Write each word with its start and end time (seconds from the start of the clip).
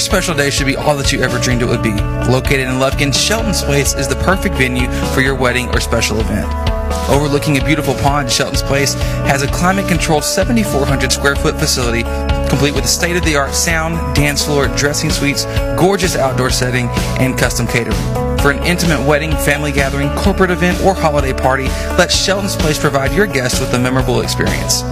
Your 0.00 0.06
special 0.06 0.34
day 0.34 0.48
should 0.48 0.66
be 0.66 0.76
all 0.76 0.96
that 0.96 1.12
you 1.12 1.20
ever 1.20 1.38
dreamed 1.38 1.60
it 1.60 1.66
would 1.66 1.82
be. 1.82 1.92
Located 1.92 2.60
in 2.60 2.80
Lufkin, 2.80 3.12
Shelton's 3.12 3.62
Place 3.62 3.92
is 3.92 4.08
the 4.08 4.14
perfect 4.14 4.54
venue 4.54 4.90
for 5.12 5.20
your 5.20 5.34
wedding 5.34 5.68
or 5.74 5.80
special 5.80 6.18
event. 6.20 6.50
Overlooking 7.10 7.58
a 7.58 7.64
beautiful 7.66 7.92
pond, 7.96 8.32
Shelton's 8.32 8.62
Place 8.62 8.94
has 9.28 9.42
a 9.42 9.46
climate 9.48 9.88
controlled 9.88 10.24
7,400 10.24 11.12
square 11.12 11.36
foot 11.36 11.54
facility 11.56 12.02
complete 12.48 12.74
with 12.74 12.84
a 12.84 12.88
state 12.88 13.14
of 13.14 13.24
the 13.24 13.36
art 13.36 13.54
sound, 13.54 14.16
dance 14.16 14.44
floor, 14.44 14.68
dressing 14.68 15.10
suites, 15.10 15.44
gorgeous 15.76 16.16
outdoor 16.16 16.50
setting, 16.50 16.88
and 17.20 17.38
custom 17.38 17.66
catering. 17.66 17.96
For 18.38 18.50
an 18.50 18.64
intimate 18.64 19.06
wedding, 19.06 19.32
family 19.32 19.70
gathering, 19.70 20.08
corporate 20.16 20.50
event, 20.50 20.82
or 20.82 20.94
holiday 20.94 21.34
party, 21.34 21.64
let 21.98 22.10
Shelton's 22.10 22.56
Place 22.56 22.78
provide 22.78 23.12
your 23.12 23.26
guests 23.26 23.60
with 23.60 23.74
a 23.74 23.78
memorable 23.78 24.22
experience. 24.22 24.82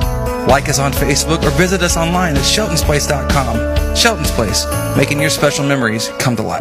Like 0.49 0.71
us 0.71 0.79
on 0.79 0.93
Facebook 0.93 1.43
or 1.45 1.51
visit 1.51 1.83
us 1.83 1.99
online 1.99 2.35
at 2.35 2.43
sheltonsplace.com. 2.43 3.95
Shelton's 3.95 4.31
Place, 4.31 4.65
making 4.97 5.21
your 5.21 5.29
special 5.29 5.63
memories 5.67 6.09
come 6.19 6.37
to 6.37 6.43
life. 6.43 6.61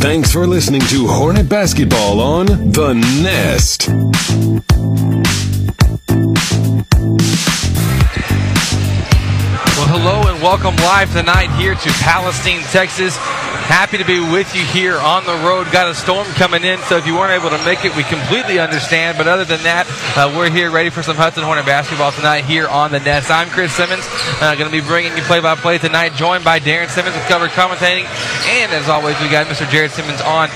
Thanks 0.00 0.32
for 0.32 0.44
listening 0.44 0.80
to 0.82 1.06
Hornet 1.06 1.48
Basketball 1.48 2.20
on 2.20 2.46
The 2.46 2.94
Nest. 3.22 3.88
Well, 9.76 9.86
hello 9.86 10.28
and 10.28 10.42
welcome 10.42 10.74
live 10.76 11.12
tonight 11.12 11.54
here 11.56 11.76
to 11.76 11.90
Palestine, 12.02 12.62
Texas. 12.72 13.16
Happy 13.68 13.98
to 13.98 14.04
be 14.04 14.20
with 14.20 14.54
you 14.54 14.62
here 14.62 14.96
on 14.96 15.24
the 15.24 15.34
road. 15.46 15.70
Got 15.70 15.90
a 15.90 15.94
storm 15.94 16.26
coming 16.40 16.64
in, 16.64 16.78
so 16.88 16.96
if 16.96 17.06
you 17.06 17.14
weren't 17.14 17.32
able 17.32 17.50
to 17.50 17.62
make 17.64 17.84
it, 17.84 17.94
we 17.94 18.02
completely 18.02 18.58
understand. 18.58 19.18
But 19.18 19.28
other 19.28 19.44
than 19.44 19.62
that, 19.62 19.86
uh, 20.16 20.32
we're 20.36 20.50
here 20.50 20.70
ready 20.70 20.90
for 20.90 21.02
some 21.02 21.16
Hudson 21.16 21.44
Hornet 21.44 21.66
basketball 21.66 22.12
tonight 22.12 22.44
here 22.44 22.66
on 22.66 22.90
the 22.90 23.00
Nest. 23.00 23.30
I'm 23.30 23.48
Chris 23.48 23.72
Simmons, 23.72 24.04
uh, 24.40 24.54
going 24.56 24.70
to 24.70 24.74
be 24.74 24.86
bringing 24.86 25.16
you 25.16 25.22
play-by-play 25.22 25.78
tonight, 25.78 26.14
joined 26.14 26.44
by 26.44 26.60
Darren 26.60 26.88
Simmons 26.88 27.14
with 27.14 27.24
cover 27.28 27.48
commentating, 27.48 28.04
and 28.48 28.72
as 28.72 28.88
always, 28.88 29.20
we 29.20 29.28
got 29.28 29.46
Mr. 29.46 29.68
Jared 29.70 29.92
Simmons 29.92 30.20
on 30.20 30.48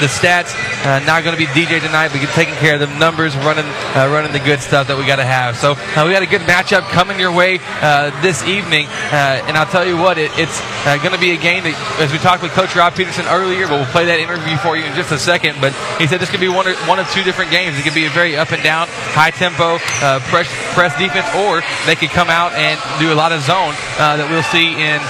the 0.00 0.06
stats. 0.06 0.56
Uh, 0.80 0.98
not 1.04 1.24
going 1.24 1.36
to 1.36 1.40
be 1.40 1.46
DJ 1.52 1.80
tonight, 1.80 2.08
but 2.08 2.20
taking 2.32 2.54
care 2.54 2.74
of 2.74 2.80
the 2.80 2.88
numbers, 2.98 3.36
running 3.36 3.66
uh, 3.92 4.08
running 4.10 4.32
the 4.32 4.40
good 4.40 4.60
stuff 4.60 4.88
that 4.88 4.96
we 4.96 5.06
got 5.06 5.16
to 5.16 5.24
have. 5.24 5.56
So 5.56 5.72
uh, 5.76 6.04
we 6.06 6.12
got 6.12 6.22
a 6.22 6.30
good 6.30 6.40
matchup 6.42 6.88
coming 6.88 7.20
your 7.20 7.32
way 7.32 7.58
uh, 7.82 8.08
this 8.22 8.42
evening, 8.44 8.86
uh, 9.12 9.44
and 9.44 9.56
I'll 9.56 9.68
tell 9.68 9.86
you 9.86 9.96
what, 9.96 10.16
it, 10.16 10.30
it's 10.38 10.60
uh, 10.86 10.96
going 10.98 11.12
to 11.12 11.20
be 11.20 11.32
a 11.32 11.36
game 11.36 11.64
that, 11.64 11.76
as 12.00 12.12
we 12.12 12.18
talked 12.18 12.29
with 12.38 12.54
Coach 12.54 12.78
Rob 12.78 12.94
Peterson 12.94 13.26
earlier, 13.26 13.66
but 13.66 13.82
we'll 13.82 13.90
play 13.90 14.06
that 14.06 14.22
interview 14.22 14.54
for 14.62 14.78
you 14.78 14.86
in 14.86 14.94
just 14.94 15.10
a 15.10 15.18
second. 15.18 15.58
But 15.58 15.74
he 15.98 16.06
said 16.06 16.22
this 16.22 16.30
could 16.30 16.38
be 16.38 16.46
one 16.46 16.70
of, 16.70 16.78
one 16.86 17.02
of 17.02 17.10
two 17.10 17.26
different 17.26 17.50
games. 17.50 17.74
It 17.74 17.82
could 17.82 17.98
be 17.98 18.06
a 18.06 18.14
very 18.14 18.38
up 18.38 18.54
and 18.54 18.62
down, 18.62 18.86
high 19.18 19.34
tempo 19.34 19.82
press 20.30 20.46
press 20.78 20.94
defense, 20.94 21.26
or 21.34 21.66
they 21.90 21.98
could 21.98 22.14
come 22.14 22.30
out 22.30 22.54
and 22.54 22.78
do 23.02 23.10
a 23.10 23.18
lot 23.18 23.34
of 23.34 23.42
zone 23.42 23.74
that 23.98 24.30
we'll 24.30 24.46
see 24.46 24.78
in, 24.78 25.02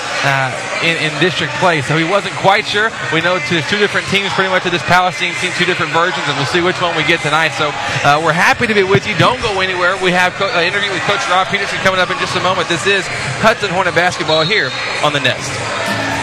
in 0.81 0.97
in 0.97 1.13
district 1.21 1.53
play. 1.61 1.85
So 1.85 2.01
he 2.01 2.09
wasn't 2.09 2.35
quite 2.41 2.65
sure. 2.65 2.89
We 3.13 3.21
know 3.21 3.37
there's 3.53 3.69
two 3.69 3.79
different 3.79 4.09
teams 4.09 4.33
pretty 4.33 4.49
much 4.49 4.65
of 4.65 4.73
this 4.73 4.83
Palestine 4.89 5.37
team, 5.45 5.53
two 5.61 5.69
different 5.69 5.93
versions, 5.93 6.25
and 6.25 6.37
we'll 6.41 6.49
see 6.49 6.65
which 6.65 6.81
one 6.81 6.97
we 6.97 7.05
get 7.05 7.21
tonight. 7.21 7.53
So 7.61 7.69
uh, 8.07 8.23
we're 8.25 8.33
happy 8.33 8.67
to 8.67 8.75
be 8.75 8.83
with 8.83 9.07
you. 9.07 9.13
Don't 9.21 9.41
go 9.43 9.61
anywhere. 9.61 10.01
We 10.01 10.13
have 10.17 10.33
an 10.41 10.49
uh, 10.57 10.65
interview 10.65 10.91
with 10.91 11.05
Coach 11.05 11.21
Rob 11.29 11.49
Peterson 11.49 11.79
coming 11.85 12.01
up 12.01 12.09
in 12.09 12.19
just 12.19 12.37
a 12.37 12.43
moment. 12.43 12.69
This 12.69 12.87
is 12.87 13.05
Hudson 13.45 13.71
Hornet 13.71 13.95
basketball 13.95 14.45
here 14.45 14.71
on 15.05 15.13
the 15.13 15.21
Nest. 15.21 16.00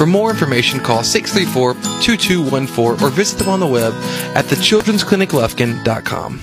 For 0.00 0.06
more 0.06 0.30
information, 0.30 0.80
call 0.80 1.00
634-2214 1.00 3.02
or 3.02 3.10
visit 3.10 3.38
them 3.38 3.50
on 3.50 3.60
the 3.60 3.66
web 3.66 3.92
at 4.34 4.46
thechildren'scliniclufkin.com. 4.46 6.40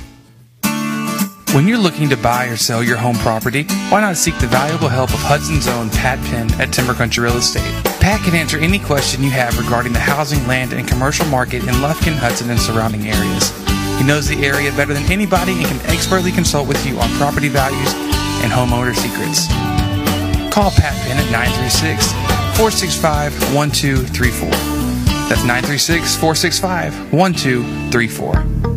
When 1.56 1.68
you're 1.68 1.80
looking 1.80 2.08
to 2.10 2.18
buy 2.18 2.50
or 2.50 2.56
sell 2.56 2.84
your 2.84 2.98
home 2.98 3.16
property, 3.16 3.64
why 3.90 4.02
not 4.02 4.16
seek 4.16 4.38
the 4.38 4.46
valuable 4.46 4.90
help 4.90 5.10
of 5.10 5.22
Hudson's 5.22 5.68
own 5.68 5.90
Pat 5.90 6.24
Penn 6.26 6.52
at 6.62 6.72
Timber 6.72 6.94
Country 6.94 7.24
Real 7.24 7.38
Estate? 7.38 7.64
Pat 8.00 8.22
can 8.22 8.36
answer 8.36 8.60
any 8.60 8.78
question 8.78 9.24
you 9.24 9.32
have 9.32 9.58
regarding 9.58 9.92
the 9.92 9.98
housing, 9.98 10.46
land, 10.46 10.74
and 10.74 10.88
commercial 10.88 11.26
market 11.26 11.64
in 11.64 11.74
Lufkin, 11.82 12.14
Hudson, 12.14 12.52
and 12.52 12.60
surrounding 12.60 13.08
areas. 13.08 13.50
He 13.98 14.04
knows 14.06 14.28
the 14.28 14.46
area 14.46 14.72
better 14.74 14.94
than 14.94 15.12
anybody 15.12 15.54
and 15.54 15.66
can 15.66 15.82
expertly 15.90 16.32
consult 16.32 16.68
with 16.68 16.86
you 16.86 17.00
on 17.00 17.10
property 17.18 17.50
values 17.50 17.92
and 18.44 18.52
homeowner 18.52 18.94
secrets. 18.94 19.48
Call 20.54 20.70
Pat 20.70 20.94
Penn 21.08 21.18
at 21.18 21.32
936 21.32 22.27
465 22.58 23.54
1234. 23.54 24.50
That's 25.30 25.44
936 25.44 26.16
465 26.16 27.14
1234. 27.14 28.77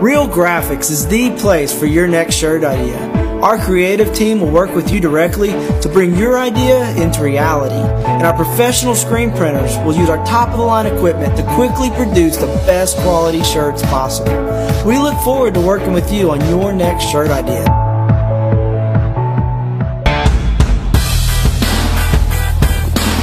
Real 0.00 0.26
Graphics 0.26 0.90
is 0.90 1.06
the 1.08 1.28
place 1.36 1.78
for 1.78 1.84
your 1.84 2.08
next 2.08 2.34
shirt 2.34 2.64
idea. 2.64 2.98
Our 3.42 3.58
creative 3.58 4.14
team 4.14 4.40
will 4.40 4.50
work 4.50 4.74
with 4.74 4.90
you 4.90 4.98
directly 4.98 5.50
to 5.50 5.90
bring 5.92 6.16
your 6.16 6.38
idea 6.38 6.90
into 6.96 7.22
reality. 7.22 7.74
And 8.06 8.22
our 8.22 8.32
professional 8.32 8.94
screen 8.94 9.30
printers 9.30 9.76
will 9.84 9.94
use 9.94 10.08
our 10.08 10.24
top 10.24 10.48
of 10.48 10.56
the 10.56 10.64
line 10.64 10.86
equipment 10.86 11.36
to 11.36 11.42
quickly 11.54 11.90
produce 11.90 12.38
the 12.38 12.46
best 12.64 12.96
quality 13.00 13.42
shirts 13.42 13.82
possible. 13.82 14.32
We 14.86 14.96
look 14.96 15.18
forward 15.18 15.52
to 15.52 15.60
working 15.60 15.92
with 15.92 16.10
you 16.10 16.30
on 16.30 16.40
your 16.48 16.72
next 16.72 17.04
shirt 17.04 17.28
idea. 17.28 17.64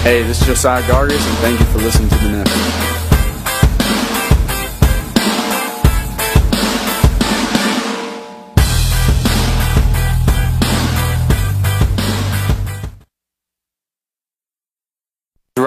Hey, 0.04 0.22
this 0.22 0.40
is 0.42 0.46
Josiah 0.46 0.84
Gargis, 0.84 1.28
and 1.28 1.38
thank 1.40 1.60
you 1.60 1.66
for 1.66 1.80
listening 1.80 2.10
to 2.10 2.16
the 2.18 2.30
Nest. 2.30 2.77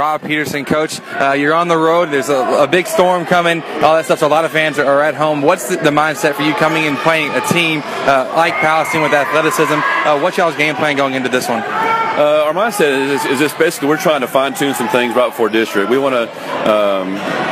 Rob 0.01 0.23
Peterson, 0.23 0.65
coach. 0.65 0.99
Uh, 0.99 1.33
you're 1.33 1.53
on 1.53 1.69
the 1.69 1.77
road. 1.77 2.07
There's 2.07 2.31
a, 2.31 2.63
a, 2.63 2.67
big 2.67 2.87
storm 2.87 3.27
coming. 3.27 3.61
All 3.85 3.97
that 3.97 4.07
stuff. 4.07 4.21
So 4.21 4.27
a 4.27 4.33
lot 4.33 4.47
of 4.47 4.51
fans 4.51 4.79
are, 4.79 4.87
are 4.87 5.03
at 5.03 5.15
home. 5.15 5.43
What's 5.43 5.69
the, 5.69 5.77
the, 5.77 5.91
mindset 5.91 6.37
for 6.37 6.43
you 6.43 6.55
coming 6.55 6.85
and 6.85 6.97
playing 6.97 7.31
a 7.33 7.43
team 7.49 7.83
uh, 7.85 8.33
like 8.35 8.55
Palestine 8.55 9.03
with 9.03 9.13
athleticism? 9.13 9.75
Uh, 9.75 10.19
what's 10.19 10.39
y'all's 10.39 10.57
game 10.57 10.75
plan 10.75 10.97
going 10.97 11.13
into 11.13 11.29
this 11.29 11.51
one? 11.51 11.61
Uh, 11.61 12.45
our 12.47 12.55
mindset 12.55 13.11
is, 13.11 13.27
is 13.27 13.39
just 13.39 13.59
basically 13.59 13.89
we're 13.89 13.99
trying 13.99 14.23
to 14.23 14.27
fine 14.27 14.55
tune 14.55 14.73
some 14.73 14.89
things 14.89 15.15
right 15.15 15.29
before 15.29 15.51
district. 15.51 15.91
We 15.91 15.99
want 15.99 16.15
to. 16.15 16.73
Um, 16.73 17.50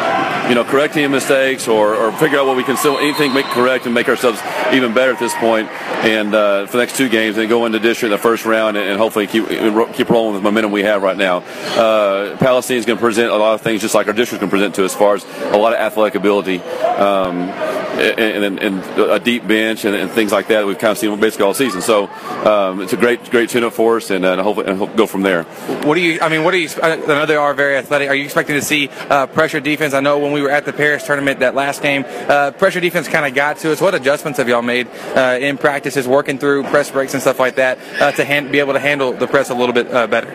you 0.48 0.54
know, 0.54 0.64
correct 0.64 0.96
any 0.96 1.06
mistakes 1.08 1.68
or, 1.68 1.94
or 1.94 2.12
figure 2.12 2.38
out 2.38 2.46
what 2.46 2.56
we 2.56 2.64
can 2.64 2.76
still 2.76 2.98
anything 2.98 3.34
make 3.34 3.46
correct 3.46 3.84
and 3.84 3.94
make 3.94 4.08
ourselves 4.08 4.40
even 4.72 4.94
better 4.94 5.12
at 5.12 5.18
this 5.18 5.34
point. 5.34 5.68
And 5.68 6.34
uh, 6.34 6.66
for 6.66 6.72
the 6.72 6.82
next 6.84 6.96
two 6.96 7.08
games, 7.08 7.36
and 7.36 7.48
go 7.48 7.66
into 7.66 7.78
district 7.78 8.12
in 8.12 8.18
the 8.18 8.22
first 8.22 8.44
round 8.44 8.76
and, 8.76 8.88
and, 8.88 8.98
hopefully 8.98 9.26
keep 9.26 9.46
keep 9.94 10.08
rolling 10.08 10.34
with 10.34 10.42
the 10.42 10.44
momentum 10.44 10.72
we 10.72 10.82
have 10.82 11.02
right 11.02 11.16
now. 11.16 11.38
Uh, 11.38 12.36
Palestine 12.38 12.78
is 12.78 12.86
going 12.86 12.98
to 12.98 13.00
present 13.00 13.30
a 13.30 13.36
lot 13.36 13.54
of 13.54 13.60
things 13.60 13.80
just 13.80 13.94
like 13.94 14.06
our 14.06 14.12
district 14.12 14.40
can 14.40 14.50
present 14.50 14.74
to 14.76 14.84
as 14.84 14.94
far 14.94 15.14
as 15.14 15.24
a 15.24 15.56
lot 15.56 15.72
of 15.72 15.78
athletic 15.78 16.14
ability. 16.14 16.60
Um, 16.60 17.50
and, 17.98 18.44
and, 18.44 18.58
and 18.60 19.00
a 19.00 19.18
deep 19.18 19.46
bench 19.46 19.84
and, 19.84 19.94
and, 19.94 20.10
things 20.10 20.32
like 20.32 20.48
that. 20.48 20.66
We've 20.66 20.78
kind 20.78 20.92
of 20.92 20.98
seen 20.98 21.18
basically 21.20 21.46
all 21.46 21.54
season. 21.54 21.80
So 21.82 22.06
um, 22.44 22.80
it's 22.80 22.92
a 22.92 22.96
great 22.96 23.30
great 23.30 23.50
tune-up 23.50 23.72
for 23.72 23.96
us, 23.96 24.10
and, 24.10 24.24
uh, 24.24 24.42
hopefully 24.42 24.66
and 24.68 24.96
go 24.96 25.06
from 25.06 25.22
there. 25.22 25.44
What 25.84 25.94
do 25.96 26.00
you? 26.00 26.20
I 26.20 26.28
mean, 26.28 26.44
what 26.44 26.52
do 26.52 26.58
you? 26.58 26.68
I 26.82 26.96
know 26.96 27.26
they 27.26 27.36
are 27.36 27.54
very 27.54 27.76
athletic. 27.76 28.08
Are 28.08 28.14
you 28.14 28.24
expecting 28.24 28.54
to 28.56 28.62
see 28.62 28.88
uh, 29.10 29.26
pressure 29.26 29.60
defense? 29.60 29.94
I 29.94 30.00
know 30.00 30.18
when 30.18 30.32
we 30.32 30.37
were 30.42 30.50
at 30.50 30.64
the 30.64 30.72
Paris 30.72 31.04
tournament 31.06 31.40
that 31.40 31.54
last 31.54 31.82
game, 31.82 32.04
uh, 32.06 32.50
pressure 32.52 32.80
defense 32.80 33.08
kind 33.08 33.26
of 33.26 33.34
got 33.34 33.58
to 33.58 33.72
us. 33.72 33.80
What 33.80 33.94
adjustments 33.94 34.38
have 34.38 34.48
y'all 34.48 34.62
made 34.62 34.88
uh, 35.16 35.38
in 35.40 35.58
practices, 35.58 36.06
working 36.06 36.38
through 36.38 36.64
press 36.64 36.90
breaks 36.90 37.14
and 37.14 37.20
stuff 37.20 37.38
like 37.38 37.56
that, 37.56 37.78
uh, 38.00 38.12
to 38.12 38.24
hand, 38.24 38.52
be 38.52 38.58
able 38.60 38.74
to 38.74 38.80
handle 38.80 39.12
the 39.12 39.26
press 39.26 39.50
a 39.50 39.54
little 39.54 39.72
bit 39.72 39.92
uh, 39.92 40.06
better? 40.06 40.32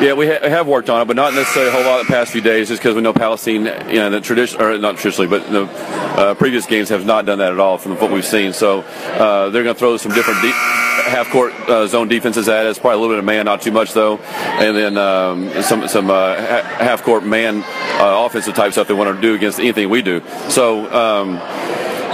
Yeah, 0.00 0.12
we 0.12 0.28
ha- 0.28 0.48
have 0.48 0.66
worked 0.66 0.90
on 0.90 1.02
it, 1.02 1.04
but 1.06 1.16
not 1.16 1.34
necessarily 1.34 1.70
a 1.70 1.72
whole 1.72 1.84
lot 1.84 2.06
the 2.06 2.12
past 2.12 2.32
few 2.32 2.40
days, 2.40 2.68
just 2.68 2.80
because 2.80 2.94
we 2.94 3.02
know 3.02 3.12
Palestine, 3.12 3.64
you 3.88 3.96
know, 3.96 4.10
the 4.10 4.20
tradition 4.20 4.60
or 4.60 4.78
not 4.78 4.96
traditionally, 4.96 5.28
but 5.28 5.50
the 5.50 5.64
uh, 5.64 6.34
previous 6.34 6.66
games 6.66 6.88
have 6.90 7.04
not 7.04 7.26
done 7.26 7.38
that 7.38 7.52
at 7.52 7.58
all 7.58 7.78
from 7.78 7.96
what 7.96 8.10
we've 8.10 8.24
seen. 8.24 8.52
So 8.52 8.80
uh, 8.80 9.50
they're 9.50 9.64
going 9.64 9.74
to 9.74 9.78
throw 9.78 9.96
some 9.96 10.12
different 10.12 10.40
half 11.02 11.30
court 11.30 11.52
uh, 11.68 11.86
zone 11.86 12.08
defenses 12.08 12.48
at 12.48 12.66
us, 12.66 12.78
probably 12.78 12.98
a 12.98 13.00
little 13.00 13.14
bit 13.14 13.18
of 13.18 13.24
man, 13.24 13.44
not 13.44 13.62
too 13.62 13.72
much 13.72 13.92
though, 13.92 14.18
and 14.18 14.76
then 14.76 14.96
um, 14.96 15.62
some 15.62 15.88
some 15.88 16.10
uh, 16.10 16.34
ha- 16.36 16.76
half 16.78 17.02
court 17.02 17.24
man 17.24 17.62
uh, 18.00 18.24
offensive 18.24 18.54
type 18.54 18.72
stuff 18.72 18.88
they 18.88 18.94
want 18.94 19.14
to 19.14 19.20
do 19.20 19.34
against 19.34 19.58
anything 19.58 19.88
we 19.90 20.02
do. 20.02 20.22
So. 20.48 20.92
Um, 20.92 21.40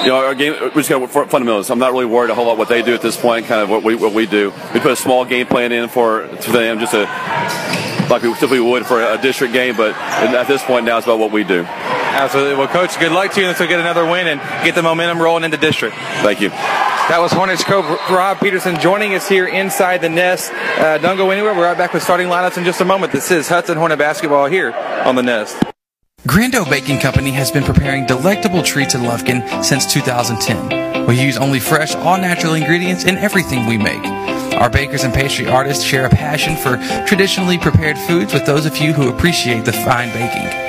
you 0.03 0.11
know, 0.11 0.17
our 0.17 0.35
game, 0.35 0.53
we 0.75 0.83
just 0.83 0.91
got 0.91 1.09
fundamentals. 1.31 1.71
I'm 1.71 1.79
not 1.79 1.93
really 1.93 2.05
worried 2.05 2.29
a 2.29 2.35
whole 2.35 2.47
lot 2.47 2.59
what 2.59 2.69
they 2.69 2.83
do 2.83 2.93
at 2.93 3.01
this 3.01 3.17
point, 3.17 3.47
kind 3.47 3.63
of 3.63 3.71
what 3.71 3.83
we, 3.83 3.95
what 3.95 4.13
we 4.13 4.27
do. 4.27 4.53
We 4.75 4.81
put 4.81 4.93
a 4.93 4.97
small 4.97 5.25
game 5.25 5.47
plan 5.47 5.73
in 5.73 5.89
for, 5.89 6.27
for 6.29 6.51
them, 6.51 6.79
just 6.79 6.93
a, 6.93 7.05
like 8.11 8.23
we 8.23 8.31
typically 8.35 8.61
would 8.61 8.85
for 8.85 9.01
a 9.01 9.17
district 9.23 9.55
game, 9.55 9.77
but 9.77 9.95
at 9.95 10.47
this 10.47 10.63
point 10.63 10.85
now 10.85 10.99
it's 10.99 11.07
about 11.07 11.19
what 11.19 11.33
we 11.33 11.43
do. 11.43 11.65
Absolutely. 11.65 12.55
Well, 12.57 12.69
Coach, 12.69 12.99
good 13.01 13.13
luck 13.13 13.33
to 13.33 13.41
you. 13.41 13.47
Let's 13.47 13.59
get 13.59 13.73
another 13.73 14.05
win 14.05 14.27
and 14.27 14.41
get 14.65 14.75
the 14.75 14.83
momentum 14.83 15.21
rolling 15.21 15.45
into 15.45 15.57
district. 15.57 15.97
Thank 15.97 16.41
you. 16.41 16.51
That 17.09 17.21
was 17.21 17.33
Hornets 17.33 17.63
coach 17.63 17.85
Rob 18.09 18.41
Peterson 18.41 18.81
joining 18.81 19.15
us 19.15 19.29
here 19.29 19.47
inside 19.47 20.01
the 20.01 20.09
nest. 20.09 20.51
Uh, 20.55 20.97
don't 20.97 21.19
go 21.19 21.31
anywhere. 21.33 21.53
We're 21.53 21.65
right 21.65 21.77
back 21.77 21.93
with 21.93 22.03
starting 22.03 22.29
lineups 22.29 22.57
in 22.57 22.65
just 22.65 22.81
a 22.81 22.85
moment. 22.87 23.13
This 23.13 23.31
is 23.31 23.47
Hudson 23.47 23.77
Hornet 23.77 23.99
basketball 23.99 24.47
here 24.47 24.73
on 24.73 25.15
the 25.15 25.23
nest. 25.23 25.55
Grando 26.27 26.69
Baking 26.69 27.01
Company 27.01 27.31
has 27.33 27.51
been 27.51 27.63
preparing 27.63 28.07
delectable 28.07 28.63
treats 28.63 28.95
in 28.95 29.03
Lufkin 29.03 29.63
since 29.63 29.93
2010. 29.93 31.07
We 31.07 31.21
use 31.21 31.37
only 31.37 31.61
fresh, 31.61 31.95
all 31.95 32.17
natural 32.17 32.55
ingredients 32.55 33.05
in 33.05 33.19
everything 33.19 33.67
we 33.67 33.77
make. 33.77 34.03
Our 34.55 34.71
bakers 34.71 35.05
and 35.05 35.13
pastry 35.13 35.47
artists 35.47 35.85
share 35.85 36.07
a 36.07 36.11
passion 36.11 36.57
for 36.57 36.79
traditionally 37.07 37.59
prepared 37.59 37.99
foods 37.99 38.33
with 38.33 38.47
those 38.47 38.65
of 38.65 38.79
you 38.79 38.95
who 38.95 39.11
appreciate 39.11 39.67
the 39.67 39.75
fine 39.75 40.09
baking. 40.15 40.64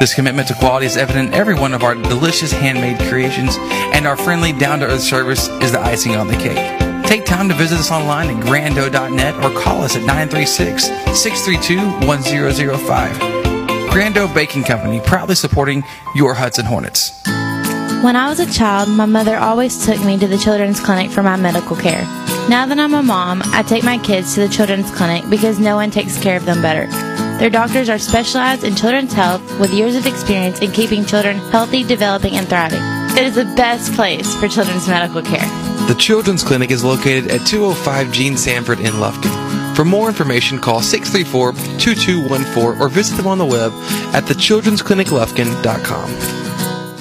This 0.00 0.14
commitment 0.14 0.46
to 0.46 0.54
quality 0.54 0.86
is 0.86 0.96
evident 0.96 1.28
in 1.28 1.34
every 1.34 1.54
one 1.54 1.74
of 1.74 1.82
our 1.82 1.96
delicious 1.96 2.52
handmade 2.52 3.00
creations, 3.08 3.56
and 3.58 4.06
our 4.06 4.16
friendly, 4.16 4.52
down 4.52 4.78
to 4.78 4.86
earth 4.86 5.02
service 5.02 5.48
is 5.60 5.72
the 5.72 5.80
icing 5.80 6.14
on 6.14 6.28
the 6.28 6.36
cake. 6.36 7.04
Take 7.04 7.24
time 7.24 7.48
to 7.48 7.54
visit 7.54 7.80
us 7.80 7.90
online 7.90 8.30
at 8.30 8.44
grando.net 8.44 9.34
or 9.42 9.60
call 9.60 9.82
us 9.82 9.96
at 9.96 10.02
936 10.02 10.84
632 11.18 12.06
1005. 12.06 13.16
Grando 13.90 14.32
Baking 14.32 14.62
Company, 14.62 15.00
proudly 15.00 15.34
supporting 15.34 15.82
your 16.14 16.32
Hudson 16.32 16.66
Hornets. 16.66 17.20
When 18.04 18.14
I 18.14 18.28
was 18.28 18.38
a 18.38 18.46
child, 18.52 18.88
my 18.88 19.06
mother 19.06 19.36
always 19.36 19.84
took 19.84 20.04
me 20.04 20.16
to 20.18 20.28
the 20.28 20.38
children's 20.38 20.78
clinic 20.78 21.10
for 21.10 21.24
my 21.24 21.34
medical 21.34 21.74
care. 21.74 22.02
Now 22.48 22.66
that 22.66 22.78
I'm 22.78 22.94
a 22.94 23.02
mom, 23.02 23.42
I 23.46 23.64
take 23.64 23.82
my 23.82 23.98
kids 23.98 24.34
to 24.34 24.46
the 24.46 24.48
children's 24.48 24.92
clinic 24.92 25.28
because 25.28 25.58
no 25.58 25.74
one 25.74 25.90
takes 25.90 26.22
care 26.22 26.36
of 26.36 26.44
them 26.44 26.62
better. 26.62 26.86
Their 27.38 27.50
doctors 27.50 27.88
are 27.88 28.00
specialized 28.00 28.64
in 28.64 28.74
children's 28.74 29.12
health 29.12 29.40
with 29.60 29.72
years 29.72 29.94
of 29.94 30.06
experience 30.06 30.58
in 30.58 30.72
keeping 30.72 31.04
children 31.04 31.38
healthy, 31.50 31.84
developing, 31.84 32.34
and 32.34 32.48
thriving. 32.48 32.82
It 33.16 33.24
is 33.24 33.36
the 33.36 33.44
best 33.44 33.94
place 33.94 34.34
for 34.36 34.48
children's 34.48 34.88
medical 34.88 35.22
care. 35.22 35.46
The 35.86 35.94
Children's 35.94 36.42
Clinic 36.42 36.72
is 36.72 36.82
located 36.82 37.30
at 37.30 37.46
205 37.46 38.10
Gene 38.10 38.36
Sanford 38.36 38.80
in 38.80 38.94
Lufkin. 38.94 39.30
For 39.76 39.84
more 39.84 40.08
information, 40.08 40.58
call 40.58 40.82
634 40.82 41.52
2214 41.78 42.80
or 42.80 42.88
visit 42.88 43.16
them 43.16 43.28
on 43.28 43.38
the 43.38 43.46
web 43.46 43.70
at 44.14 44.24
thechildren'scliniclufkin.com. 44.24 46.38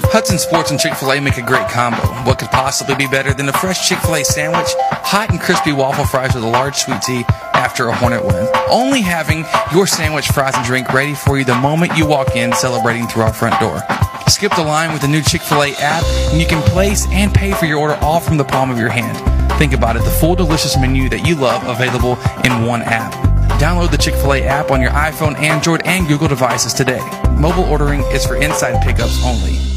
Hudson 0.09 0.37
Sports 0.37 0.71
and 0.71 0.79
Chick 0.79 0.93
fil 0.93 1.11
A 1.13 1.19
make 1.19 1.37
a 1.37 1.41
great 1.41 1.67
combo. 1.67 1.97
What 2.23 2.39
could 2.39 2.49
possibly 2.49 2.95
be 2.95 3.07
better 3.07 3.33
than 3.33 3.49
a 3.49 3.53
fresh 3.53 3.89
Chick 3.89 3.97
fil 3.99 4.15
A 4.15 4.23
sandwich, 4.23 4.69
hot 5.03 5.31
and 5.31 5.41
crispy 5.41 5.73
waffle 5.73 6.05
fries 6.05 6.35
with 6.35 6.43
a 6.43 6.47
large 6.47 6.75
sweet 6.75 7.01
tea 7.01 7.25
after 7.67 7.89
a 7.89 7.93
Hornet 7.93 8.23
win? 8.23 8.47
Only 8.69 9.01
having 9.01 9.43
your 9.73 9.87
sandwich, 9.87 10.29
fries, 10.29 10.55
and 10.55 10.65
drink 10.65 10.93
ready 10.93 11.13
for 11.13 11.37
you 11.37 11.43
the 11.43 11.53
moment 11.55 11.97
you 11.97 12.07
walk 12.07 12.33
in, 12.33 12.53
celebrating 12.53 13.07
through 13.07 13.23
our 13.23 13.33
front 13.33 13.59
door. 13.59 13.81
Skip 14.29 14.55
the 14.55 14.63
line 14.63 14.93
with 14.93 15.01
the 15.01 15.07
new 15.09 15.21
Chick 15.21 15.41
fil 15.41 15.63
A 15.63 15.73
app, 15.73 16.01
and 16.31 16.39
you 16.39 16.47
can 16.47 16.61
place 16.71 17.05
and 17.11 17.33
pay 17.33 17.51
for 17.51 17.65
your 17.65 17.79
order 17.79 17.95
all 17.95 18.21
from 18.21 18.37
the 18.37 18.45
palm 18.45 18.71
of 18.71 18.77
your 18.77 18.87
hand. 18.87 19.17
Think 19.59 19.73
about 19.73 19.97
it 19.97 20.03
the 20.05 20.09
full 20.09 20.33
delicious 20.33 20.77
menu 20.79 21.09
that 21.09 21.27
you 21.27 21.35
love 21.35 21.61
available 21.67 22.13
in 22.45 22.65
one 22.65 22.83
app. 22.83 23.11
Download 23.59 23.91
the 23.91 23.97
Chick 23.97 24.15
fil 24.15 24.35
A 24.35 24.43
app 24.43 24.71
on 24.71 24.79
your 24.79 24.91
iPhone, 24.91 25.37
Android, 25.37 25.81
and 25.83 26.07
Google 26.07 26.29
devices 26.29 26.73
today. 26.73 27.01
Mobile 27.31 27.65
ordering 27.65 27.99
is 28.13 28.25
for 28.25 28.37
inside 28.37 28.81
pickups 28.81 29.21
only. 29.25 29.76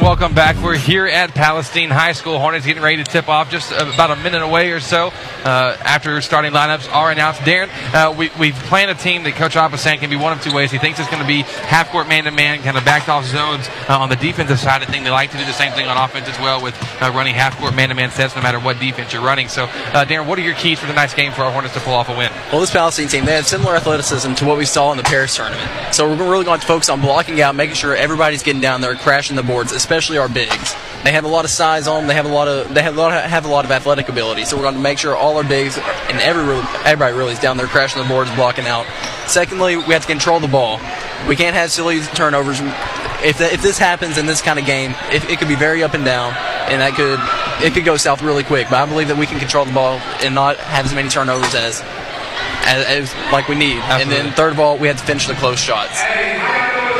Welcome 0.00 0.32
back. 0.32 0.56
We're 0.56 0.78
here 0.78 1.06
at 1.06 1.34
Palestine 1.34 1.90
High 1.90 2.12
School. 2.12 2.38
Hornets 2.38 2.64
getting 2.64 2.82
ready 2.82 2.96
to 2.96 3.04
tip 3.04 3.28
off 3.28 3.50
just 3.50 3.70
about 3.70 4.10
a 4.10 4.16
minute 4.16 4.40
away 4.40 4.72
or 4.72 4.80
so 4.80 5.08
uh, 5.44 5.76
after 5.84 6.22
starting 6.22 6.52
lineups 6.52 6.90
are 6.90 7.10
announced. 7.10 7.42
Darren, 7.42 7.68
uh, 7.92 8.10
we, 8.10 8.30
we've 8.38 8.54
planned 8.54 8.90
a 8.90 8.94
team 8.94 9.24
that 9.24 9.34
Coach 9.34 9.56
Appa 9.56 9.76
saying 9.76 10.00
can 10.00 10.08
be 10.08 10.16
one 10.16 10.32
of 10.32 10.42
two 10.42 10.54
ways. 10.54 10.70
He 10.70 10.78
thinks 10.78 10.98
it's 10.98 11.10
going 11.10 11.20
to 11.20 11.28
be 11.28 11.42
half 11.42 11.90
court 11.90 12.08
man 12.08 12.24
to 12.24 12.30
man, 12.30 12.62
kind 12.62 12.78
of 12.78 12.84
backed 12.86 13.10
off 13.10 13.26
zones 13.26 13.68
uh, 13.90 13.98
on 13.98 14.08
the 14.08 14.16
defensive 14.16 14.58
side 14.58 14.82
of 14.82 14.88
thing. 14.88 15.04
They 15.04 15.10
like 15.10 15.32
to 15.32 15.38
do 15.38 15.44
the 15.44 15.52
same 15.52 15.72
thing 15.72 15.86
on 15.86 15.98
offense 15.98 16.30
as 16.30 16.38
well 16.38 16.62
with 16.62 16.74
uh, 17.02 17.12
running 17.14 17.34
half 17.34 17.58
court 17.58 17.74
man 17.74 17.90
to 17.90 17.94
man 17.94 18.10
sets 18.10 18.34
no 18.34 18.40
matter 18.40 18.58
what 18.58 18.80
defense 18.80 19.12
you're 19.12 19.22
running. 19.22 19.48
So, 19.48 19.64
uh, 19.64 20.06
Darren, 20.06 20.26
what 20.26 20.38
are 20.38 20.42
your 20.42 20.54
keys 20.54 20.78
for 20.78 20.86
the 20.86 20.92
tonight's 20.92 21.12
game 21.12 21.32
for 21.32 21.42
our 21.42 21.52
Hornets 21.52 21.74
to 21.74 21.80
pull 21.80 21.92
off 21.92 22.08
a 22.08 22.16
win? 22.16 22.32
Well, 22.50 22.62
this 22.62 22.70
Palestine 22.70 23.08
team, 23.08 23.26
they 23.26 23.36
have 23.36 23.46
similar 23.46 23.76
athleticism 23.76 24.32
to 24.32 24.46
what 24.46 24.56
we 24.56 24.64
saw 24.64 24.92
in 24.92 24.96
the 24.96 25.04
Paris 25.04 25.36
tournament. 25.36 25.94
So 25.94 26.08
we're 26.08 26.16
really 26.16 26.46
going 26.46 26.60
to 26.60 26.66
focus 26.66 26.88
on 26.88 27.02
blocking 27.02 27.42
out, 27.42 27.54
making 27.54 27.74
sure 27.74 27.94
everybody's 27.94 28.42
getting 28.42 28.62
down 28.62 28.80
there, 28.80 28.94
crashing 28.96 29.36
the 29.36 29.42
boards, 29.42 29.72
especially 29.90 30.18
our 30.18 30.28
bigs. 30.28 30.76
They 31.02 31.10
have 31.12 31.24
a 31.24 31.28
lot 31.28 31.44
of 31.44 31.50
size 31.50 31.88
on 31.88 32.02
them. 32.02 32.06
They 32.06 32.14
have 32.14 32.26
a 32.26 32.32
lot 32.32 32.46
of 32.46 32.72
they 32.72 32.82
have 32.82 32.96
a 32.96 33.00
lot 33.00 33.12
of, 33.12 33.28
have 33.28 33.44
a 33.44 33.48
lot 33.48 33.64
of 33.64 33.72
athletic 33.72 34.08
ability. 34.08 34.44
So 34.44 34.56
we're 34.56 34.62
going 34.62 34.76
to 34.76 34.80
make 34.80 34.98
sure 34.98 35.16
all 35.16 35.36
our 35.36 35.42
bigs 35.42 35.76
and 35.78 36.20
every 36.20 36.44
everybody 36.84 37.12
really 37.16 37.32
is 37.32 37.40
down 37.40 37.56
there 37.56 37.66
crashing 37.66 38.00
the 38.00 38.08
boards, 38.08 38.32
blocking 38.36 38.66
out. 38.66 38.86
Secondly, 39.26 39.76
we 39.76 39.92
have 39.94 40.02
to 40.02 40.08
control 40.08 40.38
the 40.38 40.46
ball. 40.46 40.78
We 41.26 41.34
can't 41.34 41.56
have 41.56 41.72
silly 41.72 42.00
turnovers. 42.14 42.60
If, 43.22 43.38
the, 43.38 43.52
if 43.52 43.62
this 43.62 43.78
happens 43.78 44.16
in 44.16 44.26
this 44.26 44.40
kind 44.40 44.60
of 44.60 44.64
game, 44.64 44.94
it, 45.10 45.28
it 45.28 45.38
could 45.40 45.48
be 45.48 45.56
very 45.56 45.82
up 45.82 45.92
and 45.92 46.04
down, 46.04 46.34
and 46.70 46.80
that 46.80 46.94
could 46.94 47.18
it 47.66 47.74
could 47.74 47.84
go 47.84 47.96
south 47.96 48.22
really 48.22 48.44
quick. 48.44 48.68
But 48.70 48.78
I 48.78 48.86
believe 48.86 49.08
that 49.08 49.18
we 49.18 49.26
can 49.26 49.40
control 49.40 49.64
the 49.64 49.72
ball 49.72 49.98
and 50.22 50.36
not 50.36 50.56
have 50.58 50.86
as 50.86 50.94
many 50.94 51.08
turnovers 51.08 51.52
as 51.54 51.82
as, 52.62 52.86
as 52.86 53.32
like 53.32 53.48
we 53.48 53.56
need. 53.56 53.78
Absolutely. 53.78 54.16
And 54.16 54.26
then 54.26 54.34
third 54.34 54.52
of 54.52 54.60
all, 54.60 54.78
we 54.78 54.86
have 54.86 54.98
to 54.98 55.04
finish 55.04 55.26
the 55.26 55.34
close 55.34 55.58
shots. 55.58 55.98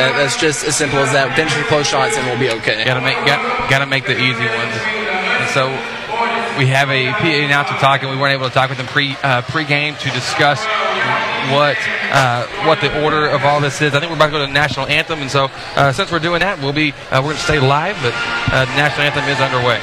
That's 0.00 0.40
just 0.40 0.64
as 0.64 0.76
simple 0.76 0.99
as 0.99 1.12
that. 1.12 1.37
Finish 1.37 1.54
the 1.54 1.64
close 1.64 1.87
shots 1.87 2.16
and 2.16 2.26
we'll 2.26 2.38
be 2.38 2.50
okay. 2.61 2.85
Got 2.85 2.95
to 2.95 3.04
make 3.04 3.16
got, 3.26 3.71
got 3.71 3.78
to 3.80 3.87
make 3.87 4.07
the 4.07 4.16
easy 4.16 4.47
ones. 4.47 4.75
And 5.40 5.49
so 5.50 5.69
we 6.59 6.66
have 6.66 6.90
a 6.90 7.12
PA 7.12 7.45
announcer 7.45 7.75
talking. 7.75 8.11
We 8.11 8.16
weren't 8.16 8.35
able 8.35 8.49
to 8.49 8.54
talk 8.54 8.69
with 8.69 8.78
them 8.78 8.87
pre 8.87 9.16
uh, 9.23 9.42
pre-game 9.42 9.95
to 9.97 10.11
discuss 10.11 10.64
what 11.52 11.76
uh, 12.12 12.47
what 12.66 12.80
the 12.80 13.02
order 13.02 13.28
of 13.28 13.45
all 13.45 13.61
this 13.61 13.80
is. 13.80 13.95
I 13.95 14.00
think 14.00 14.11
we're 14.11 14.16
about 14.16 14.26
to 14.26 14.33
go 14.33 14.40
to 14.40 14.47
the 14.47 14.52
national 14.52 14.87
anthem, 14.87 15.21
and 15.21 15.30
so 15.30 15.49
uh, 15.76 15.92
since 15.92 16.11
we're 16.12 16.19
doing 16.19 16.40
that, 16.40 16.59
we'll 16.59 16.73
be 16.73 16.92
uh, 17.11 17.21
we're 17.23 17.33
going 17.33 17.37
to 17.37 17.42
stay 17.42 17.61
live, 17.61 17.97
but 18.02 18.12
uh, 18.52 18.64
the 18.64 18.76
national 18.76 19.07
anthem 19.07 19.25
is 19.25 19.40
underway. 19.40 19.80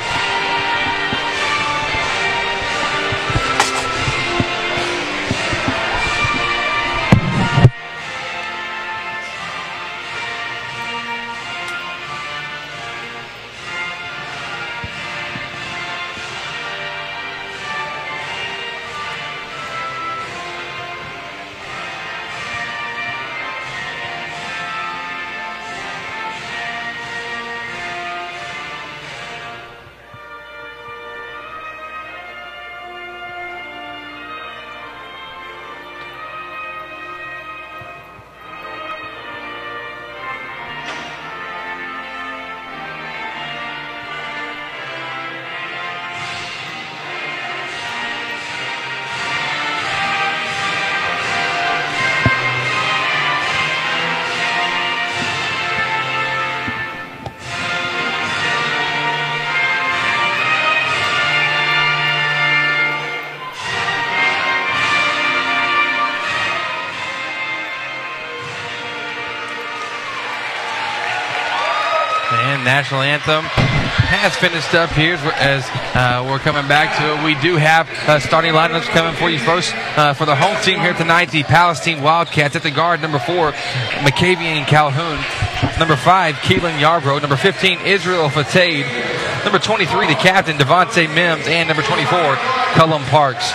Anthem 73.27 73.49
has 74.07 74.35
finished 74.37 74.73
up 74.73 74.89
here 74.91 75.15
as 75.35 75.67
uh, 75.95 76.25
we're 76.29 76.39
coming 76.39 76.65
back 76.67 76.95
to 76.97 77.03
it. 77.11 77.25
We 77.25 77.39
do 77.41 77.57
have 77.57 77.89
uh, 78.07 78.19
starting 78.19 78.53
lineups 78.53 78.87
coming 78.87 79.13
for 79.15 79.29
you 79.29 79.37
first 79.37 79.73
uh, 79.97 80.13
for 80.13 80.25
the 80.25 80.35
home 80.35 80.55
team 80.63 80.79
here 80.79 80.93
tonight. 80.93 81.31
The 81.31 81.43
Palestine 81.43 82.01
Wildcats 82.01 82.55
at 82.55 82.63
the 82.63 82.71
guard, 82.71 83.01
number 83.01 83.19
four, 83.19 83.51
McCavian 84.07 84.65
Calhoun. 84.65 85.17
Number 85.77 85.97
five, 85.97 86.35
Keelan 86.35 86.79
Yarbrough. 86.79 87.19
Number 87.21 87.35
15, 87.35 87.81
Israel 87.81 88.29
Fatade. 88.29 88.85
Number 89.43 89.59
23, 89.59 90.07
the 90.07 90.15
captain, 90.15 90.55
Devontae 90.55 91.13
Mims. 91.13 91.47
And 91.47 91.67
number 91.67 91.83
24, 91.83 92.37
Cullum 92.75 93.03
Parks. 93.03 93.51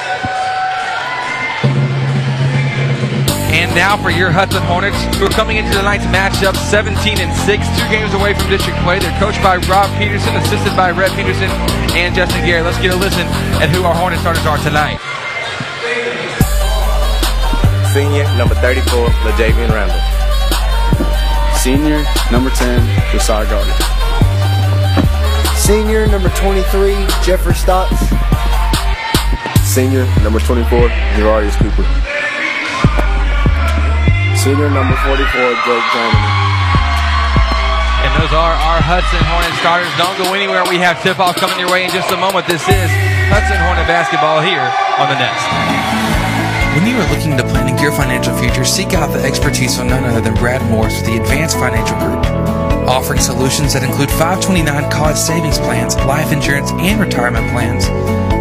And 3.73 3.81
now 3.81 3.97
for 3.97 4.13
your 4.13 4.29
Hudson 4.29 4.61
Hornets, 4.69 5.01
who 5.17 5.25
are 5.25 5.33
coming 5.33 5.57
into 5.57 5.73
tonight's 5.73 6.05
matchup 6.13 6.53
17 6.69 6.93
and 7.17 7.33
6, 7.33 7.49
two 7.73 7.89
games 7.89 8.13
away 8.13 8.37
from 8.37 8.53
district 8.53 8.77
play. 8.85 9.01
They're 9.01 9.17
coached 9.17 9.41
by 9.41 9.57
Rob 9.65 9.89
Peterson, 9.97 10.37
assisted 10.37 10.77
by 10.77 10.93
Red 10.93 11.09
Peterson 11.17 11.49
and 11.97 12.13
Justin 12.13 12.45
Gary. 12.45 12.61
Let's 12.61 12.77
get 12.85 12.93
a 12.93 13.01
listen 13.01 13.25
at 13.65 13.73
who 13.73 13.81
our 13.89 13.97
Hornet 13.97 14.21
starters 14.21 14.45
are 14.45 14.61
tonight. 14.61 15.01
Senior, 17.97 18.29
number 18.37 18.53
34, 18.61 19.09
LaJavian 19.25 19.73
Randall. 19.73 20.05
Senior, 21.57 22.05
number 22.29 22.53
10, 22.53 22.77
Josiah 23.09 23.49
Gargis. 23.49 23.81
Senior, 25.57 26.05
number 26.13 26.29
23, 26.37 26.93
Jeffrey 27.25 27.57
Stotts. 27.57 28.05
Senior, 29.65 30.05
number 30.21 30.45
24, 30.45 30.93
Javarius 31.17 31.57
Cooper. 31.57 32.12
Senior, 34.43 34.75
number 34.75 34.99
44, 35.07 35.15
Blake 35.15 35.87
Germany. 35.95 36.27
And 38.03 38.11
those 38.19 38.35
are 38.35 38.59
our 38.59 38.83
Hudson 38.83 39.23
Hornet 39.31 39.55
starters. 39.63 39.87
Don't 39.95 40.19
go 40.19 40.35
anywhere. 40.35 40.67
We 40.67 40.83
have 40.83 40.99
tip-off 40.99 41.39
coming 41.39 41.63
your 41.63 41.71
way 41.71 41.87
in 41.87 41.95
just 41.95 42.11
a 42.11 42.19
moment. 42.19 42.51
This 42.51 42.67
is 42.67 42.91
Hudson 43.31 43.55
Hornet 43.63 43.87
basketball 43.87 44.43
here 44.43 44.67
on 44.99 45.07
the 45.07 45.15
Nest. 45.15 45.47
When 46.75 46.91
you 46.91 46.99
are 46.99 47.07
looking 47.15 47.39
to 47.39 47.47
planning 47.55 47.79
your 47.79 47.95
financial 47.95 48.35
future, 48.35 48.67
seek 48.67 48.99
out 48.99 49.15
the 49.15 49.23
expertise 49.23 49.79
of 49.79 49.87
none 49.87 50.03
other 50.03 50.19
than 50.19 50.35
Brad 50.35 50.59
Morris 50.67 50.99
with 50.99 51.07
the 51.07 51.23
Advanced 51.23 51.55
Financial 51.55 51.95
Group. 52.03 52.27
Offering 52.91 53.23
solutions 53.23 53.79
that 53.79 53.87
include 53.87 54.11
529 54.11 54.67
college 54.91 55.23
savings 55.23 55.63
plans, 55.63 55.95
life 56.03 56.35
insurance, 56.35 56.75
and 56.83 56.99
retirement 56.99 57.47
plans, 57.55 57.87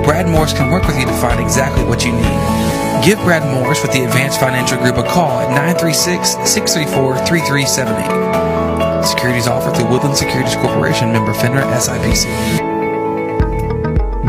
Brad 0.02 0.26
Morris 0.26 0.58
can 0.58 0.74
work 0.74 0.90
with 0.90 0.98
you 0.98 1.06
to 1.06 1.14
find 1.22 1.38
exactly 1.38 1.86
what 1.86 2.02
you 2.02 2.18
need. 2.18 2.71
Give 3.04 3.18
Brad 3.20 3.44
Morris 3.52 3.82
with 3.82 3.94
the 3.94 4.04
Advanced 4.04 4.40
Financial 4.40 4.78
Group 4.78 4.98
a 4.98 5.04
call 5.04 5.40
at 5.40 5.50
936 5.50 6.34
634 6.48 7.18
3378. 7.26 9.04
Securities 9.04 9.48
offered 9.48 9.76
through 9.76 9.90
Woodland 9.90 10.16
Securities 10.16 10.54
Corporation, 10.56 11.12
member 11.12 11.34
FINRA 11.34 11.64
SIPC. 11.64 12.71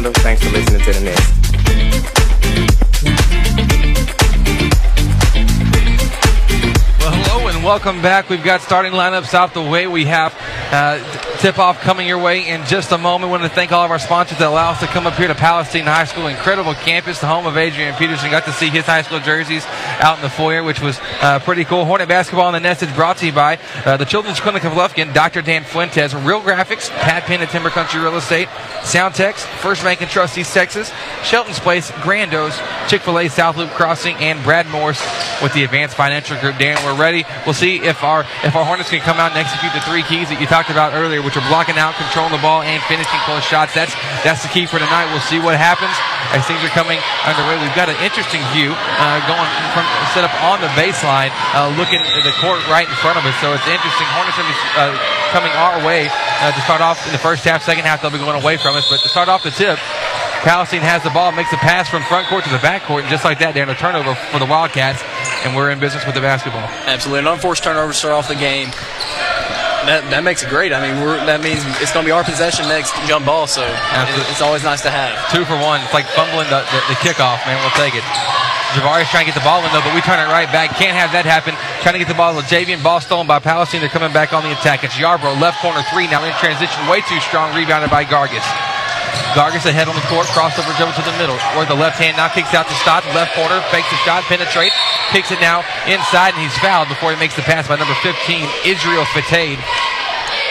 Randall. 0.00 0.22
Thanks 0.22 0.42
for 0.42 0.50
listening 0.50 0.80
to 0.80 0.92
the 0.92 1.00
Nest. 1.00 1.34
Well, 6.98 7.12
hello 7.12 7.48
and 7.48 7.62
welcome 7.62 8.00
back. 8.00 8.30
We've 8.30 8.42
got 8.42 8.62
starting 8.62 8.92
lineups 8.92 9.34
out 9.34 9.52
the 9.52 9.62
way. 9.62 9.86
We 9.86 10.06
have 10.06 10.34
uh, 10.72 10.98
tip-off 11.40 11.80
coming 11.80 12.06
your 12.06 12.18
way 12.18 12.46
in 12.46 12.62
just 12.66 12.92
a 12.92 12.98
moment. 12.98 13.32
We 13.32 13.38
want 13.38 13.44
to 13.44 13.54
thank 13.54 13.72
all 13.72 13.82
of 13.82 13.90
our 13.90 13.98
sponsors 13.98 14.36
that 14.38 14.46
allow 14.46 14.72
us 14.72 14.80
to 14.80 14.86
come 14.86 15.06
up 15.06 15.14
here 15.14 15.26
to 15.26 15.34
Palestine 15.34 15.84
High 15.84 16.04
School. 16.04 16.26
Incredible 16.26 16.74
campus, 16.74 17.18
the 17.18 17.26
home 17.26 17.46
of 17.46 17.56
Adrian 17.56 17.94
Peterson. 17.94 18.30
Got 18.30 18.44
to 18.44 18.52
see 18.52 18.68
his 18.68 18.84
high 18.84 19.00
school 19.00 19.20
jerseys 19.20 19.64
out 20.00 20.16
in 20.16 20.22
the 20.22 20.28
foyer, 20.28 20.62
which 20.62 20.82
was 20.82 20.98
uh, 21.22 21.38
pretty 21.38 21.64
cool. 21.64 21.86
Hornet 21.86 22.08
Basketball 22.08 22.48
on 22.48 22.52
the 22.52 22.60
Nest 22.60 22.82
is 22.82 22.92
brought 22.92 23.16
to 23.18 23.26
you 23.26 23.32
by 23.32 23.58
uh, 23.86 23.96
the 23.96 24.04
Children's 24.04 24.38
Clinic 24.38 24.64
of 24.64 24.74
Lufkin, 24.74 25.14
Dr. 25.14 25.40
Dan 25.40 25.64
Fuentes, 25.64 26.12
Real 26.12 26.42
Graphics, 26.42 26.90
Pat 26.90 27.22
Penn 27.22 27.40
and 27.40 27.48
Timber 27.48 27.70
Country 27.70 28.02
Real 28.02 28.16
Estate, 28.16 28.48
Sound 28.82 29.14
Text, 29.14 29.46
First 29.46 29.82
Bank 29.82 30.02
and 30.02 30.10
Trust 30.10 30.36
East 30.36 30.52
Texas, 30.52 30.92
Shelton's 31.22 31.58
Place, 31.58 31.90
Grandos, 31.90 32.52
Chick-fil-A 32.88 33.28
South 33.28 33.56
Loop 33.56 33.70
Crossing, 33.70 34.16
and 34.16 34.44
Brad 34.44 34.66
Morris 34.66 35.00
with 35.42 35.54
the 35.54 35.64
Advanced 35.64 35.96
Financial 35.96 36.38
Group. 36.38 36.58
Dan, 36.58 36.76
we're 36.84 37.00
ready. 37.00 37.24
We'll 37.46 37.54
see 37.54 37.76
if 37.76 38.04
our 38.04 38.26
if 38.44 38.54
our 38.54 38.64
Hornets 38.66 38.90
can 38.90 39.00
come 39.00 39.16
out 39.16 39.30
and 39.30 39.40
execute 39.40 39.72
the 39.72 39.80
three 39.80 40.02
keys 40.02 40.28
that 40.28 40.38
you 40.38 40.46
talked 40.46 40.68
about 40.68 40.92
earlier, 40.92 41.22
which 41.30 41.38
are 41.38 41.46
blocking 41.46 41.78
out, 41.78 41.94
controlling 41.94 42.34
the 42.34 42.42
ball, 42.42 42.66
and 42.66 42.82
finishing 42.90 43.22
close 43.22 43.46
shots. 43.46 43.70
That's 43.70 43.94
that's 44.26 44.42
the 44.42 44.50
key 44.50 44.66
for 44.66 44.82
tonight. 44.82 45.06
We'll 45.14 45.22
see 45.22 45.38
what 45.38 45.54
happens 45.54 45.94
as 46.34 46.42
things 46.42 46.58
are 46.66 46.74
coming 46.74 46.98
underway. 47.22 47.54
We've 47.62 47.78
got 47.78 47.86
an 47.86 47.94
interesting 48.02 48.42
view 48.50 48.74
uh, 48.74 49.22
going 49.30 49.46
from 49.70 49.86
set 50.10 50.26
up 50.26 50.34
on 50.42 50.58
the 50.58 50.66
baseline, 50.74 51.30
uh, 51.54 51.70
looking 51.78 52.02
at 52.02 52.26
the 52.26 52.34
court 52.42 52.58
right 52.66 52.90
in 52.90 52.96
front 52.98 53.14
of 53.14 53.22
us. 53.22 53.38
So 53.38 53.54
it's 53.54 53.62
interesting. 53.70 54.10
Hornets 54.10 54.42
are 54.42 54.50
uh, 54.74 54.98
coming 55.30 55.54
our 55.54 55.78
way 55.86 56.10
uh, 56.10 56.50
to 56.50 56.60
start 56.66 56.82
off 56.82 56.98
in 57.06 57.14
the 57.14 57.22
first 57.22 57.46
half. 57.46 57.62
Second 57.62 57.86
half, 57.86 58.02
they'll 58.02 58.10
be 58.10 58.18
going 58.18 58.34
away 58.34 58.58
from 58.58 58.74
us. 58.74 58.90
But 58.90 58.98
to 59.06 59.08
start 59.08 59.30
off 59.30 59.46
the 59.46 59.54
tip, 59.54 59.78
Palestine 60.42 60.82
has 60.82 61.06
the 61.06 61.14
ball, 61.14 61.30
makes 61.30 61.52
a 61.54 61.62
pass 61.62 61.86
from 61.86 62.02
front 62.10 62.26
court 62.26 62.42
to 62.42 62.50
the 62.50 62.58
back 62.58 62.82
court, 62.90 63.06
and 63.06 63.10
just 63.10 63.22
like 63.22 63.38
that, 63.38 63.54
they're 63.54 63.62
in 63.62 63.70
a 63.70 63.78
turnover 63.78 64.18
for 64.34 64.42
the 64.42 64.50
Wildcats, 64.50 64.98
and 65.46 65.54
we're 65.54 65.70
in 65.70 65.78
business 65.78 66.02
with 66.06 66.18
the 66.18 66.20
basketball. 66.20 66.66
Absolutely. 66.90 67.22
An 67.22 67.30
unforced 67.30 67.62
turnover 67.62 67.92
to 67.92 67.98
start 67.98 68.18
off 68.18 68.26
the 68.26 68.34
game. 68.34 68.74
That, 69.88 70.04
that 70.12 70.22
makes 70.24 70.42
it 70.44 70.52
great. 70.52 70.72
I 70.76 70.80
mean, 70.80 71.00
we're, 71.00 71.16
that 71.24 71.40
means 71.40 71.64
it's 71.80 71.92
going 71.92 72.04
to 72.04 72.08
be 72.08 72.12
our 72.12 72.24
possession 72.24 72.68
next 72.68 72.92
jump 73.08 73.24
ball, 73.24 73.48
so 73.48 73.64
Absolutely. 73.64 74.28
it's 74.28 74.44
always 74.44 74.62
nice 74.62 74.84
to 74.84 74.92
have. 74.92 75.16
Two 75.32 75.48
for 75.48 75.56
one. 75.56 75.80
It's 75.80 75.96
like 75.96 76.04
fumbling 76.12 76.52
the, 76.52 76.60
the, 76.68 76.80
the 76.92 76.98
kickoff, 77.00 77.40
man. 77.48 77.56
We'll 77.64 77.72
take 77.80 77.96
it. 77.96 78.04
Javaris 78.76 79.10
trying 79.10 79.26
to 79.26 79.32
get 79.32 79.38
the 79.40 79.42
ball 79.42 79.64
in, 79.64 79.72
though, 79.72 79.82
but 79.82 79.90
we 79.96 80.00
turn 80.04 80.20
it 80.22 80.30
right 80.30 80.46
back. 80.52 80.76
Can't 80.78 80.94
have 80.94 81.10
that 81.10 81.26
happen. 81.26 81.58
Trying 81.82 81.98
to 81.98 82.02
get 82.02 82.06
the 82.06 82.14
ball 82.14 82.36
to 82.38 82.44
Javian. 82.46 82.78
Ball 82.84 83.00
stolen 83.00 83.26
by 83.26 83.40
Palestine. 83.40 83.80
They're 83.80 83.90
coming 83.90 84.12
back 84.12 84.30
on 84.30 84.44
the 84.44 84.52
attack. 84.52 84.84
It's 84.84 84.94
Yarbrough, 84.94 85.40
left 85.40 85.58
corner 85.58 85.82
three. 85.90 86.06
Now 86.06 86.22
in 86.22 86.30
transition. 86.38 86.78
Way 86.86 87.02
too 87.08 87.18
strong. 87.18 87.50
Rebounded 87.56 87.90
by 87.90 88.04
Gargis. 88.06 88.46
Gargis 89.34 89.66
ahead 89.66 89.88
on 89.88 89.94
the 89.94 90.06
court. 90.10 90.26
Crossover 90.34 90.74
dribble 90.76 90.94
to 90.98 91.06
the 91.06 91.16
middle. 91.16 91.38
Or 91.54 91.64
the 91.64 91.78
left 91.78 91.98
hand 91.98 92.16
now 92.16 92.28
kicks 92.28 92.54
out 92.54 92.66
to 92.68 92.76
Stott. 92.82 93.04
Left 93.14 93.34
corner. 93.34 93.62
Fakes 93.70 93.90
the 93.90 94.00
shot. 94.02 94.22
Penetrate. 94.26 94.72
Kicks 95.12 95.30
it 95.30 95.40
now 95.40 95.62
inside, 95.86 96.34
and 96.34 96.42
he's 96.42 96.56
fouled 96.58 96.88
before 96.88 97.10
he 97.10 97.18
makes 97.18 97.34
the 97.34 97.42
pass 97.42 97.66
by 97.66 97.76
number 97.76 97.94
15, 98.02 98.46
Israel 98.66 99.04
Fatade. 99.10 99.58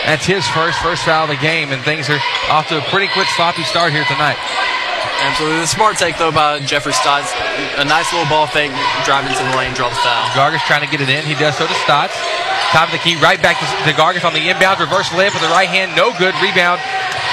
That's 0.06 0.25
his 0.25 0.48
first 0.48 0.80
first 0.80 1.04
foul 1.04 1.28
of 1.28 1.30
the 1.30 1.42
game, 1.42 1.72
and 1.72 1.84
things 1.84 2.10
are 2.10 2.20
off 2.50 2.68
to 2.70 2.80
a 2.80 2.86
pretty 2.89 3.12
quick 3.13 3.28
sloppy 3.36 3.63
start 3.63 3.92
here 3.92 4.06
tonight. 4.06 4.38
Absolutely. 5.20 5.60
The 5.60 5.72
smart 5.72 5.98
take, 5.98 6.18
though, 6.18 6.32
by 6.32 6.60
Jeffrey 6.63 6.94
Stotts. 6.94 7.32
A 7.77 7.86
nice 7.86 8.12
little 8.12 8.27
ball 8.27 8.48
fake, 8.48 8.72
drive 9.03 9.27
into 9.27 9.44
the 9.44 9.56
lane, 9.56 9.75
draw 9.75 9.89
the 9.89 10.00
foul. 10.00 10.32
Gargis 10.32 10.63
trying 10.63 10.82
to 10.84 10.91
get 10.91 11.01
it 11.01 11.10
in. 11.12 11.25
He 11.25 11.36
does 11.36 11.58
so 11.58 11.68
to 11.68 11.77
Stotts. 11.84 12.15
Top 12.72 12.88
of 12.88 12.94
the 12.94 13.01
key, 13.01 13.18
right 13.20 13.41
back 13.41 13.58
to, 13.60 13.65
to 13.89 13.91
Gargis 13.98 14.24
on 14.24 14.34
the 14.34 14.48
inbound. 14.48 14.79
Reverse 14.79 15.10
layup 15.10 15.34
with 15.34 15.44
the 15.44 15.51
right 15.51 15.68
hand. 15.68 15.96
No 15.98 16.15
good. 16.15 16.34
Rebound 16.39 16.79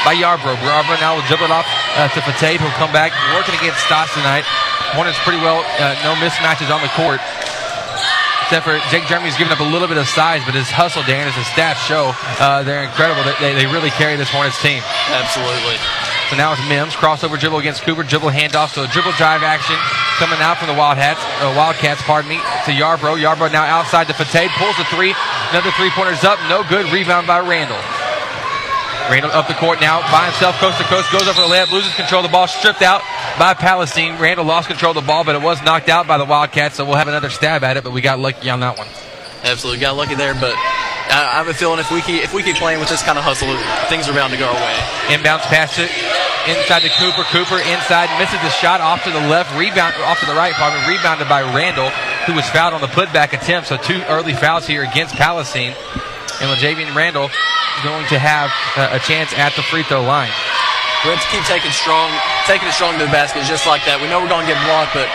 by 0.02 0.14
Yarbrough. 0.14 0.58
Yarbrough 0.62 1.00
now 1.02 1.18
will 1.18 1.26
dribble 1.26 1.46
it 1.46 1.54
off 1.54 1.66
uh, 1.98 2.08
to 2.10 2.20
Fatade, 2.22 2.58
who'll 2.58 2.74
come 2.78 2.90
back 2.94 3.10
working 3.34 3.54
against 3.58 3.82
Stotts 3.86 4.14
tonight. 4.14 4.46
Hornets 4.94 5.18
pretty 5.26 5.42
well, 5.42 5.66
uh, 5.82 5.98
no 6.06 6.14
mismatches 6.22 6.70
on 6.70 6.80
the 6.80 6.90
court. 6.94 7.20
Except 8.46 8.62
for 8.62 8.78
Blake 8.94 9.10
Germany's 9.10 9.36
giving 9.36 9.52
up 9.52 9.58
a 9.58 9.66
little 9.66 9.88
bit 9.88 9.98
of 9.98 10.06
size, 10.06 10.40
but 10.46 10.54
his 10.54 10.70
hustle, 10.70 11.02
Dan, 11.02 11.26
as 11.26 11.34
his 11.34 11.46
stats 11.50 11.82
show, 11.82 12.14
uh, 12.38 12.62
they're 12.62 12.86
incredible. 12.86 13.26
They, 13.42 13.58
they 13.58 13.66
really 13.66 13.90
carry 13.90 14.14
this 14.14 14.30
Hornets 14.30 14.62
team. 14.62 14.78
Absolutely. 15.10 15.74
So 16.30 16.34
now 16.34 16.52
it's 16.52 16.62
Mims, 16.68 16.94
crossover 16.94 17.38
dribble 17.38 17.58
against 17.58 17.82
Cooper, 17.82 18.02
dribble 18.02 18.30
handoff, 18.30 18.74
so 18.74 18.82
a 18.82 18.88
dribble 18.88 19.12
drive 19.12 19.46
action 19.46 19.76
coming 20.18 20.40
out 20.42 20.58
from 20.58 20.66
the 20.66 20.74
Wildcats, 20.74 21.20
uh, 21.38 21.54
Wildcats, 21.56 22.02
pardon 22.02 22.28
me, 22.28 22.38
to 22.66 22.74
Yarbrough. 22.74 23.22
Yarbrough 23.22 23.52
now 23.52 23.62
outside 23.62 24.08
to 24.08 24.14
Fatade, 24.14 24.50
pulls 24.58 24.76
the 24.76 24.84
three, 24.90 25.14
another 25.50 25.70
three-pointers 25.78 26.24
up, 26.24 26.38
no 26.48 26.64
good, 26.68 26.90
rebound 26.90 27.28
by 27.28 27.38
Randall. 27.38 27.78
Randall 29.08 29.30
up 29.30 29.46
the 29.46 29.54
court 29.54 29.80
now. 29.80 30.00
By 30.10 30.24
himself, 30.24 30.56
coast 30.56 30.78
to 30.78 30.84
coast, 30.84 31.12
goes 31.12 31.28
over 31.28 31.40
the 31.40 31.46
layup, 31.46 31.70
loses 31.70 31.94
control 31.94 32.24
of 32.24 32.30
the 32.30 32.32
ball, 32.32 32.48
stripped 32.48 32.82
out 32.82 33.02
by 33.38 33.54
Palestine. 33.54 34.20
Randall 34.20 34.46
lost 34.46 34.66
control 34.66 34.90
of 34.90 35.04
the 35.04 35.06
ball, 35.06 35.22
but 35.22 35.36
it 35.36 35.42
was 35.42 35.62
knocked 35.62 35.88
out 35.88 36.08
by 36.08 36.18
the 36.18 36.24
Wildcats, 36.24 36.74
so 36.74 36.84
we'll 36.84 36.96
have 36.96 37.06
another 37.06 37.30
stab 37.30 37.62
at 37.62 37.76
it, 37.76 37.84
but 37.84 37.92
we 37.92 38.00
got 38.00 38.18
lucky 38.18 38.50
on 38.50 38.60
that 38.60 38.76
one. 38.76 38.88
Absolutely. 39.46 39.80
Got 39.80 39.96
lucky 39.96 40.18
there, 40.18 40.34
but 40.34 40.58
I, 41.06 41.30
I 41.32 41.36
have 41.38 41.46
a 41.46 41.54
feeling 41.54 41.78
if 41.78 41.90
we 41.90 42.02
keep 42.02 42.22
if 42.26 42.34
we 42.34 42.42
keep 42.42 42.56
playing 42.56 42.80
with 42.82 42.90
this 42.90 43.02
kind 43.02 43.16
of 43.16 43.22
hustle, 43.22 43.46
things 43.86 44.10
are 44.10 44.14
bound 44.14 44.34
to 44.34 44.38
go 44.38 44.50
our 44.50 44.58
way. 44.58 44.76
Inbounds 45.14 45.46
pass 45.46 45.78
it 45.78 45.86
inside 46.50 46.82
to 46.82 46.90
Cooper. 46.98 47.22
Cooper 47.30 47.62
inside 47.62 48.10
misses 48.18 48.42
the 48.42 48.50
shot 48.50 48.82
off 48.82 49.06
to 49.06 49.10
the 49.14 49.22
left, 49.30 49.54
rebound 49.54 49.94
off 50.02 50.18
to 50.20 50.26
the 50.26 50.34
right, 50.34 50.52
pardon, 50.54 50.82
rebounded 50.90 51.30
by 51.30 51.46
Randall, 51.54 51.90
who 52.26 52.34
was 52.34 52.48
fouled 52.50 52.74
on 52.74 52.82
the 52.82 52.90
putback 52.90 53.32
attempt. 53.32 53.70
So 53.70 53.76
two 53.78 54.02
early 54.10 54.34
fouls 54.34 54.66
here 54.66 54.82
against 54.82 55.14
Palestine. 55.14 55.74
And 56.42 56.50
LaJavian 56.50 56.94
Randall 56.94 57.30
going 57.82 58.06
to 58.08 58.18
have 58.18 58.50
a 58.76 58.98
chance 58.98 59.32
at 59.32 59.54
the 59.54 59.62
free 59.62 59.84
throw 59.84 60.02
line. 60.02 60.30
We 61.06 61.14
have 61.14 61.22
to 61.22 61.30
keep 61.30 61.46
taking 61.46 61.70
strong, 61.70 62.10
taking 62.50 62.66
it 62.66 62.74
strong 62.74 62.98
to 62.98 63.06
the 63.06 63.14
basket 63.14 63.46
just 63.46 63.62
like 63.62 63.86
that. 63.86 64.02
We 64.02 64.10
know 64.10 64.18
we're 64.18 64.26
going 64.26 64.42
to 64.42 64.50
get 64.50 64.58
blocked, 64.66 64.90
but 64.90 65.06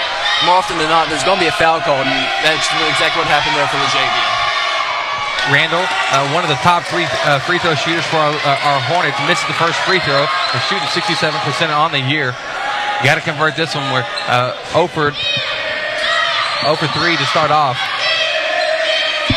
more 0.47 0.63
often 0.63 0.79
than 0.79 0.87
not, 0.87 1.11
there's 1.11 1.27
going 1.27 1.35
to 1.35 1.43
be 1.43 1.51
a 1.51 1.57
foul 1.59 1.83
called, 1.83 2.07
and 2.07 2.15
that's 2.47 2.63
exactly 2.95 3.19
what 3.19 3.27
happened 3.27 3.59
there 3.59 3.67
for 3.67 3.75
LaJavian. 3.75 5.51
Randall, 5.51 5.83
uh, 6.15 6.31
one 6.31 6.47
of 6.47 6.51
the 6.53 6.55
top 6.63 6.87
three 6.87 7.03
uh, 7.27 7.43
free 7.43 7.59
throw 7.59 7.75
shooters 7.75 8.07
for 8.07 8.23
our, 8.23 8.31
uh, 8.31 8.67
our 8.71 8.79
Hornets, 8.87 9.19
missed 9.27 9.43
the 9.51 9.57
first 9.59 9.75
free 9.83 9.99
throw. 10.07 10.23
They're 10.55 10.63
shooting 10.71 10.87
67% 10.95 11.35
on 11.75 11.91
the 11.91 11.99
year. 11.99 12.31
You 12.31 13.03
got 13.03 13.19
to 13.19 13.25
convert 13.27 13.59
this 13.59 13.75
one. 13.75 13.83
Where 13.91 14.07
uh, 14.31 14.55
0 14.71 14.87
for 14.87 15.11
0 15.11 16.79
for 16.79 16.87
3 16.87 17.19
to 17.19 17.27
start 17.27 17.51
off 17.51 17.75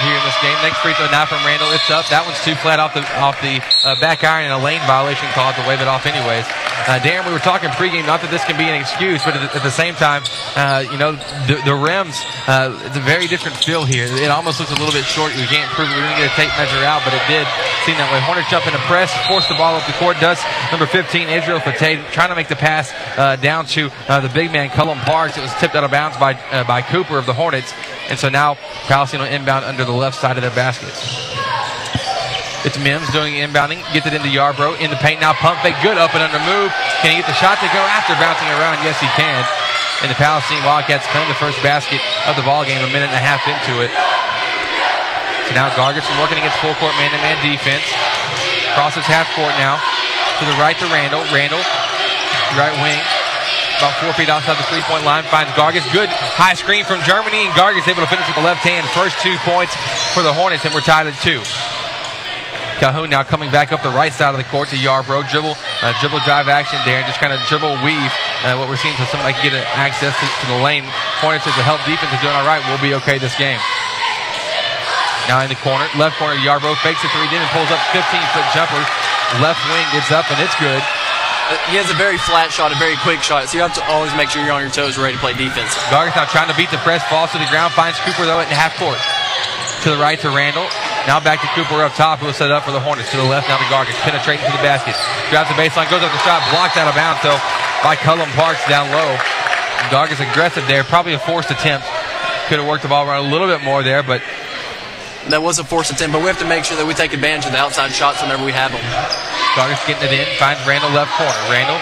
here 0.07 0.23
this 0.35 0.43
game. 0.43 0.57
Next 0.63 0.79
free 0.81 0.95
throw 0.95 1.07
now 1.11 1.27
from 1.27 1.45
Randall. 1.47 1.71
It's 1.71 1.91
up. 1.91 2.07
That 2.09 2.27
one's 2.27 2.43
too 2.43 2.55
flat 2.59 2.81
off 2.81 2.95
the 2.95 3.03
off 3.19 3.39
the 3.41 3.63
uh, 3.87 3.99
back 4.01 4.25
iron 4.25 4.51
and 4.51 4.55
a 4.55 4.63
lane 4.63 4.81
violation 4.87 5.29
called 5.31 5.55
to 5.57 5.63
wave 5.67 5.81
it 5.81 5.89
off 5.89 6.07
anyways. 6.07 6.47
Uh, 6.85 7.01
Darren, 7.01 7.25
we 7.25 7.33
were 7.33 7.41
talking 7.41 7.71
pregame. 7.71 8.05
Not 8.05 8.21
that 8.21 8.31
this 8.31 8.45
can 8.45 8.59
be 8.59 8.69
an 8.69 8.77
excuse, 8.77 9.25
but 9.25 9.37
at, 9.37 9.57
at 9.57 9.63
the 9.63 9.73
same 9.73 9.95
time, 9.95 10.21
uh, 10.53 10.85
you 10.85 10.99
know, 10.99 11.17
the, 11.49 11.57
the 11.65 11.75
rims. 11.75 12.21
Uh, 12.45 12.77
it's 12.85 12.97
a 12.97 13.05
very 13.05 13.27
different 13.27 13.57
feel 13.57 13.85
here. 13.89 14.05
It 14.05 14.29
almost 14.29 14.61
looks 14.61 14.73
a 14.73 14.77
little 14.77 14.93
bit 14.93 15.05
short. 15.07 15.33
We 15.33 15.49
can't 15.49 15.71
prove 15.73 15.89
it. 15.89 15.97
We 15.97 16.03
didn't 16.03 16.21
get 16.21 16.29
a 16.29 16.37
tape 16.37 16.53
measure 16.61 16.83
out, 16.85 17.01
but 17.07 17.15
it 17.17 17.25
did 17.25 17.47
seem 17.89 17.97
that 17.97 18.11
way. 18.13 18.21
Hornets 18.21 18.51
jump 18.51 18.67
into 18.69 18.81
press, 18.85 19.09
force 19.25 19.49
the 19.49 19.57
ball 19.57 19.77
up 19.77 19.87
the 19.87 19.97
court. 19.97 20.21
Does 20.21 20.41
number 20.69 20.85
15 20.85 21.29
Israel 21.31 21.61
Fateh 21.61 22.05
trying 22.13 22.29
to 22.29 22.37
make 22.37 22.49
the 22.49 22.59
pass 22.59 22.93
uh, 23.17 23.37
down 23.37 23.65
to 23.77 23.89
uh, 24.09 24.21
the 24.21 24.29
big 24.29 24.53
man 24.53 24.69
Cullum 24.69 24.99
Parks. 25.09 25.39
It 25.39 25.43
was 25.43 25.55
tipped 25.57 25.75
out 25.77 25.85
of 25.85 25.91
bounds 25.91 26.17
by 26.19 26.35
by 26.65 26.83
Cooper 26.83 27.17
of 27.17 27.27
the 27.27 27.35
Hornets, 27.35 27.73
and 28.09 28.19
so 28.19 28.29
now 28.29 28.57
Palestine 28.89 29.21
inbound 29.33 29.65
under 29.65 29.85
the 29.85 29.93
left 29.93 30.21
side 30.21 30.24
of 30.25 30.43
their 30.43 30.57
basket. 30.57 30.89
It's 32.65 32.81
Mims 32.81 33.05
doing 33.13 33.37
the 33.37 33.45
inbounding, 33.45 33.85
gets 33.93 34.09
it 34.09 34.17
into 34.17 34.33
Yarbrough 34.33 34.81
in 34.81 34.89
the 34.89 34.97
paint 34.97 35.21
now. 35.21 35.37
Pump 35.37 35.61
fake, 35.61 35.77
good 35.85 36.01
up 36.01 36.17
and 36.17 36.25
under 36.25 36.41
move. 36.49 36.73
Can 37.05 37.13
he 37.13 37.21
get 37.21 37.29
the 37.29 37.37
shot 37.37 37.61
to 37.61 37.69
go 37.77 37.83
after 37.93 38.17
bouncing 38.17 38.49
around? 38.57 38.81
Yes, 38.81 38.97
he 38.97 39.11
can. 39.13 39.45
And 40.01 40.09
the 40.09 40.17
Palestine 40.17 40.65
Wildcats 40.65 41.05
claim 41.13 41.29
the 41.29 41.37
first 41.37 41.61
basket 41.61 42.01
of 42.25 42.41
the 42.41 42.45
ball 42.49 42.65
game 42.65 42.81
a 42.81 42.89
minute 42.89 43.13
and 43.13 43.21
a 43.21 43.21
half 43.21 43.45
into 43.45 43.85
it. 43.85 43.93
So 45.45 45.53
now 45.53 45.69
Gargison 45.77 46.17
working 46.17 46.41
against 46.41 46.57
full 46.65 46.73
court 46.81 46.97
man-to-man 46.97 47.37
defense. 47.45 47.85
Crosses 48.73 49.05
half 49.05 49.29
court 49.37 49.53
now. 49.61 49.77
To 50.41 50.49
the 50.49 50.57
right 50.57 50.75
to 50.81 50.89
Randall. 50.89 51.21
Randall, 51.37 51.61
right 52.57 52.73
wing. 52.81 52.99
About 53.79 53.99
four 53.99 54.13
feet 54.15 54.31
outside 54.31 54.55
the 54.55 54.67
three-point 54.71 55.05
line. 55.05 55.25
Finds 55.29 55.51
Gargis. 55.59 55.83
Good 55.91 56.09
high 56.09 56.55
screen 56.55 56.87
from 56.87 57.03
Germany. 57.03 57.51
And 57.51 57.53
Gargis 57.59 57.87
able 57.91 58.07
to 58.07 58.11
finish 58.11 58.27
with 58.27 58.39
the 58.39 58.47
left 58.47 58.63
hand. 58.63 58.87
First 58.95 59.19
two 59.19 59.35
points 59.43 59.75
for 60.15 60.23
the 60.23 60.33
Hornets, 60.33 60.65
and 60.65 60.73
we're 60.73 60.87
tied 60.87 61.11
at 61.11 61.17
two. 61.21 61.43
Calhoun 62.79 63.11
now 63.11 63.23
coming 63.23 63.51
back 63.51 63.71
up 63.71 63.83
the 63.83 63.95
right 63.95 64.13
side 64.13 64.35
of 64.35 64.39
the 64.39 64.47
court 64.51 64.71
to 64.71 64.79
Yarbrough. 64.79 65.27
Dribble, 65.31 65.55
uh, 65.59 65.95
dribble 65.99 66.23
drive 66.27 66.47
action 66.47 66.79
there. 66.87 67.03
And 67.03 67.07
just 67.07 67.19
kind 67.19 67.35
of 67.35 67.43
dribble 67.51 67.83
weave. 67.83 68.13
Uh, 68.47 68.55
what 68.59 68.71
we're 68.71 68.79
seeing 68.79 68.95
so 68.95 69.07
somebody 69.11 69.35
can 69.35 69.51
get 69.51 69.59
access 69.75 70.15
to, 70.15 70.27
to, 70.27 70.47
the 70.55 70.61
lane. 70.63 70.87
Hornets 71.19 71.47
as 71.47 71.55
the 71.59 71.67
help 71.67 71.83
defense 71.83 72.11
is 72.15 72.21
doing 72.23 72.35
all 72.35 72.47
right. 72.47 72.63
We'll 72.71 72.83
be 72.83 72.95
okay 73.03 73.19
this 73.19 73.35
game. 73.35 73.59
Now 75.27 75.41
in 75.41 75.49
the 75.49 75.59
corner, 75.65 75.89
left 75.97 76.21
corner, 76.21 76.37
Yarbrough 76.37 76.77
fakes 76.85 77.01
a 77.01 77.09
three, 77.09 77.25
then 77.33 77.41
pulls 77.49 77.73
up 77.73 77.81
15 77.97 78.05
foot 78.37 78.47
jumper. 78.53 78.83
Left 79.41 79.59
wing 79.73 79.87
gets 79.91 80.13
up 80.13 80.29
and 80.31 80.39
it's 80.39 80.55
good. 80.61 80.85
Uh, 81.45 81.61
he 81.69 81.77
has 81.77 81.93
a 81.93 81.99
very 82.01 82.17
flat 82.17 82.49
shot, 82.49 82.73
a 82.73 82.79
very 82.81 82.97
quick 83.05 83.21
shot, 83.21 83.45
so 83.45 83.53
you 83.53 83.61
have 83.61 83.77
to 83.77 83.85
always 83.93 84.09
make 84.17 84.33
sure 84.33 84.41
you're 84.41 84.57
on 84.57 84.65
your 84.65 84.73
toes, 84.73 84.97
ready 84.97 85.13
to 85.13 85.21
play 85.21 85.37
defense. 85.37 85.77
Gargis 85.93 86.17
now 86.17 86.25
trying 86.25 86.49
to 86.49 86.57
beat 86.57 86.73
the 86.73 86.81
press, 86.81 87.05
falls 87.13 87.37
to 87.37 87.39
the 87.39 87.45
ground, 87.53 87.77
finds 87.77 88.01
Cooper 88.01 88.25
though 88.25 88.41
at 88.41 88.49
half 88.49 88.73
court. 88.81 88.97
To 89.85 89.93
the 89.93 90.01
right 90.01 90.17
to 90.25 90.33
Randall. 90.33 90.65
Now 91.05 91.21
back 91.21 91.45
to 91.45 91.49
Cooper 91.53 91.85
up 91.85 91.93
top, 91.93 92.25
who 92.25 92.33
will 92.33 92.37
set 92.37 92.49
up 92.49 92.65
for 92.65 92.73
the 92.73 92.81
Hornets. 92.81 93.13
To 93.13 93.21
the 93.21 93.29
left 93.29 93.53
now 93.53 93.61
to 93.61 93.69
Gargis, 93.69 93.93
penetrating 94.01 94.41
to 94.49 94.53
the 94.57 94.65
basket. 94.65 94.97
Grabs 95.29 95.53
the 95.53 95.59
baseline, 95.61 95.85
goes 95.93 96.01
up 96.01 96.09
the 96.09 96.25
shot, 96.25 96.41
blocked 96.49 96.81
out 96.81 96.89
of 96.89 96.97
bounds 96.97 97.21
though 97.21 97.37
by 97.85 97.93
Cullum 97.93 98.33
Parks 98.33 98.65
down 98.65 98.89
low. 98.89 99.13
Gargis 99.93 100.25
aggressive 100.25 100.65
there, 100.65 100.81
probably 100.81 101.13
a 101.13 101.21
forced 101.21 101.53
attempt. 101.53 101.85
Could 102.49 102.57
have 102.57 102.65
worked 102.65 102.83
the 102.85 102.89
ball 102.89 103.05
around 103.05 103.29
a 103.29 103.29
little 103.29 103.47
bit 103.47 103.61
more 103.61 103.85
there, 103.85 104.01
but 104.03 104.25
that 105.31 105.43
was 105.43 105.59
a 105.59 105.65
forced 105.65 105.93
attempt, 105.93 106.13
but 106.13 106.21
we 106.21 106.29
have 106.29 106.39
to 106.41 106.49
make 106.49 106.65
sure 106.65 106.77
that 106.77 106.87
we 106.87 106.93
take 106.93 107.13
advantage 107.13 107.47
of 107.47 107.53
the 107.53 107.61
outside 107.61 107.93
shots 107.93 108.21
whenever 108.21 108.45
we 108.45 108.53
have 108.53 108.73
them. 108.73 108.83
Gargis 109.57 109.81
getting 109.87 110.11
it 110.11 110.13
in, 110.13 110.27
finds 110.37 110.61
Randall 110.67 110.91
left 110.93 111.13
corner. 111.17 111.37
Randall 111.49 111.79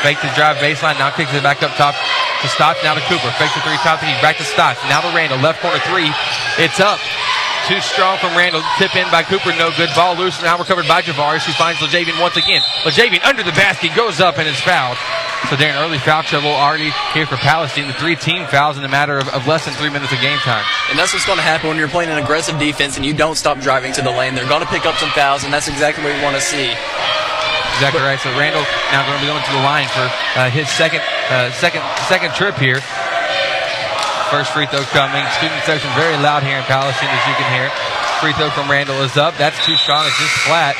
fakes 0.00 0.22
the 0.24 0.32
drive 0.32 0.56
baseline, 0.62 0.96
now 0.96 1.12
kicks 1.12 1.32
it 1.34 1.42
back 1.42 1.60
up 1.62 1.74
top 1.76 1.94
to 2.40 2.48
Stotts, 2.48 2.80
now 2.80 2.96
to 2.96 3.04
Cooper. 3.04 3.28
Fakes 3.36 3.52
the 3.52 3.60
three 3.60 3.76
top 3.84 4.00
three, 4.00 4.14
back 4.24 4.40
to 4.40 4.46
Stotts, 4.46 4.80
now 4.88 5.04
to 5.04 5.10
Randall, 5.12 5.38
left 5.38 5.60
corner 5.60 5.80
three. 5.92 6.08
It's 6.56 6.80
up. 6.80 7.00
Too 7.70 7.80
strong 7.80 8.18
from 8.18 8.34
Randall. 8.34 8.62
Tip 8.78 8.96
in 8.96 9.06
by 9.12 9.22
Cooper, 9.22 9.54
no 9.54 9.70
good. 9.76 9.90
Ball 9.94 10.16
loose, 10.18 10.42
now 10.42 10.58
recovered 10.58 10.88
by 10.88 11.02
Javaris, 11.02 11.46
who 11.46 11.52
finds 11.52 11.78
LaJavian 11.78 12.20
once 12.20 12.36
again. 12.36 12.60
LaJavian 12.82 13.22
under 13.22 13.44
the 13.44 13.52
basket, 13.52 13.94
goes 13.94 14.18
up 14.18 14.38
and 14.38 14.48
is 14.48 14.58
fouled. 14.58 14.98
So 15.46 15.54
Darren, 15.54 15.78
early 15.78 15.98
foul 15.98 16.24
trouble 16.24 16.50
already 16.50 16.90
here 17.14 17.26
for 17.26 17.36
Palestine. 17.36 17.86
The 17.86 17.94
three 17.94 18.16
team 18.16 18.44
fouls 18.48 18.76
in 18.76 18.82
a 18.82 18.88
matter 18.88 19.18
of, 19.18 19.28
of 19.28 19.46
less 19.46 19.66
than 19.66 19.74
three 19.74 19.88
minutes 19.88 20.12
of 20.12 20.18
game 20.18 20.38
time. 20.38 20.64
And 20.90 20.98
that's 20.98 21.14
what's 21.14 21.24
going 21.24 21.38
to 21.38 21.46
happen 21.46 21.68
when 21.68 21.78
you're 21.78 21.86
playing 21.86 22.10
an 22.10 22.18
aggressive 22.18 22.58
defense 22.58 22.96
and 22.96 23.06
you 23.06 23.14
don't 23.14 23.36
stop 23.36 23.60
driving 23.60 23.92
to 23.92 24.02
the 24.02 24.10
lane. 24.10 24.34
They're 24.34 24.48
going 24.48 24.66
to 24.66 24.68
pick 24.68 24.84
up 24.84 24.96
some 24.96 25.10
fouls, 25.10 25.44
and 25.44 25.54
that's 25.54 25.68
exactly 25.68 26.02
what 26.02 26.12
we 26.12 26.20
want 26.24 26.34
to 26.34 26.42
see. 26.42 26.74
Exactly 27.78 28.02
right. 28.02 28.18
So 28.18 28.34
Randall 28.34 28.66
now 28.90 29.06
going 29.06 29.14
to 29.14 29.22
be 29.22 29.30
going 29.30 29.46
to 29.46 29.52
the 29.52 29.62
line 29.62 29.86
for 29.94 30.10
uh, 30.34 30.50
his 30.50 30.68
second, 30.70 31.02
uh, 31.30 31.52
second, 31.52 31.86
second 32.10 32.34
trip 32.34 32.56
here. 32.56 32.82
First 34.30 34.54
free 34.54 34.70
throw 34.70 34.86
coming. 34.94 35.26
Student 35.42 35.58
section 35.66 35.90
very 35.98 36.14
loud 36.14 36.46
here 36.46 36.54
in 36.54 36.62
Palestine, 36.70 37.10
as 37.10 37.24
you 37.26 37.34
can 37.34 37.50
hear. 37.50 37.66
Free 38.22 38.30
throw 38.38 38.46
from 38.54 38.70
Randall 38.70 39.02
is 39.02 39.18
up. 39.18 39.34
That's 39.34 39.58
too 39.66 39.74
strong. 39.74 40.06
It's 40.06 40.14
just 40.22 40.46
flat. 40.46 40.78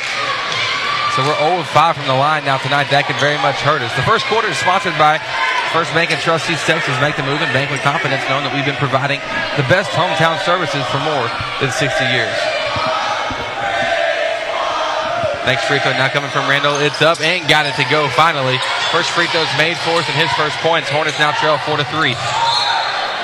So 1.19 1.27
we're 1.27 1.35
0 1.59 1.67
5 1.67 1.97
from 1.99 2.07
the 2.07 2.15
line 2.15 2.47
now 2.47 2.63
tonight. 2.63 2.95
That 2.95 3.11
could 3.11 3.19
very 3.19 3.43
much 3.43 3.59
hurt 3.59 3.83
us. 3.83 3.91
The 3.99 4.07
first 4.07 4.23
quarter 4.31 4.47
is 4.47 4.55
sponsored 4.55 4.95
by 4.95 5.19
First 5.75 5.91
Bank 5.99 6.15
and 6.15 6.23
Trust 6.23 6.47
East 6.47 6.63
Texas. 6.63 6.95
Make 7.03 7.19
the 7.19 7.27
move 7.27 7.43
and 7.43 7.51
bank 7.51 7.75
with 7.75 7.83
confidence, 7.83 8.23
knowing 8.31 8.47
that 8.47 8.55
we've 8.55 8.63
been 8.63 8.79
providing 8.79 9.19
the 9.59 9.67
best 9.67 9.91
hometown 9.99 10.39
services 10.47 10.87
for 10.95 11.03
more 11.03 11.27
than 11.59 11.75
60 11.75 11.91
years. 12.15 12.39
Next 15.43 15.67
free 15.67 15.83
throw 15.83 15.91
now 15.99 16.07
coming 16.07 16.31
from 16.31 16.47
Randall. 16.47 16.79
It's 16.79 17.03
up 17.03 17.19
and 17.19 17.43
got 17.51 17.67
it 17.67 17.75
to 17.83 17.87
go 17.91 18.07
finally. 18.15 18.63
First 18.95 19.11
free 19.11 19.27
throw's 19.35 19.51
made 19.59 19.75
for 19.83 19.99
us 19.99 20.07
and 20.07 20.15
his 20.15 20.31
first 20.39 20.55
points. 20.63 20.87
Hornets 20.87 21.19
now 21.19 21.35
trail 21.35 21.59
4 21.67 21.83
to 21.83 21.87
3. 21.91 22.15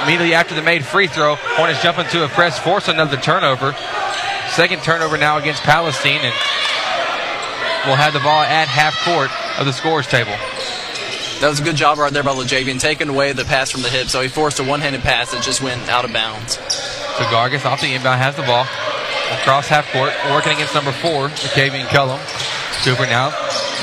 Immediately 0.03 0.35
after 0.35 0.55
the 0.55 0.63
made 0.63 0.85
free 0.85 1.07
throw, 1.07 1.35
Hornets 1.37 1.83
jump 1.83 1.99
into 1.99 2.25
a 2.25 2.29
press, 2.29 2.59
force 2.59 2.89
another 2.89 3.17
turnover. 3.17 3.75
Second 4.51 4.83
turnover 4.83 5.17
now 5.19 5.39
against 5.39 5.63
Palestine, 5.63 6.21
and 6.23 6.35
we'll 7.85 7.97
have 7.97 8.13
the 8.13 8.21
ball 8.21 8.43
at 8.43 8.69
half 8.69 8.95
court 9.05 9.31
of 9.59 9.67
the 9.67 9.73
scores 9.73 10.07
table. 10.07 10.37
That 11.41 11.49
was 11.51 11.61
a 11.61 11.65
good 11.65 11.77
job 11.77 11.99
right 11.99 12.13
there 12.13 12.23
by 12.23 12.31
LaJavian, 12.33 12.81
taking 12.81 13.09
away 13.09 13.33
the 13.33 13.45
pass 13.45 13.71
from 13.71 13.83
the 13.83 13.91
hip, 13.91 14.07
so 14.07 14.23
he 14.23 14.29
forced 14.29 14.59
a 14.61 14.65
one-handed 14.65 15.03
pass 15.03 15.33
that 15.33 15.43
just 15.43 15.61
went 15.61 15.89
out 15.89 16.05
of 16.05 16.13
bounds. 16.13 16.55
So 16.55 17.25
Gargis 17.25 17.65
off 17.65 17.81
the 17.81 17.93
inbound 17.93 18.21
has 18.21 18.37
the 18.37 18.43
ball. 18.43 18.67
Across 19.43 19.69
half 19.69 19.91
court, 19.93 20.13
working 20.31 20.53
against 20.53 20.73
number 20.75 20.93
four, 20.93 21.29
Kavian 21.29 21.89
Cullum. 21.89 22.21
Cooper 22.85 23.07
now 23.07 23.31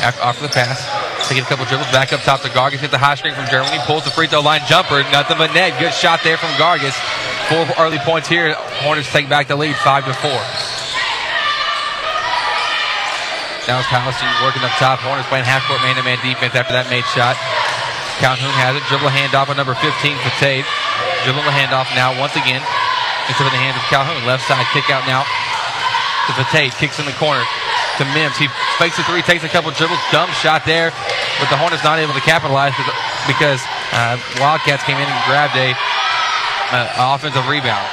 after 0.02 0.41
the 0.41 0.47
pass. 0.47 1.03
Taking 1.24 1.44
a 1.44 1.48
couple 1.48 1.64
dribbles 1.66 1.88
back 1.92 2.12
up 2.12 2.20
top 2.22 2.42
to 2.42 2.50
Gargis. 2.50 2.84
Hit 2.84 2.92
the 2.92 3.00
high 3.00 3.16
screen 3.16 3.34
from 3.34 3.48
Germany. 3.48 3.80
Pulls 3.88 4.04
the 4.04 4.12
free 4.12 4.28
throw 4.28 4.42
line 4.42 4.62
jumper. 4.68 5.04
Nothing 5.08 5.40
but 5.40 5.54
net. 5.56 5.80
Good 5.80 5.94
shot 5.96 6.20
there 6.24 6.36
from 6.36 6.52
Gargis. 6.60 6.96
Four 7.48 7.64
early 7.80 8.00
points 8.04 8.28
here. 8.28 8.54
Hornets 8.84 9.12
take 9.12 9.32
back 9.32 9.48
the 9.48 9.56
lead, 9.56 9.76
five 9.80 10.04
to 10.04 10.14
four. 10.14 10.40
Now 13.64 13.80
it's 13.80 13.88
Palestine 13.88 14.36
working 14.44 14.60
up 14.68 14.76
top. 14.76 15.00
Hornets 15.00 15.28
playing 15.32 15.48
half 15.48 15.64
court 15.64 15.80
man 15.80 15.96
to 15.96 16.04
man 16.04 16.20
defense 16.20 16.52
after 16.52 16.76
that 16.76 16.92
made 16.92 17.08
shot. 17.16 17.40
Calhoun 18.20 18.52
has 18.60 18.76
it. 18.76 18.84
Dribble 18.92 19.08
handoff 19.08 19.48
on 19.48 19.56
number 19.56 19.74
15 19.80 19.88
for 20.20 20.32
Tate. 20.44 20.68
Dribble 21.24 21.48
the 21.48 21.56
handoff 21.56 21.88
now 21.96 22.12
once 22.20 22.36
again. 22.36 22.60
It's 23.32 23.40
in 23.40 23.48
the 23.48 23.56
hands 23.56 23.80
of 23.80 23.86
Calhoun. 23.88 24.20
Left 24.28 24.44
side 24.44 24.68
kick 24.76 24.92
out 24.92 25.08
now 25.08 25.24
to 26.28 26.32
Fateh. 26.36 26.76
Kicks 26.76 27.00
in 27.00 27.08
the 27.08 27.16
corner 27.16 27.44
to 27.98 28.04
Mims. 28.12 28.36
He 28.36 28.48
fakes 28.76 29.00
a 29.00 29.04
three, 29.04 29.22
takes 29.22 29.44
a 29.44 29.52
couple 29.52 29.72
dribbles. 29.72 30.00
Dumb 30.12 30.30
shot 30.44 30.66
there, 30.66 30.92
but 31.39 31.50
the 31.50 31.58
Hornets 31.58 31.84
not 31.84 32.00
able 32.00 32.13
to 32.13 32.24
capitalize 32.26 32.74
because 33.26 33.62
uh, 33.93 34.19
Wildcats 34.39 34.84
came 34.84 34.98
in 34.98 35.08
and 35.08 35.19
grabbed 35.26 35.56
a 35.56 35.74
uh, 36.74 37.15
offensive 37.15 37.48
rebound. 37.48 37.86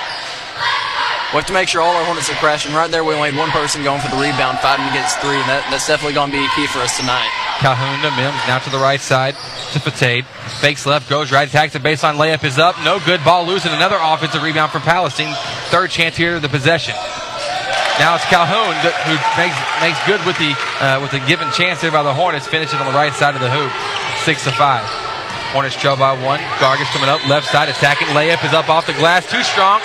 We 1.31 1.39
have 1.39 1.47
to 1.47 1.53
make 1.53 1.69
sure 1.69 1.81
all 1.81 1.95
our 1.95 2.05
Hornets 2.05 2.29
are 2.29 2.35
crashing. 2.43 2.75
Right 2.75 2.91
there, 2.91 3.05
we 3.05 3.15
only 3.15 3.31
had 3.31 3.39
one 3.39 3.51
person 3.51 3.85
going 3.85 4.01
for 4.01 4.11
the 4.11 4.19
rebound, 4.19 4.59
fighting 4.59 4.87
against 4.91 5.23
three, 5.23 5.39
and 5.39 5.47
that, 5.47 5.63
that's 5.71 5.87
definitely 5.87 6.15
going 6.15 6.33
to 6.33 6.37
be 6.37 6.43
key 6.59 6.67
for 6.67 6.81
us 6.81 6.99
tonight. 6.99 7.31
Calhoun 7.63 8.03
to 8.03 8.11
Mims, 8.19 8.41
now 8.49 8.59
to 8.59 8.71
the 8.71 8.83
right 8.83 9.01
side 9.01 9.37
to 9.73 9.79
Fateh. 9.79 10.27
Fakes 10.59 10.87
left, 10.87 11.09
goes 11.09 11.31
right, 11.31 11.47
attacks 11.47 11.73
the 11.73 11.79
baseline, 11.79 12.19
layup 12.19 12.43
is 12.43 12.59
up. 12.59 12.75
No 12.83 12.99
good, 13.07 13.23
ball 13.23 13.47
losing. 13.47 13.71
Another 13.71 13.99
offensive 14.01 14.43
rebound 14.43 14.73
from 14.73 14.83
Palestine. 14.83 15.33
Third 15.71 15.91
chance 15.91 16.17
here 16.17 16.41
the 16.41 16.49
possession. 16.49 16.97
Now 18.01 18.17
it's 18.17 18.25
Calhoun 18.33 18.73
who 18.81 19.13
makes 19.37 19.53
makes 19.85 20.01
good 20.09 20.25
with 20.25 20.41
the 20.41 20.57
uh, 20.81 21.05
with 21.05 21.13
the 21.13 21.21
given 21.29 21.53
chance 21.53 21.85
there 21.85 21.93
by 21.93 22.03
the 22.03 22.15
Hornets, 22.15 22.49
finishing 22.49 22.81
on 22.81 22.87
the 22.89 22.97
right 22.97 23.13
side 23.13 23.35
of 23.35 23.43
the 23.45 23.53
hoop, 23.53 23.69
six 24.25 24.43
to 24.45 24.53
five. 24.57 24.89
Hornets 25.53 25.77
trail 25.77 26.01
by 26.01 26.17
one. 26.17 26.41
Gargis 26.57 26.89
coming 26.97 27.11
up, 27.13 27.21
left 27.29 27.53
side 27.53 27.69
attacking. 27.69 28.09
Layup 28.17 28.43
is 28.43 28.55
up 28.55 28.71
off 28.71 28.87
the 28.87 28.95
glass, 28.95 29.29
too 29.31 29.43
strong. 29.45 29.85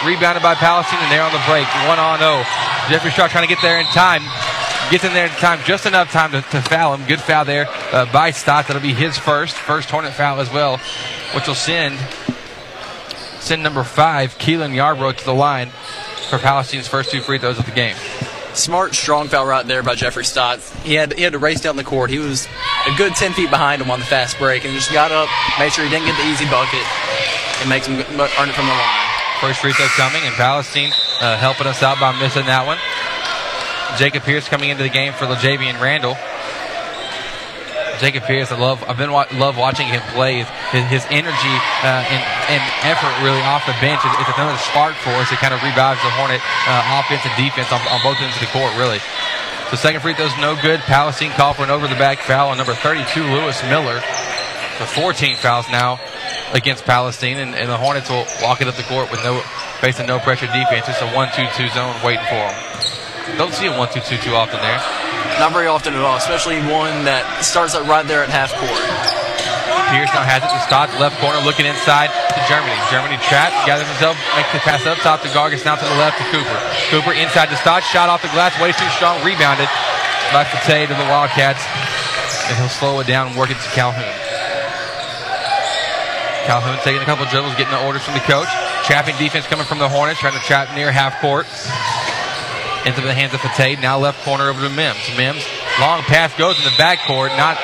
Rebounded 0.00 0.42
by 0.42 0.54
Palestine, 0.54 0.98
and 1.04 1.12
they're 1.12 1.20
on 1.20 1.30
the 1.30 1.44
break. 1.44 1.68
One 1.84 1.98
on 2.00 2.24
zero. 2.24 2.40
Jeffrey 2.88 3.10
Stott 3.10 3.28
trying 3.28 3.46
to 3.46 3.52
get 3.52 3.60
there 3.60 3.78
in 3.78 3.86
time. 3.92 4.24
Gets 4.90 5.04
in 5.04 5.12
there 5.12 5.26
in 5.26 5.32
time, 5.32 5.60
just 5.66 5.84
enough 5.84 6.10
time 6.10 6.32
to, 6.32 6.40
to 6.40 6.62
foul 6.62 6.94
him. 6.94 7.06
Good 7.06 7.20
foul 7.20 7.44
there 7.44 7.66
uh, 7.92 8.10
by 8.10 8.30
Stott. 8.30 8.66
That'll 8.66 8.80
be 8.80 8.94
his 8.94 9.18
first, 9.18 9.56
first 9.56 9.90
Hornet 9.90 10.14
foul 10.14 10.40
as 10.40 10.50
well, 10.50 10.80
which 11.34 11.46
will 11.48 11.54
send 11.54 11.98
send 13.40 13.62
number 13.62 13.84
five, 13.84 14.38
Keelan 14.38 14.72
Yarbrough, 14.72 15.18
to 15.18 15.24
the 15.26 15.34
line 15.34 15.70
for 16.26 16.38
Palestine's 16.38 16.88
first 16.88 17.10
two 17.10 17.20
free 17.20 17.38
throws 17.38 17.58
of 17.58 17.66
the 17.66 17.72
game. 17.72 17.96
Smart, 18.54 18.94
strong 18.94 19.28
foul 19.28 19.46
right 19.46 19.66
there 19.66 19.82
by 19.82 19.94
Jeffrey 19.94 20.24
Stott. 20.24 20.60
He 20.82 20.94
had 20.94 21.12
he 21.12 21.22
had 21.22 21.32
to 21.32 21.38
race 21.38 21.60
down 21.60 21.76
the 21.76 21.84
court. 21.84 22.10
He 22.10 22.18
was 22.18 22.48
a 22.86 22.96
good 22.96 23.14
10 23.14 23.32
feet 23.34 23.50
behind 23.50 23.80
him 23.80 23.90
on 23.90 24.00
the 24.00 24.06
fast 24.06 24.38
break 24.38 24.64
and 24.64 24.74
just 24.74 24.92
got 24.92 25.12
up, 25.12 25.28
made 25.58 25.72
sure 25.72 25.84
he 25.84 25.90
didn't 25.90 26.06
get 26.06 26.16
the 26.16 26.26
easy 26.26 26.44
bucket, 26.46 26.82
and 27.60 27.68
makes 27.68 27.86
him 27.86 27.94
earn 27.96 28.48
it 28.48 28.54
from 28.54 28.66
the 28.66 28.72
line. 28.72 29.08
First 29.40 29.60
free 29.60 29.72
throw 29.72 29.86
coming, 29.94 30.22
and 30.24 30.34
Palestine 30.34 30.90
uh, 31.20 31.36
helping 31.36 31.66
us 31.66 31.82
out 31.82 32.00
by 32.00 32.18
missing 32.18 32.46
that 32.46 32.66
one. 32.66 32.78
Jacob 33.96 34.24
Pierce 34.24 34.48
coming 34.48 34.70
into 34.70 34.82
the 34.82 34.88
game 34.88 35.12
for 35.12 35.26
LaJavian 35.26 35.80
Randall. 35.80 36.16
Jacob 37.98 38.24
Pierce, 38.24 38.50
I 38.50 38.58
love. 38.58 38.82
I've 38.86 38.96
been 38.96 39.12
wa- 39.12 39.26
love 39.34 39.58
watching 39.58 39.86
him 39.86 40.00
play. 40.14 40.46
His, 40.70 40.84
his 40.88 41.04
energy 41.10 41.54
uh, 41.82 42.02
and, 42.06 42.22
and 42.50 42.62
effort 42.86 43.12
really 43.22 43.42
off 43.42 43.66
the 43.66 43.74
bench 43.82 44.00
is, 44.06 44.12
is 44.22 44.28
another 44.34 44.56
spark 44.58 44.94
for 45.02 45.10
us. 45.18 45.30
It 45.30 45.38
kind 45.38 45.52
of 45.52 45.62
revives 45.62 46.00
the 46.02 46.10
Hornet 46.14 46.40
uh, 46.66 47.02
offense 47.02 47.26
and 47.26 47.34
defense 47.34 47.70
on, 47.74 47.82
on 47.90 48.00
both 48.02 48.18
ends 48.22 48.34
of 48.38 48.42
the 48.42 48.52
court, 48.54 48.70
really. 48.78 48.98
The 49.70 49.76
second 49.76 50.00
free 50.00 50.14
throw 50.14 50.26
is 50.26 50.38
no 50.38 50.56
good. 50.56 50.80
Palestine 50.88 51.30
called 51.32 51.56
for 51.56 51.64
an 51.64 51.70
over 51.70 51.86
the 51.86 51.98
back 52.00 52.20
foul 52.20 52.48
on 52.48 52.56
number 52.56 52.72
32, 52.74 53.20
Lewis 53.20 53.62
Miller. 53.64 54.00
The 54.78 54.86
14 54.86 55.36
fouls 55.36 55.68
now 55.68 56.00
against 56.52 56.84
Palestine, 56.84 57.36
and, 57.38 57.54
and 57.54 57.68
the 57.68 57.76
Hornets 57.76 58.08
will 58.08 58.24
walk 58.40 58.62
it 58.62 58.68
up 58.68 58.76
the 58.76 58.84
court 58.84 59.10
with 59.10 59.22
no 59.24 59.40
facing 59.80 60.06
no 60.06 60.18
pressure 60.20 60.46
defense. 60.46 60.88
It's 60.88 61.02
a 61.02 61.08
1-2-2 61.12 61.74
zone 61.74 61.94
waiting 62.02 62.24
for 62.26 62.34
them. 62.46 62.97
Don't 63.36 63.52
see 63.52 63.66
a 63.66 63.72
1-2-2 63.74 64.22
too 64.22 64.34
often 64.34 64.62
there. 64.62 64.80
Not 65.38 65.52
very 65.52 65.66
often 65.66 65.94
at 65.94 66.00
all, 66.00 66.16
especially 66.16 66.58
one 66.64 67.04
that 67.04 67.22
starts 67.44 67.74
up 67.74 67.86
right 67.86 68.06
there 68.06 68.24
at 68.24 68.30
half 68.30 68.54
court. 68.56 68.82
Pierce 69.92 70.12
now 70.12 70.24
has 70.24 70.44
it 70.44 70.50
to 70.52 70.60
Stott, 70.68 70.92
left 71.00 71.16
corner, 71.20 71.40
looking 71.44 71.64
inside 71.64 72.12
to 72.12 72.40
Germany. 72.44 72.76
Germany 72.92 73.16
trapped, 73.24 73.56
gathers 73.64 73.88
himself, 73.88 74.20
makes 74.36 74.52
the 74.52 74.60
pass 74.60 74.84
up 74.84 75.00
top 75.00 75.24
to 75.24 75.30
Gargis, 75.32 75.64
now 75.64 75.76
to 75.76 75.86
the 75.86 75.96
left 75.96 76.20
to 76.20 76.26
Cooper. 76.28 76.58
Cooper 76.92 77.12
inside 77.16 77.48
to 77.48 77.56
Stott, 77.56 77.80
shot 77.84 78.12
off 78.12 78.20
the 78.20 78.32
glass, 78.36 78.52
way 78.60 78.72
too 78.72 78.88
strong, 78.96 79.16
rebounded 79.24 79.68
by 80.32 80.44
Fateh 80.44 80.88
to 80.88 80.94
the 80.94 81.08
Wildcats, 81.08 81.64
and 82.48 82.56
he'll 82.60 82.68
slow 82.68 83.00
it 83.00 83.08
down 83.08 83.32
and 83.32 83.34
work 83.36 83.48
it 83.48 83.56
to 83.56 83.70
Calhoun. 83.72 84.04
Calhoun 86.44 86.76
taking 86.84 87.00
a 87.00 87.08
couple 87.08 87.24
of 87.24 87.30
dribbles, 87.30 87.54
getting 87.56 87.72
the 87.72 87.84
orders 87.84 88.02
from 88.04 88.14
the 88.14 88.24
coach. 88.24 88.48
Trapping 88.84 89.16
defense 89.20 89.46
coming 89.46 89.66
from 89.66 89.78
the 89.78 89.88
Hornets, 89.88 90.20
trying 90.20 90.32
to 90.32 90.44
trap 90.44 90.74
near 90.74 90.90
half 90.90 91.20
court. 91.20 91.44
Into 92.86 93.00
the 93.00 93.12
hands 93.12 93.34
of 93.34 93.40
Fateh, 93.40 93.80
now 93.80 93.98
left 93.98 94.24
corner 94.24 94.48
over 94.48 94.60
to 94.62 94.70
Mims. 94.70 94.98
Mims, 95.16 95.44
long 95.80 96.00
pass 96.02 96.32
goes 96.38 96.58
in 96.58 96.64
the 96.64 96.76
backcourt, 96.78 97.36
not 97.36 97.58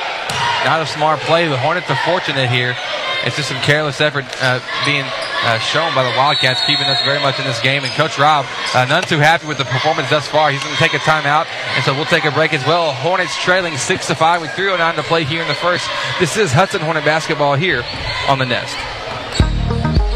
not 0.65 0.81
a 0.81 0.85
smart 0.85 1.19
play. 1.21 1.47
The 1.47 1.57
Hornets 1.57 1.89
are 1.89 1.99
fortunate 2.05 2.49
here. 2.49 2.75
It's 3.23 3.35
just 3.35 3.49
some 3.49 3.61
careless 3.61 4.01
effort 4.01 4.25
uh, 4.41 4.59
being 4.85 5.05
uh, 5.45 5.57
shown 5.59 5.93
by 5.95 6.03
the 6.03 6.15
Wildcats, 6.17 6.61
keeping 6.65 6.85
us 6.85 7.01
very 7.03 7.19
much 7.19 7.39
in 7.39 7.45
this 7.45 7.59
game. 7.61 7.83
And 7.83 7.93
Coach 7.93 8.17
Rob, 8.17 8.45
uh, 8.73 8.85
none 8.85 9.03
too 9.03 9.19
happy 9.19 9.47
with 9.47 9.57
the 9.57 9.65
performance 9.65 10.09
thus 10.09 10.27
far. 10.27 10.51
He's 10.51 10.61
going 10.61 10.75
to 10.75 10.81
take 10.81 10.93
a 10.93 10.99
timeout, 10.99 11.47
and 11.75 11.83
so 11.83 11.93
we'll 11.93 12.05
take 12.05 12.25
a 12.25 12.31
break 12.31 12.53
as 12.53 12.65
well. 12.65 12.93
Hornets 12.93 13.35
trailing 13.41 13.77
six 13.77 14.07
to 14.07 14.15
five 14.15 14.41
with 14.41 14.51
3:09 14.51 14.95
to 14.95 15.03
play 15.03 15.23
here 15.23 15.41
in 15.41 15.47
the 15.47 15.55
first. 15.55 15.89
This 16.19 16.37
is 16.37 16.51
Hudson 16.51 16.81
Hornet 16.81 17.05
basketball 17.05 17.55
here 17.55 17.83
on 18.27 18.39
the 18.39 18.45
Nest. 18.45 18.75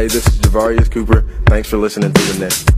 Hey, 0.00 0.06
this 0.06 0.26
is 0.26 0.38
Javarius 0.38 0.90
Cooper. 0.90 1.28
Thanks 1.44 1.68
for 1.68 1.76
listening 1.76 2.10
to 2.10 2.22
the 2.22 2.38
Nest. 2.38 2.70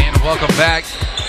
And 0.00 0.16
welcome 0.24 0.56
back. 0.56 0.84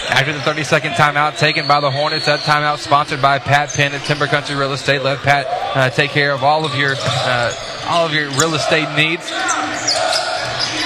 After 0.09 0.31
the 0.31 0.39
30 0.39 0.63
second 0.63 0.91
timeout 0.93 1.37
taken 1.37 1.67
by 1.67 1.81
the 1.81 1.91
Hornets, 1.91 2.27
that 2.27 2.39
timeout 2.39 2.77
sponsored 2.77 3.21
by 3.21 3.39
Pat 3.39 3.73
Penn 3.73 3.93
at 3.93 4.05
Timber 4.05 4.27
Country 4.27 4.55
Real 4.55 4.71
Estate. 4.71 5.03
Let 5.03 5.17
Pat 5.17 5.47
uh, 5.75 5.89
take 5.89 6.11
care 6.11 6.31
of 6.31 6.45
all 6.45 6.63
of 6.63 6.73
your 6.75 6.95
uh, 6.97 7.53
all 7.87 8.05
of 8.05 8.13
your 8.13 8.29
real 8.39 8.55
estate 8.55 8.87
needs. 8.95 9.29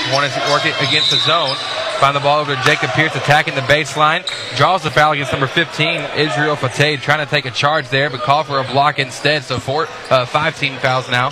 Hornets 0.10 0.36
working 0.50 0.74
against 0.88 1.12
the 1.12 1.18
zone. 1.18 1.56
Find 2.00 2.16
the 2.16 2.22
ball 2.22 2.40
over 2.40 2.56
to 2.56 2.62
Jacob 2.62 2.92
Pierce 2.92 3.14
attacking 3.14 3.56
the 3.56 3.62
baseline. 3.62 4.26
Draws 4.56 4.84
the 4.84 4.90
foul 4.90 5.12
against 5.12 5.34
number 5.34 5.48
15, 5.48 6.00
Israel 6.16 6.56
Fateh, 6.56 6.96
trying 6.96 7.26
to 7.26 7.30
take 7.30 7.46
a 7.46 7.52
charge 7.52 7.90
there, 7.90 8.10
but 8.10 8.22
call 8.22 8.46
for 8.46 8.58
a 8.58 8.64
block 8.64 9.00
instead. 9.00 9.44
So 9.44 9.60
four, 9.60 9.88
uh, 10.10 10.26
five 10.26 10.58
team 10.58 10.78
fouls 10.78 11.10
now. 11.10 11.32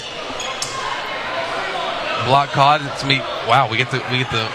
Block 2.27 2.49
caught. 2.49 2.81
It's 2.81 3.05
me. 3.05 3.19
Wow, 3.47 3.69
we 3.71 3.77
get 3.77 3.91
the 3.91 4.03
we 4.11 4.17
get 4.17 4.29
the 4.29 4.51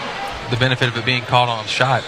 the 0.51 0.57
benefit 0.57 0.87
of 0.87 0.95
it 0.95 1.03
being 1.03 1.23
called 1.23 1.49
on 1.49 1.65
shot. 1.65 2.03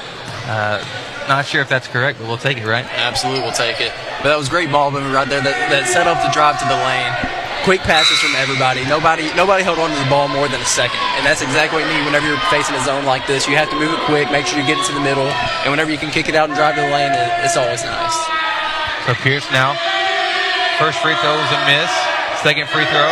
Uh, 0.45 0.85
not 1.27 1.47
sure 1.47 1.61
if 1.61 1.69
that's 1.69 1.87
correct, 1.87 2.19
but 2.19 2.27
we'll 2.27 2.37
take 2.37 2.59
it, 2.59 2.67
right? 2.67 2.85
Absolutely, 2.85 3.41
we'll 3.41 3.53
take 3.53 3.81
it. 3.81 3.91
But 4.21 4.29
that 4.29 4.37
was 4.37 4.49
great 4.49 4.71
ball 4.71 4.91
movement 4.91 5.15
right 5.15 5.27
there. 5.27 5.41
That, 5.41 5.71
that 5.71 5.87
set 5.87 6.05
up 6.05 6.21
the 6.23 6.31
drive 6.31 6.59
to 6.59 6.65
the 6.65 6.75
lane. 6.75 7.44
Quick 7.65 7.81
passes 7.81 8.21
from 8.21 8.37
everybody. 8.37 8.85
Nobody 8.85 9.33
nobody 9.33 9.65
held 9.65 9.81
on 9.81 9.89
to 9.89 9.97
the 9.97 10.05
ball 10.05 10.29
more 10.29 10.45
than 10.45 10.61
a 10.61 10.69
second. 10.69 11.01
And 11.17 11.25
that's 11.25 11.41
exactly 11.41 11.81
what 11.81 11.89
you 11.89 11.97
need 11.97 12.05
whenever 12.05 12.29
you're 12.29 12.37
facing 12.53 12.77
a 12.77 12.83
zone 12.85 13.09
like 13.09 13.25
this. 13.25 13.49
You 13.49 13.57
have 13.57 13.73
to 13.73 13.77
move 13.81 13.89
it 13.89 13.97
quick, 14.05 14.29
make 14.29 14.45
sure 14.45 14.61
you 14.61 14.69
get 14.69 14.77
it 14.77 14.85
to 14.85 14.93
the 14.93 15.01
middle, 15.01 15.25
and 15.65 15.73
whenever 15.73 15.89
you 15.89 15.97
can 15.97 16.13
kick 16.13 16.29
it 16.29 16.37
out 16.37 16.45
and 16.45 16.53
drive 16.53 16.77
to 16.77 16.85
the 16.85 16.93
lane, 16.93 17.09
it, 17.09 17.25
it's 17.41 17.57
always 17.57 17.81
nice. 17.81 18.13
So 19.09 19.17
Pierce 19.17 19.49
now. 19.49 19.73
First 20.77 21.01
free 21.01 21.17
throw 21.25 21.41
is 21.41 21.51
a 21.57 21.61
miss. 21.65 21.89
Second 22.45 22.69
free 22.69 22.85
throw 22.85 23.09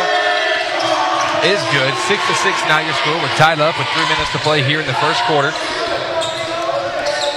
is 1.50 1.58
good. 1.74 1.90
Six 2.06 2.22
to 2.30 2.36
six 2.46 2.54
now 2.70 2.78
your 2.78 2.94
score. 3.02 3.18
We're 3.18 3.34
tied 3.42 3.58
up 3.58 3.74
with 3.82 3.90
three 3.98 4.06
minutes 4.06 4.30
to 4.38 4.40
play 4.46 4.62
here 4.62 4.78
in 4.78 4.86
the 4.86 5.00
first 5.02 5.26
quarter. 5.26 5.50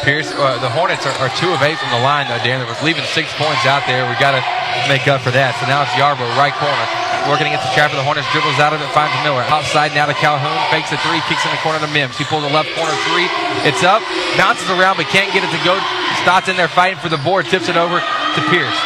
Pierce, 0.07 0.31
uh, 0.31 0.55
the 0.62 0.71
Hornets 0.71 1.03
are, 1.03 1.19
are, 1.19 1.35
two 1.35 1.51
of 1.51 1.59
eight 1.66 1.83
from 1.83 1.90
the 1.90 1.99
line, 1.99 2.31
though, 2.31 2.38
Dan. 2.38 2.62
We're 2.62 2.79
leaving 2.87 3.03
six 3.11 3.27
points 3.35 3.66
out 3.66 3.83
there. 3.90 4.07
We've 4.07 4.23
got 4.23 4.38
to 4.38 4.42
make 4.87 5.11
up 5.11 5.19
for 5.19 5.35
that. 5.35 5.59
So 5.59 5.66
now 5.66 5.83
it's 5.83 5.90
Yarbrough, 5.99 6.31
right 6.38 6.55
corner. 6.55 6.87
Working 7.27 7.51
against 7.51 7.66
the 7.66 7.75
trap 7.75 7.90
of 7.90 7.99
the 7.99 8.07
Hornets, 8.07 8.31
dribbles 8.31 8.55
out 8.62 8.71
of 8.71 8.79
it, 8.79 8.87
finds 8.95 9.11
Miller. 9.27 9.42
Outside 9.51 9.99
now 9.99 10.07
to 10.07 10.14
Calhoun, 10.14 10.55
fakes 10.71 10.95
a 10.95 10.99
three, 11.03 11.19
kicks 11.27 11.42
in 11.42 11.51
the 11.51 11.59
corner 11.59 11.83
to 11.83 11.90
Mims. 11.90 12.14
He 12.14 12.23
pulls 12.23 12.47
the 12.47 12.55
left 12.55 12.71
corner 12.79 12.95
three. 13.11 13.27
It's 13.66 13.83
up, 13.83 13.99
bounces 14.38 14.71
around, 14.71 14.95
but 14.95 15.11
can't 15.11 15.35
get 15.35 15.42
it 15.42 15.51
to 15.51 15.59
go. 15.66 15.75
Stott's 16.23 16.47
in 16.47 16.55
there 16.55 16.71
fighting 16.71 17.03
for 17.03 17.11
the 17.11 17.19
board, 17.27 17.51
tips 17.51 17.66
it 17.66 17.75
over 17.75 17.99
to 17.99 18.40
Pierce. 18.47 18.79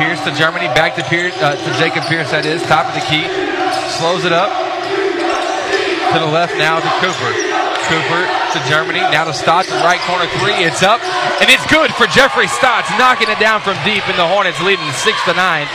Pierce 0.00 0.24
to 0.24 0.32
Germany, 0.32 0.72
back 0.72 0.96
to 0.96 1.04
Pierce, 1.04 1.36
uh, 1.44 1.52
to 1.52 1.70
Jacob 1.76 2.08
Pierce, 2.08 2.32
that 2.32 2.48
is, 2.48 2.64
top 2.64 2.88
of 2.88 2.96
the 2.96 3.04
key. 3.04 3.28
Slows 4.00 4.24
it 4.24 4.32
up. 4.32 4.48
To 4.48 6.16
the 6.16 6.32
left 6.32 6.56
now 6.56 6.80
to 6.80 6.88
Cooper. 7.04 7.47
Cooper 7.88 8.28
to 8.52 8.58
Germany. 8.68 9.00
Now 9.00 9.24
to 9.24 9.32
Stotts, 9.32 9.72
right 9.82 10.00
corner 10.04 10.28
three. 10.38 10.52
It's 10.60 10.82
up, 10.82 11.00
and 11.40 11.48
it's 11.48 11.64
good 11.72 11.90
for 11.94 12.06
Jeffrey 12.06 12.46
Stotts, 12.46 12.90
knocking 12.98 13.28
it 13.28 13.38
down 13.40 13.60
from 13.60 13.76
deep, 13.84 14.06
and 14.08 14.18
the 14.18 14.26
Hornets 14.26 14.60
leading 14.60 14.84
six 14.92 15.16
to 15.24 15.32
nine. 15.32 15.66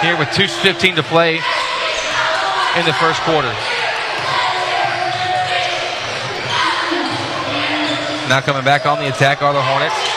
Here 0.00 0.16
with 0.16 0.28
2:15 0.30 0.96
to 0.96 1.02
play 1.02 1.36
in 1.36 2.84
the 2.86 2.94
first 2.94 3.20
quarter. 3.22 3.52
Now 8.28 8.40
coming 8.40 8.64
back 8.64 8.86
on 8.86 8.98
the 8.98 9.08
attack 9.08 9.42
are 9.42 9.52
the 9.52 9.62
Hornets. 9.62 10.11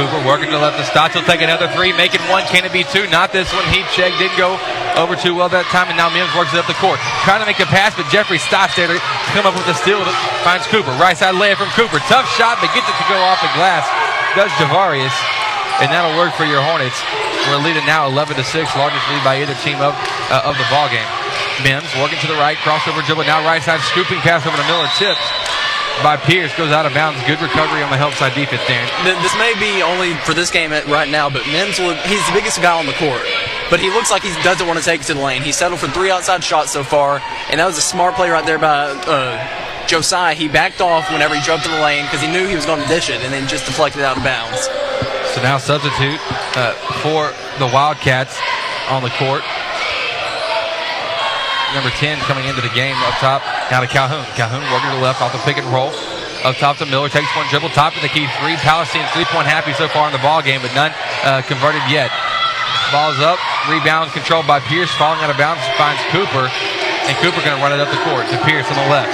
Cooper 0.00 0.24
working 0.24 0.48
to 0.48 0.56
left 0.56 0.80
of 0.80 0.88
Stotts. 0.88 1.12
He'll 1.12 1.28
take 1.28 1.44
another 1.44 1.68
three, 1.76 1.92
making 1.92 2.24
one. 2.32 2.48
Can 2.48 2.64
it 2.64 2.72
be 2.72 2.88
two? 2.88 3.04
Not 3.12 3.36
this 3.36 3.52
one. 3.52 3.68
Heat 3.68 3.84
check 3.92 4.16
didn't 4.16 4.40
go 4.40 4.56
over 4.96 5.12
too 5.12 5.36
well 5.36 5.52
that 5.52 5.68
time, 5.68 5.92
and 5.92 5.98
now 6.00 6.08
Mims 6.08 6.32
works 6.32 6.56
it 6.56 6.58
up 6.58 6.64
the 6.64 6.78
court. 6.80 6.96
Trying 7.28 7.44
to 7.44 7.48
make 7.48 7.60
a 7.60 7.68
pass, 7.68 7.92
but 7.92 8.08
Jeffrey 8.08 8.40
Stotts 8.40 8.80
there 8.80 8.88
to 8.88 8.96
come 9.36 9.44
up 9.44 9.52
with 9.52 9.68
the 9.68 9.76
steal. 9.76 10.00
Finds 10.40 10.64
Cooper. 10.72 10.88
Right 10.96 11.12
side 11.12 11.36
layup 11.36 11.60
from 11.60 11.68
Cooper. 11.76 12.00
Tough 12.08 12.24
shot, 12.32 12.56
but 12.64 12.72
gets 12.72 12.88
it 12.88 12.96
to 12.96 13.06
go 13.12 13.20
off 13.28 13.44
the 13.44 13.52
glass. 13.52 13.84
Does 14.32 14.48
Javarius. 14.56 15.12
and 15.84 15.92
that'll 15.92 16.16
work 16.16 16.32
for 16.32 16.48
your 16.48 16.64
Hornets. 16.64 16.96
We're 17.52 17.60
leading 17.60 17.84
now 17.84 18.08
11 18.08 18.40
to 18.40 18.44
6, 18.44 18.56
largest 18.80 19.04
lead 19.12 19.20
by 19.20 19.44
either 19.44 19.56
team 19.60 19.84
of, 19.84 19.92
uh, 20.32 20.48
of 20.48 20.56
the 20.56 20.64
ball 20.72 20.88
game. 20.88 21.08
Mims 21.60 21.88
working 22.00 22.16
to 22.24 22.28
the 22.28 22.40
right, 22.40 22.56
crossover 22.64 23.04
dribble, 23.04 23.28
now 23.28 23.44
right 23.44 23.60
side, 23.60 23.84
scooping 23.92 24.24
pass 24.24 24.48
over 24.48 24.56
to 24.56 24.64
Miller, 24.64 24.88
tips 24.96 25.20
by 26.02 26.16
Pierce, 26.16 26.54
goes 26.56 26.72
out 26.72 26.86
of 26.86 26.94
bounds. 26.94 27.20
Good 27.26 27.40
recovery 27.40 27.82
on 27.82 27.90
the 27.90 27.96
help 27.96 28.14
side 28.14 28.34
defense 28.34 28.62
there. 28.66 28.84
This 29.22 29.34
may 29.36 29.52
be 29.58 29.82
only 29.82 30.14
for 30.24 30.34
this 30.34 30.50
game 30.50 30.70
right 30.70 31.08
now, 31.08 31.28
but 31.28 31.46
Mims, 31.46 31.76
he's 31.76 32.24
the 32.26 32.32
biggest 32.34 32.60
guy 32.60 32.78
on 32.78 32.86
the 32.86 32.94
court. 32.94 33.22
But 33.70 33.80
he 33.80 33.90
looks 33.90 34.10
like 34.10 34.22
he 34.22 34.32
doesn't 34.42 34.66
want 34.66 34.78
to 34.78 34.84
take 34.84 35.02
it 35.02 35.06
to 35.08 35.14
the 35.14 35.20
lane. 35.20 35.42
He 35.42 35.52
settled 35.52 35.80
for 35.80 35.88
three 35.88 36.10
outside 36.10 36.42
shots 36.42 36.72
so 36.72 36.82
far, 36.82 37.22
and 37.50 37.60
that 37.60 37.66
was 37.66 37.78
a 37.78 37.82
smart 37.82 38.14
play 38.14 38.30
right 38.30 38.44
there 38.44 38.58
by 38.58 38.90
uh, 39.06 39.86
Josiah. 39.86 40.34
He 40.34 40.48
backed 40.48 40.80
off 40.80 41.10
whenever 41.12 41.34
he 41.34 41.42
drove 41.42 41.62
to 41.62 41.68
the 41.68 41.80
lane 41.80 42.04
because 42.04 42.20
he 42.20 42.30
knew 42.30 42.46
he 42.46 42.56
was 42.56 42.66
going 42.66 42.82
to 42.82 42.88
dish 42.88 43.10
it, 43.10 43.22
and 43.22 43.32
then 43.32 43.46
just 43.46 43.66
deflected 43.66 44.02
out 44.02 44.16
of 44.16 44.24
bounds. 44.24 44.66
So 45.34 45.42
now 45.42 45.58
substitute 45.58 46.18
uh, 46.56 46.74
for 47.02 47.30
the 47.58 47.70
Wildcats 47.72 48.40
on 48.88 49.02
the 49.02 49.10
court 49.10 49.42
number 51.74 51.90
10 51.90 52.18
coming 52.26 52.46
into 52.46 52.60
the 52.60 52.72
game 52.74 52.96
up 53.06 53.14
top. 53.22 53.42
Now 53.70 53.80
to 53.80 53.86
Calhoun. 53.86 54.26
Calhoun 54.34 54.62
working 54.74 54.90
to 54.90 54.96
the 54.98 55.04
left 55.04 55.22
off 55.22 55.32
the 55.32 55.42
pick 55.46 55.58
and 55.58 55.66
roll. 55.70 55.94
Up 56.40 56.56
top 56.56 56.80
to 56.80 56.86
Miller, 56.88 57.12
takes 57.12 57.28
one 57.36 57.44
dribble, 57.52 57.68
top 57.76 57.92
of 57.94 58.00
the 58.00 58.08
key 58.08 58.24
three. 58.40 58.56
Palestine 58.64 59.04
three 59.12 59.28
point 59.28 59.44
happy 59.44 59.76
so 59.76 59.88
far 59.92 60.08
in 60.08 60.12
the 60.16 60.24
ball 60.24 60.40
game, 60.40 60.64
but 60.64 60.72
none 60.72 60.88
uh, 61.20 61.44
converted 61.44 61.84
yet. 61.92 62.08
Ball's 62.88 63.20
up, 63.20 63.36
rebound 63.68 64.10
controlled 64.16 64.48
by 64.48 64.58
Pierce, 64.64 64.90
falling 64.96 65.20
out 65.20 65.28
of 65.28 65.36
bounds, 65.36 65.60
finds 65.76 66.00
Cooper, 66.08 66.48
and 67.06 67.12
Cooper 67.20 67.44
going 67.44 67.54
to 67.54 67.62
run 67.62 67.76
it 67.76 67.78
up 67.78 67.92
the 67.92 68.00
court 68.08 68.24
to 68.32 68.40
Pierce 68.48 68.64
on 68.72 68.76
the 68.80 68.88
left. 68.88 69.12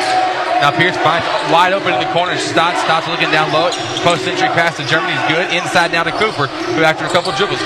Now 0.62 0.70
Pierce 0.70 0.96
finds 1.02 1.26
wide 1.50 1.74
open 1.74 1.92
in 1.92 2.00
the 2.00 2.08
corner. 2.14 2.38
Stotts, 2.38 2.80
stops 2.86 3.10
looking 3.10 3.28
down 3.34 3.50
low. 3.50 3.74
Post 4.06 4.24
entry 4.30 4.48
pass 4.54 4.78
to 4.78 4.86
Germany's 4.86 5.20
good. 5.26 5.50
Inside 5.50 5.90
now 5.90 6.06
to 6.06 6.14
Cooper, 6.14 6.46
who 6.78 6.86
after 6.86 7.04
a 7.04 7.12
couple 7.12 7.34
dribbles. 7.34 7.60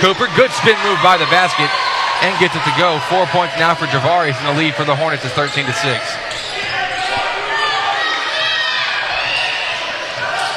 Cooper, 0.00 0.26
good 0.34 0.50
spin 0.64 0.80
move 0.82 0.98
by 1.04 1.20
the 1.20 1.28
basket 1.28 1.68
and 2.24 2.32
gets 2.40 2.56
it 2.56 2.64
to 2.64 2.74
go. 2.80 2.96
Four 3.12 3.28
points 3.28 3.52
now 3.60 3.76
for 3.76 3.84
Javaris, 3.84 4.32
and 4.40 4.48
the 4.48 4.56
lead 4.56 4.72
for 4.74 4.88
the 4.88 4.96
Hornets 4.96 5.24
is 5.28 5.32
13 5.36 5.68
to 5.68 5.76
6. 5.76 5.84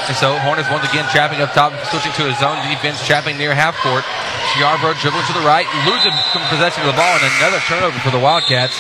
And 0.08 0.16
so 0.16 0.40
Hornets 0.40 0.72
once 0.72 0.88
again 0.88 1.04
trapping 1.12 1.44
up 1.44 1.52
top, 1.52 1.76
switching 1.92 2.16
to 2.16 2.32
a 2.32 2.34
zone 2.40 2.56
defense, 2.72 3.04
trapping 3.04 3.36
near 3.36 3.52
half 3.52 3.76
court. 3.84 4.08
Yarbrough 4.56 4.96
dribbling 5.04 5.28
to 5.28 5.36
the 5.36 5.44
right, 5.44 5.68
losing 5.84 6.16
possession 6.48 6.88
of 6.88 6.90
the 6.90 6.98
ball, 6.98 7.14
and 7.20 7.28
another 7.44 7.60
turnover 7.68 8.00
for 8.00 8.10
the 8.16 8.18
Wildcats. 8.18 8.80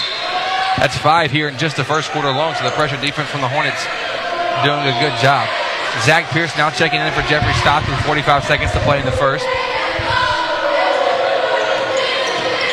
That's 0.79 0.95
five 0.97 1.29
here 1.29 1.49
in 1.49 1.57
just 1.59 1.75
the 1.75 1.83
first 1.83 2.09
quarter 2.15 2.29
alone, 2.29 2.55
so 2.55 2.63
the 2.63 2.71
pressure 2.71 2.95
defense 2.97 3.29
from 3.29 3.41
the 3.41 3.51
Hornets 3.51 3.83
doing 4.63 4.79
a 4.87 4.95
good 5.03 5.13
job. 5.19 5.45
Zach 6.07 6.31
Pierce 6.31 6.55
now 6.55 6.71
checking 6.71 7.01
in 7.01 7.11
for 7.11 7.21
Jeffrey 7.27 7.53
Stockton 7.59 7.91
with 7.91 8.05
45 8.05 8.45
seconds 8.45 8.71
to 8.71 8.79
play 8.87 8.99
in 8.99 9.05
the 9.05 9.11
first. 9.11 9.45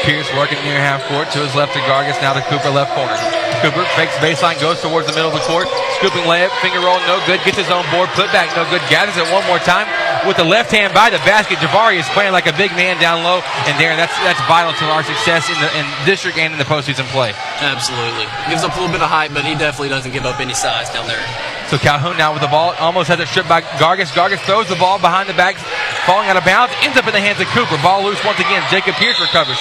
Pierce 0.04 0.28
working 0.36 0.60
near 0.60 0.76
half 0.76 1.00
court 1.08 1.32
to 1.32 1.40
his 1.40 1.56
left 1.56 1.72
to 1.72 1.80
Gargis, 1.88 2.20
now 2.20 2.36
to 2.36 2.44
Cooper 2.52 2.68
left 2.68 2.92
corner. 2.92 3.16
Cooper 3.64 3.88
fakes 3.96 4.12
baseline, 4.20 4.60
goes 4.60 4.76
towards 4.84 5.08
the 5.08 5.16
middle 5.16 5.32
of 5.32 5.36
the 5.36 5.40
court, 5.48 5.64
scooping 5.96 6.28
layup, 6.28 6.52
finger 6.60 6.84
roll, 6.84 7.00
no 7.08 7.16
good, 7.24 7.40
gets 7.40 7.56
his 7.56 7.72
own 7.72 7.88
board, 7.88 8.12
put 8.12 8.28
back, 8.28 8.52
no 8.52 8.68
good, 8.68 8.84
gathers 8.92 9.16
it 9.16 9.24
one 9.32 9.40
more 9.48 9.56
time 9.64 9.88
with 10.28 10.36
the 10.36 10.44
left 10.44 10.68
hand 10.68 10.92
by 10.92 11.08
the 11.08 11.16
basket. 11.24 11.56
Javari 11.56 11.96
is 11.96 12.04
playing 12.12 12.36
like 12.36 12.44
a 12.44 12.52
big 12.52 12.68
man 12.76 13.00
down 13.00 13.24
low, 13.24 13.40
and 13.64 13.72
Darren, 13.80 13.96
that's 13.96 14.12
that's 14.20 14.40
vital 14.44 14.76
to 14.76 14.84
our 14.92 15.00
success 15.00 15.48
in 15.48 15.56
the 15.56 15.72
in 15.72 15.88
district 16.04 16.36
and 16.36 16.52
in 16.52 16.60
the 16.60 16.68
postseason 16.68 17.08
play. 17.08 17.32
Absolutely, 17.64 18.28
gives 18.52 18.60
up 18.60 18.76
a 18.76 18.80
little 18.80 18.92
bit 18.92 19.00
of 19.00 19.08
height, 19.08 19.32
but 19.32 19.48
he 19.48 19.56
definitely 19.56 19.88
doesn't 19.88 20.12
give 20.12 20.28
up 20.28 20.36
any 20.36 20.52
size 20.52 20.92
down 20.92 21.08
there. 21.08 21.24
So 21.72 21.80
Calhoun 21.80 22.20
now 22.20 22.36
with 22.36 22.44
the 22.44 22.52
ball, 22.52 22.76
almost 22.76 23.08
has 23.08 23.16
it 23.20 23.28
stripped 23.28 23.48
by 23.48 23.64
Gargis. 23.80 24.12
Gargis 24.12 24.44
throws 24.44 24.68
the 24.68 24.76
ball 24.76 25.00
behind 25.00 25.32
the 25.32 25.34
back, 25.40 25.56
falling 26.04 26.28
out 26.28 26.36
of 26.36 26.44
bounds, 26.44 26.76
ends 26.84 27.00
up 27.00 27.08
in 27.08 27.16
the 27.16 27.24
hands 27.24 27.40
of 27.40 27.48
Cooper. 27.56 27.80
Ball 27.80 28.04
loose 28.04 28.20
once 28.20 28.38
again. 28.38 28.60
Jacob 28.68 28.94
Pierce 29.00 29.16
recovers. 29.16 29.56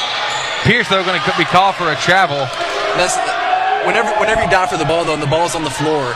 Pierce, 0.63 0.87
though, 0.89 1.03
going 1.03 1.19
to 1.19 1.37
be 1.37 1.43
called 1.45 1.75
for 1.75 1.91
a 1.91 1.95
travel. 1.95 2.37
That's 2.95 3.17
whenever 3.85 4.09
whenever 4.19 4.43
you 4.43 4.49
dive 4.49 4.69
for 4.69 4.77
the 4.77 4.85
ball, 4.85 5.03
though, 5.03 5.13
and 5.13 5.21
the 5.21 5.27
ball's 5.27 5.55
on 5.55 5.63
the 5.63 5.69
floor, 5.69 6.13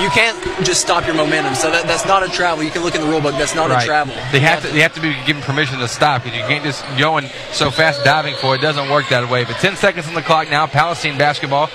you 0.00 0.08
can't 0.10 0.38
just 0.64 0.80
stop 0.80 1.06
your 1.06 1.14
momentum. 1.14 1.54
So 1.54 1.70
that, 1.70 1.86
that's 1.86 2.06
not 2.06 2.22
a 2.22 2.28
travel. 2.28 2.64
You 2.64 2.70
can 2.70 2.82
look 2.82 2.94
in 2.94 3.02
the 3.02 3.06
rule 3.06 3.20
book. 3.20 3.32
That's 3.32 3.54
not 3.54 3.68
right. 3.68 3.82
a 3.82 3.86
travel. 3.86 4.14
They 4.32 4.40
have, 4.40 4.62
to, 4.62 4.68
they 4.68 4.80
have 4.80 4.94
to 4.94 5.02
be 5.02 5.14
given 5.26 5.42
permission 5.42 5.78
to 5.80 5.88
stop 5.88 6.24
because 6.24 6.38
you 6.38 6.46
can't 6.46 6.64
just 6.64 6.84
going 6.98 7.28
so 7.52 7.70
fast 7.70 8.04
diving 8.04 8.34
for 8.36 8.54
it. 8.54 8.58
it. 8.58 8.62
Doesn't 8.62 8.88
work 8.90 9.08
that 9.10 9.28
way. 9.30 9.44
But 9.44 9.56
10 9.56 9.76
seconds 9.76 10.08
on 10.08 10.14
the 10.14 10.22
clock 10.22 10.50
now. 10.50 10.66
Palestine 10.66 11.18
basketball. 11.18 11.68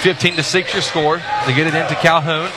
15 0.00 0.36
to 0.36 0.42
6 0.42 0.72
your 0.72 0.82
score. 0.82 1.18
They 1.46 1.54
get 1.54 1.66
it 1.66 1.74
into 1.74 1.94
Calhoun. 1.96 2.50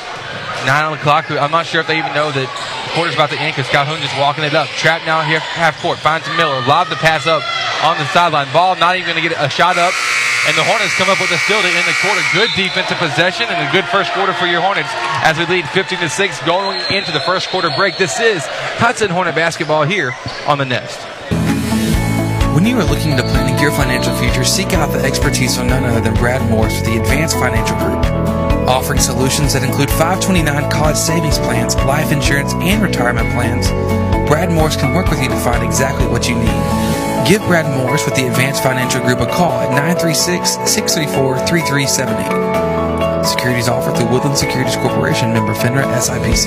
Nine 0.65 0.86
on 0.86 0.91
the 0.91 1.04
clock. 1.04 1.32
I'm 1.32 1.52
not 1.52 1.65
sure 1.65 1.82
if 1.82 1.88
they 1.88 1.98
even 1.98 2.13
know 2.13 2.32
that 2.32 2.48
the 2.48 2.91
quarter's 2.93 3.15
about 3.15 3.32
to 3.32 3.39
end 3.39 3.56
because 3.56 3.69
Calhoun 3.72 4.02
just 4.02 4.17
walking 4.19 4.43
it 4.43 4.54
up. 4.54 4.67
Trap 4.76 5.06
now 5.06 5.24
here, 5.24 5.39
half 5.39 5.80
court. 5.82 6.00
Finds 6.00 6.28
Miller. 6.36 6.60
Lob 6.67 6.89
the 6.89 7.00
pass 7.00 7.28
up 7.28 7.41
on 7.84 7.98
the 7.98 8.06
sideline. 8.12 8.52
Ball 8.52 8.76
not 8.76 8.95
even 8.95 9.15
going 9.15 9.24
to 9.24 9.28
get 9.28 9.38
a 9.39 9.50
shot 9.50 9.78
up. 9.78 9.93
And 10.48 10.56
the 10.56 10.63
Hornets 10.63 10.95
come 10.95 11.10
up 11.10 11.19
with 11.19 11.32
a 11.32 11.39
steal 11.43 11.60
to 11.60 11.67
end 11.67 11.88
the 11.88 11.95
quarter. 12.00 12.22
Good 12.32 12.50
defensive 12.56 12.98
possession 12.98 13.48
and 13.50 13.60
a 13.60 13.72
good 13.72 13.86
first 13.91 14.12
quarter 14.13 14.34
for 14.34 14.48
your 14.48 14.62
Hornets 14.62 14.89
as 15.24 15.38
we 15.38 15.45
lead 15.45 15.67
15 15.69 16.00
to 16.00 16.10
6 16.10 16.41
going 16.43 16.80
into 16.91 17.12
the 17.12 17.19
first 17.22 17.50
quarter 17.50 17.69
break. 17.76 17.98
This 17.98 18.19
is 18.19 18.43
Hudson 18.80 19.10
Hornet 19.12 19.36
basketball 19.36 19.84
here 19.84 20.15
on 20.48 20.58
the 20.58 20.65
Nest. 20.65 21.00
When 22.56 22.65
you 22.65 22.78
are 22.80 22.84
looking 22.84 23.15
to 23.15 23.24
planning 23.24 23.60
your 23.60 23.72
financial 23.72 24.15
future, 24.15 24.43
seek 24.43 24.74
out 24.74 24.91
the 24.91 25.00
expertise 25.00 25.58
of 25.58 25.67
none 25.67 25.86
other 25.86 26.02
than 26.02 26.13
Brad 26.15 26.41
Morris 26.50 26.80
with 26.80 26.86
the 26.86 27.00
Advanced 27.00 27.36
Financial 27.38 27.78
Group. 27.78 28.18
Offering 28.69 28.99
solutions 28.99 29.53
that 29.53 29.63
include 29.63 29.89
529 29.89 30.69
college 30.69 30.95
savings 30.95 31.39
plans, 31.39 31.73
life 31.89 32.12
insurance, 32.12 32.53
and 32.53 32.84
retirement 32.84 33.27
plans, 33.34 33.67
Brad 34.29 34.51
Morris 34.51 34.75
can 34.75 34.93
work 34.93 35.10
with 35.10 35.19
you 35.23 35.27
to 35.27 35.36
find 35.38 35.65
exactly 35.65 36.05
what 36.05 36.29
you 36.29 36.36
need. 36.36 36.62
Give 37.25 37.41
Brad 37.49 37.65
Morris 37.65 38.05
with 38.05 38.13
the 38.13 38.27
Advanced 38.27 38.62
Financial 38.62 39.01
Group 39.01 39.21
a 39.21 39.25
call 39.25 39.53
at 39.53 39.71
936 39.71 40.69
634 40.69 41.47
3378. 41.49 43.25
Securities 43.25 43.67
offered 43.67 43.97
through 43.97 44.13
Woodland 44.13 44.38
Securities 44.38 44.75
Corporation, 44.75 45.34
member 45.34 45.55
FINRA 45.55 45.89
SIPC. 45.97 46.45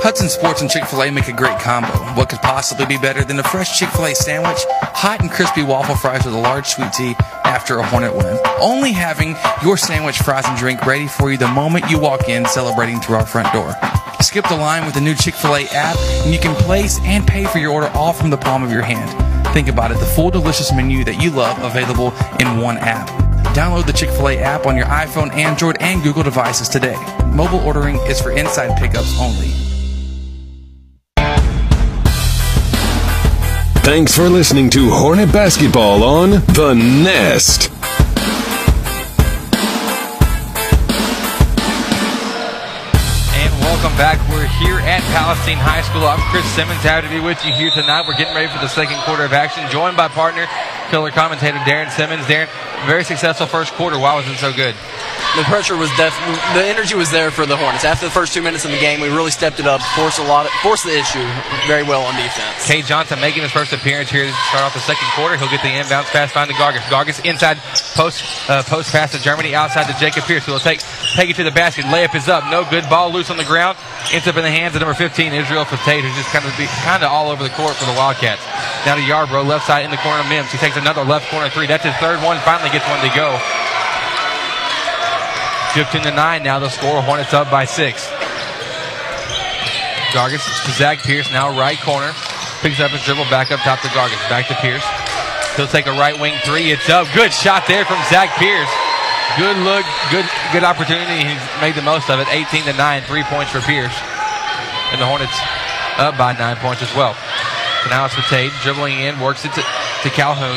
Hudson 0.00 0.30
Sports 0.30 0.62
and 0.62 0.70
Chick 0.70 0.86
fil 0.86 1.02
A 1.02 1.10
make 1.10 1.28
a 1.28 1.32
great 1.32 1.58
combo. 1.58 1.88
What 2.14 2.30
could 2.30 2.40
possibly 2.40 2.86
be 2.86 2.96
better 2.96 3.24
than 3.24 3.38
a 3.40 3.42
fresh 3.42 3.78
Chick 3.78 3.90
fil 3.90 4.06
A 4.06 4.14
sandwich, 4.14 4.64
hot 4.94 5.20
and 5.20 5.30
crispy 5.30 5.62
waffle 5.62 5.96
fries 5.96 6.24
with 6.24 6.32
a 6.32 6.38
large 6.38 6.66
sweet 6.66 6.92
tea 6.94 7.14
after 7.66 7.80
a 7.80 7.86
Hornet 7.86 8.14
win? 8.14 8.38
Only 8.60 8.92
having 8.92 9.34
your 9.60 9.76
sandwich, 9.76 10.18
fries, 10.18 10.44
and 10.46 10.56
drink 10.56 10.86
ready 10.86 11.08
for 11.08 11.32
you 11.32 11.36
the 11.36 11.48
moment 11.48 11.90
you 11.90 11.98
walk 11.98 12.28
in, 12.28 12.46
celebrating 12.46 13.00
through 13.00 13.16
our 13.16 13.26
front 13.26 13.52
door. 13.52 13.74
Skip 14.20 14.46
the 14.46 14.54
line 14.54 14.84
with 14.84 14.94
the 14.94 15.00
new 15.00 15.16
Chick 15.16 15.34
fil 15.34 15.56
A 15.56 15.64
app, 15.72 15.98
and 15.98 16.32
you 16.32 16.38
can 16.38 16.54
place 16.54 17.00
and 17.00 17.26
pay 17.26 17.44
for 17.44 17.58
your 17.58 17.72
order 17.72 17.88
all 17.88 18.12
from 18.12 18.30
the 18.30 18.36
palm 18.36 18.62
of 18.62 18.70
your 18.70 18.82
hand. 18.82 19.10
Think 19.52 19.66
about 19.66 19.90
it 19.90 19.98
the 19.98 20.06
full 20.06 20.30
delicious 20.30 20.72
menu 20.72 21.02
that 21.06 21.20
you 21.20 21.30
love 21.30 21.60
available 21.60 22.14
in 22.38 22.60
one 22.60 22.78
app. 22.78 23.08
Download 23.52 23.84
the 23.84 23.92
Chick 23.92 24.10
fil 24.10 24.28
A 24.28 24.38
app 24.38 24.66
on 24.66 24.76
your 24.76 24.86
iPhone, 24.86 25.34
Android, 25.34 25.76
and 25.80 26.04
Google 26.04 26.22
devices 26.22 26.68
today. 26.68 26.94
Mobile 27.32 27.58
ordering 27.66 27.96
is 28.06 28.20
for 28.20 28.30
inside 28.30 28.78
pickups 28.78 29.18
only. 29.18 29.65
Thanks 33.86 34.16
for 34.16 34.28
listening 34.28 34.68
to 34.70 34.90
Hornet 34.90 35.32
Basketball 35.32 36.02
on 36.02 36.30
The 36.58 36.74
Nest. 36.74 37.70
And 43.30 43.52
welcome 43.62 43.96
back. 43.96 44.18
We're 44.28 44.48
here 44.58 44.80
at 44.80 45.02
Palestine 45.14 45.56
High 45.56 45.82
School. 45.82 46.02
I'm 46.02 46.18
Chris 46.32 46.44
Simmons. 46.50 46.80
Happy 46.80 47.06
to 47.06 47.14
be 47.14 47.20
with 47.20 47.38
you 47.44 47.52
here 47.52 47.70
tonight. 47.70 48.08
We're 48.08 48.18
getting 48.18 48.34
ready 48.34 48.52
for 48.52 48.58
the 48.58 48.66
second 48.66 48.98
quarter 49.02 49.22
of 49.22 49.32
action, 49.32 49.62
joined 49.70 49.96
by 49.96 50.08
partner, 50.08 50.48
killer 50.90 51.12
commentator 51.12 51.58
Darren 51.58 51.88
Simmons. 51.92 52.26
Darren, 52.26 52.48
very 52.86 53.04
successful 53.04 53.46
first 53.46 53.72
quarter. 53.74 54.00
Why 54.00 54.16
was 54.16 54.26
it 54.26 54.34
so 54.38 54.52
good? 54.52 54.74
The 55.36 55.44
pressure 55.44 55.76
was 55.76 55.90
definitely, 56.00 56.40
the 56.56 56.64
energy 56.66 56.94
was 56.94 57.10
there 57.10 57.30
for 57.30 57.44
the 57.44 57.58
Hornets. 57.58 57.84
After 57.84 58.06
the 58.06 58.10
first 58.10 58.32
two 58.32 58.40
minutes 58.40 58.64
of 58.64 58.70
the 58.70 58.80
game, 58.80 59.00
we 59.00 59.08
really 59.08 59.30
stepped 59.30 59.60
it 59.60 59.66
up, 59.66 59.82
forced 59.92 60.18
a 60.18 60.24
lot, 60.24 60.46
of, 60.46 60.52
forced 60.64 60.84
the 60.84 60.96
issue 60.96 61.20
very 61.68 61.82
well 61.82 62.00
on 62.08 62.16
defense. 62.16 62.66
Kay 62.66 62.80
Johnson 62.80 63.20
making 63.20 63.42
his 63.42 63.52
first 63.52 63.74
appearance 63.74 64.08
here 64.08 64.24
to 64.24 64.32
start 64.48 64.64
off 64.64 64.72
the 64.72 64.80
second 64.80 65.06
quarter. 65.12 65.36
He'll 65.36 65.50
get 65.52 65.60
the 65.60 65.68
inbounds 65.68 66.08
pass, 66.08 66.32
find 66.32 66.48
the 66.48 66.54
Gargis. 66.54 66.80
Gargis 66.88 67.22
inside 67.28 67.58
post 67.92 68.24
uh, 68.48 68.62
post 68.62 68.92
pass 68.92 69.12
to 69.12 69.20
Germany, 69.20 69.54
outside 69.54 69.84
to 69.92 69.98
Jacob 70.00 70.24
Pierce. 70.24 70.46
He'll 70.46 70.58
take 70.58 70.80
take 71.12 71.28
it 71.28 71.36
to 71.36 71.44
the 71.44 71.50
basket. 71.50 71.84
Layup 71.84 72.14
is 72.14 72.28
up, 72.28 72.48
no 72.50 72.64
good. 72.64 72.88
Ball 72.88 73.12
loose 73.12 73.28
on 73.28 73.36
the 73.36 73.44
ground. 73.44 73.76
Ends 74.12 74.26
up 74.26 74.36
in 74.36 74.42
the 74.42 74.50
hands 74.50 74.74
of 74.74 74.80
number 74.80 74.94
15, 74.94 75.34
Israel 75.34 75.66
Fatate, 75.66 76.00
who's 76.00 76.16
just 76.16 76.32
kind 76.32 76.46
of 76.46 76.56
be 76.56 76.64
kind 76.80 77.04
of 77.04 77.12
all 77.12 77.28
over 77.28 77.42
the 77.42 77.52
court 77.52 77.74
for 77.76 77.84
the 77.84 77.92
Wildcats. 77.92 78.40
Now 78.86 78.94
to 78.94 79.02
Yarbrough, 79.02 79.46
left 79.46 79.66
side 79.66 79.84
in 79.84 79.90
the 79.90 80.00
corner 80.00 80.26
Mims. 80.30 80.50
He 80.50 80.56
takes 80.56 80.78
another 80.78 81.04
left 81.04 81.28
corner 81.30 81.50
three. 81.50 81.66
That's 81.66 81.84
his 81.84 81.94
third 81.96 82.24
one. 82.24 82.40
Finally 82.40 82.70
gets 82.70 82.88
one 82.88 83.04
to 83.04 83.12
go. 83.14 83.36
15 85.76 86.08
to 86.08 86.10
9 86.10 86.42
now. 86.42 86.58
The 86.58 86.70
score 86.70 87.02
Hornets 87.02 87.34
up 87.34 87.50
by 87.50 87.66
six. 87.66 88.08
Gargis 90.16 90.40
to 90.64 90.72
Zach 90.72 91.04
Pierce, 91.04 91.30
now 91.30 91.52
right 91.52 91.76
corner. 91.84 92.16
Picks 92.64 92.80
up 92.80 92.92
his 92.92 93.04
dribble, 93.04 93.28
back 93.28 93.52
up 93.52 93.60
top 93.60 93.84
to 93.84 93.88
Gargis. 93.92 94.16
Back 94.32 94.48
to 94.48 94.56
Pierce. 94.64 94.80
He'll 95.52 95.68
take 95.68 95.84
a 95.84 95.92
right 95.92 96.18
wing 96.18 96.32
three. 96.48 96.72
It's 96.72 96.88
up. 96.88 97.06
Good 97.12 97.28
shot 97.28 97.68
there 97.68 97.84
from 97.84 98.00
Zach 98.08 98.32
Pierce. 98.40 98.72
Good 99.36 99.60
look, 99.68 99.84
good 100.08 100.24
good 100.48 100.64
opportunity. 100.64 101.28
He's 101.28 101.44
made 101.60 101.74
the 101.76 101.84
most 101.84 102.08
of 102.08 102.20
it. 102.20 102.28
18 102.32 102.64
to 102.64 102.72
9, 102.72 103.02
three 103.04 103.24
points 103.24 103.52
for 103.52 103.60
Pierce. 103.60 103.92
And 104.92 104.98
the 104.98 105.04
Hornets 105.04 105.36
up 106.00 106.16
by 106.16 106.32
nine 106.32 106.56
points 106.56 106.80
as 106.80 106.88
well. 106.96 107.12
So 107.84 107.90
now 107.92 108.06
it's 108.06 108.14
Fatade 108.14 108.50
dribbling 108.64 108.96
in, 108.96 109.20
works 109.20 109.44
it 109.44 109.52
to, 109.52 109.60
to 109.60 110.08
Calhoun. 110.08 110.56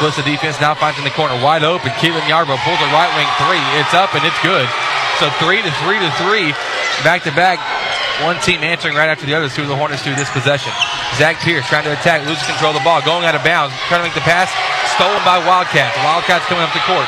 Splits 0.00 0.16
the 0.16 0.24
defense, 0.24 0.56
now 0.64 0.72
finds 0.72 0.96
in 0.96 1.04
the 1.04 1.12
corner 1.12 1.36
wide 1.44 1.60
open. 1.60 1.92
Keelan 2.00 2.24
Yarbrough 2.24 2.56
pulls 2.64 2.80
a 2.80 2.88
right 2.88 3.12
wing 3.20 3.28
three. 3.36 3.60
It's 3.76 3.92
up 3.92 4.16
and 4.16 4.24
it's 4.24 4.40
good. 4.40 4.64
So 5.20 5.28
three 5.36 5.60
to 5.60 5.68
three 5.84 6.00
to 6.00 6.08
three, 6.16 6.56
back 7.04 7.20
to 7.28 7.32
back. 7.36 7.60
One 8.24 8.40
team 8.40 8.64
answering 8.64 8.96
right 8.96 9.12
after 9.12 9.28
the 9.28 9.36
other 9.36 9.52
through 9.52 9.68
the 9.68 9.76
Hornets 9.76 10.00
through 10.00 10.16
this 10.16 10.32
possession. 10.32 10.72
Zach 11.20 11.36
Pierce 11.44 11.68
trying 11.68 11.84
to 11.84 11.92
attack, 11.92 12.24
loses 12.24 12.48
control 12.48 12.72
of 12.72 12.80
the 12.80 12.84
ball, 12.84 13.04
going 13.04 13.28
out 13.28 13.36
of 13.36 13.44
bounds, 13.44 13.76
trying 13.92 14.00
to 14.00 14.08
make 14.08 14.16
the 14.16 14.24
pass, 14.24 14.48
stolen 14.96 15.20
by 15.20 15.36
Wildcats. 15.44 15.92
Wildcats 16.00 16.48
coming 16.48 16.64
up 16.64 16.72
the 16.72 16.80
court. 16.88 17.04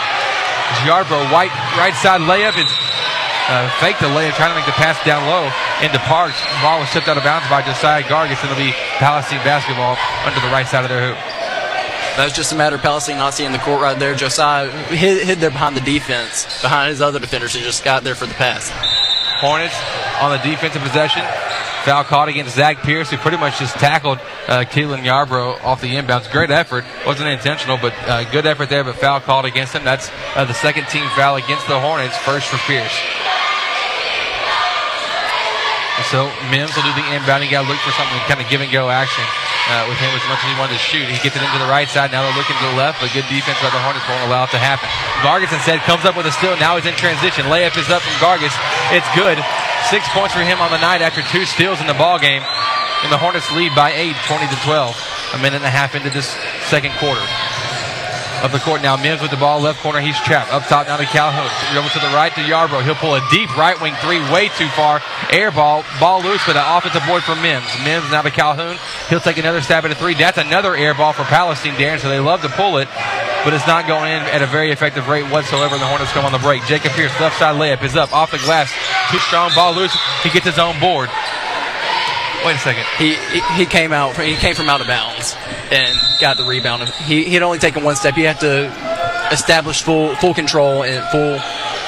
Yarbrough, 0.84 1.32
white 1.32 1.52
right 1.80 1.96
side 1.96 2.20
layup. 2.28 2.60
It's 2.60 2.76
uh, 3.48 3.72
fake 3.80 3.96
the 4.04 4.12
layup, 4.12 4.36
trying 4.36 4.52
to 4.52 4.58
make 4.60 4.68
the 4.68 4.76
pass 4.76 5.00
down 5.08 5.24
low 5.24 5.48
into 5.80 5.96
Parks. 6.04 6.36
Ball 6.60 6.84
was 6.84 6.92
tipped 6.92 7.08
out 7.08 7.16
of 7.16 7.24
bounds 7.24 7.48
by 7.48 7.64
Josiah 7.64 8.04
Gargis, 8.04 8.36
and 8.44 8.52
it'll 8.52 8.60
be 8.60 8.76
Palestine 9.00 9.40
basketball 9.48 9.96
under 10.28 10.44
the 10.44 10.52
right 10.52 10.68
side 10.68 10.84
of 10.84 10.92
their 10.92 11.16
hoop. 11.16 11.41
That 12.16 12.24
was 12.24 12.34
just 12.34 12.52
a 12.52 12.56
matter 12.56 12.76
of 12.76 12.82
Palestine 12.82 13.16
not 13.16 13.32
seeing 13.32 13.52
the 13.52 13.58
court 13.58 13.80
right 13.80 13.98
there. 13.98 14.14
Josiah 14.14 14.70
hid, 14.70 15.26
hid 15.26 15.38
there 15.38 15.50
behind 15.50 15.76
the 15.76 15.80
defense, 15.80 16.60
behind 16.60 16.90
his 16.90 17.00
other 17.00 17.18
defenders, 17.18 17.54
and 17.54 17.64
just 17.64 17.84
got 17.84 18.04
there 18.04 18.14
for 18.14 18.26
the 18.26 18.34
pass. 18.34 18.70
Hornets 19.40 19.74
on 20.20 20.30
the 20.30 20.38
defensive 20.38 20.82
possession. 20.82 21.22
Foul 21.84 22.04
caught 22.04 22.28
against 22.28 22.54
Zach 22.54 22.82
Pierce, 22.82 23.10
who 23.10 23.16
pretty 23.16 23.38
much 23.38 23.58
just 23.58 23.74
tackled 23.74 24.18
uh, 24.46 24.62
Keelan 24.68 25.02
Yarbrough 25.02 25.64
off 25.64 25.80
the 25.80 25.96
inbounds. 25.96 26.30
Great 26.30 26.50
effort. 26.50 26.84
Wasn't 27.06 27.28
intentional, 27.28 27.76
but 27.76 27.92
uh, 28.06 28.30
good 28.30 28.46
effort 28.46 28.68
there, 28.68 28.84
but 28.84 28.96
foul 28.96 29.18
called 29.18 29.46
against 29.46 29.72
him. 29.72 29.82
That's 29.82 30.10
uh, 30.36 30.44
the 30.44 30.54
second 30.54 30.86
team 30.88 31.08
foul 31.16 31.36
against 31.36 31.66
the 31.66 31.80
Hornets, 31.80 32.16
first 32.18 32.46
for 32.46 32.58
Pierce. 32.58 32.92
So 36.08 36.32
Mims 36.48 36.72
will 36.72 36.86
do 36.88 36.94
the 36.96 37.04
inbound. 37.12 37.44
He 37.44 37.52
got 37.52 37.64
to 37.64 37.68
look 37.68 37.80
for 37.84 37.92
something 37.92 38.16
kind 38.24 38.40
of 38.40 38.48
give 38.48 38.64
and 38.64 38.72
go 38.72 38.88
action 38.88 39.24
uh, 39.68 39.84
with 39.86 40.00
him 40.00 40.08
as 40.16 40.24
much 40.26 40.40
as 40.40 40.48
he 40.48 40.56
wanted 40.56 40.76
to 40.80 40.82
shoot. 40.82 41.04
He 41.04 41.20
gets 41.20 41.36
it 41.36 41.44
into 41.44 41.60
the 41.60 41.68
right 41.68 41.86
side. 41.86 42.10
Now 42.10 42.24
they're 42.24 42.36
looking 42.36 42.56
to 42.56 42.66
the 42.72 42.78
left, 42.80 42.98
but 43.04 43.12
good 43.12 43.28
defense 43.28 43.60
by 43.60 43.68
the 43.68 43.80
Hornets 43.80 44.08
won't 44.08 44.24
allow 44.24 44.48
it 44.48 44.52
to 44.56 44.60
happen. 44.60 44.88
Gargis 45.20 45.52
instead 45.52 45.84
comes 45.84 46.08
up 46.08 46.16
with 46.16 46.24
a 46.24 46.32
steal. 46.32 46.56
Now 46.56 46.80
he's 46.80 46.88
in 46.88 46.96
transition. 46.96 47.46
Layup 47.46 47.76
is 47.76 47.92
up 47.92 48.00
from 48.00 48.16
Gargis. 48.24 48.56
It's 48.90 49.08
good. 49.12 49.36
Six 49.92 50.08
points 50.16 50.32
for 50.32 50.40
him 50.40 50.64
on 50.64 50.72
the 50.72 50.80
night 50.80 51.04
after 51.04 51.20
two 51.28 51.44
steals 51.44 51.80
in 51.80 51.86
the 51.86 51.96
ball 51.96 52.18
game. 52.18 52.42
And 53.04 53.12
the 53.12 53.18
Hornets 53.18 53.50
lead 53.52 53.74
by 53.76 53.92
eight, 53.92 54.16
20 54.26 54.48
to 54.48 54.58
12. 54.64 54.96
A 55.34 55.38
minute 55.38 55.60
and 55.60 55.68
a 55.68 55.74
half 55.74 55.94
into 55.94 56.10
this 56.10 56.32
second 56.68 56.92
quarter 56.96 57.22
of 58.42 58.52
the 58.52 58.58
court 58.58 58.82
now. 58.82 58.96
Mims 58.96 59.22
with 59.22 59.30
the 59.30 59.36
ball, 59.36 59.60
left 59.60 59.80
corner. 59.80 60.00
He's 60.00 60.18
trapped. 60.20 60.52
Up 60.52 60.64
top 60.64 60.86
now 60.86 60.96
to 60.96 61.04
Calhoun. 61.06 61.46
Over 61.78 61.88
to 61.88 61.98
the 61.98 62.12
right 62.14 62.34
to 62.34 62.40
Yarbrough. 62.40 62.82
He'll 62.82 62.94
pull 62.98 63.14
a 63.14 63.22
deep 63.30 63.56
right 63.56 63.80
wing 63.80 63.94
three, 64.02 64.18
way 64.32 64.48
too 64.58 64.68
far. 64.74 65.00
Air 65.30 65.50
ball, 65.50 65.84
ball 66.00 66.22
loose, 66.22 66.44
but 66.44 66.56
an 66.56 66.64
offensive 66.66 67.02
board 67.06 67.22
for 67.22 67.34
Mims. 67.36 67.66
Mims 67.84 68.10
now 68.10 68.22
to 68.22 68.30
Calhoun. 68.30 68.76
He'll 69.08 69.20
take 69.20 69.38
another 69.38 69.60
stab 69.60 69.84
at 69.84 69.92
a 69.92 69.94
three. 69.94 70.14
That's 70.14 70.38
another 70.38 70.74
air 70.74 70.94
ball 70.94 71.12
for 71.12 71.24
Palestine, 71.24 71.74
Darren. 71.74 72.00
So 72.00 72.08
they 72.08 72.20
love 72.20 72.42
to 72.42 72.48
pull 72.50 72.78
it, 72.78 72.88
but 73.44 73.54
it's 73.54 73.66
not 73.66 73.86
going 73.86 74.10
in 74.10 74.22
at 74.22 74.42
a 74.42 74.46
very 74.46 74.72
effective 74.72 75.08
rate 75.08 75.30
whatsoever. 75.30 75.74
And 75.74 75.82
The 75.82 75.86
Hornets 75.86 76.12
come 76.12 76.24
on 76.24 76.32
the 76.32 76.38
break. 76.38 76.64
Jacob 76.64 76.92
Pierce, 76.92 77.12
left 77.20 77.38
side 77.38 77.54
layup 77.56 77.82
is 77.84 77.96
up 77.96 78.12
off 78.12 78.32
the 78.32 78.38
glass. 78.38 78.72
Too 79.10 79.18
strong, 79.18 79.50
ball 79.54 79.74
loose. 79.74 79.96
He 80.22 80.30
gets 80.30 80.46
his 80.46 80.58
own 80.58 80.78
board. 80.80 81.08
Wait 82.44 82.56
a 82.56 82.58
second. 82.58 82.84
He, 82.98 83.14
he 83.32 83.40
he 83.56 83.66
came 83.66 83.92
out. 83.92 84.16
He 84.16 84.34
came 84.36 84.54
from 84.54 84.68
out 84.68 84.80
of 84.80 84.86
bounds 84.86 85.36
and 85.70 85.96
got 86.20 86.36
the 86.36 86.44
rebound. 86.44 86.88
He 86.88 87.24
he 87.24 87.34
had 87.34 87.42
only 87.42 87.58
taken 87.58 87.84
one 87.84 87.94
step. 87.96 88.16
You 88.16 88.26
have 88.26 88.40
to 88.40 88.66
establish 89.32 89.82
full 89.82 90.14
full 90.16 90.34
control 90.34 90.82
and 90.82 91.04
full. 91.10 91.38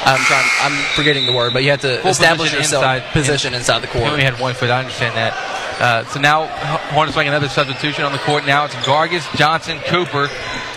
I'm 0.07 0.21
trying. 0.21 0.47
I'm 0.61 0.95
forgetting 0.95 1.25
the 1.27 1.33
word, 1.33 1.53
but 1.55 1.63
you 1.65 1.71
have 1.71 1.81
to 1.81 1.99
Full 2.03 2.11
establish 2.11 2.51
position 2.51 2.59
yourself 2.59 2.85
inside- 2.85 3.13
position 3.13 3.55
inside 3.55 3.79
the 3.81 3.87
court. 3.87 4.05
He 4.05 4.11
only 4.11 4.23
had 4.25 4.39
one 4.39 4.53
foot. 4.55 4.69
I 4.71 4.81
understand 4.81 5.17
that. 5.17 5.33
Uh, 5.81 6.05
so 6.05 6.21
now 6.21 6.47
Hornets 6.93 7.17
making 7.17 7.31
another 7.31 7.49
substitution 7.49 8.05
on 8.05 8.13
the 8.13 8.19
court. 8.19 8.45
Now 8.47 8.65
it's 8.67 8.75
Gargis, 8.87 9.25
Johnson, 9.37 9.79
Cooper, 9.87 10.29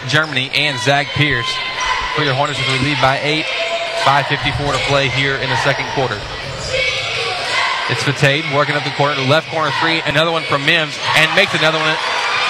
Germany, 0.07 0.49
and 0.55 0.79
Zach 0.79 1.07
Pierce 1.07 1.45
for 2.15 2.23
your 2.23 2.33
Hornets 2.33 2.57
as 2.59 2.67
we 2.81 2.87
lead 2.87 2.97
by 3.01 3.19
eight. 3.21 3.45
5.54 4.05 4.71
to 4.71 4.79
play 4.87 5.09
here 5.09 5.35
in 5.35 5.49
the 5.49 5.57
second 5.57 5.85
quarter. 5.93 6.17
It's 7.89 8.04
Fatade 8.04 8.43
working 8.52 8.76
up 8.76 8.84
the 8.84 8.91
corner, 9.00 9.15
left 9.23 9.47
corner 9.47 9.71
three, 9.80 10.04
another 10.04 10.32
one 10.32 10.43
from 10.43 10.65
Mims, 10.67 10.97
and 11.15 11.28
makes 11.39 11.56
another 11.56 11.80
one. 11.80 11.95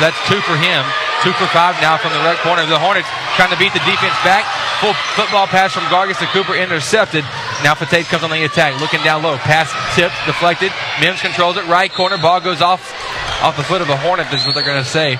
That's 0.02 0.17
two 0.26 0.41
for 0.41 0.58
him. 0.58 0.82
Two 1.21 1.34
for 1.38 1.45
five 1.50 1.78
now 1.82 1.97
from 1.97 2.13
the 2.13 2.21
right 2.26 2.38
corner. 2.41 2.65
The 2.65 2.78
Hornets 2.78 3.10
trying 3.38 3.50
to 3.54 3.58
beat 3.58 3.73
the 3.73 3.82
defense 3.86 4.17
back. 4.26 4.45
Full 4.82 4.93
football 5.17 5.45
pass 5.45 5.73
from 5.73 5.86
Gargis 5.89 6.17
to 6.21 6.30
Cooper, 6.30 6.54
intercepted. 6.54 7.26
Now 7.65 7.73
Fatade 7.73 8.06
comes 8.06 8.21
on 8.21 8.30
the 8.30 8.45
attack, 8.45 8.80
looking 8.82 9.02
down 9.02 9.21
low. 9.21 9.38
Pass 9.38 9.69
tipped, 9.95 10.13
deflected. 10.26 10.71
Mims 11.02 11.21
controls 11.21 11.58
it. 11.58 11.65
Right 11.65 11.91
corner, 11.91 12.17
ball 12.17 12.41
goes 12.41 12.62
off 12.62 12.93
off 13.41 13.56
the 13.56 13.63
foot 13.63 13.82
of 13.82 13.88
the 13.88 13.97
Hornet, 13.97 14.30
this 14.32 14.41
is 14.41 14.47
what 14.47 14.56
they're 14.56 14.65
going 14.65 14.82
to 14.82 14.89
say. 14.89 15.13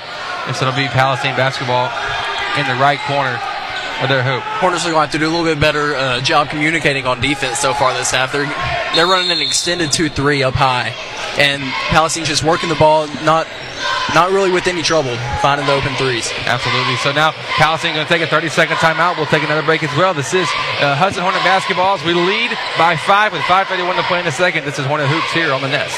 And 0.48 0.56
so 0.56 0.66
it'll 0.66 0.78
be 0.78 0.88
Palestine 0.88 1.38
basketball 1.38 1.86
in 2.58 2.66
the 2.66 2.74
right 2.82 2.98
corner 3.06 3.38
their 4.06 4.22
hoop. 4.22 4.44
Hornets 4.62 4.86
are 4.86 4.92
going 4.92 4.96
to 4.96 5.02
have 5.02 5.12
to 5.12 5.18
do 5.18 5.26
a 5.26 5.34
little 5.34 5.46
bit 5.46 5.60
better 5.60 5.96
uh, 5.96 6.22
job 6.22 6.50
communicating 6.50 7.08
on 7.08 7.20
defense 7.20 7.58
so 7.58 7.74
far 7.74 7.94
this 7.94 8.12
half. 8.12 8.32
They're 8.32 8.46
they're 8.94 9.08
running 9.08 9.32
an 9.32 9.42
extended 9.42 9.92
two 9.92 10.10
three 10.10 10.44
up 10.44 10.54
high, 10.54 10.94
and 11.40 11.64
Palestine's 11.90 12.28
just 12.28 12.44
working 12.44 12.70
the 12.70 12.76
ball, 12.76 13.08
not 13.24 13.48
not 14.14 14.32
really 14.32 14.52
with 14.52 14.68
any 14.68 14.82
trouble 14.82 15.16
finding 15.42 15.66
the 15.66 15.74
open 15.74 15.94
threes. 15.96 16.32
Absolutely. 16.46 16.96
So 16.98 17.12
now 17.12 17.32
Palestine 17.58 17.96
going 17.96 18.06
to 18.06 18.12
take 18.12 18.22
a 18.22 18.28
30 18.28 18.50
second 18.50 18.78
timeout. 18.78 19.18
We'll 19.18 19.26
take 19.28 19.44
another 19.44 19.64
break 19.64 19.84
as 19.84 19.96
well. 19.98 20.14
This 20.14 20.34
is 20.34 20.48
uh, 20.80 20.96
Hudson 20.96 21.24
Hornet 21.24 21.42
basketballs. 21.42 22.06
We 22.06 22.14
lead 22.14 22.52
by 22.78 22.96
five 22.96 23.34
with 23.34 23.42
5:31 23.44 23.96
to 23.96 24.04
play 24.04 24.20
in 24.20 24.26
the 24.26 24.32
second. 24.32 24.66
This 24.66 24.78
is 24.78 24.86
Hornet 24.86 25.10
hoops 25.10 25.32
here 25.34 25.54
on 25.54 25.62
the 25.62 25.70
Nest. 25.70 25.98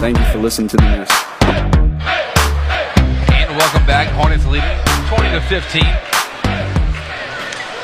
Thank 0.00 0.18
you 0.18 0.24
for 0.32 0.38
listening 0.38 0.66
to 0.66 0.78
the 0.78 0.82
Nest. 0.82 1.12
And 3.30 3.54
welcome 3.54 3.84
back. 3.86 4.08
Hornets 4.08 4.46
leading 4.46 4.70
20 5.08 5.30
to 5.30 5.40
15. 5.42 6.19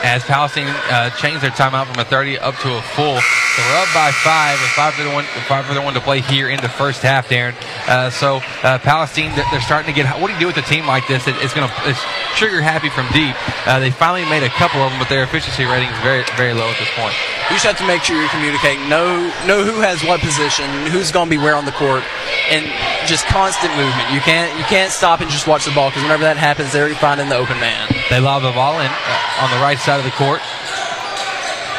As 0.06 0.22
Palestine 0.22 0.68
uh, 0.88 1.10
changed 1.10 1.42
their 1.42 1.50
timeout 1.50 1.90
from 1.90 1.98
a 1.98 2.04
30 2.04 2.38
up 2.38 2.54
to 2.62 2.78
a 2.78 2.82
full. 2.94 3.18
So 3.18 3.62
we're 3.66 3.82
up 3.82 3.88
by 3.92 4.12
five 4.12 4.54
with 4.60 4.70
five 4.70 4.94
for 4.94 5.02
the 5.02 5.10
one, 5.10 5.24
five 5.48 5.66
for 5.66 5.74
the 5.74 5.82
one 5.82 5.94
to 5.94 6.00
play 6.00 6.20
here 6.20 6.48
in 6.48 6.60
the 6.60 6.68
first 6.68 7.02
half, 7.02 7.28
Darren. 7.28 7.58
Uh, 7.88 8.08
so 8.08 8.38
uh, 8.62 8.78
Palestine, 8.78 9.34
they're 9.34 9.60
starting 9.60 9.92
to 9.92 9.96
get. 9.96 10.06
What 10.20 10.28
do 10.28 10.34
you 10.34 10.38
do 10.38 10.46
with 10.46 10.58
a 10.58 10.68
team 10.68 10.86
like 10.86 11.08
this? 11.08 11.26
It, 11.26 11.34
it's 11.42 11.54
going 11.54 11.66
to 11.66 11.74
it's 11.90 11.98
trigger 12.38 12.62
happy 12.62 12.88
from 12.88 13.10
deep. 13.10 13.34
Uh, 13.66 13.80
they 13.80 13.90
finally 13.90 14.22
made 14.30 14.44
a 14.44 14.48
couple 14.54 14.80
of 14.80 14.92
them, 14.92 15.00
but 15.00 15.08
their 15.08 15.24
efficiency 15.24 15.64
rating 15.64 15.88
is 15.88 15.98
very 16.06 16.22
very 16.36 16.54
low 16.54 16.70
at 16.70 16.78
this 16.78 16.92
point. 16.94 17.16
You 17.48 17.58
just 17.58 17.66
have 17.66 17.78
to 17.78 17.86
make 17.86 18.02
sure 18.02 18.14
you're 18.14 18.30
communicating. 18.30 18.86
Know 18.88 19.26
know 19.42 19.64
who 19.64 19.80
has 19.80 20.04
what 20.04 20.20
position, 20.20 20.70
who's 20.92 21.10
going 21.10 21.26
to 21.26 21.34
be 21.34 21.40
where 21.40 21.56
on 21.56 21.64
the 21.64 21.74
court, 21.74 22.04
and 22.52 22.62
just 23.08 23.24
constant 23.26 23.74
movement. 23.74 24.12
You 24.12 24.20
can't 24.20 24.52
you 24.58 24.64
can't 24.68 24.92
stop 24.92 25.20
and 25.20 25.30
just 25.30 25.46
watch 25.46 25.64
the 25.64 25.72
ball 25.72 25.90
because 25.90 26.02
whenever 26.02 26.22
that 26.28 26.36
happens, 26.36 26.72
they're 26.72 26.92
finding 26.94 27.28
the 27.28 27.36
open 27.36 27.58
man. 27.58 27.88
They 28.10 28.20
lob 28.20 28.42
the 28.42 28.52
ball 28.52 28.78
in 28.78 28.90
uh, 28.92 29.42
on 29.42 29.50
the 29.50 29.62
right 29.64 29.78
side 29.78 29.95
of 29.98 30.04
the 30.04 30.16
court 30.16 30.40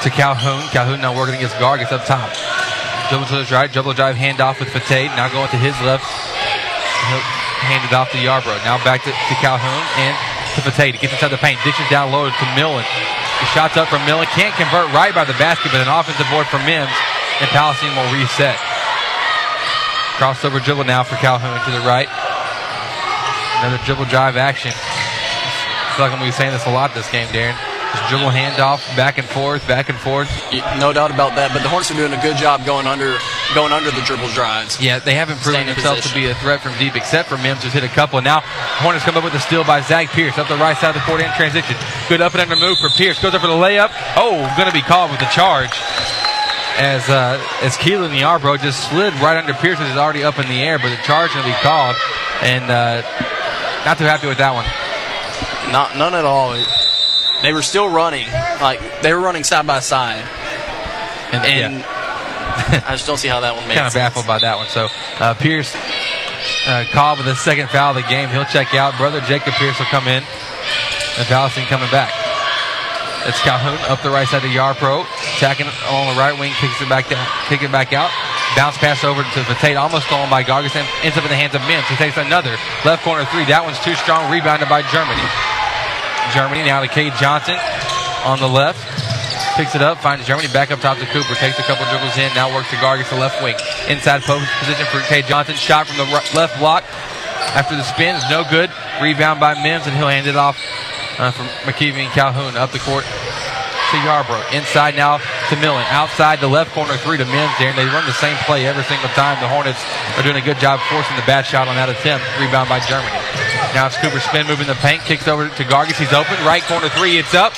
to 0.04 0.10
Calhoun. 0.10 0.64
Calhoun 0.70 1.02
now 1.02 1.16
working 1.16 1.36
against 1.36 1.56
Gargis 1.58 1.92
up 1.92 2.06
top. 2.06 2.30
Dribble 3.10 3.28
to 3.28 3.44
the 3.44 3.48
right, 3.52 3.72
dribble 3.72 3.94
drive, 3.94 4.16
handoff 4.16 4.60
with 4.60 4.70
Fatade. 4.70 5.12
Now 5.16 5.32
going 5.32 5.50
to 5.50 5.60
his 5.60 5.76
left. 5.84 6.04
He'll 6.04 7.24
hand 7.68 7.84
it 7.84 7.94
off 7.96 8.12
to 8.12 8.20
Yarbrough. 8.20 8.60
Now 8.64 8.78
back 8.84 9.04
to, 9.04 9.12
to 9.12 9.36
Calhoun 9.40 9.84
and 10.00 10.14
to 10.56 10.62
Fatade. 10.62 10.96
He 10.96 11.00
gets 11.00 11.14
inside 11.14 11.32
the 11.32 11.42
paint, 11.42 11.60
dishes 11.64 11.88
down 11.90 12.12
low 12.12 12.30
to 12.30 12.46
Millen. 12.56 12.86
The 13.40 13.48
shot's 13.54 13.78
up 13.78 13.88
from 13.88 14.04
Millen. 14.06 14.28
Can't 14.34 14.56
convert 14.56 14.92
right 14.92 15.14
by 15.14 15.24
the 15.24 15.38
basket, 15.38 15.72
but 15.72 15.82
an 15.82 15.88
offensive 15.88 16.28
board 16.30 16.48
for 16.48 16.60
Mims. 16.64 16.94
And 17.40 17.48
Palestine 17.54 17.94
will 17.94 18.10
reset. 18.12 18.58
Crossover 20.18 20.64
dribble 20.64 20.86
now 20.86 21.04
for 21.04 21.16
Calhoun 21.22 21.60
to 21.66 21.72
the 21.72 21.86
right. 21.86 22.10
Another 23.62 23.78
dribble 23.86 24.06
drive 24.06 24.36
action. 24.36 24.72
I 24.74 25.94
feel 25.96 26.06
like 26.06 26.14
I'm 26.14 26.20
going 26.20 26.32
to 26.32 26.36
be 26.36 26.38
saying 26.38 26.52
this 26.52 26.66
a 26.66 26.72
lot 26.72 26.94
this 26.94 27.10
game, 27.12 27.28
Darren. 27.30 27.77
Just 27.94 28.10
dribble 28.10 28.30
handoff, 28.30 28.84
back 28.96 29.18
and 29.18 29.28
forth, 29.28 29.68
back 29.68 29.90
and 29.90 29.98
forth. 29.98 30.30
No 30.80 30.92
doubt 30.94 31.12
about 31.12 31.36
that. 31.36 31.54
But 31.54 31.64
the 31.64 31.70
Hornets 31.70 31.92
are 31.92 31.96
doing 31.96 32.14
a 32.14 32.22
good 32.22 32.38
job 32.38 32.66
going 32.66 32.88
under 32.88 33.18
going 33.56 33.72
under 33.72 33.92
the 33.92 34.02
dribble 34.02 34.28
drives. 34.30 34.82
Yeah, 34.82 35.00
they 35.00 35.16
haven't 35.16 35.40
proven 35.40 35.62
Staying 35.62 35.76
themselves 35.76 36.08
to 36.08 36.14
be 36.14 36.28
a 36.28 36.36
threat 36.36 36.62
from 36.62 36.78
deep, 36.78 36.96
except 36.96 37.30
for 37.30 37.38
Mims, 37.38 37.64
who's 37.64 37.74
hit 37.74 37.84
a 37.84 37.88
couple. 37.88 38.22
Now 38.22 38.42
Hornets 38.84 39.06
come 39.06 39.16
up 39.18 39.24
with 39.24 39.34
a 39.34 39.40
steal 39.40 39.64
by 39.64 39.82
Zach 39.82 40.10
Pierce 40.10 40.38
up 40.38 40.48
the 40.48 40.58
right 40.58 40.76
side 40.78 40.90
of 40.90 40.96
the 40.96 41.02
court 41.02 41.22
in 41.22 41.32
transition. 41.34 41.76
Good 42.10 42.22
up 42.22 42.34
and 42.34 42.42
under 42.42 42.56
move 42.56 42.78
for 42.80 42.90
Pierce. 42.90 43.22
Goes 43.22 43.34
up 43.34 43.42
for 43.42 43.48
the 43.48 43.54
layup. 43.54 43.92
Oh, 44.16 44.36
going 44.58 44.68
to 44.68 44.74
be 44.74 44.82
called 44.82 45.12
with 45.12 45.20
the 45.20 45.32
charge. 45.32 45.72
As 46.78 47.10
uh, 47.10 47.42
as 47.64 47.76
Keelan 47.78 48.14
Yarbrough 48.14 48.62
just 48.62 48.90
slid 48.90 49.14
right 49.16 49.36
under 49.38 49.54
Pierce, 49.54 49.80
who's 49.80 49.98
already 49.98 50.24
up 50.24 50.38
in 50.38 50.48
the 50.48 50.62
air, 50.62 50.78
but 50.78 50.90
the 50.90 51.02
charge 51.04 51.34
going 51.34 51.46
to 51.46 51.52
be 51.52 51.58
called. 51.64 51.96
And 52.42 52.70
uh, 52.70 53.02
not 53.86 53.98
too 53.98 54.04
happy 54.04 54.28
with 54.28 54.38
that 54.38 54.54
one. 54.54 54.66
Not 55.72 55.98
none 55.98 56.14
at 56.14 56.26
all. 56.26 56.54
They 57.42 57.54
were 57.54 57.62
still 57.62 57.88
running, 57.90 58.26
like 58.62 58.80
they 59.02 59.14
were 59.14 59.20
running 59.20 59.44
side 59.44 59.68
by 59.68 59.80
side, 59.80 60.24
And, 61.32 61.46
and 61.46 61.84
I 62.86 62.94
just 62.98 63.06
don't 63.06 63.18
see 63.18 63.28
how 63.28 63.42
that 63.42 63.56
one 63.56 63.68
made 63.68 63.76
kind 63.76 63.88
of 63.88 63.94
sense. 63.94 64.14
baffled 64.16 64.26
by 64.28 64.40
that 64.40 64.58
one. 64.58 64.68
So 64.68 64.88
uh, 65.20 65.34
Pierce 65.36 65.76
uh, 66.68 66.84
called 66.92 67.20
with 67.20 67.28
the 67.28 67.36
second 67.36 67.70
foul 67.70 67.92
of 67.96 68.02
the 68.02 68.08
game. 68.10 68.30
He'll 68.30 68.46
check 68.50 68.74
out. 68.74 68.98
Brother 68.98 69.22
Jacob 69.22 69.54
Pierce 69.56 69.78
will 69.78 69.86
come 69.94 70.08
in. 70.08 70.24
And 71.18 71.26
Palestine 71.30 71.66
coming 71.66 71.90
back. 71.90 72.14
It's 73.26 73.42
Calhoun 73.42 73.76
up 73.92 74.02
the 74.06 74.10
right 74.14 74.28
side 74.28 74.46
of 74.46 74.52
Yarbrough, 74.54 75.04
attacking 75.36 75.68
along 75.90 76.14
the 76.14 76.20
right 76.22 76.32
wing, 76.38 76.54
kicks 76.62 76.80
it 76.80 76.88
back 76.88 77.10
down, 77.10 77.26
kick 77.50 77.60
it 77.62 77.72
back 77.74 77.92
out. 77.92 78.08
Bounce 78.56 78.78
pass 78.78 79.04
over 79.04 79.22
to 79.22 79.40
Fatade, 79.44 79.76
almost 79.76 80.08
stolen 80.08 80.30
by 80.30 80.44
Gargis, 80.46 80.78
and 80.78 80.88
ends 81.04 81.18
up 81.18 81.26
in 81.26 81.30
the 81.30 81.36
hands 81.36 81.52
of 81.54 81.60
Mims. 81.68 81.84
He 81.92 81.98
takes 82.00 82.16
another 82.16 82.56
left 82.86 83.04
corner 83.04 83.26
three. 83.34 83.44
That 83.50 83.66
one's 83.66 83.82
too 83.84 83.96
strong, 84.00 84.32
rebounded 84.32 84.70
by 84.70 84.82
Germany. 84.94 85.26
Germany 86.34 86.64
now 86.64 86.82
to 86.82 86.88
Cade 86.88 87.14
Johnson 87.20 87.56
on 88.26 88.40
the 88.40 88.48
left. 88.48 88.80
Picks 89.56 89.74
it 89.74 89.82
up, 89.82 89.98
finds 89.98 90.26
Germany 90.26 90.48
back 90.54 90.70
up 90.70 90.80
top 90.80 90.98
to 91.00 91.06
Cooper. 91.08 91.34
Takes 91.36 91.58
a 91.58 91.64
couple 91.64 91.86
dribbles 91.90 92.18
in, 92.18 92.30
now 92.36 92.54
works 92.54 92.70
to 92.70 92.76
Gargis 92.78 93.10
the 93.10 93.18
left 93.18 93.42
wing. 93.42 93.56
Inside 93.90 94.22
post 94.22 94.46
position 94.60 94.86
for 94.88 95.02
Cade 95.10 95.26
Johnson. 95.26 95.56
Shot 95.56 95.88
from 95.88 95.98
the 95.98 96.06
left 96.36 96.58
block 96.60 96.84
after 97.58 97.76
the 97.76 97.84
spin 97.84 98.16
is 98.16 98.24
no 98.30 98.44
good. 98.50 98.70
Rebound 99.02 99.40
by 99.40 99.56
Mims, 99.62 99.88
and 99.88 99.96
he'll 99.96 100.10
hand 100.10 100.28
it 100.28 100.36
off 100.36 100.58
uh, 101.18 101.32
from 101.32 101.48
McKeevy 101.66 102.06
and 102.06 102.12
Calhoun 102.14 102.56
up 102.56 102.72
the 102.72 102.80
court 102.80 103.04
to 103.04 103.98
Yarbrough. 104.04 104.54
Inside 104.54 104.96
now 104.96 105.18
to 105.50 105.56
Millen. 105.58 105.86
Outside 105.90 106.40
the 106.40 106.48
left 106.48 106.72
corner 106.74 106.98
three 106.98 107.18
to 107.18 107.26
Mims 107.26 107.54
there, 107.58 107.70
and 107.70 107.78
they 107.78 107.86
run 107.86 108.06
the 108.06 108.14
same 108.14 108.36
play 108.46 108.68
every 108.68 108.84
single 108.84 109.10
time. 109.18 109.40
The 109.42 109.48
Hornets 109.48 109.82
are 110.18 110.24
doing 110.24 110.38
a 110.38 110.46
good 110.46 110.60
job 110.60 110.80
forcing 110.92 111.16
the 111.16 111.26
bad 111.26 111.46
shot 111.46 111.68
on 111.68 111.76
that 111.76 111.90
attempt. 111.90 112.26
Rebound 112.38 112.70
by 112.70 112.80
Germany. 112.86 113.47
Now 113.78 113.86
it's 113.86 114.02
Cooper 114.02 114.18
spin 114.18 114.50
moving 114.50 114.66
the 114.66 114.74
paint, 114.82 115.06
kicks 115.06 115.30
over 115.30 115.46
to 115.46 115.64
Gargis. 115.70 116.02
He's 116.02 116.10
open. 116.10 116.34
Right 116.42 116.66
corner 116.66 116.90
three, 116.98 117.22
it's 117.22 117.38
up. 117.38 117.54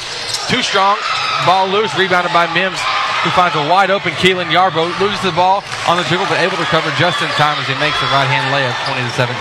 Too 0.51 0.59
strong. 0.59 0.99
Ball 1.47 1.72
loose, 1.72 1.95
rebounded 1.95 2.36
by 2.36 2.43
Mims. 2.51 2.76
Who 3.24 3.32
finds 3.32 3.55
a 3.55 3.63
wide 3.72 3.88
open 3.88 4.11
Keelan 4.20 4.51
Yarbrough. 4.51 4.99
loses 4.99 5.24
the 5.24 5.32
ball 5.32 5.63
on 5.88 5.95
the 5.95 6.03
dribble, 6.11 6.28
but 6.28 6.43
able 6.43 6.59
to 6.59 6.67
cover 6.67 6.91
just 6.99 7.24
in 7.24 7.32
time 7.39 7.55
as 7.55 7.72
he 7.72 7.76
makes 7.80 7.95
the 8.03 8.11
right 8.11 8.28
hand 8.28 8.51
layup 8.51 8.76
20 8.91 8.99
to 8.99 9.13
17. 9.15 9.32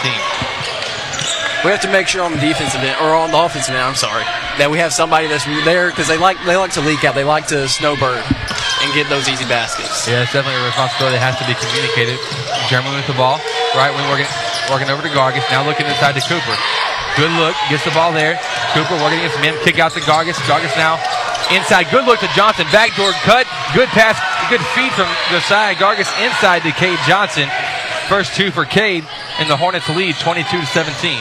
We 1.67 1.75
have 1.75 1.83
to 1.83 1.91
make 1.91 2.07
sure 2.07 2.23
on 2.23 2.31
the 2.31 2.39
defensive 2.39 2.79
end, 2.79 2.95
or 3.03 3.11
on 3.11 3.35
the 3.35 3.43
offensive 3.43 3.75
end, 3.75 3.83
I'm 3.83 3.99
sorry, 3.99 4.23
that 4.63 4.71
we 4.71 4.79
have 4.79 4.95
somebody 4.95 5.27
that's 5.27 5.51
there 5.67 5.91
because 5.91 6.07
they 6.07 6.15
like 6.15 6.39
they 6.47 6.55
like 6.55 6.79
to 6.79 6.81
leak 6.81 7.03
out, 7.03 7.19
they 7.19 7.27
like 7.27 7.51
to 7.51 7.67
snowbird 7.67 8.23
and 8.23 8.89
get 8.95 9.11
those 9.11 9.27
easy 9.27 9.51
baskets. 9.51 10.07
Yeah, 10.07 10.23
it's 10.23 10.31
definitely 10.31 10.63
a 10.63 10.67
responsibility 10.71 11.19
that 11.19 11.27
has 11.27 11.35
to 11.43 11.47
be 11.51 11.59
communicated. 11.59 12.23
German 12.71 12.95
with 12.95 13.11
the 13.11 13.19
ball. 13.19 13.43
Right 13.75 13.91
wing 13.91 14.07
working, 14.07 14.31
working 14.71 14.89
over 14.89 15.03
to 15.03 15.09
Gargis. 15.09 15.45
Now 15.51 15.65
looking 15.65 15.87
inside 15.87 16.15
to 16.15 16.23
Cooper. 16.25 16.57
Good 17.17 17.33
look. 17.41 17.57
Gets 17.69 17.85
the 17.85 17.91
ball 17.91 18.13
there. 18.13 18.39
Cooper 18.77 18.95
working 19.01 19.19
against 19.19 19.41
Mim. 19.41 19.57
Kick 19.65 19.79
out 19.79 19.93
to 19.93 20.01
Gargis. 20.01 20.39
Gargis 20.45 20.75
now 20.77 21.01
inside. 21.51 21.91
Good 21.91 22.05
look 22.05 22.21
to 22.21 22.31
Johnson. 22.37 22.67
Backdoor 22.71 23.13
cut. 23.25 23.47
Good 23.75 23.89
pass. 23.97 24.21
Good 24.53 24.61
feed 24.73 24.93
from 24.93 25.09
Josiah 25.31 25.75
Gargis 25.75 26.09
inside 26.25 26.63
to 26.63 26.73
Cade 26.73 26.99
Johnson. 27.07 27.49
First 28.09 28.35
two 28.35 28.51
for 28.51 28.65
Cade, 28.65 29.05
and 29.39 29.51
the 29.51 29.57
Hornets 29.57 29.89
lead 29.91 30.17
22 30.17 30.49
to 30.49 30.67
17. 30.67 31.21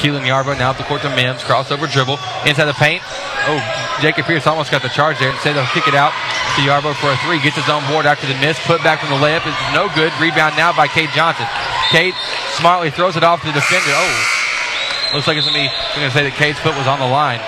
Keelan 0.00 0.24
Yarbrough 0.24 0.58
now 0.58 0.70
up 0.70 0.78
the 0.78 0.84
court 0.84 1.02
to 1.02 1.14
Mims. 1.14 1.42
Crossover 1.42 1.90
dribble. 1.90 2.18
Inside 2.46 2.64
the 2.64 2.72
paint. 2.72 3.02
Oh, 3.46 3.98
Jacob 4.00 4.24
Pierce 4.24 4.46
almost 4.46 4.70
got 4.70 4.82
the 4.82 4.88
charge 4.88 5.18
there. 5.18 5.30
Instead, 5.30 5.54
they'll 5.54 5.66
kick 5.66 5.86
it 5.86 5.94
out 5.94 6.12
Yarbrough 6.60 6.94
for 7.00 7.08
a 7.10 7.16
three. 7.24 7.40
Gets 7.40 7.56
his 7.56 7.68
own 7.68 7.80
board 7.88 8.04
after 8.04 8.26
the 8.28 8.36
miss. 8.36 8.60
Put 8.66 8.84
back 8.84 9.00
from 9.00 9.08
the 9.08 9.16
layup 9.16 9.46
is 9.48 9.56
no 9.72 9.88
good. 9.96 10.12
Rebound 10.20 10.56
now 10.56 10.76
by 10.76 10.86
Cade 10.86 11.08
Johnson. 11.16 11.46
Cade 11.90 12.14
smartly 12.60 12.90
throws 12.90 13.16
it 13.16 13.24
off 13.24 13.40
to 13.40 13.46
the 13.46 13.52
defender. 13.56 13.88
Oh, 13.88 15.14
looks 15.14 15.26
like 15.26 15.36
it's 15.36 15.48
going 15.48 15.56
to 15.56 15.64
be, 15.64 15.72
going 15.96 16.08
to 16.08 16.14
say 16.14 16.24
that 16.28 16.36
Cade's 16.36 16.60
foot 16.60 16.76
was 16.76 16.86
on 16.86 17.00
the 17.00 17.08
line. 17.08 17.40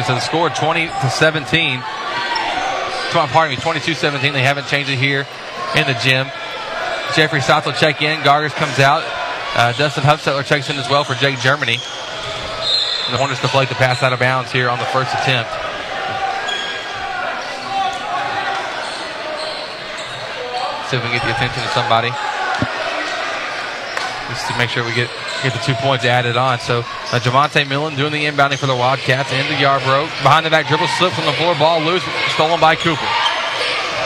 And 0.00 0.06
so 0.06 0.14
the 0.14 0.20
score 0.20 0.48
20 0.48 0.86
to 0.88 1.10
17. 1.10 1.80
Tw- 1.80 3.28
Pardon 3.28 3.54
me, 3.54 3.60
22 3.60 3.92
17. 3.92 4.32
They 4.32 4.42
haven't 4.42 4.66
changed 4.66 4.90
it 4.90 4.96
here 4.96 5.26
in 5.76 5.86
the 5.86 5.94
gym. 6.00 6.26
Jeffrey 7.14 7.40
Stotts 7.42 7.66
will 7.66 7.74
check 7.74 8.00
in. 8.00 8.20
Gargis 8.20 8.54
comes 8.54 8.78
out. 8.78 9.04
Uh, 9.54 9.72
Dustin 9.72 10.04
Hufstetler 10.04 10.44
checks 10.44 10.70
in 10.70 10.76
as 10.76 10.88
well 10.88 11.04
for 11.04 11.14
Jake 11.14 11.38
Germany. 11.40 11.76
The 13.10 13.18
Hornets 13.18 13.40
deflect 13.42 13.68
the 13.70 13.74
pass 13.74 14.02
out 14.02 14.12
of 14.12 14.20
bounds 14.20 14.52
here 14.52 14.70
on 14.70 14.78
the 14.78 14.84
first 14.86 15.10
attempt. 15.10 15.50
See 20.86 20.96
if 20.96 21.02
we 21.02 21.10
can 21.10 21.18
get 21.18 21.26
the 21.26 21.34
attention 21.34 21.62
of 21.62 21.70
somebody. 21.70 22.10
Just 24.30 24.46
to 24.46 24.54
make 24.58 24.70
sure 24.70 24.84
we 24.86 24.94
get 24.94 25.10
get 25.42 25.52
the 25.52 25.58
two 25.58 25.74
points 25.82 26.04
added 26.04 26.36
on. 26.36 26.60
So 26.60 26.80
uh, 26.80 27.18
Javante 27.18 27.66
Millen 27.66 27.96
doing 27.96 28.12
the 28.12 28.26
inbounding 28.26 28.58
for 28.58 28.66
the 28.66 28.76
Wildcats 28.76 29.32
into 29.32 29.54
Yarbrough. 29.58 30.06
Behind 30.22 30.46
the 30.46 30.50
back 30.50 30.68
dribble, 30.68 30.86
slip 30.98 31.12
from 31.12 31.26
the 31.26 31.32
floor, 31.32 31.54
ball 31.58 31.80
loose, 31.80 32.04
stolen 32.34 32.60
by 32.60 32.76
Cooper. 32.76 33.06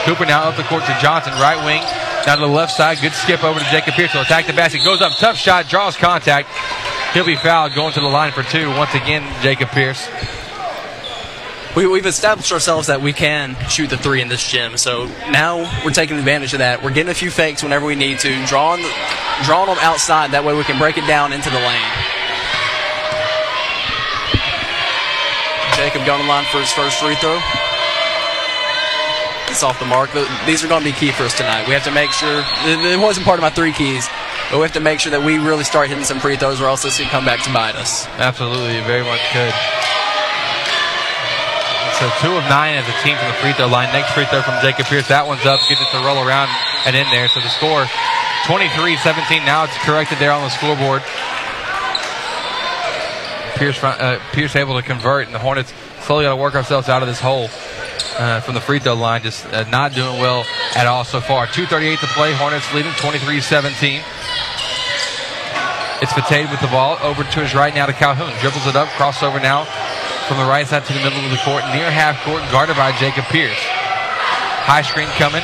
Cooper 0.05 0.25
now 0.25 0.49
up 0.49 0.57
the 0.57 0.63
court 0.63 0.85
to 0.85 0.97
Johnson, 1.01 1.33
right 1.41 1.57
wing, 1.65 1.81
down 2.25 2.37
to 2.37 2.45
the 2.45 2.51
left 2.51 2.71
side. 2.71 2.97
Good 3.01 3.13
skip 3.13 3.43
over 3.43 3.59
to 3.59 3.65
Jacob 3.69 3.93
Pierce. 3.93 4.13
He'll 4.13 4.21
attack 4.21 4.47
the 4.47 4.53
basket, 4.53 4.83
goes 4.83 5.01
up, 5.01 5.13
tough 5.13 5.37
shot, 5.37 5.67
draws 5.67 5.97
contact. 5.97 6.49
He'll 7.15 7.25
be 7.25 7.37
fouled 7.37 7.73
going 7.73 7.93
to 7.93 8.01
the 8.01 8.07
line 8.07 8.33
for 8.33 8.43
two. 8.43 8.67
Once 8.71 8.93
again, 8.93 9.23
Jacob 9.41 9.69
Pierce. 9.69 10.05
We, 11.73 11.87
we've 11.87 12.05
established 12.05 12.51
ourselves 12.51 12.87
that 12.87 13.01
we 13.01 13.13
can 13.13 13.55
shoot 13.69 13.89
the 13.89 13.95
three 13.95 14.21
in 14.21 14.27
this 14.27 14.45
gym, 14.45 14.75
so 14.75 15.05
now 15.31 15.63
we're 15.85 15.91
taking 15.91 16.17
advantage 16.17 16.51
of 16.51 16.59
that. 16.59 16.83
We're 16.83 16.91
getting 16.91 17.11
a 17.11 17.15
few 17.15 17.31
fakes 17.31 17.63
whenever 17.63 17.85
we 17.85 17.95
need 17.95 18.19
to, 18.19 18.45
drawing 18.47 18.83
drawing 19.45 19.67
them 19.67 19.77
outside. 19.79 20.31
That 20.31 20.43
way 20.43 20.55
we 20.55 20.65
can 20.65 20.77
break 20.77 20.97
it 20.97 21.07
down 21.07 21.31
into 21.31 21.49
the 21.49 21.55
lane. 21.55 21.91
Jacob 25.79 26.05
going 26.05 26.19
to 26.19 26.27
line 26.27 26.43
for 26.51 26.59
his 26.59 26.71
first 26.75 26.99
free 26.99 27.15
throw. 27.15 27.39
It's 29.47 29.63
off 29.63 29.79
the 29.79 29.87
mark. 29.87 30.11
These 30.45 30.65
are 30.65 30.67
going 30.67 30.83
to 30.83 30.89
be 30.91 30.91
key 30.91 31.11
for 31.11 31.23
us 31.23 31.35
tonight. 31.37 31.65
We 31.65 31.73
have 31.75 31.85
to 31.85 31.95
make 31.95 32.11
sure 32.11 32.43
it 32.67 32.99
wasn't 32.99 33.25
part 33.25 33.39
of 33.39 33.41
my 33.41 33.51
three 33.51 33.71
keys, 33.71 34.03
but 34.51 34.57
we 34.57 34.63
have 34.63 34.73
to 34.73 34.79
make 34.79 34.99
sure 34.99 35.11
that 35.11 35.23
we 35.23 35.37
really 35.37 35.63
start 35.63 35.89
hitting 35.89 36.03
some 36.03 36.19
free 36.19 36.37
throws, 36.37 36.61
or 36.61 36.65
else 36.65 36.83
this 36.83 36.97
could 36.97 37.07
come 37.07 37.25
back 37.25 37.41
to 37.43 37.53
bite 37.53 37.75
us. 37.75 38.07
Absolutely, 38.17 38.81
very 38.85 39.03
much 39.03 39.21
could. 39.33 39.53
So 41.99 42.11
two 42.19 42.35
of 42.35 42.43
nine 42.51 42.75
as 42.75 42.83
a 42.83 42.95
team 43.07 43.15
from 43.15 43.31
the 43.31 43.39
free 43.39 43.53
throw 43.53 43.67
line. 43.67 43.87
Next 43.95 44.11
free 44.11 44.25
throw 44.25 44.41
from 44.41 44.59
Jacob 44.61 44.85
Pierce. 44.87 45.07
That 45.07 45.25
one's 45.25 45.45
up. 45.45 45.63
Gets 45.69 45.79
it 45.79 45.87
to 45.95 46.03
roll 46.03 46.19
around 46.19 46.51
and 46.83 46.91
in 46.91 47.07
there. 47.07 47.31
So 47.31 47.39
the 47.39 47.47
score 47.47 47.87
23-17. 48.51 49.45
Now 49.45 49.63
it's 49.63 49.77
corrected 49.79 50.19
there 50.19 50.31
on 50.31 50.43
the 50.43 50.51
scoreboard. 50.51 51.01
Pierce, 53.55 53.81
uh, 53.81 54.19
Pierce 54.33 54.57
able 54.57 54.75
to 54.75 54.83
convert, 54.83 55.25
and 55.25 55.33
the 55.33 55.39
Hornets 55.39 55.73
slowly 56.01 56.25
got 56.25 56.31
to 56.31 56.35
work 56.35 56.55
ourselves 56.55 56.89
out 56.89 57.01
of 57.01 57.07
this 57.07 57.21
hole 57.21 57.47
uh, 58.19 58.41
from 58.41 58.53
the 58.53 58.61
free 58.61 58.79
throw 58.79 58.93
line. 58.93 59.23
Just 59.23 59.45
uh, 59.47 59.63
not 59.69 59.93
doing 59.93 60.19
well 60.19 60.45
at 60.75 60.87
all 60.87 61.05
so 61.05 61.21
far. 61.21 61.47
2:38 61.47 61.99
to 62.01 62.07
play. 62.07 62.33
Hornets 62.33 62.71
leading 62.73 62.91
23-17. 62.93 64.03
It's 66.05 66.13
Fatade 66.13 66.51
with 66.51 66.61
the 66.61 66.69
ball 66.69 67.01
over 67.01 67.23
to 67.23 67.39
his 67.41 67.55
right 67.57 67.73
now 67.73 67.87
to 67.87 67.93
Calhoun. 67.93 68.29
Dribbles 68.37 68.67
it 68.69 68.75
up, 68.75 68.85
crossover 68.93 69.41
now 69.41 69.65
from 70.29 70.37
the 70.37 70.45
right 70.45 70.67
side 70.67 70.85
to 70.85 70.93
the 70.93 71.01
middle 71.01 71.17
of 71.17 71.31
the 71.33 71.41
court, 71.41 71.65
near 71.73 71.89
half 71.89 72.21
court, 72.21 72.45
guarded 72.53 72.77
by 72.77 72.93
Jacob 73.01 73.25
Pierce. 73.33 73.57
High 74.69 74.85
screen 74.85 75.09
coming, 75.17 75.41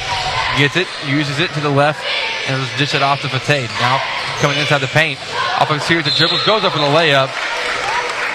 gets 0.62 0.78
it, 0.78 0.86
uses 1.10 1.42
it 1.42 1.50
to 1.58 1.62
the 1.66 1.74
left, 1.74 2.06
and 2.46 2.62
just 2.62 2.78
dish 2.78 2.94
it 2.94 3.02
off 3.02 3.26
to 3.26 3.30
Fatade. 3.34 3.74
Now 3.82 3.98
coming 4.38 4.62
inside 4.62 4.86
the 4.86 4.94
paint, 4.94 5.18
off 5.58 5.74
of 5.74 5.78
a 5.78 5.80
series 5.82 6.06
of 6.06 6.14
dribbles, 6.14 6.46
goes 6.46 6.62
up 6.62 6.74
for 6.74 6.78
the 6.78 6.94
layup. 6.94 7.34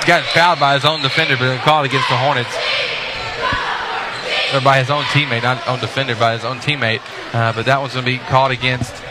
Got 0.03 0.27
fouled 0.35 0.59
by 0.59 0.75
his 0.75 0.85
own 0.85 1.07
defender, 1.07 1.39
but 1.39 1.47
then 1.47 1.63
called 1.63 1.87
against 1.87 2.11
the 2.11 2.19
Hornets. 2.19 2.51
Or 4.51 4.67
by 4.67 4.83
his 4.83 4.91
own 4.91 5.07
teammate, 5.15 5.47
not 5.47 5.63
own 5.71 5.79
defender, 5.79 6.19
by 6.19 6.35
his 6.35 6.43
own 6.43 6.59
teammate. 6.59 7.07
Uh, 7.31 7.55
but 7.55 7.71
that 7.71 7.79
one's 7.79 7.95
going 7.95 8.05
to 8.05 8.11
be 8.11 8.19
called 8.19 8.51
against 8.51 9.06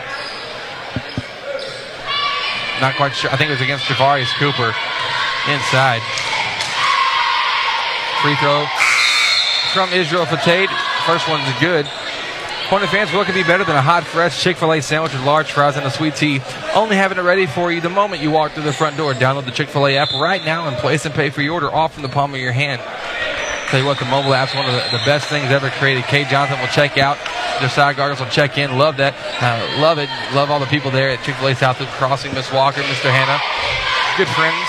not 2.82 2.96
quite 2.96 3.16
sure. 3.16 3.32
I 3.32 3.38
think 3.38 3.50
it 3.50 3.54
was 3.54 3.62
against 3.62 3.86
Javarius 3.86 4.34
Cooper 4.36 4.76
inside. 5.48 6.02
Free 8.22 8.36
throw 8.38 8.66
from 9.74 9.94
Israel 9.94 10.26
Fatade. 10.26 10.70
First 11.06 11.28
one's 11.30 11.48
good. 11.60 11.86
Hornet 12.70 12.90
fans, 12.90 13.14
what 13.14 13.28
could 13.28 13.36
be 13.36 13.44
better 13.44 13.64
than 13.64 13.76
a 13.76 13.82
hot, 13.82 14.06
fresh 14.06 14.42
Chick 14.42 14.58
fil 14.58 14.74
A 14.74 14.82
sandwich 14.82 15.14
with 15.14 15.24
large 15.24 15.52
fries 15.52 15.78
and 15.78 15.86
a 15.86 15.92
sweet 15.92 16.16
tea? 16.16 16.42
Only 16.74 16.96
having 16.96 17.20
it 17.20 17.22
ready 17.22 17.46
for 17.46 17.72
you 17.72 17.80
the 17.80 17.90
moment 17.90 18.24
you 18.24 18.32
walk 18.32 18.54
through 18.54 18.64
the 18.64 18.74
front 18.74 18.98
door. 18.98 19.14
Download 19.14 19.46
the 19.46 19.52
Chick 19.52 19.70
fil 19.70 19.86
A 19.86 19.98
app 19.98 20.12
right 20.14 20.44
now 20.44 20.68
and 20.68 20.76
place 20.78 21.06
and 21.06 21.14
pay 21.14 21.30
for 21.30 21.44
your 21.44 21.54
order 21.54 21.70
all 21.70 21.90
from 21.90 22.02
the 22.02 22.10
palm 22.10 22.34
of 22.34 22.40
your 22.40 22.52
hand. 22.52 22.82
Tell 23.76 23.84
you 23.84 23.92
what, 23.92 24.00
the 24.00 24.08
mobile 24.08 24.32
app's 24.32 24.56
one 24.56 24.64
of 24.64 24.72
the, 24.72 24.80
the 24.96 25.04
best 25.04 25.28
things 25.28 25.52
ever 25.52 25.68
created. 25.68 26.08
Cade 26.08 26.32
Johnson 26.32 26.56
will 26.64 26.72
check 26.72 26.96
out. 26.96 27.20
Josiah 27.60 27.92
Gargis 27.92 28.24
will 28.24 28.32
check 28.32 28.56
in. 28.56 28.80
Love 28.80 28.96
that. 29.04 29.12
Uh, 29.44 29.60
love 29.84 30.00
it. 30.00 30.08
Love 30.32 30.48
all 30.48 30.64
the 30.64 30.72
people 30.72 30.96
there 30.96 31.12
at 31.12 31.20
Chick 31.28 31.36
fil 31.36 31.52
A 31.52 31.56
South 31.60 31.84
Loop 31.84 31.92
Crossing. 32.00 32.32
Miss 32.32 32.48
Walker, 32.56 32.80
Mr. 32.88 33.12
Hannah. 33.12 33.36
Good 34.16 34.32
friends 34.32 34.64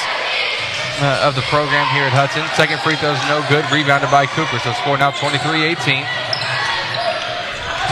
uh, 0.99 1.23
of 1.23 1.39
the 1.39 1.47
program 1.47 1.87
here 1.95 2.03
at 2.03 2.11
Hudson. 2.11 2.43
Second 2.59 2.83
free 2.83 2.99
throw 2.99 3.15
is 3.15 3.23
no 3.31 3.47
good. 3.47 3.63
Rebounded 3.71 4.11
by 4.11 4.27
Cooper. 4.27 4.59
So 4.59 4.75
score 4.83 4.99
now 4.99 5.15
23 5.15 5.39
18. 5.79 6.03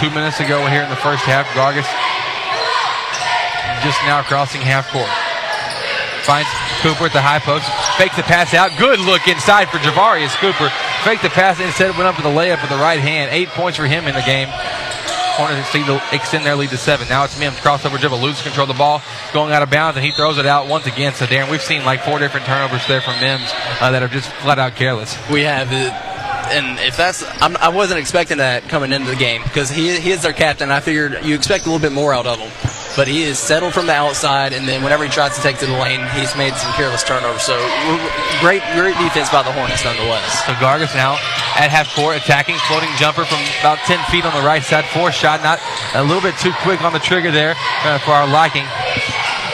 Two 0.02 0.10
minutes 0.10 0.42
ago 0.42 0.66
here 0.66 0.82
in 0.82 0.90
the 0.90 0.98
first 0.98 1.22
half, 1.30 1.46
Gargis 1.54 1.86
just 3.86 4.02
now 4.02 4.18
crossing 4.26 4.66
half 4.66 4.90
court. 4.90 5.06
Finds 6.26 6.50
Cooper 6.82 7.06
at 7.06 7.14
the 7.14 7.22
high 7.22 7.38
post. 7.38 7.70
Fakes 8.02 8.18
the 8.18 8.26
pass 8.26 8.50
out. 8.50 8.74
Good 8.82 8.98
look 8.98 9.30
inside 9.30 9.70
for 9.70 9.78
Javarius 9.78 10.34
Cooper. 10.42 10.74
Faked 11.04 11.22
the 11.22 11.28
pass 11.28 11.60
instead 11.60 11.90
went 11.98 12.08
up 12.08 12.16
with 12.16 12.24
a 12.24 12.34
layup 12.34 12.62
with 12.62 12.70
the 12.70 12.76
right 12.76 12.98
hand. 12.98 13.30
Eight 13.30 13.48
points 13.48 13.76
for 13.76 13.84
him 13.84 14.06
in 14.06 14.14
the 14.14 14.22
game. 14.22 14.48
Hornets 15.36 15.68
extend 16.12 16.46
their 16.46 16.56
lead 16.56 16.70
to 16.70 16.78
seven. 16.78 17.06
Now 17.08 17.24
it's 17.24 17.38
Mims 17.38 17.56
crossover 17.56 18.00
dribble, 18.00 18.20
loses 18.20 18.42
control 18.42 18.70
of 18.70 18.74
the 18.74 18.78
ball, 18.78 19.02
going 19.34 19.52
out 19.52 19.62
of 19.62 19.68
bounds, 19.68 19.98
and 19.98 20.06
he 20.06 20.12
throws 20.12 20.38
it 20.38 20.46
out 20.46 20.66
once 20.66 20.86
again. 20.86 21.12
So 21.12 21.26
Darren, 21.26 21.50
we've 21.50 21.60
seen 21.60 21.84
like 21.84 22.00
four 22.02 22.18
different 22.18 22.46
turnovers 22.46 22.86
there 22.86 23.02
from 23.02 23.20
Mims 23.20 23.52
uh, 23.80 23.90
that 23.90 24.02
are 24.02 24.08
just 24.08 24.30
flat 24.30 24.58
out 24.58 24.76
careless. 24.76 25.14
We 25.28 25.42
have 25.42 25.72
it 25.72 25.92
and 26.46 26.78
if 26.80 26.96
that's 26.96 27.24
I'm, 27.42 27.56
I 27.56 27.68
was 27.68 27.90
not 27.90 27.98
expecting 27.98 28.38
that 28.38 28.64
coming 28.64 28.92
into 28.92 29.10
the 29.10 29.16
game 29.16 29.42
because 29.42 29.70
he 29.70 29.98
he 29.98 30.10
is 30.10 30.22
their 30.22 30.32
captain. 30.32 30.70
I 30.70 30.80
figured 30.80 31.24
you 31.24 31.34
expect 31.34 31.66
a 31.66 31.70
little 31.70 31.80
bit 31.82 31.92
more 31.92 32.12
out 32.12 32.26
of 32.26 32.38
him, 32.38 32.50
but 32.96 33.08
he 33.08 33.24
is 33.24 33.38
settled 33.38 33.74
from 33.74 33.86
the 33.86 33.92
outside, 33.92 34.52
and 34.52 34.68
then 34.68 34.82
whenever 34.82 35.04
he 35.04 35.10
tries 35.10 35.34
to 35.36 35.42
take 35.42 35.58
to 35.58 35.66
the 35.66 35.78
lane, 35.78 36.00
he's 36.14 36.34
made 36.36 36.54
some 36.54 36.72
careless 36.74 37.02
turnovers. 37.02 37.42
So 37.42 37.58
great 38.40 38.62
great 38.74 38.94
defense 39.02 39.30
by 39.30 39.42
the 39.42 39.52
Hornets 39.52 39.84
nonetheless. 39.84 40.46
So 40.46 40.52
Gargis 40.62 40.94
now 40.94 41.18
at 41.58 41.70
half 41.70 41.94
court 41.94 42.16
attacking, 42.16 42.56
floating 42.70 42.90
jumper 42.98 43.24
from 43.24 43.42
about 43.60 43.78
10 43.86 43.98
feet 44.10 44.24
on 44.24 44.34
the 44.34 44.46
right 44.46 44.62
side, 44.62 44.84
four 44.94 45.10
shot, 45.10 45.42
not 45.42 45.58
a 45.94 46.02
little 46.02 46.22
bit 46.22 46.38
too 46.38 46.52
quick 46.62 46.82
on 46.82 46.92
the 46.92 47.02
trigger 47.02 47.30
there 47.30 47.54
uh, 47.82 47.98
for 47.98 48.12
our 48.12 48.26
liking. 48.26 48.66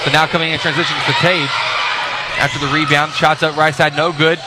So 0.05 0.13
now 0.13 0.27
coming 0.27 0.53
in 0.53 0.59
transition 0.59 0.97
to 0.97 1.13
Tate 1.21 1.51
after 2.41 2.59
the 2.59 2.73
rebound, 2.73 3.13
shots 3.13 3.43
up 3.43 3.57
right 3.57 3.75
side, 3.75 3.97
no 3.97 4.13
good. 4.13 4.39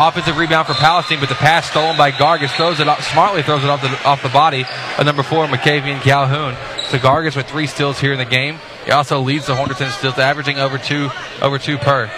Offensive 0.00 0.36
rebound 0.36 0.66
for 0.66 0.74
Palestine, 0.74 1.18
but 1.18 1.28
the 1.28 1.34
pass 1.34 1.68
stolen 1.68 1.96
by 1.96 2.12
Gargis 2.12 2.54
throws 2.56 2.78
it 2.78 2.88
up, 2.88 3.02
smartly 3.02 3.42
throws 3.42 3.64
it 3.64 3.70
off 3.70 3.82
the 3.82 3.90
off 4.04 4.22
the 4.22 4.28
body 4.28 4.64
of 4.96 5.04
number 5.04 5.22
four, 5.22 5.46
McCavian 5.46 6.00
Calhoun. 6.00 6.54
So 6.88 6.96
Gargis 6.96 7.36
with 7.36 7.46
three 7.46 7.66
steals 7.66 8.00
here 8.00 8.12
in 8.12 8.18
the 8.18 8.24
game. 8.24 8.58
He 8.86 8.92
also 8.92 9.20
leads 9.20 9.46
the 9.46 9.54
Hornets 9.54 9.82
in 9.82 9.90
steals, 9.90 10.16
averaging 10.16 10.58
over 10.58 10.78
two 10.78 11.10
over 11.42 11.58
two 11.58 11.76
per. 11.76 12.10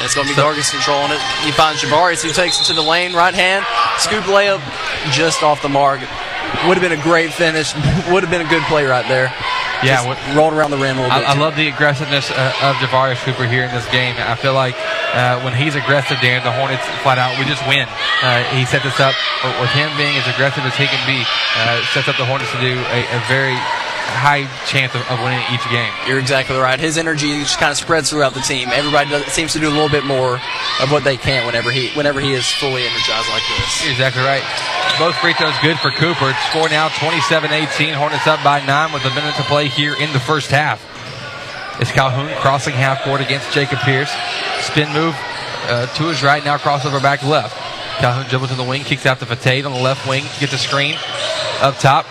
It's 0.00 0.14
going 0.14 0.28
to 0.28 0.34
be 0.34 0.40
Gargis 0.40 0.70
controlling 0.70 1.10
it. 1.10 1.20
He 1.44 1.50
finds 1.50 1.82
Javarius, 1.82 2.22
who 2.22 2.30
takes 2.30 2.60
it 2.60 2.64
to 2.66 2.72
the 2.72 2.80
lane, 2.80 3.12
right 3.12 3.34
hand, 3.34 3.66
scoop 3.98 4.24
layup, 4.24 4.62
just 5.12 5.42
off 5.42 5.60
the 5.60 5.68
mark. 5.68 6.00
Would 6.66 6.78
have 6.78 6.80
been 6.80 6.98
a 6.98 7.02
great 7.02 7.32
finish. 7.32 7.74
Would 8.08 8.22
have 8.22 8.30
been 8.30 8.46
a 8.46 8.48
good 8.48 8.62
play 8.62 8.86
right 8.86 9.06
there. 9.08 9.34
Yeah, 9.82 10.06
what, 10.06 10.18
rolled 10.34 10.54
around 10.54 10.70
the 10.70 10.78
rim 10.78 10.96
a 10.96 11.02
little 11.02 11.12
I, 11.12 11.20
bit. 11.20 11.28
I 11.28 11.38
love 11.38 11.56
the 11.56 11.68
aggressiveness 11.68 12.30
uh, 12.30 12.52
of 12.62 12.76
Javarius 12.76 13.22
Cooper 13.24 13.46
here 13.46 13.64
in 13.64 13.70
this 13.70 13.86
game. 13.90 14.14
I 14.18 14.34
feel 14.34 14.54
like 14.54 14.74
uh, 15.14 15.40
when 15.42 15.54
he's 15.54 15.74
aggressive, 15.74 16.18
Darren, 16.18 16.44
the 16.44 16.52
Hornets 16.52 16.84
flat 17.02 17.18
out, 17.18 17.38
we 17.38 17.44
just 17.44 17.64
win. 17.66 17.88
Uh, 18.22 18.44
he 18.52 18.64
set 18.64 18.82
this 18.82 19.00
up 19.00 19.14
with 19.60 19.70
him 19.72 19.88
being 19.96 20.16
as 20.16 20.26
aggressive 20.28 20.64
as 20.64 20.76
he 20.76 20.86
can 20.86 21.00
be, 21.08 21.24
uh, 21.56 21.80
sets 21.94 22.08
up 22.08 22.16
the 22.16 22.26
Hornets 22.26 22.52
to 22.52 22.60
do 22.60 22.76
a, 22.92 23.00
a 23.16 23.20
very 23.28 23.56
high 24.16 24.48
chance 24.64 24.94
of, 24.94 25.04
of, 25.12 25.20
winning 25.20 25.40
each 25.52 25.64
game. 25.68 25.92
You're 26.06 26.18
exactly 26.18 26.56
right. 26.56 26.80
His 26.80 26.96
energy 26.96 27.28
just 27.44 27.58
kind 27.58 27.70
of 27.70 27.76
spreads 27.76 28.10
throughout 28.10 28.32
the 28.32 28.40
team. 28.40 28.68
Everybody 28.72 29.10
does, 29.10 29.24
seems 29.26 29.52
to 29.52 29.60
do 29.60 29.68
a 29.68 29.74
little 29.74 29.92
bit 29.92 30.04
more 30.04 30.40
of 30.80 30.90
what 30.90 31.04
they 31.04 31.16
can 31.16 31.44
whenever 31.44 31.70
he 31.70 31.90
whenever 31.92 32.20
he 32.20 32.32
is 32.32 32.48
fully 32.48 32.84
energized 32.84 33.28
like 33.28 33.44
this. 33.56 33.84
You're 33.84 33.92
exactly 33.92 34.22
right. 34.22 34.42
Both 34.98 35.16
free 35.16 35.34
throws 35.34 35.54
good 35.60 35.78
for 35.78 35.90
Cooper. 35.92 36.32
Score 36.50 36.68
now 36.68 36.88
27-18. 36.88 37.94
Hornets 37.94 38.26
up 38.26 38.42
by 38.42 38.64
nine 38.64 38.92
with 38.92 39.04
a 39.04 39.14
minute 39.14 39.36
to 39.36 39.42
play 39.44 39.68
here 39.68 39.94
in 39.94 40.12
the 40.12 40.20
first 40.20 40.50
half. 40.50 40.82
It's 41.80 41.92
Calhoun 41.92 42.28
crossing 42.40 42.74
half 42.74 43.02
court 43.02 43.20
against 43.20 43.52
Jacob 43.52 43.78
Pierce. 43.80 44.10
Spin 44.60 44.92
move 44.92 45.14
uh, 45.70 45.86
to 45.94 46.02
his 46.04 46.22
right, 46.22 46.44
now 46.44 46.56
crossover 46.56 47.00
back 47.00 47.22
left. 47.22 47.56
Calhoun 47.98 48.26
dribbles 48.28 48.50
to 48.50 48.56
the 48.56 48.64
wing, 48.64 48.82
kicks 48.82 49.06
out 49.06 49.20
to 49.20 49.26
Fatade 49.26 49.64
on 49.64 49.72
the 49.72 49.80
left 49.80 50.06
wing, 50.08 50.24
gets 50.40 50.52
a 50.52 50.58
screen 50.58 50.96
up 51.60 51.78
top 51.78 52.06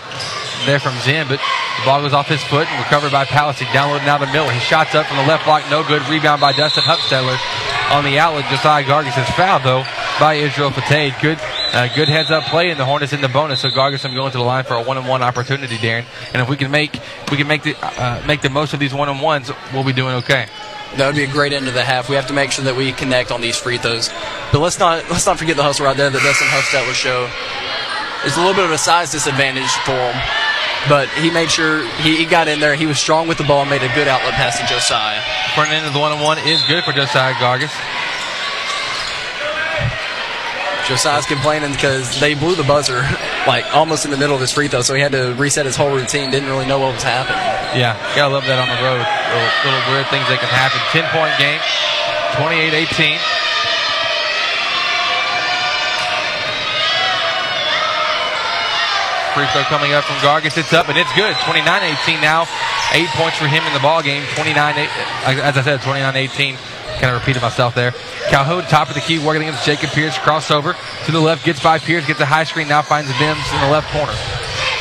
there 0.66 0.80
from 0.80 0.96
Zim, 1.00 1.28
but 1.28 1.40
the 1.80 1.86
ball 1.86 2.02
goes 2.02 2.14
off 2.14 2.28
his 2.28 2.44
foot 2.44 2.68
and 2.68 2.84
recovered 2.84 3.12
by 3.12 3.26
Palestine. 3.26 3.72
Downloading 3.74 4.06
now 4.06 4.18
to 4.18 4.32
Miller. 4.32 4.52
He 4.52 4.60
shots 4.60 4.96
up 4.96 5.06
from 5.06 5.18
the 5.18 5.28
left 5.28 5.46
block, 5.46 5.64
no 5.70 5.84
good. 5.84 6.02
Rebound 6.08 6.42
by 6.42 6.52
Dustin 6.54 6.84
Hufstetler 6.84 7.38
on 7.92 8.04
the 8.04 8.18
outlet. 8.20 8.46
Josiah 8.50 8.84
Gargis 8.84 9.18
is 9.18 9.30
fouled 9.36 9.64
though 9.64 9.84
by 10.20 10.36
Israel 10.36 10.72
Fatade. 10.72 11.14
Good, 11.22 11.40
uh, 11.74 11.94
good 11.96 12.08
heads 12.08 12.32
up 12.32 12.44
play, 12.46 12.70
and 12.70 12.80
the 12.80 12.86
Hornets 12.86 13.14
in 13.14 13.22
the 13.22 13.28
bonus. 13.28 13.62
So 13.62 13.70
Gargis 13.70 14.06
I'm 14.06 14.14
going 14.14 14.32
to 14.32 14.38
the 14.38 14.44
line 14.44 14.64
for 14.64 14.76
a 14.76 14.84
one-on-one 14.84 15.22
opportunity, 15.22 15.76
Darren. 15.76 16.06
And 16.34 16.42
if 16.42 16.50
we 16.50 16.58
can 16.58 16.72
make 16.72 17.00
we 17.32 17.38
can 17.38 17.48
make 17.48 17.64
the 17.64 17.76
uh, 17.82 18.24
make 18.26 18.42
the 18.42 18.50
most 18.50 18.74
of 18.74 18.80
these 18.80 18.94
one-on-ones, 18.94 19.52
we'll 19.74 19.84
be 19.84 19.94
doing 19.94 20.16
okay. 20.16 20.48
That 20.96 21.08
would 21.08 21.16
be 21.16 21.24
a 21.24 21.32
great 21.32 21.54
end 21.54 21.68
of 21.68 21.74
the 21.74 21.84
half. 21.84 22.10
We 22.10 22.16
have 22.16 22.28
to 22.28 22.34
make 22.34 22.52
sure 22.52 22.64
that 22.66 22.76
we 22.76 22.94
connect 22.94 23.32
on 23.32 23.42
these 23.42 23.58
free 23.58 23.78
throws. 23.78 24.10
But 24.52 24.60
let's 24.60 24.80
not 24.80 25.10
let's 25.10 25.26
not 25.26 25.38
forget 25.38 25.58
the 25.58 25.64
hustle 25.64 25.86
right 25.86 25.98
there 25.98 26.10
that 26.10 26.22
Dustin 26.22 26.48
Hufstetler 26.48 26.94
show. 26.94 27.30
It's 28.26 28.38
a 28.38 28.40
little 28.40 28.56
bit 28.56 28.66
of 28.66 28.72
a 28.72 28.78
size 28.78 29.12
disadvantage 29.12 29.70
for 29.86 29.94
him 29.94 30.16
but 30.90 31.10
he 31.10 31.30
made 31.30 31.50
sure 31.50 31.86
he, 32.00 32.16
he, 32.18 32.26
got 32.26 32.48
in 32.48 32.60
there. 32.60 32.76
He 32.76 32.86
was 32.86 33.00
strong 33.00 33.28
with 33.28 33.38
the 33.38 33.44
ball, 33.44 33.62
and 33.62 33.70
made 33.70 33.84
a 33.84 33.94
good 33.94 34.08
outlet 34.08 34.34
pass 34.34 34.60
to 34.60 34.66
Josiah. 34.66 35.22
Front 35.56 35.72
end 35.72 35.86
of 35.86 35.94
the 35.94 36.00
one 36.00 36.12
on 36.12 36.22
one 36.22 36.38
is 36.40 36.62
good 36.64 36.84
for 36.84 36.94
Josiah 36.94 37.34
Gargis. 37.34 37.74
Josiah's 40.88 41.26
complaining 41.26 41.74
because 41.74 42.18
they 42.20 42.34
blew 42.34 42.56
the 42.56 42.64
buzzer 42.64 43.04
like 43.46 43.68
almost 43.76 44.06
in 44.06 44.12
the 44.12 44.16
middle 44.16 44.36
of 44.36 44.42
his 44.42 44.54
free 44.54 44.70
throw, 44.70 44.82
so 44.82 44.96
he 44.96 45.02
had 45.02 45.12
to 45.12 45.36
reset 45.36 45.66
his 45.66 45.76
whole 45.76 45.92
routine. 45.92 46.32
Didn't 46.32 46.48
really 46.48 46.66
know 46.66 46.80
what 46.80 46.94
was 46.94 47.04
happening. 47.04 47.44
Yeah, 47.76 48.00
gotta 48.16 48.32
love 48.34 48.48
that 48.48 48.56
on 48.56 48.72
the 48.72 48.80
road. 48.80 49.04
Little, 49.04 49.52
little 49.68 49.84
weird 49.92 50.08
things 50.08 50.24
that 50.32 50.40
can 50.40 50.48
happen. 50.48 50.80
Ten 50.96 51.04
point 51.12 51.36
game, 51.36 51.60
28-18. 52.40 53.20
Free 59.36 59.46
throw 59.52 59.68
coming 59.68 59.92
up 59.92 60.08
from 60.08 60.16
Gargis. 60.24 60.58
It's 60.58 60.72
up 60.72 60.88
and 60.88 60.98
it's 60.98 61.12
good. 61.14 61.36
29-18 61.44 62.24
now. 62.24 62.48
Eight 62.96 63.12
points 63.14 63.38
for 63.38 63.46
him 63.46 63.62
in 63.68 63.74
the 63.74 63.84
ball 63.84 64.02
game. 64.02 64.24
29, 64.34 64.56
as 65.28 65.58
I 65.58 65.62
said, 65.62 65.82
29-18. 65.82 66.56
Kind 67.00 67.14
of 67.14 67.20
repeated 67.22 67.42
myself 67.42 67.76
there. 67.76 67.92
Calhoun, 68.30 68.64
top 68.64 68.90
of 68.90 68.96
the 68.96 69.02
key, 69.02 69.20
working 69.20 69.44
against 69.44 69.66
Jacob 69.66 69.92
Pierce. 69.92 70.18
Crossover 70.18 70.76
to 71.06 71.12
the 71.12 71.20
left, 71.20 71.46
gets 71.46 71.62
by 71.62 71.78
Pierce, 71.78 72.06
gets 72.06 72.20
a 72.20 72.26
high 72.26 72.44
screen, 72.44 72.68
now 72.68 72.82
finds 72.82 73.10
Mims 73.20 73.46
in 73.54 73.62
the 73.62 73.70
left 73.70 73.92
corner. 73.94 74.14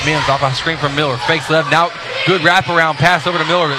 Mims 0.07 0.29
off 0.29 0.43
a 0.43 0.55
screen 0.55 0.79
from 0.79 0.95
Miller. 0.95 1.17
Fakes 1.27 1.51
left. 1.51 1.71
Now 1.71 1.91
good 2.27 2.41
wraparound 2.43 2.95
pass 2.95 3.27
over 3.27 3.39
to 3.39 3.45
Miller. 3.45 3.75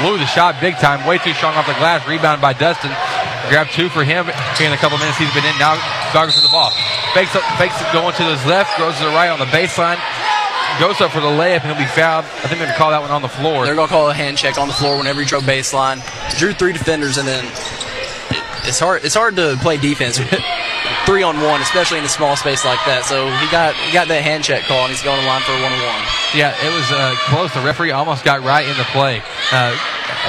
Blew 0.00 0.16
the 0.16 0.26
shot 0.26 0.60
big 0.60 0.76
time. 0.76 1.04
Way 1.06 1.18
too 1.18 1.34
strong 1.34 1.54
off 1.54 1.66
the 1.66 1.74
glass. 1.74 2.06
Rebound 2.06 2.40
by 2.40 2.52
Dustin. 2.52 2.94
Grab 3.50 3.68
two 3.68 3.88
for 3.88 4.04
him. 4.04 4.30
Here 4.56 4.68
in 4.68 4.72
a 4.72 4.78
couple 4.78 4.96
minutes 4.98 5.18
he's 5.18 5.32
been 5.34 5.44
in. 5.44 5.58
Now 5.58 5.74
Gargis 6.14 6.38
for 6.38 6.46
the 6.46 6.54
ball. 6.54 6.70
Fakes 7.14 7.34
up, 7.34 7.42
fakes 7.58 7.74
it 7.82 7.90
going 7.92 8.14
to 8.14 8.22
his 8.22 8.44
left. 8.46 8.78
Goes 8.78 8.96
to 8.98 9.04
the 9.04 9.10
right 9.10 9.28
on 9.28 9.38
the 9.38 9.50
baseline. 9.50 9.98
Goes 10.80 11.00
up 11.00 11.12
for 11.12 11.20
the 11.20 11.26
layup 11.26 11.62
and 11.62 11.76
he'll 11.76 11.76
be 11.76 11.84
fouled. 11.84 12.24
I 12.24 12.48
think 12.48 12.58
they're 12.58 12.66
going 12.66 12.72
to 12.72 12.76
call 12.78 12.90
that 12.90 13.00
one 13.02 13.10
on 13.10 13.22
the 13.22 13.28
floor. 13.28 13.64
They're 13.64 13.74
going 13.74 13.88
to 13.88 13.92
call 13.92 14.10
a 14.10 14.14
hand 14.14 14.36
check 14.36 14.58
on 14.58 14.68
the 14.68 14.74
floor 14.74 14.96
whenever 14.96 15.20
he 15.20 15.26
drove 15.26 15.44
baseline. 15.44 16.00
Drew 16.38 16.52
three 16.52 16.72
defenders 16.72 17.18
and 17.18 17.28
then 17.28 17.44
it's 18.64 18.78
hard. 18.78 19.04
It's 19.04 19.14
hard 19.14 19.36
to 19.36 19.56
play 19.60 19.76
defense 19.76 20.18
three 21.04 21.22
on 21.22 21.40
one, 21.40 21.60
especially 21.60 21.98
in 21.98 22.04
a 22.04 22.12
small 22.12 22.36
space 22.36 22.64
like 22.64 22.78
that. 22.86 23.04
So 23.04 23.26
he 23.42 23.46
got 23.50 23.74
he 23.74 23.92
got 23.92 24.08
that 24.08 24.22
hand 24.22 24.44
check 24.44 24.62
call, 24.64 24.86
and 24.86 24.90
he's 24.90 25.02
going 25.02 25.18
to 25.18 25.26
line 25.26 25.42
for 25.42 25.52
a 25.52 25.60
one 25.62 25.72
on 25.72 25.82
one. 25.82 26.02
Yeah, 26.34 26.54
it 26.62 26.72
was 26.72 26.88
uh, 26.90 27.14
close. 27.28 27.52
The 27.52 27.60
referee 27.60 27.90
almost 27.90 28.24
got 28.24 28.40
right 28.42 28.64
in 28.64 28.76
the 28.78 28.88
play 28.94 29.20
uh, 29.52 29.76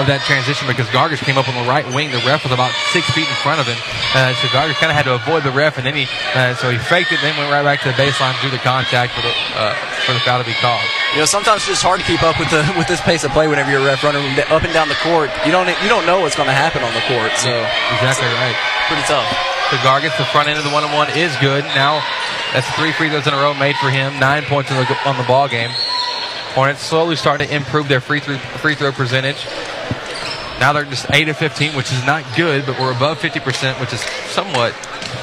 of 0.02 0.10
that 0.10 0.26
transition 0.26 0.68
because 0.68 0.90
Gargis 0.90 1.22
came 1.22 1.38
up 1.38 1.48
on 1.48 1.56
the 1.56 1.68
right 1.70 1.86
wing. 1.94 2.12
The 2.12 2.24
ref 2.26 2.44
was 2.44 2.52
about 2.52 2.74
six 2.92 3.08
feet 3.14 3.30
in 3.30 3.38
front 3.46 3.62
of 3.62 3.68
him, 3.70 3.78
uh, 4.18 4.34
so 4.42 4.50
Gargis 4.50 4.78
kind 4.82 4.92
of 4.92 4.98
had 4.98 5.06
to 5.08 5.16
avoid 5.16 5.46
the 5.46 5.54
ref, 5.54 5.78
and 5.78 5.86
then 5.86 5.96
he 5.96 6.10
uh, 6.34 6.58
so 6.58 6.70
he 6.74 6.78
faked 6.78 7.14
it, 7.14 7.22
then 7.22 7.38
went 7.38 7.54
right 7.54 7.64
back 7.64 7.80
to 7.86 7.90
the 7.90 7.98
baseline, 7.98 8.34
drew 8.42 8.50
the 8.50 8.62
contact 8.62 9.14
for 9.14 9.22
the 9.22 9.34
uh, 9.56 9.74
for 10.04 10.14
the 10.14 10.24
foul 10.26 10.42
to 10.42 10.48
be 10.48 10.58
called. 10.58 10.84
You 11.14 11.22
know, 11.22 11.30
sometimes 11.30 11.64
it's 11.64 11.80
just 11.80 11.86
hard 11.86 12.02
to 12.02 12.08
keep 12.10 12.26
up 12.26 12.42
with 12.42 12.50
the 12.50 12.66
with 12.76 12.90
this 12.90 13.00
pace 13.02 13.24
of 13.24 13.32
play 13.32 13.48
whenever 13.48 13.70
you're 13.70 13.86
a 13.86 13.88
ref 13.88 14.04
running 14.04 14.26
up 14.50 14.66
and 14.66 14.74
down 14.74 14.90
the 14.90 15.00
court. 15.06 15.30
You 15.46 15.54
don't 15.54 15.70
you 15.86 15.90
don't 15.90 16.10
know 16.10 16.20
what's 16.26 16.36
going 16.36 16.50
to 16.50 16.58
happen 16.58 16.82
on 16.82 16.92
the 16.98 17.06
court. 17.06 17.32
So 17.38 17.54
exactly 17.94 18.28
right. 18.42 18.58
Pretty 18.90 19.06
tough. 19.06 19.53
The 19.72 19.78
Gargis, 19.78 20.16
the 20.18 20.26
front 20.26 20.50
end 20.50 20.58
of 20.58 20.66
the 20.66 20.72
one-on-one 20.72 21.10
is 21.18 21.36
good. 21.38 21.64
Now 21.76 22.04
that's 22.54 22.70
three 22.76 22.92
free 22.92 23.10
throws 23.10 23.26
in 23.26 23.34
a 23.34 23.38
row 23.38 23.54
made 23.54 23.76
for 23.78 23.90
him. 23.90 24.20
Nine 24.20 24.44
points 24.44 24.72
on 24.72 24.78
the, 24.78 25.10
on 25.10 25.18
the 25.18 25.24
ball 25.24 25.48
game. 25.48 25.72
Hornets 26.54 26.82
slowly 26.82 27.16
starting 27.16 27.48
to 27.48 27.56
improve 27.56 27.88
their 27.88 28.02
free 28.02 28.20
throw 28.20 28.38
free 28.38 28.76
throw 28.76 28.92
percentage. 28.92 29.46
Now 30.60 30.72
they're 30.72 30.86
just 30.86 31.10
8 31.10 31.28
of 31.30 31.38
15, 31.38 31.76
which 31.76 31.92
is 31.92 32.06
not 32.06 32.24
good, 32.38 32.66
but 32.66 32.80
we're 32.80 32.96
above 32.96 33.20
50%, 33.20 33.82
which 33.82 33.92
is 33.92 34.02
somewhat 34.30 34.72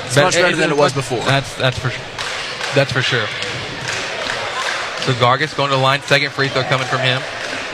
It's 0.04 0.16
much 0.16 0.34
better 0.34 0.56
than 0.56 0.70
it 0.70 0.76
was 0.76 0.92
before. 0.92 1.20
That's 1.20 1.54
that's 1.56 1.78
for 1.78 1.88
that's 2.74 2.90
for 2.90 3.00
sure. 3.00 3.26
So 5.06 5.14
Gargis 5.16 5.56
going 5.56 5.70
to 5.70 5.76
the 5.76 5.82
line, 5.82 6.02
second 6.02 6.32
free 6.32 6.48
throw 6.48 6.62
coming 6.64 6.86
from 6.88 7.00
him. 7.00 7.22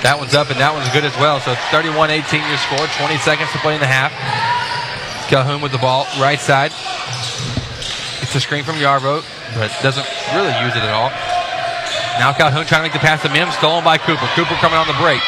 That 0.04 0.16
one's 0.18 0.34
up 0.34 0.50
and 0.50 0.60
that 0.60 0.72
one's 0.72 0.88
good 0.92 1.04
as 1.04 1.16
well. 1.16 1.40
So 1.40 1.54
31-18 1.74 2.22
your 2.46 2.60
score, 2.60 2.86
20 3.00 3.16
seconds 3.24 3.50
to 3.50 3.58
play 3.58 3.74
in 3.74 3.80
the 3.80 3.88
half. 3.90 4.12
Calhoun 5.28 5.60
with 5.60 5.72
the 5.72 5.78
ball, 5.78 6.06
right 6.20 6.38
side. 6.38 6.72
It's 8.22 8.34
a 8.34 8.40
screen 8.40 8.64
from 8.64 8.76
Yarbrough, 8.76 9.24
but 9.54 9.74
doesn't 9.82 10.06
really 10.34 10.54
use 10.62 10.74
it 10.74 10.82
at 10.82 10.90
all. 10.90 11.10
Now 12.18 12.32
Calhoun 12.32 12.64
trying 12.66 12.80
to 12.80 12.84
make 12.84 12.92
the 12.92 12.98
pass 12.98 13.22
to 13.22 13.28
Mims, 13.28 13.54
stolen 13.54 13.84
by 13.84 13.98
Cooper. 13.98 14.26
Cooper 14.34 14.54
coming 14.56 14.78
on 14.78 14.86
the 14.86 14.96
break. 15.02 15.20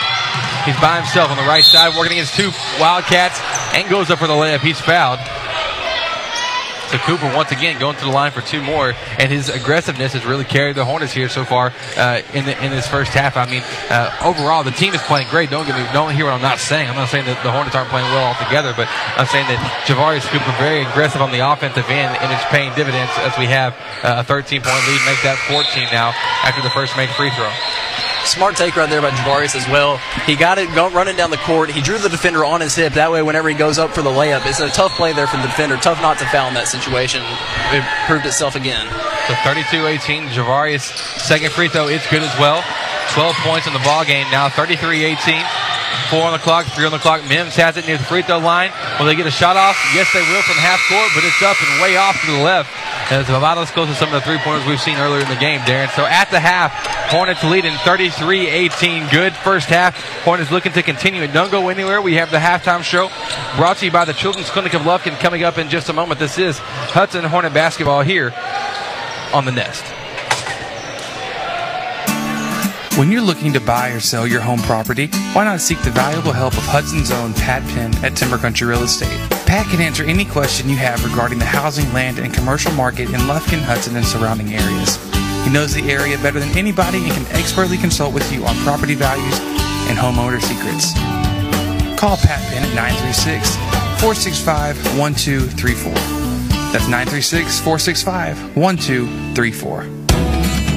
He's 0.64 0.78
by 0.80 0.96
himself 0.96 1.30
on 1.30 1.36
the 1.36 1.44
right 1.44 1.64
side, 1.64 1.96
working 1.96 2.12
against 2.12 2.34
two 2.34 2.50
Wildcats, 2.80 3.40
and 3.74 3.88
goes 3.90 4.10
up 4.10 4.18
for 4.18 4.26
the 4.26 4.34
layup. 4.34 4.60
He's 4.60 4.80
fouled. 4.80 5.20
So 6.88 6.96
Cooper 6.98 7.28
once 7.36 7.52
again 7.52 7.78
going 7.78 7.96
to 7.96 8.04
the 8.04 8.10
line 8.10 8.32
for 8.32 8.40
two 8.40 8.62
more, 8.62 8.94
and 9.18 9.30
his 9.30 9.50
aggressiveness 9.50 10.14
has 10.14 10.24
really 10.24 10.44
carried 10.44 10.76
the 10.76 10.86
Hornets 10.86 11.12
here 11.12 11.28
so 11.28 11.44
far 11.44 11.72
uh, 11.96 12.22
in 12.32 12.46
the, 12.46 12.56
in 12.64 12.70
this 12.70 12.88
first 12.88 13.12
half. 13.12 13.36
I 13.36 13.44
mean, 13.44 13.62
uh, 13.90 14.08
overall 14.24 14.64
the 14.64 14.72
team 14.72 14.94
is 14.94 15.02
playing 15.02 15.28
great. 15.28 15.50
Don't 15.50 15.66
get 15.66 15.76
me, 15.76 15.84
don't 15.92 16.14
hear 16.14 16.24
what 16.24 16.32
I'm 16.32 16.40
not 16.40 16.58
saying. 16.58 16.88
I'm 16.88 16.96
not 16.96 17.10
saying 17.10 17.26
that 17.26 17.42
the 17.44 17.52
Hornets 17.52 17.76
aren't 17.76 17.90
playing 17.90 18.08
well 18.08 18.32
altogether, 18.32 18.72
but 18.72 18.88
I'm 19.20 19.28
saying 19.28 19.44
that 19.52 19.60
Javarius 19.84 20.24
Cooper 20.32 20.48
very 20.56 20.80
aggressive 20.80 21.20
on 21.20 21.30
the 21.30 21.44
offensive 21.44 21.84
end, 21.92 22.16
and 22.24 22.32
it's 22.32 22.44
paying 22.48 22.72
dividends 22.72 23.12
as 23.20 23.36
we 23.36 23.44
have 23.52 23.76
uh, 24.00 24.20
a 24.20 24.24
13 24.24 24.64
point 24.64 24.80
lead, 24.88 25.02
make 25.04 25.20
that 25.28 25.36
14 25.44 25.92
now 25.92 26.16
after 26.48 26.64
the 26.64 26.72
first 26.72 26.96
made 26.96 27.12
free 27.12 27.28
throw. 27.36 27.52
Smart 28.28 28.56
take 28.56 28.76
right 28.76 28.90
there 28.90 29.00
by 29.00 29.08
Javarius 29.10 29.56
as 29.56 29.66
well. 29.68 29.96
He 30.26 30.36
got 30.36 30.58
it 30.58 30.68
go, 30.74 30.90
running 30.90 31.16
down 31.16 31.30
the 31.30 31.38
court. 31.38 31.70
He 31.70 31.80
drew 31.80 31.96
the 31.96 32.10
defender 32.10 32.44
on 32.44 32.60
his 32.60 32.76
hip. 32.76 32.92
That 32.92 33.10
way, 33.10 33.22
whenever 33.22 33.48
he 33.48 33.54
goes 33.54 33.78
up 33.78 33.90
for 33.90 34.02
the 34.02 34.10
layup, 34.10 34.44
it's 34.44 34.60
a 34.60 34.68
tough 34.68 34.92
play 34.92 35.14
there 35.14 35.26
from 35.26 35.40
the 35.40 35.46
defender. 35.46 35.78
Tough 35.78 36.02
not 36.02 36.18
to 36.18 36.26
foul 36.26 36.48
in 36.48 36.54
that 36.54 36.68
situation. 36.68 37.22
It 37.72 37.82
proved 38.06 38.26
itself 38.26 38.54
again. 38.54 38.86
So 39.28 39.34
32-18, 39.48 40.28
Javarius 40.28 40.92
second 41.18 41.52
free 41.52 41.68
throw, 41.68 41.88
it's 41.88 42.06
good 42.10 42.22
as 42.22 42.38
well. 42.38 42.62
12 43.14 43.34
points 43.36 43.66
in 43.66 43.72
the 43.72 43.80
ball 43.80 44.04
game 44.04 44.30
now, 44.30 44.48
33-18. 44.50 45.40
Four 46.10 46.24
on 46.24 46.32
the 46.32 46.38
clock, 46.38 46.66
three 46.66 46.86
on 46.86 46.92
the 46.92 46.98
clock. 46.98 47.20
Mims 47.28 47.54
has 47.56 47.76
it 47.76 47.86
near 47.86 47.98
the 47.98 48.04
free 48.04 48.22
throw 48.22 48.38
line. 48.38 48.72
Will 48.98 49.06
they 49.06 49.14
get 49.14 49.26
a 49.26 49.30
shot 49.30 49.56
off? 49.56 49.76
Yes, 49.94 50.10
they 50.12 50.20
will 50.20 50.42
from 50.42 50.56
half 50.56 50.80
court, 50.88 51.10
but 51.14 51.22
it's 51.22 51.42
up 51.42 51.60
and 51.60 51.82
way 51.82 51.96
off 51.96 52.18
to 52.24 52.32
the 52.32 52.42
left. 52.42 52.72
As 53.12 53.70
close 53.70 53.88
to 53.88 53.94
some 53.94 54.08
of 54.08 54.14
the 54.14 54.20
three 54.20 54.38
pointers 54.38 54.66
we've 54.66 54.80
seen 54.80 54.96
earlier 54.96 55.22
in 55.22 55.28
the 55.28 55.36
game, 55.36 55.60
Darren. 55.60 55.88
So 55.94 56.04
at 56.04 56.30
the 56.30 56.40
half, 56.40 56.72
Hornets 57.10 57.42
leading 57.42 57.72
33 57.84 58.48
18. 58.48 59.08
Good 59.08 59.34
first 59.34 59.68
half. 59.68 59.96
Hornets 60.24 60.50
looking 60.50 60.72
to 60.72 60.82
continue 60.82 61.22
it. 61.22 61.32
Don't 61.32 61.50
go 61.50 61.70
anywhere. 61.70 62.02
We 62.02 62.14
have 62.14 62.30
the 62.30 62.36
halftime 62.36 62.82
show 62.82 63.08
brought 63.56 63.78
to 63.78 63.86
you 63.86 63.90
by 63.90 64.04
the 64.04 64.12
Children's 64.12 64.50
Clinic 64.50 64.74
of 64.74 64.82
Lufkin 64.82 65.18
coming 65.18 65.42
up 65.42 65.56
in 65.56 65.70
just 65.70 65.88
a 65.88 65.94
moment. 65.94 66.20
This 66.20 66.36
is 66.36 66.58
Hudson 66.58 67.24
Hornet 67.24 67.54
basketball 67.54 68.02
here 68.02 68.34
on 69.32 69.46
the 69.46 69.52
Nest. 69.52 69.84
When 72.98 73.12
you're 73.12 73.22
looking 73.22 73.52
to 73.52 73.60
buy 73.60 73.90
or 73.90 74.00
sell 74.00 74.26
your 74.26 74.40
home 74.40 74.58
property, 74.58 75.06
why 75.32 75.44
not 75.44 75.60
seek 75.60 75.80
the 75.82 75.90
valuable 75.92 76.32
help 76.32 76.54
of 76.54 76.64
Hudson's 76.64 77.12
own 77.12 77.32
Pat 77.32 77.62
Penn 77.68 77.94
at 78.04 78.16
Timber 78.16 78.38
Country 78.38 78.66
Real 78.66 78.82
Estate? 78.82 79.16
Pat 79.46 79.66
can 79.68 79.80
answer 79.80 80.02
any 80.02 80.24
question 80.24 80.68
you 80.68 80.74
have 80.74 81.04
regarding 81.04 81.38
the 81.38 81.44
housing, 81.44 81.92
land, 81.92 82.18
and 82.18 82.34
commercial 82.34 82.72
market 82.72 83.10
in 83.10 83.20
Lufkin, 83.20 83.60
Hudson, 83.60 83.94
and 83.94 84.04
surrounding 84.04 84.52
areas. 84.52 84.96
He 85.44 85.52
knows 85.52 85.72
the 85.72 85.88
area 85.88 86.18
better 86.18 86.40
than 86.40 86.48
anybody 86.58 87.04
and 87.04 87.12
can 87.12 87.36
expertly 87.36 87.76
consult 87.76 88.12
with 88.12 88.32
you 88.32 88.44
on 88.44 88.56
property 88.64 88.96
values 88.96 89.38
and 89.86 89.96
homeowner 89.96 90.42
secrets. 90.42 90.92
Call 91.96 92.16
Pat 92.16 92.42
Penn 92.50 92.64
at 92.64 92.74
936 92.74 93.54
465 94.02 94.98
1234. 94.98 95.92
That's 96.72 96.88
936 96.88 97.60
465 97.60 98.56
1234. 98.56 99.97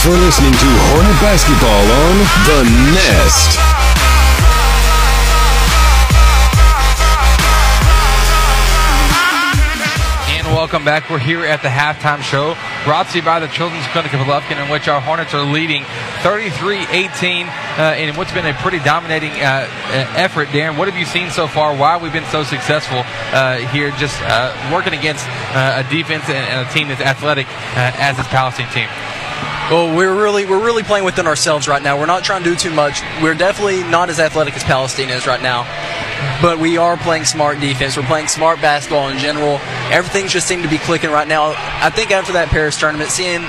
Thanks 0.00 0.16
for 0.16 0.24
listening 0.24 0.52
to 0.52 0.66
Hornet 0.88 1.20
Basketball 1.20 1.84
on 1.92 2.16
The 2.48 2.64
Nest. 2.96 3.58
And 10.30 10.46
welcome 10.56 10.86
back. 10.86 11.10
We're 11.10 11.18
here 11.18 11.44
at 11.44 11.60
the 11.60 11.68
halftime 11.68 12.22
show 12.22 12.56
brought 12.84 13.10
to 13.10 13.18
you 13.18 13.22
by 13.22 13.40
the 13.40 13.48
Children's 13.48 13.86
Clinic 13.88 14.14
of 14.14 14.20
Lufkin, 14.20 14.56
in 14.64 14.70
which 14.70 14.88
our 14.88 15.02
Hornets 15.02 15.34
are 15.34 15.44
leading 15.44 15.84
33 16.22 16.86
18 16.88 17.46
uh, 17.46 17.94
in 17.98 18.16
what's 18.16 18.32
been 18.32 18.46
a 18.46 18.54
pretty 18.54 18.78
dominating 18.78 19.32
uh, 19.32 19.68
effort. 20.16 20.48
Darren, 20.48 20.78
what 20.78 20.88
have 20.88 20.96
you 20.96 21.04
seen 21.04 21.28
so 21.28 21.46
far? 21.46 21.76
Why 21.76 21.92
have 21.92 22.02
we 22.02 22.08
been 22.08 22.24
so 22.32 22.42
successful 22.42 23.02
uh, 23.36 23.58
here 23.68 23.90
just 23.98 24.18
uh, 24.22 24.56
working 24.72 24.94
against 24.94 25.28
uh, 25.28 25.84
a 25.84 25.90
defense 25.90 26.24
and, 26.30 26.38
and, 26.38 26.66
a 26.66 26.72
team 26.72 26.88
that's 26.88 27.02
athletic 27.02 27.46
uh, 27.76 27.92
as 28.00 28.16
this 28.16 28.28
Palestine 28.28 28.72
team? 28.72 28.88
Well, 29.70 29.94
we're 29.94 30.14
really 30.14 30.46
we're 30.46 30.64
really 30.64 30.82
playing 30.82 31.04
within 31.04 31.26
ourselves 31.26 31.68
right 31.68 31.82
now. 31.82 31.98
We're 31.98 32.06
not 32.06 32.24
trying 32.24 32.42
to 32.42 32.50
do 32.50 32.56
too 32.56 32.72
much. 32.72 33.02
We're 33.22 33.34
definitely 33.34 33.84
not 33.84 34.10
as 34.10 34.18
athletic 34.18 34.54
as 34.54 34.64
Palestine 34.64 35.10
is 35.10 35.26
right 35.26 35.40
now, 35.40 35.62
but 36.42 36.58
we 36.58 36.76
are 36.76 36.96
playing 36.96 37.24
smart 37.24 37.60
defense. 37.60 37.96
We're 37.96 38.02
playing 38.02 38.28
smart 38.28 38.60
basketball 38.60 39.08
in 39.08 39.18
general. 39.18 39.60
Everything 39.90 40.26
just 40.26 40.48
seemed 40.48 40.64
to 40.64 40.68
be 40.68 40.78
clicking 40.78 41.10
right 41.10 41.28
now. 41.28 41.54
I 41.56 41.90
think 41.90 42.10
after 42.10 42.32
that 42.32 42.48
Paris 42.48 42.78
tournament, 42.78 43.10
seeing 43.10 43.42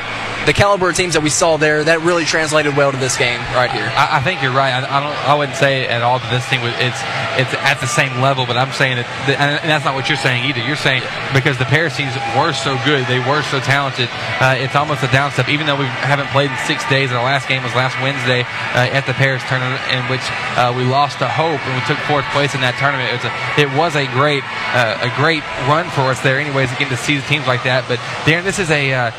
the 0.45 0.53
caliber 0.53 0.89
of 0.89 0.95
teams 0.95 1.13
that 1.13 1.21
we 1.21 1.29
saw 1.29 1.57
there, 1.57 1.83
that 1.83 2.01
really 2.01 2.25
translated 2.25 2.75
well 2.75 2.91
to 2.91 2.97
this 2.97 3.17
game 3.17 3.39
right 3.53 3.69
here. 3.69 3.85
I, 3.85 4.17
I 4.17 4.21
think 4.21 4.41
you're 4.41 4.55
right. 4.55 4.73
I, 4.73 4.81
I, 4.81 4.99
don't. 4.99 5.17
I 5.29 5.33
wouldn't 5.35 5.57
say 5.57 5.87
at 5.87 6.01
all 6.01 6.17
that 6.19 6.31
this 6.33 6.47
team 6.49 6.61
was. 6.61 6.73
It's 6.81 6.97
it's 7.37 7.53
at 7.61 7.79
the 7.79 7.87
same 7.87 8.19
level, 8.19 8.45
but 8.45 8.57
I'm 8.57 8.73
saying 8.73 8.97
that, 8.97 9.07
and 9.29 9.69
that's 9.69 9.85
not 9.85 9.93
what 9.93 10.09
you're 10.09 10.19
saying 10.19 10.49
either. 10.49 10.59
You're 10.65 10.79
saying 10.79 11.03
because 11.33 11.57
the 11.61 11.69
Paris 11.69 11.95
teams 11.95 12.13
were 12.33 12.53
so 12.53 12.75
good, 12.83 13.05
they 13.05 13.21
were 13.21 13.45
so 13.45 13.61
talented. 13.61 14.09
Uh, 14.41 14.57
it's 14.57 14.75
almost 14.75 15.05
a 15.05 15.11
down 15.13 15.31
step, 15.31 15.47
even 15.47 15.69
though 15.69 15.77
we 15.77 15.85
haven't 16.01 16.27
played 16.33 16.49
in 16.49 16.57
six 16.65 16.81
days. 16.89 17.13
And 17.13 17.17
our 17.21 17.25
last 17.25 17.47
game 17.47 17.61
was 17.61 17.73
last 17.77 17.95
Wednesday 18.01 18.41
uh, 18.73 18.97
at 18.97 19.05
the 19.05 19.13
Paris 19.13 19.45
tournament, 19.45 19.79
in 19.93 20.01
which 20.09 20.25
uh, 20.57 20.73
we 20.73 20.83
lost 20.83 21.19
to 21.19 21.29
Hope 21.29 21.61
and 21.61 21.73
we 21.77 21.83
took 21.85 22.01
fourth 22.09 22.25
place 22.33 22.57
in 22.57 22.61
that 22.65 22.75
tournament. 22.81 23.13
It 23.13 23.17
was 23.21 23.27
a, 23.29 23.33
it 23.61 23.69
was 23.77 23.93
a 23.95 24.05
great 24.09 24.43
uh, 24.73 25.05
a 25.05 25.11
great 25.15 25.45
run 25.69 25.85
for 25.93 26.09
us 26.09 26.19
there, 26.25 26.41
anyways. 26.41 26.73
Again, 26.73 26.89
to 26.89 26.97
see 26.97 27.15
the 27.15 27.27
teams 27.29 27.45
like 27.45 27.63
that, 27.63 27.85
but 27.87 27.99
Darren, 28.25 28.43
this 28.43 28.59
is 28.59 28.73
a 28.73 28.93
uh, 28.93 29.11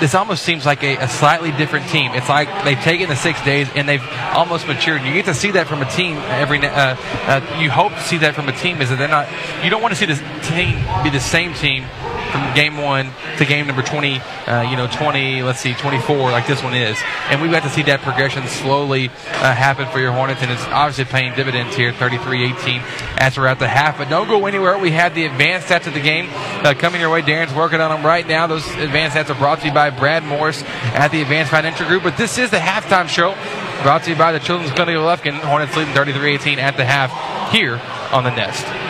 this 0.00 0.14
almost 0.14 0.42
seems 0.42 0.66
like 0.66 0.82
a, 0.82 0.96
a, 0.96 1.08
slightly 1.08 1.52
different 1.52 1.88
team. 1.88 2.12
It's 2.14 2.28
like 2.28 2.48
they've 2.64 2.80
taken 2.80 3.08
the 3.08 3.16
six 3.16 3.42
days 3.44 3.68
and 3.74 3.88
they've 3.88 4.02
almost 4.34 4.66
matured. 4.66 5.02
You 5.02 5.12
get 5.12 5.26
to 5.26 5.34
see 5.34 5.52
that 5.52 5.68
from 5.68 5.82
a 5.82 5.90
team 5.90 6.16
every. 6.16 6.58
Uh, 6.58 6.96
uh, 7.00 7.58
you 7.60 7.70
hope 7.70 7.92
to 7.92 8.02
see 8.02 8.18
that 8.18 8.34
from 8.34 8.48
a 8.48 8.52
team 8.52 8.80
is 8.80 8.88
that 8.88 8.96
they're 8.96 9.08
not. 9.08 9.28
You 9.62 9.70
don't 9.70 9.82
want 9.82 9.92
to 9.92 10.00
see 10.00 10.06
this 10.06 10.20
team 10.48 10.74
be 11.02 11.10
the 11.10 11.20
same 11.20 11.54
team 11.54 11.84
from 12.30 12.54
game 12.54 12.76
one 12.76 13.10
to 13.38 13.44
game 13.44 13.66
number 13.66 13.82
20, 13.82 14.18
uh, 14.18 14.62
you 14.70 14.76
know, 14.76 14.86
20, 14.86 15.42
let's 15.42 15.60
see, 15.60 15.74
24, 15.74 16.30
like 16.30 16.46
this 16.46 16.62
one 16.62 16.74
is. 16.74 16.98
And 17.28 17.40
we've 17.42 17.50
got 17.50 17.62
to 17.64 17.70
see 17.70 17.82
that 17.84 18.00
progression 18.02 18.46
slowly 18.46 19.08
uh, 19.08 19.54
happen 19.54 19.88
for 19.88 20.00
your 20.00 20.12
Hornets, 20.12 20.42
and 20.42 20.50
it's 20.50 20.64
obviously 20.66 21.04
paying 21.04 21.34
dividends 21.34 21.76
here, 21.76 21.92
33 21.92 22.52
18, 22.52 22.82
as 23.18 23.36
we're 23.36 23.46
at 23.46 23.58
the 23.58 23.68
half. 23.68 23.98
But 23.98 24.08
don't 24.08 24.28
go 24.28 24.46
anywhere. 24.46 24.78
We 24.78 24.90
have 24.92 25.14
the 25.14 25.24
advanced 25.24 25.68
stats 25.68 25.86
of 25.86 25.94
the 25.94 26.00
game 26.00 26.28
uh, 26.30 26.74
coming 26.74 27.00
your 27.00 27.10
way. 27.10 27.22
Darren's 27.22 27.54
working 27.54 27.80
on 27.80 27.90
them 27.90 28.04
right 28.04 28.26
now. 28.26 28.46
Those 28.46 28.66
advanced 28.76 29.16
stats 29.16 29.30
are 29.30 29.38
brought 29.38 29.60
to 29.60 29.68
you 29.68 29.74
by 29.74 29.90
Brad 29.90 30.24
Morris 30.24 30.62
at 30.94 31.08
the 31.08 31.22
Advanced 31.22 31.50
Financial 31.50 31.86
Group. 31.86 32.02
But 32.02 32.16
this 32.16 32.38
is 32.38 32.50
the 32.50 32.58
halftime 32.58 33.08
show 33.08 33.34
brought 33.82 34.04
to 34.04 34.10
you 34.10 34.16
by 34.16 34.32
the 34.32 34.40
Children's 34.40 34.72
Clinic 34.72 34.96
of 34.96 35.02
Lufkin. 35.02 35.38
Hornets 35.40 35.76
leading 35.76 35.94
33-18 35.94 36.58
at 36.58 36.76
the 36.76 36.84
half 36.84 37.52
here 37.52 37.80
on 38.12 38.24
the 38.24 38.30
Nest. 38.30 38.89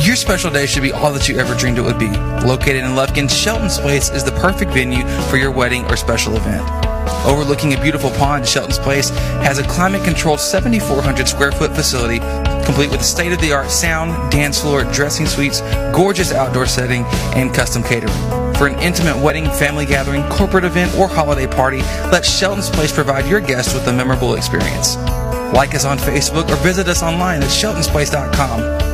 Your 0.00 0.16
special 0.16 0.50
day 0.50 0.66
should 0.66 0.82
be 0.82 0.92
all 0.92 1.12
that 1.12 1.28
you 1.28 1.38
ever 1.38 1.54
dreamed 1.54 1.78
it 1.78 1.82
would 1.82 1.98
be. 1.98 2.08
Located 2.46 2.84
in 2.84 2.96
Lufkin, 2.96 3.30
Shelton's 3.30 3.78
Place 3.78 4.10
is 4.10 4.24
the 4.24 4.32
perfect 4.32 4.72
venue 4.72 5.06
for 5.28 5.36
your 5.36 5.50
wedding 5.50 5.84
or 5.86 5.96
special 5.96 6.36
event. 6.36 6.68
Overlooking 7.26 7.74
a 7.74 7.80
beautiful 7.80 8.10
pond, 8.12 8.48
Shelton's 8.48 8.78
Place 8.78 9.10
has 9.44 9.58
a 9.58 9.68
climate 9.68 10.02
controlled 10.02 10.40
7,400 10.40 11.28
square 11.28 11.52
foot 11.52 11.74
facility 11.74 12.20
complete 12.70 12.90
with 12.90 13.04
state 13.04 13.32
of 13.32 13.40
the 13.40 13.52
art 13.52 13.68
sound, 13.68 14.30
dance 14.30 14.60
floor, 14.60 14.84
dressing 14.84 15.26
suites, 15.26 15.60
gorgeous 15.92 16.32
outdoor 16.32 16.66
setting, 16.66 17.04
and 17.34 17.52
custom 17.52 17.82
catering. 17.82 18.14
For 18.54 18.68
an 18.68 18.78
intimate 18.78 19.16
wedding, 19.16 19.46
family 19.46 19.86
gathering, 19.86 20.22
corporate 20.28 20.64
event, 20.64 20.94
or 20.96 21.08
holiday 21.08 21.48
party, 21.48 21.78
let 22.12 22.24
Shelton's 22.24 22.70
Place 22.70 22.92
provide 22.92 23.26
your 23.26 23.40
guests 23.40 23.74
with 23.74 23.88
a 23.88 23.92
memorable 23.92 24.34
experience. 24.34 24.96
Like 25.52 25.74
us 25.74 25.84
on 25.84 25.98
Facebook 25.98 26.48
or 26.48 26.56
visit 26.56 26.86
us 26.86 27.02
online 27.02 27.42
at 27.42 27.48
sheltonsplace.com. 27.48 28.79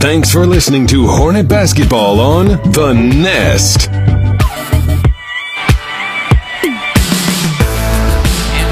Thanks 0.00 0.32
for 0.32 0.46
listening 0.46 0.86
to 0.86 1.06
Hornet 1.06 1.46
Basketball 1.46 2.20
on 2.20 2.46
The 2.72 2.94
Nest. 2.94 3.90
And 3.90 4.00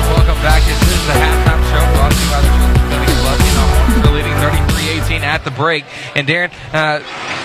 welcome 0.09 0.41
back. 0.41 0.63
This 0.65 0.81
is 0.81 0.89
the 1.05 1.13
halftime 1.13 1.61
show 1.69 1.85
brought 1.93 2.13
to 2.13 2.19
you 2.19 2.31
by 2.33 2.41
the 2.41 2.49
Hornets 2.49 4.09
leading 4.11 4.33
33-18 4.33 5.21
at 5.21 5.45
the 5.45 5.51
break. 5.51 5.85
And 6.17 6.27
Darren, 6.27 6.51
uh, 6.73 7.03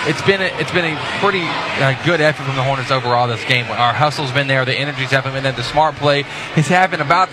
it's 0.08 0.22
been 0.22 0.40
a, 0.40 0.46
it's 0.58 0.72
been 0.72 0.86
a 0.86 0.96
pretty 1.20 1.42
uh, 1.44 2.02
good 2.06 2.22
effort 2.22 2.44
from 2.44 2.56
the 2.56 2.62
Hornets 2.62 2.90
overall 2.90 3.28
this 3.28 3.44
game. 3.44 3.66
Our 3.66 3.92
hustle's 3.92 4.32
been 4.32 4.46
there, 4.46 4.64
the 4.64 4.74
energy's 4.74 5.10
haven't 5.10 5.34
been 5.34 5.42
there, 5.42 5.52
the 5.52 5.62
smart 5.62 5.96
play 5.96 6.22
has 6.22 6.68
happened 6.68 7.02
about 7.02 7.28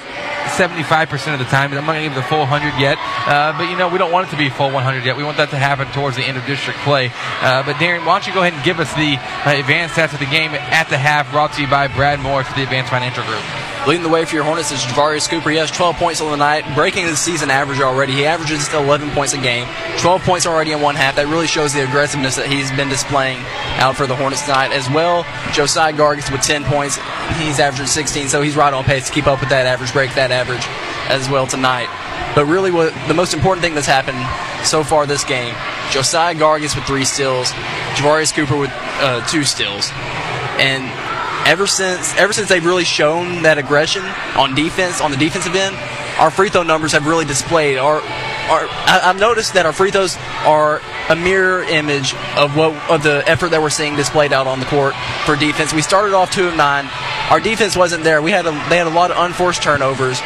75% 0.58 1.34
of 1.34 1.40
the 1.40 1.46
time. 1.46 1.72
I'm 1.74 1.86
not 1.86 1.94
going 1.94 2.04
to 2.04 2.10
give 2.10 2.16
the 2.16 2.28
full 2.28 2.40
100 2.40 2.80
yet, 2.80 2.98
uh, 3.00 3.58
but 3.58 3.70
you 3.70 3.78
know 3.78 3.90
we 3.90 3.98
don't 3.98 4.12
want 4.12 4.28
it 4.28 4.32
to 4.32 4.38
be 4.38 4.50
full 4.50 4.72
100 4.72 5.06
yet. 5.06 5.16
We 5.18 5.24
want 5.24 5.38
that 5.38 5.50
to 5.52 5.58
happen 5.58 5.88
towards 5.94 6.18
the 6.18 6.24
end 6.24 6.38
of 6.38 6.46
district 6.46 6.80
play. 6.80 7.12
Uh, 7.42 7.64
but 7.64 7.76
Darren, 7.76 8.06
why 8.06 8.20
don't 8.20 8.28
you 8.28 8.34
go 8.34 8.42
ahead 8.42 8.54
and 8.54 8.64
give 8.64 8.80
us 8.80 8.92
the 8.94 9.18
uh, 9.18 9.60
advanced 9.60 9.96
stats 9.96 10.14
of 10.14 10.20
the 10.20 10.30
game 10.30 10.52
at 10.52 10.90
the 10.90 10.98
half, 10.98 11.32
brought 11.32 11.54
to 11.54 11.62
you 11.62 11.68
by 11.68 11.88
Brad 11.88 12.20
Morris 12.20 12.48
for 12.48 12.56
the 12.56 12.64
Advanced 12.64 12.92
Financial 12.92 13.24
Group. 13.24 13.71
Leading 13.88 14.04
the 14.04 14.10
way 14.10 14.26
for 14.26 14.36
your 14.36 14.44
Hornets 14.44 14.72
is 14.72 14.80
Javarius 14.82 15.28
Cooper. 15.28 15.50
He 15.50 15.58
has 15.58 15.72
12 15.72 15.96
points 15.96 16.22
on 16.22 16.30
the 16.30 16.38
night, 16.38 16.76
breaking 16.76 17.08
the 17.08 17.16
season 17.16 17.50
average 17.50 17.82
already. 17.82 18.14
He 18.14 18.28
averages 18.28 18.72
11 18.72 19.10
points 19.10 19.34
a 19.34 19.40
game, 19.40 19.68
12 19.98 20.22
points 20.22 20.46
already 20.46 20.72
in 20.72 20.82
one 20.82 20.94
half. 20.94 21.16
That 21.16 21.26
really 21.26 21.48
shows 21.48 21.74
the 21.74 21.84
aggressiveness 21.84 22.36
that 22.36 22.46
he's 22.46 22.70
been 22.74 22.90
displaying 22.90 23.40
out 23.82 23.96
for 23.96 24.06
the 24.06 24.16
Hornets 24.16 24.44
tonight. 24.44 24.72
As 24.72 24.88
well, 24.88 25.26
Josiah 25.52 25.94
Gargis 25.94 26.32
with 26.32 26.42
10 26.42 26.64
points. 26.66 26.98
He's 27.40 27.60
averaging 27.60 27.88
16, 27.88 28.30
so 28.30 28.44
he's 28.44 28.56
right 28.56 28.72
on 28.72 28.84
pace 28.84 29.08
to 29.08 29.14
keep 29.14 29.26
up 29.26 29.40
with 29.40 29.50
that 29.50 29.66
average, 29.66 29.92
break 29.94 30.14
that 30.14 30.30
average 30.30 30.62
as 31.10 31.28
well 31.28 31.48
tonight. 31.48 31.90
But 32.36 32.46
really, 32.46 32.70
what 32.70 32.94
the 33.08 33.16
most 33.16 33.34
important 33.34 33.64
thing 33.64 33.74
that's 33.74 33.88
happened 33.88 34.22
so 34.64 34.84
far 34.84 35.08
this 35.08 35.24
game, 35.24 35.56
Josiah 35.90 36.36
Gargis 36.36 36.76
with 36.76 36.86
three 36.86 37.04
steals, 37.04 37.50
Javarius 37.98 38.32
Cooper 38.32 38.58
with 38.58 38.72
uh, 39.02 39.26
two 39.26 39.44
steals, 39.44 39.90
and 40.62 40.86
ever 41.46 41.68
since 41.68 42.16
ever 42.16 42.34
since 42.34 42.50
they've 42.50 42.66
really 42.66 42.84
shown 42.84 43.44
that 43.44 43.58
aggression 43.58 44.04
on 44.36 44.56
defense 44.56 45.02
on 45.02 45.12
the 45.12 45.18
defensive 45.18 45.56
end, 45.56 45.76
our 46.20 46.32
free 46.32 46.50
throw 46.50 46.64
numbers 46.64 46.92
have 46.92 47.08
really 47.08 47.26
displayed. 47.26 47.78
Our, 47.78 47.96
our 47.96 48.02
I, 48.02 49.00
have 49.04 49.20
noticed 49.20 49.54
that 49.54 49.66
our 49.66 49.74
free 49.74 49.92
throws 49.92 50.18
are 50.46 50.82
a 51.10 51.16
mirror 51.16 51.64
image 51.64 52.14
of 52.38 52.56
what 52.56 52.74
of 52.90 53.04
the 53.04 53.24
effort 53.28 53.50
that 53.50 53.62
we're 53.62 53.70
seeing 53.70 53.96
displayed 53.96 54.34
out 54.34 54.48
on 54.48 54.60
the 54.60 54.66
court 54.66 54.94
for 55.26 55.36
defense. 55.36 55.74
We 55.74 55.82
started 55.82 56.14
off 56.14 56.32
two 56.32 56.48
of 56.48 56.56
nine. 56.56 56.90
Our 57.30 57.40
defense 57.40 57.76
wasn't 57.76 58.04
there. 58.04 58.22
We 58.22 58.32
had 58.32 58.46
a, 58.46 58.52
they 58.70 58.78
had 58.78 58.88
a 58.88 58.92
lot 58.92 59.12
of 59.12 59.18
unforced 59.18 59.64
turnovers 59.64 60.22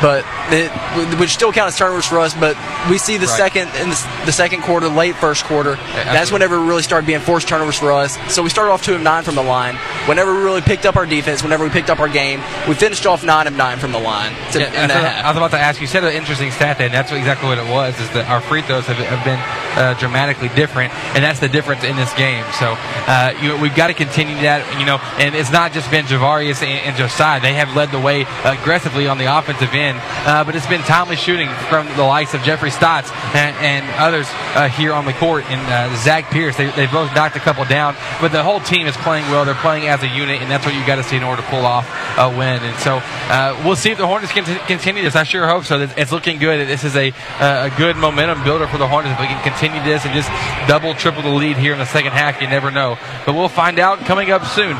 but 0.00 0.24
it, 0.50 0.70
which 1.18 1.30
still 1.30 1.52
count 1.52 1.68
as 1.68 1.76
turnovers 1.78 2.06
for 2.06 2.18
us. 2.20 2.34
But 2.34 2.56
we 2.90 2.98
see 2.98 3.16
the 3.16 3.26
Right. 3.26 3.36
second 3.36 3.68
in 3.80 3.90
the, 3.90 4.08
the 4.26 4.32
second 4.32 4.62
quarter, 4.62 4.88
late 4.88 5.16
first 5.16 5.44
quarter. 5.44 5.76
That's 5.94 6.30
whenever 6.30 6.56
it 6.56 6.66
really 6.66 6.82
started 6.82 7.06
being 7.06 7.20
forced 7.20 7.48
turnovers 7.48 7.76
for 7.78 7.92
us. 7.92 8.18
So 8.32 8.42
we 8.42 8.50
started 8.50 8.70
off 8.72 8.82
two 8.82 8.94
of 8.94 9.00
nine 9.00 9.22
from 9.24 9.34
the 9.34 9.42
line. 9.42 9.76
Whenever 10.06 10.34
we 10.34 10.42
really 10.42 10.60
picked 10.60 10.84
up 10.86 10.96
our 10.96 11.06
defense, 11.06 11.42
whenever 11.42 11.64
we 11.64 11.70
picked 11.70 11.90
up 11.90 12.00
our 12.00 12.08
game, 12.08 12.40
we 12.68 12.74
finished 12.74 13.06
off 13.06 13.24
nine 13.24 13.46
of 13.46 13.54
nine 13.56 13.78
from 13.78 13.92
the 13.92 13.98
line. 13.98 14.32
To, 14.52 14.60
Yeah, 14.60 14.66
in 14.66 14.72
that's 14.72 14.92
that 14.92 15.14
half. 15.14 15.24
I 15.24 15.28
was 15.28 15.36
about 15.38 15.50
to 15.52 15.58
ask 15.58 15.80
you. 15.80 15.84
You 15.84 15.88
said 15.88 16.04
an 16.04 16.12
interesting 16.12 16.50
stat 16.50 16.78
there, 16.78 16.86
and 16.86 16.94
that's 16.94 17.12
exactly 17.12 17.48
what 17.48 17.58
it 17.58 17.68
was. 17.70 17.98
Is 18.00 18.08
that 18.10 18.28
our 18.28 18.40
free 18.40 18.62
throws 18.62 18.86
have, 18.86 18.96
have 18.96 19.24
been 19.24 19.38
uh, 19.78 19.94
dramatically 19.98 20.48
different, 20.50 20.92
and 21.14 21.22
that's 21.24 21.40
the 21.40 21.48
difference 21.48 21.84
in 21.84 21.96
this 21.96 22.12
game. 22.14 22.44
So 22.58 22.74
uh, 23.06 23.34
you, 23.42 23.56
we've 23.58 23.74
got 23.74 23.88
to 23.88 23.94
continue 23.94 24.34
that. 24.42 24.64
You 24.78 24.86
know, 24.86 24.96
and 25.18 25.34
it's 25.34 25.50
not 25.52 25.72
just 25.72 25.90
been 25.90 26.04
Javarius 26.06 26.62
and, 26.62 26.88
and 26.88 26.96
Josiah; 26.96 27.40
they 27.40 27.54
have 27.54 27.74
led 27.76 27.90
the 27.90 28.00
way 28.00 28.22
aggressively 28.44 29.08
on 29.08 29.18
the 29.18 29.26
offensive 29.26 29.72
end. 29.74 29.83
Uh, 29.92 30.44
but 30.44 30.56
it's 30.56 30.66
been 30.66 30.80
timely 30.82 31.16
shooting 31.16 31.48
from 31.68 31.86
the 31.96 32.02
likes 32.04 32.32
of 32.32 32.42
Jeffrey 32.42 32.70
Stotts 32.70 33.10
and, 33.34 33.54
and 33.58 33.84
others 34.00 34.26
uh, 34.54 34.68
here 34.68 34.92
on 34.92 35.04
the 35.04 35.12
court, 35.14 35.44
and 35.50 35.60
uh, 35.68 35.94
Zach 35.96 36.30
Pierce. 36.30 36.56
They, 36.56 36.70
they 36.70 36.86
both 36.86 37.14
knocked 37.14 37.36
a 37.36 37.40
couple 37.40 37.64
down, 37.66 37.94
but 38.20 38.32
the 38.32 38.42
whole 38.42 38.60
team 38.60 38.86
is 38.86 38.96
playing 38.98 39.24
well. 39.30 39.44
They're 39.44 39.54
playing 39.54 39.88
as 39.88 40.02
a 40.02 40.08
unit, 40.08 40.40
and 40.40 40.50
that's 40.50 40.64
what 40.64 40.74
you 40.74 40.86
got 40.86 40.96
to 40.96 41.02
see 41.02 41.16
in 41.16 41.22
order 41.22 41.42
to 41.42 41.48
pull 41.48 41.66
off 41.66 41.86
a 42.16 42.28
win. 42.30 42.62
And 42.62 42.78
so 42.78 43.00
uh, 43.02 43.60
we'll 43.64 43.76
see 43.76 43.90
if 43.90 43.98
the 43.98 44.06
Hornets 44.06 44.32
can 44.32 44.44
t- 44.44 44.58
continue 44.66 45.02
this. 45.02 45.16
I 45.16 45.24
sure 45.24 45.46
hope 45.46 45.64
so. 45.64 45.80
It's- 45.80 46.14
looking 46.14 46.38
good. 46.38 46.68
This 46.68 46.84
is 46.84 46.94
a 46.94 47.10
uh, 47.40 47.68
a 47.72 47.76
good 47.76 47.96
momentum 47.96 48.44
builder 48.44 48.68
for 48.68 48.78
the 48.78 48.86
Hornets. 48.86 49.14
If 49.14 49.20
we 49.20 49.26
can 49.26 49.42
continue 49.42 49.82
this 49.82 50.04
and 50.04 50.14
just 50.14 50.28
double, 50.68 50.94
triple 50.94 51.22
the 51.22 51.28
lead 51.28 51.56
here 51.56 51.72
in 51.72 51.78
the 51.80 51.86
second 51.86 52.12
half, 52.12 52.40
you 52.40 52.46
never 52.46 52.70
know. 52.70 52.96
But 53.26 53.34
we'll 53.34 53.48
find 53.48 53.80
out 53.80 53.98
coming 54.06 54.30
up 54.30 54.44
soon. 54.46 54.76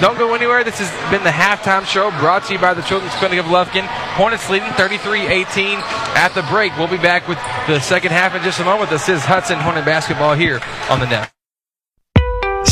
Don't 0.00 0.18
go 0.18 0.34
anywhere. 0.34 0.62
This 0.62 0.78
has 0.78 1.10
been 1.10 1.24
the 1.24 1.30
halftime 1.30 1.86
show 1.86 2.10
brought 2.18 2.44
to 2.46 2.52
you 2.52 2.58
by 2.58 2.74
the 2.74 2.82
Children's 2.82 3.14
Clinic 3.14 3.38
of 3.38 3.46
Lufkin. 3.46 3.86
Hornets 4.14 4.50
leading 4.50 4.68
33-18 4.70 5.76
at 6.16 6.34
the 6.34 6.42
break. 6.50 6.76
We'll 6.76 6.86
be 6.86 6.98
back 6.98 7.26
with 7.26 7.38
the 7.66 7.80
second 7.80 8.12
half 8.12 8.34
in 8.34 8.42
just 8.42 8.60
a 8.60 8.64
moment. 8.64 8.90
This 8.90 9.08
is 9.08 9.24
Hudson 9.24 9.58
Hornet 9.58 9.86
basketball 9.86 10.34
here 10.34 10.60
on 10.90 11.00
the 11.00 11.06
net. 11.06 11.35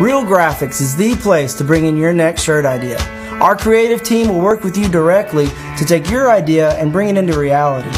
Real 0.00 0.22
Graphics 0.22 0.80
is 0.80 0.94
the 0.94 1.16
place 1.16 1.54
to 1.54 1.64
bring 1.64 1.84
in 1.84 1.96
your 1.96 2.12
next 2.12 2.44
shirt 2.44 2.64
idea. 2.64 3.00
Our 3.42 3.56
creative 3.56 4.00
team 4.04 4.28
will 4.28 4.40
work 4.40 4.62
with 4.62 4.78
you 4.78 4.88
directly 4.88 5.48
to 5.76 5.84
take 5.84 6.08
your 6.08 6.30
idea 6.30 6.70
and 6.74 6.92
bring 6.92 7.08
it 7.08 7.16
into 7.16 7.36
reality. 7.36 7.90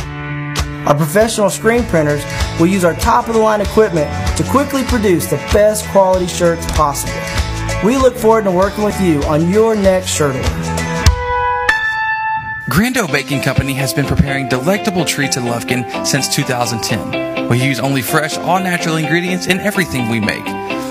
Our 0.89 0.95
professional 0.95 1.51
screen 1.51 1.85
printers 1.85 2.25
will 2.59 2.69
use 2.69 2.85
our 2.85 2.95
top 2.95 3.29
of 3.29 3.35
the 3.35 3.41
line 3.41 3.61
equipment 3.61 4.09
to 4.39 4.45
quickly 4.45 4.83
produce 4.85 5.27
the 5.27 5.37
best 5.53 5.87
quality 5.89 6.27
shirts 6.27 6.65
possible. 6.73 7.13
We 7.85 7.99
look 7.99 8.17
forward 8.17 8.45
to 8.45 8.51
working 8.51 8.85
with 8.85 8.99
you 8.99 9.23
on 9.25 9.51
your 9.51 9.77
next 9.77 10.09
shirt 10.09 10.37
order. 10.37 10.49
Grando 12.71 13.13
Baking 13.13 13.43
Company 13.43 13.75
has 13.75 13.93
been 13.93 14.07
preparing 14.07 14.49
delectable 14.49 15.05
treats 15.05 15.37
in 15.37 15.43
Lufkin 15.43 16.07
since 16.07 16.35
2010. 16.35 17.51
We 17.51 17.63
use 17.63 17.79
only 17.79 18.01
fresh, 18.01 18.39
all 18.39 18.59
natural 18.59 18.97
ingredients 18.97 19.49
in 19.49 19.61
everything 19.61 20.09
we 20.09 20.19
make. 20.19 20.60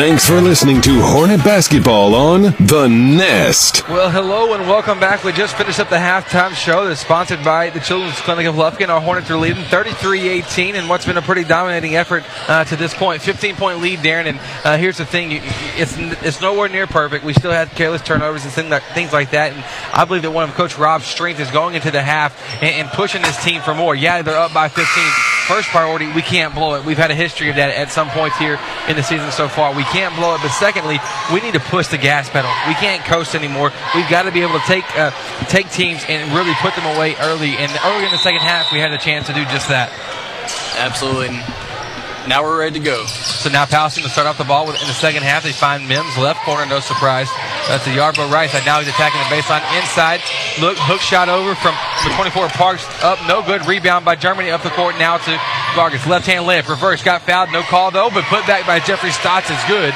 Thanks 0.00 0.26
for 0.26 0.40
listening 0.40 0.80
to 0.80 0.98
Hornet 1.02 1.44
Basketball 1.44 2.14
on 2.14 2.40
The 2.58 2.88
Nest. 2.88 3.86
Well, 3.86 4.08
hello 4.08 4.54
and 4.54 4.66
welcome 4.66 4.98
back. 4.98 5.24
We 5.24 5.32
just 5.32 5.58
finished 5.58 5.78
up 5.78 5.90
the 5.90 5.96
halftime 5.96 6.54
show 6.54 6.88
that's 6.88 7.02
sponsored 7.02 7.44
by 7.44 7.68
the 7.68 7.80
Children's 7.80 8.18
Clinic 8.20 8.46
of 8.46 8.54
Lufkin. 8.54 8.88
Our 8.88 9.02
Hornets 9.02 9.30
are 9.30 9.36
leading 9.36 9.62
33-18 9.64 10.72
in 10.72 10.88
what's 10.88 11.04
been 11.04 11.18
a 11.18 11.22
pretty 11.22 11.44
dominating 11.44 11.96
effort 11.96 12.24
uh, 12.48 12.64
to 12.64 12.76
this 12.76 12.94
point. 12.94 13.20
15-point 13.20 13.82
lead, 13.82 13.98
Darren. 13.98 14.24
And 14.24 14.40
uh, 14.64 14.78
here's 14.78 14.96
the 14.96 15.04
thing: 15.04 15.32
it's 15.32 15.94
it's 15.98 16.40
nowhere 16.40 16.70
near 16.70 16.86
perfect. 16.86 17.22
We 17.22 17.34
still 17.34 17.52
had 17.52 17.68
careless 17.72 18.00
turnovers 18.00 18.46
and 18.46 18.52
things 18.54 19.12
like 19.12 19.32
that. 19.32 19.52
And 19.52 19.62
I 19.92 20.06
believe 20.06 20.22
that 20.22 20.30
one 20.30 20.48
of 20.48 20.54
Coach 20.54 20.78
Rob's 20.78 21.04
strengths 21.04 21.42
is 21.42 21.50
going 21.50 21.74
into 21.74 21.90
the 21.90 22.00
half 22.00 22.40
and, 22.62 22.74
and 22.74 22.88
pushing 22.88 23.20
this 23.20 23.44
team 23.44 23.60
for 23.60 23.74
more. 23.74 23.94
Yeah, 23.94 24.22
they're 24.22 24.38
up 24.38 24.54
by 24.54 24.68
15 24.68 24.86
first 25.50 25.68
priority, 25.70 26.06
we 26.12 26.22
can't 26.22 26.54
blow 26.54 26.74
it. 26.74 26.84
We've 26.84 26.96
had 26.96 27.10
a 27.10 27.14
history 27.14 27.50
of 27.50 27.56
that 27.56 27.74
at 27.74 27.90
some 27.90 28.08
points 28.10 28.38
here 28.38 28.54
in 28.86 28.94
the 28.94 29.02
season 29.02 29.32
so 29.32 29.48
far. 29.48 29.74
We 29.74 29.82
can't 29.90 30.14
blow 30.14 30.36
it. 30.36 30.40
But 30.42 30.54
secondly, 30.54 30.98
we 31.34 31.40
need 31.40 31.54
to 31.54 31.60
push 31.60 31.88
the 31.88 31.98
gas 31.98 32.30
pedal. 32.30 32.50
We 32.68 32.74
can't 32.74 33.04
coast 33.04 33.34
anymore. 33.34 33.72
We've 33.94 34.08
got 34.08 34.22
to 34.22 34.30
be 34.30 34.42
able 34.42 34.60
to 34.60 34.66
take 34.66 34.86
uh, 34.94 35.10
take 35.50 35.68
teams 35.70 36.04
and 36.08 36.30
really 36.32 36.54
put 36.62 36.76
them 36.76 36.86
away 36.94 37.16
early. 37.18 37.58
And 37.58 37.70
early 37.84 38.04
in 38.06 38.12
the 38.12 38.22
second 38.22 38.46
half, 38.46 38.70
we 38.70 38.78
had 38.78 38.92
a 38.92 38.98
chance 38.98 39.26
to 39.26 39.34
do 39.34 39.42
just 39.50 39.68
that. 39.68 39.90
Absolutely. 40.78 41.34
Now 42.30 42.44
we're 42.44 42.60
ready 42.60 42.78
to 42.78 42.84
go. 42.84 43.04
So 43.06 43.50
now 43.50 43.66
Palestine 43.66 44.04
to 44.04 44.08
start 44.08 44.28
off 44.28 44.38
the 44.38 44.46
ball 44.46 44.70
in 44.70 44.78
the 44.86 44.94
second 44.94 45.24
half. 45.24 45.42
They 45.42 45.50
find 45.50 45.88
Mims 45.88 46.16
left 46.16 46.38
corner, 46.46 46.64
no 46.64 46.78
surprise. 46.78 47.26
That's 47.66 47.84
a 47.88 47.92
Yarborough 47.92 48.30
right 48.30 48.48
side. 48.48 48.62
Now 48.64 48.78
he's 48.78 48.86
attacking 48.86 49.18
the 49.18 49.26
baseline 49.34 49.66
inside. 49.74 50.22
Look, 50.62 50.78
hook 50.78 51.00
shot 51.00 51.28
over 51.28 51.58
from 51.58 51.74
the 52.06 52.14
24 52.14 52.54
Parks 52.54 52.86
up, 53.02 53.18
no 53.26 53.42
good. 53.42 53.66
Rebound 53.66 54.04
by 54.04 54.14
Germany 54.14 54.54
up 54.54 54.62
the 54.62 54.70
court 54.70 54.94
now 54.94 55.18
to 55.18 55.32
Gargis. 55.74 56.06
Left 56.06 56.24
hand 56.24 56.46
layup, 56.46 56.68
reverse, 56.68 57.02
got 57.02 57.22
fouled, 57.22 57.50
no 57.50 57.62
call 57.62 57.90
though, 57.90 58.10
but 58.14 58.22
put 58.30 58.46
back 58.46 58.64
by 58.64 58.78
Jeffrey 58.78 59.10
Stotts 59.10 59.50
is 59.50 59.58
good. 59.66 59.90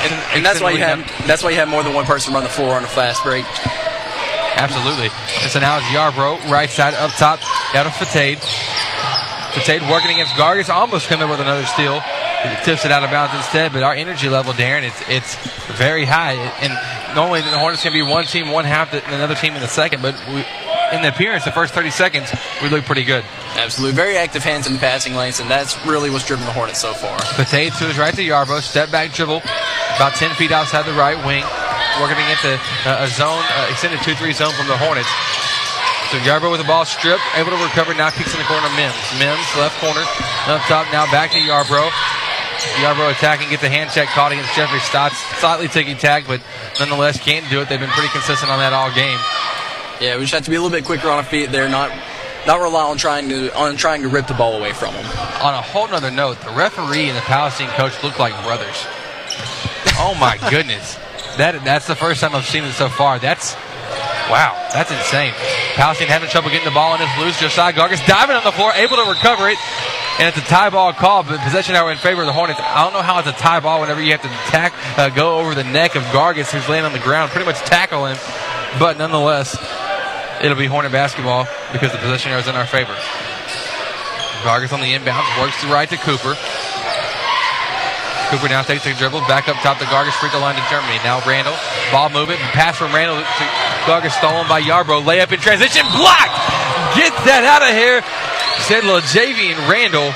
And, 0.00 0.12
and 0.32 0.40
that's 0.40 0.62
why 0.62 0.70
you 0.70 0.80
have 0.80 1.04
that's 1.28 1.44
why 1.44 1.50
you 1.50 1.56
have 1.56 1.68
more 1.68 1.82
than 1.82 1.92
one 1.92 2.06
person 2.06 2.32
run 2.32 2.42
the 2.42 2.48
floor 2.48 2.72
on 2.72 2.84
a 2.84 2.88
fast 2.88 3.22
break. 3.22 3.44
Absolutely. 4.56 5.12
And 5.44 5.52
so 5.52 5.60
now 5.60 5.76
it's 5.76 5.92
Yarborough, 5.92 6.40
right 6.48 6.70
side 6.70 6.94
up 6.94 7.12
top, 7.12 7.38
out 7.76 7.84
of 7.84 7.92
Fatade. 7.92 8.40
Fatade 9.52 9.82
working 9.90 10.10
against 10.12 10.34
Gargis, 10.34 10.68
almost 10.68 11.08
coming 11.08 11.28
with 11.28 11.40
another 11.40 11.64
steal. 11.66 12.00
He 12.00 12.64
tips 12.64 12.84
it 12.84 12.92
out 12.92 13.02
of 13.02 13.10
bounds 13.10 13.34
instead, 13.34 13.72
but 13.72 13.82
our 13.82 13.94
energy 13.94 14.28
level, 14.28 14.52
Darren, 14.52 14.82
it's 14.82 15.02
it's 15.08 15.34
very 15.78 16.04
high. 16.04 16.34
And 16.60 16.72
normally 17.14 17.40
the 17.40 17.58
Hornets 17.58 17.82
can 17.82 17.92
be 17.92 18.02
one 18.02 18.26
team, 18.26 18.50
one 18.50 18.64
half, 18.64 18.92
and 18.92 19.02
another 19.14 19.34
team 19.34 19.54
in 19.54 19.60
the 19.60 19.68
second, 19.68 20.02
but 20.02 20.14
we, 20.28 20.44
in 20.92 21.02
the 21.02 21.08
appearance, 21.08 21.44
the 21.44 21.52
first 21.52 21.74
30 21.74 21.90
seconds, 21.90 22.32
we 22.62 22.68
look 22.68 22.84
pretty 22.84 23.04
good. 23.04 23.24
Absolutely. 23.56 23.96
Very 23.96 24.16
active 24.16 24.44
hands 24.44 24.66
in 24.66 24.72
the 24.74 24.78
passing 24.78 25.14
lanes, 25.14 25.40
and 25.40 25.50
that's 25.50 25.74
really 25.84 26.10
what's 26.10 26.26
driven 26.26 26.46
the 26.46 26.52
Hornets 26.52 26.80
so 26.80 26.92
far. 26.92 27.18
Fatade 27.18 27.72
to 27.74 27.84
his 27.84 27.98
right 27.98 28.14
to 28.14 28.22
Yarbrough, 28.22 28.62
step 28.62 28.90
back 28.90 29.12
dribble, 29.12 29.42
about 29.96 30.14
10 30.14 30.34
feet 30.36 30.52
outside 30.52 30.86
the 30.86 30.92
right 30.92 31.18
wing, 31.26 31.44
working 32.00 32.16
against 32.16 32.44
a, 32.44 32.54
a 33.02 33.08
zone, 33.08 33.42
uh, 33.56 33.68
extended 33.70 34.00
2 34.02 34.14
3 34.14 34.32
zone 34.32 34.52
from 34.52 34.68
the 34.68 34.76
Hornets. 34.76 35.08
So 36.10 36.16
Yarborough 36.24 36.50
with 36.50 36.60
the 36.60 36.66
ball 36.66 36.86
stripped, 36.86 37.20
able 37.36 37.50
to 37.50 37.60
recover. 37.62 37.92
Now 37.92 38.08
kicks 38.08 38.32
in 38.32 38.40
the 38.40 38.48
corner. 38.48 38.68
Mims. 38.76 38.96
Mims 39.20 39.44
left 39.60 39.76
corner, 39.80 40.00
up 40.48 40.64
top. 40.64 40.88
Now 40.90 41.04
back 41.12 41.32
to 41.32 41.40
Yarborough. 41.40 41.90
Yarborough 42.80 43.10
attacking, 43.10 43.50
gets 43.50 43.62
a 43.62 43.68
hand 43.68 43.90
check 43.90 44.08
caught 44.08 44.32
against 44.32 44.54
Jeffrey 44.56 44.80
Stotts. 44.80 45.18
Slightly 45.38 45.68
taking 45.68 45.96
tag, 45.96 46.24
but 46.26 46.40
nonetheless 46.80 47.20
can't 47.20 47.48
do 47.50 47.60
it. 47.60 47.68
They've 47.68 47.78
been 47.78 47.90
pretty 47.90 48.08
consistent 48.08 48.50
on 48.50 48.58
that 48.58 48.72
all 48.72 48.90
game. 48.90 49.18
Yeah, 50.00 50.16
we 50.16 50.22
just 50.22 50.32
have 50.32 50.44
to 50.44 50.50
be 50.50 50.56
a 50.56 50.62
little 50.62 50.76
bit 50.76 50.84
quicker 50.84 51.08
on 51.08 51.18
our 51.18 51.24
feet 51.24 51.50
there, 51.52 51.68
not 51.68 51.92
not 52.46 52.60
rely 52.60 52.84
on 52.84 52.96
trying 52.96 53.28
to 53.28 53.54
on 53.54 53.76
trying 53.76 54.02
to 54.02 54.08
rip 54.08 54.26
the 54.26 54.34
ball 54.34 54.56
away 54.56 54.72
from 54.72 54.94
them. 54.94 55.04
On 55.42 55.54
a 55.54 55.60
whole 55.60 55.88
nother 55.88 56.10
note, 56.10 56.40
the 56.40 56.50
referee 56.50 57.08
and 57.08 57.16
the 57.16 57.22
Palestine 57.22 57.68
coach 57.76 58.02
look 58.02 58.18
like 58.18 58.32
brothers. 58.44 58.86
oh 59.98 60.16
my 60.18 60.38
goodness, 60.50 60.94
that 61.36 61.62
that's 61.64 61.86
the 61.86 61.96
first 61.96 62.20
time 62.20 62.34
I've 62.34 62.46
seen 62.46 62.64
it 62.64 62.72
so 62.72 62.88
far. 62.88 63.18
That's 63.18 63.54
wow, 64.30 64.54
that's 64.72 64.90
insane. 64.90 65.32
Palestine 65.74 66.08
having 66.08 66.28
trouble 66.28 66.50
getting 66.50 66.68
the 66.68 66.74
ball 66.74 66.94
and 66.94 67.02
it's 67.02 67.18
loose. 67.18 67.40
Josiah 67.40 67.72
Gargis 67.72 68.04
diving 68.06 68.36
on 68.36 68.44
the 68.44 68.52
floor, 68.52 68.72
able 68.72 68.96
to 68.96 69.08
recover 69.08 69.48
it. 69.48 69.58
And 70.18 70.26
it's 70.26 70.36
a 70.36 70.48
tie 70.48 70.70
ball 70.70 70.92
call, 70.92 71.22
but 71.22 71.38
possession 71.40 71.74
now 71.74 71.86
in 71.88 71.96
favor 71.98 72.22
of 72.22 72.26
the 72.26 72.32
Hornets. 72.32 72.58
I 72.60 72.82
don't 72.82 72.92
know 72.92 73.02
how 73.02 73.20
it's 73.20 73.28
a 73.28 73.32
tie 73.32 73.60
ball 73.60 73.80
whenever 73.80 74.02
you 74.02 74.10
have 74.12 74.22
to 74.22 74.28
tack, 74.50 74.74
uh, 74.98 75.10
go 75.10 75.38
over 75.38 75.54
the 75.54 75.62
neck 75.62 75.94
of 75.94 76.02
Gargis, 76.10 76.50
who's 76.50 76.68
laying 76.68 76.84
on 76.84 76.92
the 76.92 76.98
ground, 76.98 77.30
pretty 77.30 77.46
much 77.46 77.58
tackle 77.60 78.06
him. 78.06 78.16
But 78.80 78.98
nonetheless, 78.98 79.54
it'll 80.42 80.58
be 80.58 80.66
Hornet 80.66 80.90
basketball 80.90 81.46
because 81.72 81.92
the 81.92 81.98
possession 81.98 82.32
arrow 82.32 82.40
is 82.40 82.48
in 82.48 82.56
our 82.56 82.66
favor. 82.66 82.94
Gargis 84.42 84.72
on 84.72 84.80
the 84.80 84.92
inbounds, 84.92 85.40
works 85.40 85.60
to 85.62 85.68
right 85.68 85.88
to 85.88 85.96
Cooper. 85.96 86.34
Cooper 88.30 88.48
now 88.48 88.62
takes 88.62 88.84
the 88.84 88.92
dribble, 88.92 89.20
back 89.24 89.48
up 89.48 89.56
top 89.64 89.78
to 89.78 89.86
Gargis, 89.86 90.12
free 90.20 90.28
throw 90.28 90.40
line 90.40 90.54
to 90.54 90.64
Germany. 90.68 91.00
Now 91.02 91.24
Randall, 91.24 91.56
ball 91.90 92.10
movement, 92.10 92.40
pass 92.52 92.76
from 92.76 92.92
Randall 92.92 93.16
to 93.24 93.44
Gargis, 93.88 94.12
stolen 94.12 94.46
by 94.48 94.58
Yarborough. 94.58 95.00
Layup 95.00 95.32
in 95.32 95.40
transition, 95.40 95.82
blocked! 95.96 96.36
Get 96.92 97.12
that 97.24 97.48
out 97.48 97.64
of 97.64 97.72
here, 97.72 98.04
said 98.68 98.84
Javian 98.84 99.56
Randall. 99.68 100.12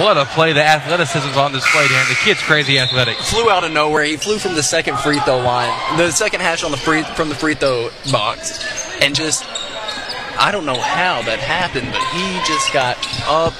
What 0.00 0.16
a 0.16 0.24
play. 0.24 0.52
The 0.54 0.64
athleticism's 0.64 1.36
on 1.36 1.52
display 1.52 1.86
there. 1.86 2.04
The 2.08 2.16
kid's 2.24 2.40
crazy 2.40 2.78
athletic. 2.78 3.16
Flew 3.18 3.50
out 3.50 3.62
of 3.62 3.72
nowhere. 3.72 4.04
He 4.04 4.16
flew 4.16 4.38
from 4.38 4.54
the 4.54 4.62
second 4.62 4.98
free 4.98 5.20
throw 5.20 5.38
line, 5.38 5.70
the 5.98 6.10
second 6.10 6.40
hash 6.40 6.64
on 6.64 6.70
the 6.70 6.78
free 6.78 7.02
from 7.14 7.28
the 7.28 7.34
free 7.34 7.54
throw 7.54 7.90
box, 8.10 8.98
and 9.02 9.14
just 9.14 9.44
I 10.38 10.50
don't 10.50 10.64
know 10.64 10.80
how 10.80 11.22
that 11.22 11.38
happened, 11.38 11.92
but 11.92 12.02
he 12.10 12.40
just 12.48 12.72
got 12.72 12.96
up 13.28 13.52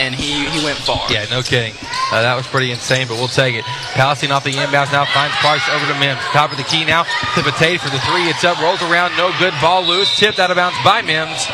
and 0.00 0.14
he, 0.14 0.48
he 0.48 0.64
went 0.64 0.80
far. 0.80 1.04
Yeah, 1.12 1.28
no 1.28 1.44
kidding. 1.44 1.76
Uh, 2.08 2.24
that 2.24 2.32
was 2.34 2.48
pretty 2.48 2.72
insane, 2.72 3.06
but 3.06 3.20
we'll 3.20 3.28
take 3.28 3.54
it. 3.54 3.64
Palestine 3.92 4.32
off 4.32 4.42
the 4.42 4.56
inbounds 4.56 4.90
now 4.96 5.04
finds 5.04 5.36
Parks 5.44 5.68
over 5.68 5.84
to 5.92 5.96
Mims. 6.00 6.18
Top 6.32 6.50
of 6.50 6.56
the 6.56 6.64
key 6.64 6.88
now 6.88 7.04
to 7.36 7.44
Fatade 7.44 7.84
for 7.84 7.92
the 7.92 8.00
three. 8.08 8.24
It's 8.32 8.42
up, 8.42 8.56
rolls 8.64 8.80
around, 8.80 9.12
no 9.20 9.28
good. 9.38 9.52
Ball 9.60 9.84
loose, 9.84 10.08
tipped 10.16 10.40
out 10.40 10.50
of 10.50 10.56
bounds 10.56 10.76
by 10.82 11.04
Mims. 11.04 11.44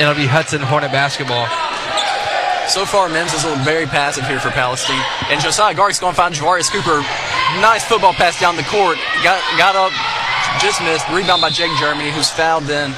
And 0.00 0.08
it'll 0.08 0.16
be 0.16 0.26
Hudson 0.26 0.64
Hornet 0.64 0.90
basketball. 0.90 1.44
So 2.66 2.86
far, 2.88 3.12
Mims 3.12 3.34
is 3.34 3.44
a 3.44 3.52
little 3.52 3.62
very 3.62 3.84
passive 3.84 4.24
here 4.24 4.40
for 4.40 4.48
Palestine. 4.48 5.04
And 5.28 5.38
Josiah 5.40 5.74
Gargis 5.74 6.00
going 6.00 6.14
to 6.14 6.16
find 6.16 6.32
Javarius 6.32 6.72
Cooper. 6.72 7.04
Nice 7.60 7.84
football 7.84 8.14
pass 8.14 8.40
down 8.40 8.56
the 8.56 8.64
court. 8.72 8.96
Got 9.20 9.36
got 9.60 9.76
up, 9.76 9.92
just 10.64 10.80
missed. 10.80 11.04
Rebound 11.12 11.42
by 11.42 11.50
Jake 11.50 11.76
Germany, 11.76 12.10
who's 12.10 12.30
fouled 12.30 12.64
then 12.64 12.94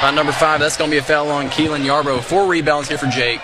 by 0.00 0.12
number 0.12 0.30
five. 0.30 0.60
That's 0.60 0.76
going 0.76 0.90
to 0.90 0.94
be 0.94 0.98
a 0.98 1.02
foul 1.02 1.30
on 1.30 1.48
Keelan 1.48 1.84
Yarborough. 1.84 2.20
Four 2.20 2.46
rebounds 2.46 2.86
here 2.86 2.98
for 2.98 3.08
Jake. 3.08 3.40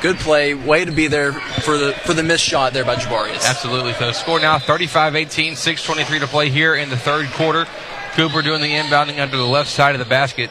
Good 0.00 0.18
play. 0.18 0.54
Way 0.54 0.84
to 0.84 0.92
be 0.92 1.08
there 1.08 1.32
for 1.32 1.76
the 1.76 1.92
for 2.04 2.14
the 2.14 2.22
missed 2.22 2.44
shot 2.44 2.72
there 2.72 2.84
by 2.84 2.96
Javarius. 2.96 3.48
Absolutely. 3.48 3.92
So 3.94 4.12
score 4.12 4.38
now 4.38 4.58
35-18, 4.58 5.52
6.23 5.52 6.20
to 6.20 6.26
play 6.26 6.50
here 6.50 6.74
in 6.76 6.88
the 6.88 6.96
third 6.96 7.26
quarter. 7.30 7.66
Cooper 8.12 8.42
doing 8.42 8.60
the 8.60 8.70
inbounding 8.70 9.18
under 9.18 9.36
the 9.36 9.46
left 9.46 9.70
side 9.70 9.94
of 9.94 9.98
the 9.98 10.04
basket. 10.04 10.50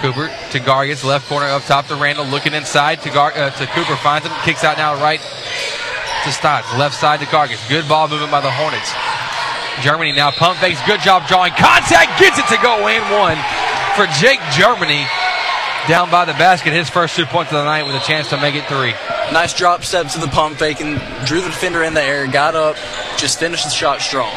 Cooper 0.00 0.28
to 0.52 0.60
Gargis, 0.60 1.04
left 1.04 1.28
corner 1.28 1.46
up 1.46 1.62
top 1.64 1.86
to 1.86 1.96
Randall, 1.96 2.26
looking 2.26 2.52
inside 2.52 3.00
to 3.02 3.10
Gar- 3.10 3.32
uh, 3.32 3.50
to 3.50 3.66
Cooper, 3.68 3.96
finds 3.96 4.26
him, 4.26 4.32
kicks 4.44 4.62
out 4.62 4.76
now 4.76 5.00
right 5.00 5.20
to 5.20 6.32
Stotts, 6.32 6.70
left 6.76 6.94
side 6.94 7.20
to 7.20 7.26
Gargis. 7.26 7.66
Good 7.68 7.88
ball 7.88 8.08
movement 8.08 8.30
by 8.30 8.42
the 8.42 8.50
Hornets. 8.50 8.92
Germany 9.82 10.12
now 10.12 10.30
pump 10.30 10.58
fakes. 10.58 10.80
Good 10.86 11.00
job 11.00 11.26
drawing 11.28 11.52
contact. 11.52 12.18
Gets 12.20 12.38
it 12.38 12.46
to 12.48 12.60
go 12.62 12.88
and 12.88 13.04
one 13.12 13.36
for 13.96 14.06
Jake 14.20 14.40
Germany. 14.52 15.06
Down 15.88 16.10
by 16.10 16.24
the 16.24 16.32
basket, 16.32 16.72
his 16.72 16.90
first 16.90 17.14
two 17.14 17.26
points 17.26 17.52
of 17.52 17.58
the 17.58 17.64
night 17.64 17.84
with 17.84 17.94
a 17.94 18.00
chance 18.00 18.28
to 18.30 18.40
make 18.40 18.56
it 18.56 18.66
three. 18.66 18.90
Nice 19.32 19.54
drop 19.54 19.84
step 19.84 20.08
to 20.08 20.18
the 20.18 20.26
pump 20.26 20.58
fake 20.58 20.80
and 20.80 20.98
drew 21.24 21.40
the 21.40 21.46
defender 21.46 21.84
in 21.84 21.94
the 21.94 22.02
air, 22.02 22.26
got 22.26 22.56
up, 22.56 22.76
just 23.16 23.38
finished 23.38 23.62
the 23.62 23.70
shot 23.70 24.00
strong. 24.00 24.34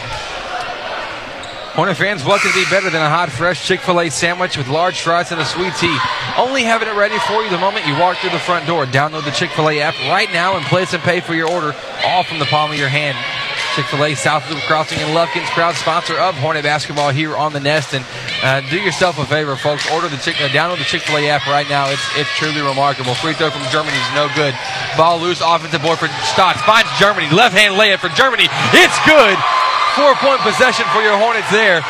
Hornet 1.79 1.95
fans, 1.95 2.25
what 2.25 2.41
could 2.41 2.53
be 2.53 2.65
better 2.69 2.89
than 2.89 3.01
a 3.01 3.07
hot, 3.09 3.31
fresh 3.31 3.65
Chick 3.65 3.79
fil 3.79 4.01
A 4.01 4.09
sandwich 4.09 4.57
with 4.57 4.67
large 4.67 4.99
fries 4.99 5.31
and 5.31 5.39
a 5.39 5.45
sweet 5.45 5.71
tea? 5.79 5.95
Only 6.35 6.67
having 6.67 6.89
it 6.89 6.95
ready 6.99 7.17
for 7.19 7.39
you 7.39 7.49
the 7.49 7.57
moment 7.57 7.87
you 7.87 7.95
walk 7.95 8.17
through 8.17 8.35
the 8.35 8.43
front 8.43 8.67
door. 8.67 8.83
Download 8.85 9.23
the 9.23 9.31
Chick 9.31 9.49
fil 9.51 9.69
A 9.69 9.79
app 9.79 9.95
right 10.11 10.27
now 10.33 10.57
and 10.57 10.65
place 10.65 10.91
and 10.91 11.01
pay 11.01 11.21
for 11.21 11.33
your 11.33 11.49
order, 11.49 11.73
all 12.03 12.25
from 12.25 12.39
the 12.39 12.51
palm 12.51 12.69
of 12.69 12.77
your 12.77 12.89
hand. 12.89 13.15
Chick 13.77 13.85
fil 13.85 14.03
A 14.03 14.13
South 14.13 14.43
Loop 14.51 14.59
Crossing 14.67 14.99
in 14.99 15.13
Lufkin's 15.13 15.49
proud 15.51 15.75
sponsor 15.75 16.19
of 16.19 16.35
Hornet 16.35 16.63
basketball 16.63 17.11
here 17.11 17.37
on 17.37 17.53
the 17.53 17.61
Nest. 17.61 17.93
And 17.93 18.03
uh, 18.43 18.59
do 18.69 18.75
yourself 18.75 19.17
a 19.17 19.25
favor, 19.25 19.55
folks. 19.55 19.89
Order 19.89 20.09
the 20.09 20.17
Chick, 20.17 20.35
uh, 20.41 20.49
download 20.49 20.79
the 20.79 20.83
Chick 20.83 21.03
fil 21.03 21.15
A 21.15 21.29
app 21.29 21.47
right 21.47 21.69
now. 21.69 21.89
It's, 21.89 22.03
it's 22.17 22.29
truly 22.35 22.59
remarkable. 22.59 23.15
Free 23.15 23.31
throw 23.31 23.51
from 23.51 23.63
Germany 23.71 23.95
is 23.95 24.11
no 24.13 24.27
good. 24.35 24.53
Ball 24.97 25.17
loose, 25.17 25.39
offensive 25.39 25.81
board 25.81 25.97
for 25.97 26.09
Stotts. 26.27 26.59
Finds 26.63 26.91
Germany. 26.99 27.29
Left 27.31 27.55
hand 27.55 27.75
layup 27.79 27.99
for 27.99 28.09
Germany. 28.09 28.49
It's 28.75 28.99
good. 29.07 29.39
Four 29.99 30.15
point 30.15 30.39
possession 30.39 30.85
for 30.95 31.01
your 31.01 31.17
Hornets 31.17 31.51
there. 31.51 31.83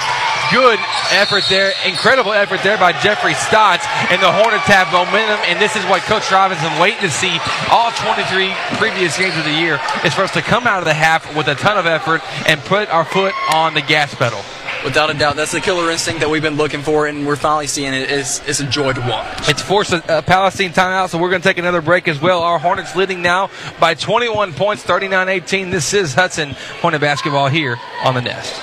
Good 0.50 0.80
effort 1.14 1.44
there. 1.48 1.74
Incredible 1.86 2.34
effort 2.34 2.64
there 2.64 2.76
by 2.76 2.92
Jeffrey 2.92 3.36
Stotts. 3.36 3.86
And 4.10 4.20
the 4.20 4.32
Hornets 4.32 4.66
have 4.66 4.92
momentum. 4.92 5.38
And 5.46 5.62
this 5.62 5.76
is 5.76 5.86
what 5.86 6.02
Coach 6.10 6.32
Robinson 6.32 6.74
waiting 6.82 7.02
to 7.02 7.12
see 7.12 7.38
all 7.70 7.92
23 7.92 8.52
previous 8.82 9.16
games 9.16 9.38
of 9.38 9.46
the 9.46 9.54
year 9.54 9.80
is 10.04 10.16
for 10.16 10.24
us 10.24 10.34
to 10.34 10.42
come 10.42 10.66
out 10.66 10.80
of 10.80 10.86
the 10.86 10.94
half 10.94 11.22
with 11.38 11.50
a 11.50 11.56
ton 11.56 11.78
of 11.78 11.86
effort 11.86 12.22
and 12.48 12.60
put 12.62 12.90
our 12.90 13.06
foot 13.06 13.36
on 13.54 13.76
the 13.76 13.82
gas 13.82 14.16
pedal. 14.16 14.42
Without 14.84 15.10
a 15.10 15.14
doubt, 15.14 15.36
that's 15.36 15.52
the 15.52 15.60
killer 15.60 15.92
instinct 15.92 16.22
that 16.22 16.30
we've 16.30 16.42
been 16.42 16.56
looking 16.56 16.82
for, 16.82 17.08
and 17.08 17.28
we're 17.28 17.36
finally 17.36 17.68
seeing 17.68 17.94
it. 17.94 18.10
It's, 18.10 18.48
it's 18.48 18.62
a 18.62 18.66
joy 18.66 18.94
to 18.94 19.02
watch. 19.02 19.50
It's 19.50 19.62
forced 19.62 19.92
a, 19.92 20.20
a 20.20 20.22
Palestine 20.22 20.72
timeout, 20.72 21.10
so 21.10 21.18
we're 21.18 21.30
going 21.30 21.42
to 21.42 21.48
take 21.48 21.58
another 21.58 21.82
break 21.82 22.08
as 22.08 22.22
well. 22.22 22.42
Our 22.42 22.60
Hornets 22.60 22.96
leading 22.96 23.22
now 23.22 23.50
by 23.80 23.94
21 23.94 24.54
points, 24.54 24.84
39 24.84 25.28
18. 25.28 25.70
This 25.70 25.94
is 25.94 26.14
Hudson 26.14 26.52
Hornet 26.82 27.02
basketball 27.02 27.50
here 27.50 27.78
on 28.06 28.14
the 28.14 28.22
Nest. 28.22 28.62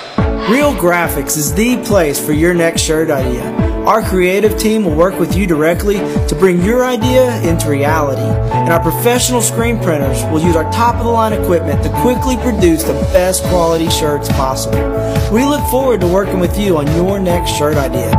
Real 0.48 0.72
Graphics 0.74 1.36
is 1.36 1.52
the 1.52 1.76
place 1.84 2.24
for 2.24 2.32
your 2.32 2.54
next 2.54 2.80
shirt 2.80 3.10
idea. 3.10 3.75
Our 3.86 4.02
creative 4.02 4.58
team 4.58 4.84
will 4.84 4.96
work 4.96 5.16
with 5.16 5.36
you 5.36 5.46
directly 5.46 5.98
to 6.26 6.36
bring 6.36 6.60
your 6.60 6.84
idea 6.84 7.40
into 7.42 7.70
reality. 7.70 8.20
And 8.20 8.72
our 8.72 8.80
professional 8.80 9.40
screen 9.40 9.78
printers 9.78 10.24
will 10.24 10.40
use 10.40 10.56
our 10.56 10.68
top 10.72 10.96
of 10.96 11.04
the 11.04 11.10
line 11.10 11.32
equipment 11.32 11.84
to 11.84 11.90
quickly 12.00 12.36
produce 12.38 12.82
the 12.82 12.94
best 13.12 13.44
quality 13.44 13.88
shirts 13.88 14.28
possible. 14.30 14.80
We 15.32 15.44
look 15.44 15.64
forward 15.70 16.00
to 16.00 16.08
working 16.08 16.40
with 16.40 16.58
you 16.58 16.78
on 16.78 16.88
your 16.96 17.20
next 17.20 17.52
shirt 17.52 17.76
idea. 17.76 18.10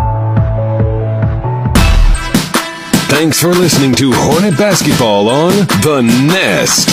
Thanks 3.09 3.41
for 3.41 3.49
listening 3.49 3.93
to 3.95 4.13
Hornet 4.13 4.57
Basketball 4.57 5.27
on 5.27 5.51
The 5.83 6.01
Nest. 6.31 6.87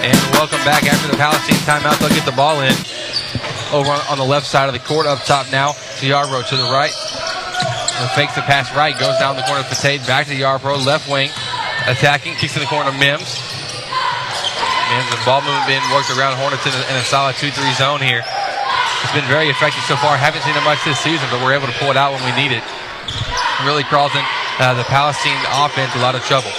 And 0.00 0.32
welcome 0.32 0.64
back 0.64 0.84
after 0.84 1.10
the 1.10 1.18
Palestine 1.18 1.56
timeout. 1.66 1.98
They'll 1.98 2.08
get 2.08 2.24
the 2.24 2.32
ball 2.32 2.62
in 2.62 2.72
over 3.76 3.92
on, 3.92 4.00
on 4.08 4.18
the 4.18 4.24
left 4.24 4.46
side 4.46 4.68
of 4.68 4.72
the 4.72 4.80
court. 4.80 5.06
Up 5.06 5.20
top 5.24 5.52
now 5.52 5.72
to 6.00 6.04
Yarbrough 6.08 6.48
to 6.48 6.56
the 6.56 6.68
right. 6.72 6.92
And 8.00 8.08
fakes 8.16 8.34
the 8.34 8.42
pass 8.42 8.72
right. 8.74 8.96
Goes 8.96 9.16
down 9.20 9.36
the 9.36 9.44
corner 9.44 9.60
of 9.60 9.68
Fatade. 9.68 10.04
Back 10.08 10.26
to 10.28 10.34
Yarbrough. 10.34 10.84
Left 10.84 11.08
wing. 11.08 11.30
Attacking. 11.86 12.34
Kicks 12.40 12.54
to 12.54 12.60
the 12.60 12.66
corner 12.66 12.90
Mims. 12.96 13.28
Mims, 14.88 15.08
the 15.12 15.20
ball 15.28 15.42
movement 15.44 15.66
being 15.68 15.84
worked 15.92 16.08
around 16.14 16.38
Hornets 16.40 16.64
in 16.64 16.72
a, 16.72 16.82
in 16.88 16.96
a 16.96 17.04
solid 17.04 17.36
2 17.36 17.50
3 17.50 17.72
zone 17.74 18.00
here. 18.00 18.24
It's 19.04 19.12
been 19.12 19.28
very 19.28 19.50
effective 19.52 19.84
so 19.84 19.96
far. 19.96 20.16
Haven't 20.16 20.42
seen 20.42 20.56
it 20.56 20.64
much 20.64 20.82
this 20.84 20.98
season, 20.98 21.28
but 21.30 21.42
we're 21.42 21.54
able 21.54 21.66
to 21.66 21.76
pull 21.78 21.90
it 21.90 21.96
out 21.96 22.16
when 22.16 22.24
we 22.24 22.32
need 22.32 22.54
it. 22.54 22.64
Really 23.66 23.84
causing 23.84 24.24
uh, 24.58 24.74
the 24.74 24.84
Palestine 24.84 25.38
offense 25.52 25.94
a 25.94 26.00
lot 26.00 26.14
of 26.14 26.24
trouble. 26.24 26.50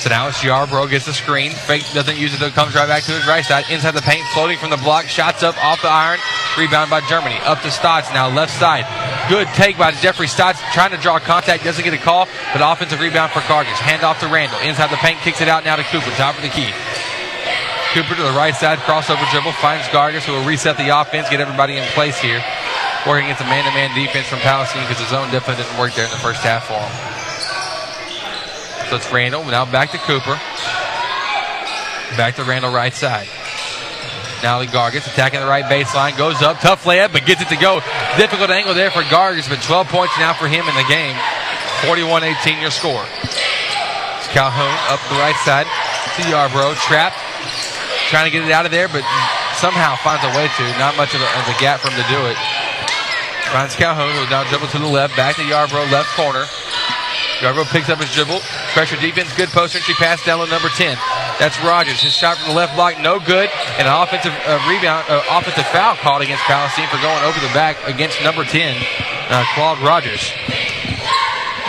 So 0.00 0.08
now 0.08 0.28
it's 0.28 0.38
Yarbrough 0.38 0.88
gets 0.88 1.04
the 1.04 1.12
screen. 1.12 1.52
Fake 1.52 1.84
doesn't 1.92 2.16
use 2.16 2.32
it 2.32 2.40
though. 2.40 2.48
Comes 2.48 2.74
right 2.74 2.88
back 2.88 3.04
to 3.04 3.12
his 3.12 3.26
right 3.28 3.44
side. 3.44 3.68
Inside 3.68 3.92
the 3.92 4.00
paint. 4.00 4.24
Floating 4.32 4.56
from 4.56 4.70
the 4.70 4.80
block. 4.80 5.04
Shots 5.04 5.42
up 5.42 5.62
off 5.62 5.82
the 5.82 5.92
iron. 5.92 6.18
Rebound 6.56 6.88
by 6.88 7.02
Germany. 7.04 7.36
Up 7.44 7.60
to 7.60 7.70
Stotts 7.70 8.08
now. 8.08 8.32
Left 8.32 8.50
side. 8.50 8.88
Good 9.28 9.46
take 9.48 9.76
by 9.76 9.92
Jeffrey 9.92 10.26
Stotts. 10.26 10.58
Trying 10.72 10.92
to 10.92 10.96
draw 10.96 11.18
contact. 11.18 11.64
Doesn't 11.64 11.84
get 11.84 11.92
a 11.92 11.98
call. 11.98 12.28
But 12.54 12.64
offensive 12.64 12.98
rebound 12.98 13.32
for 13.32 13.40
Gargis. 13.40 13.76
Hand 13.76 14.02
off 14.02 14.20
to 14.20 14.28
Randall. 14.28 14.58
Inside 14.60 14.88
the 14.88 14.96
paint. 14.96 15.20
Kicks 15.20 15.42
it 15.42 15.48
out 15.48 15.66
now 15.66 15.76
to 15.76 15.84
Cooper. 15.84 16.08
Top 16.16 16.34
of 16.34 16.40
the 16.40 16.48
key. 16.48 16.72
Cooper 17.92 18.16
to 18.16 18.22
the 18.22 18.32
right 18.32 18.56
side. 18.56 18.78
Crossover 18.88 19.30
dribble. 19.30 19.52
Finds 19.60 19.86
Gargis 19.88 20.24
who 20.24 20.32
will 20.32 20.46
reset 20.48 20.78
the 20.78 20.88
offense. 20.88 21.28
Get 21.28 21.42
everybody 21.42 21.76
in 21.76 21.84
place 21.92 22.18
here. 22.18 22.42
Working 23.06 23.28
against 23.28 23.42
a 23.42 23.48
man-to-man 23.52 23.94
defense 23.94 24.28
from 24.28 24.38
Palestine 24.40 24.88
because 24.88 24.96
the 24.96 25.12
zone 25.12 25.30
definitely 25.30 25.62
didn't 25.62 25.78
work 25.78 25.92
there 25.92 26.06
in 26.06 26.10
the 26.10 26.24
first 26.24 26.40
half 26.40 26.64
for 26.64 26.80
him. 26.80 27.09
So 28.90 28.96
it's 28.96 29.12
Randall. 29.12 29.44
Now 29.44 29.70
back 29.70 29.94
to 29.94 29.98
Cooper. 30.02 30.34
Back 32.18 32.34
to 32.34 32.42
Randall 32.42 32.74
right 32.74 32.92
side. 32.92 33.30
Now 34.42 34.58
the 34.58 34.66
Gargis 34.66 35.06
attacking 35.06 35.38
the 35.38 35.46
right 35.46 35.62
baseline. 35.62 36.18
Goes 36.18 36.42
up. 36.42 36.58
Tough 36.58 36.82
layup, 36.82 37.12
but 37.12 37.24
gets 37.24 37.40
it 37.40 37.46
to 37.54 37.56
go. 37.56 37.78
Difficult 38.18 38.50
angle 38.50 38.74
there 38.74 38.90
for 38.90 39.06
Gargis, 39.06 39.48
but 39.48 39.62
12 39.62 39.86
points 39.86 40.18
now 40.18 40.34
for 40.34 40.48
him 40.48 40.66
in 40.66 40.74
the 40.74 40.82
game. 40.90 41.14
41 41.86 42.24
18 42.42 42.58
your 42.58 42.74
score. 42.74 43.06
It's 43.22 44.26
Calhoun 44.34 44.74
up 44.90 44.98
the 45.06 45.22
right 45.22 45.38
side 45.46 45.70
to 46.18 46.22
Yarbrough. 46.26 46.74
trapped, 46.82 47.14
Trying 48.10 48.26
to 48.26 48.34
get 48.34 48.42
it 48.42 48.50
out 48.50 48.66
of 48.66 48.72
there, 48.74 48.88
but 48.88 49.06
somehow 49.54 49.94
finds 50.02 50.26
a 50.26 50.34
way 50.34 50.50
to. 50.50 50.64
Not 50.82 50.96
much 50.98 51.14
of 51.14 51.22
a, 51.22 51.30
of 51.38 51.46
a 51.46 51.54
gap 51.62 51.78
for 51.78 51.94
him 51.94 52.02
to 52.02 52.08
do 52.10 52.26
it. 52.26 52.34
Finds 53.54 53.76
Calhoun, 53.78 54.18
who 54.18 54.26
now 54.34 54.42
dribble 54.50 54.66
to 54.74 54.82
the 54.82 54.90
left. 54.90 55.14
Back 55.14 55.36
to 55.36 55.42
Yarbrough, 55.42 55.92
left 55.94 56.10
corner. 56.18 56.42
Yarbrough 57.40 57.72
picks 57.72 57.88
up 57.88 57.98
his 57.98 58.12
dribble. 58.12 58.40
Pressure 58.76 59.00
defense, 59.00 59.34
good 59.34 59.48
post 59.48 59.74
entry 59.74 59.94
pass 59.94 60.24
down 60.24 60.44
to 60.44 60.50
number 60.50 60.68
10. 60.68 60.96
That's 61.40 61.56
Rogers. 61.64 62.00
His 62.00 62.12
shot 62.12 62.36
from 62.36 62.52
the 62.52 62.54
left 62.54 62.76
block, 62.76 63.00
no 63.00 63.18
good. 63.18 63.48
And 63.80 63.88
an 63.88 63.94
offensive 63.96 64.32
uh, 64.44 64.60
rebound, 64.68 65.08
uh, 65.08 65.24
offensive 65.30 65.66
foul 65.72 65.96
called 65.96 66.20
against 66.20 66.44
Palestine 66.44 66.88
for 66.88 67.00
going 67.00 67.24
over 67.24 67.40
the 67.40 67.52
back 67.56 67.80
against 67.88 68.22
number 68.22 68.44
10, 68.44 68.76
uh, 69.30 69.44
Claude 69.54 69.80
Rogers. 69.80 70.30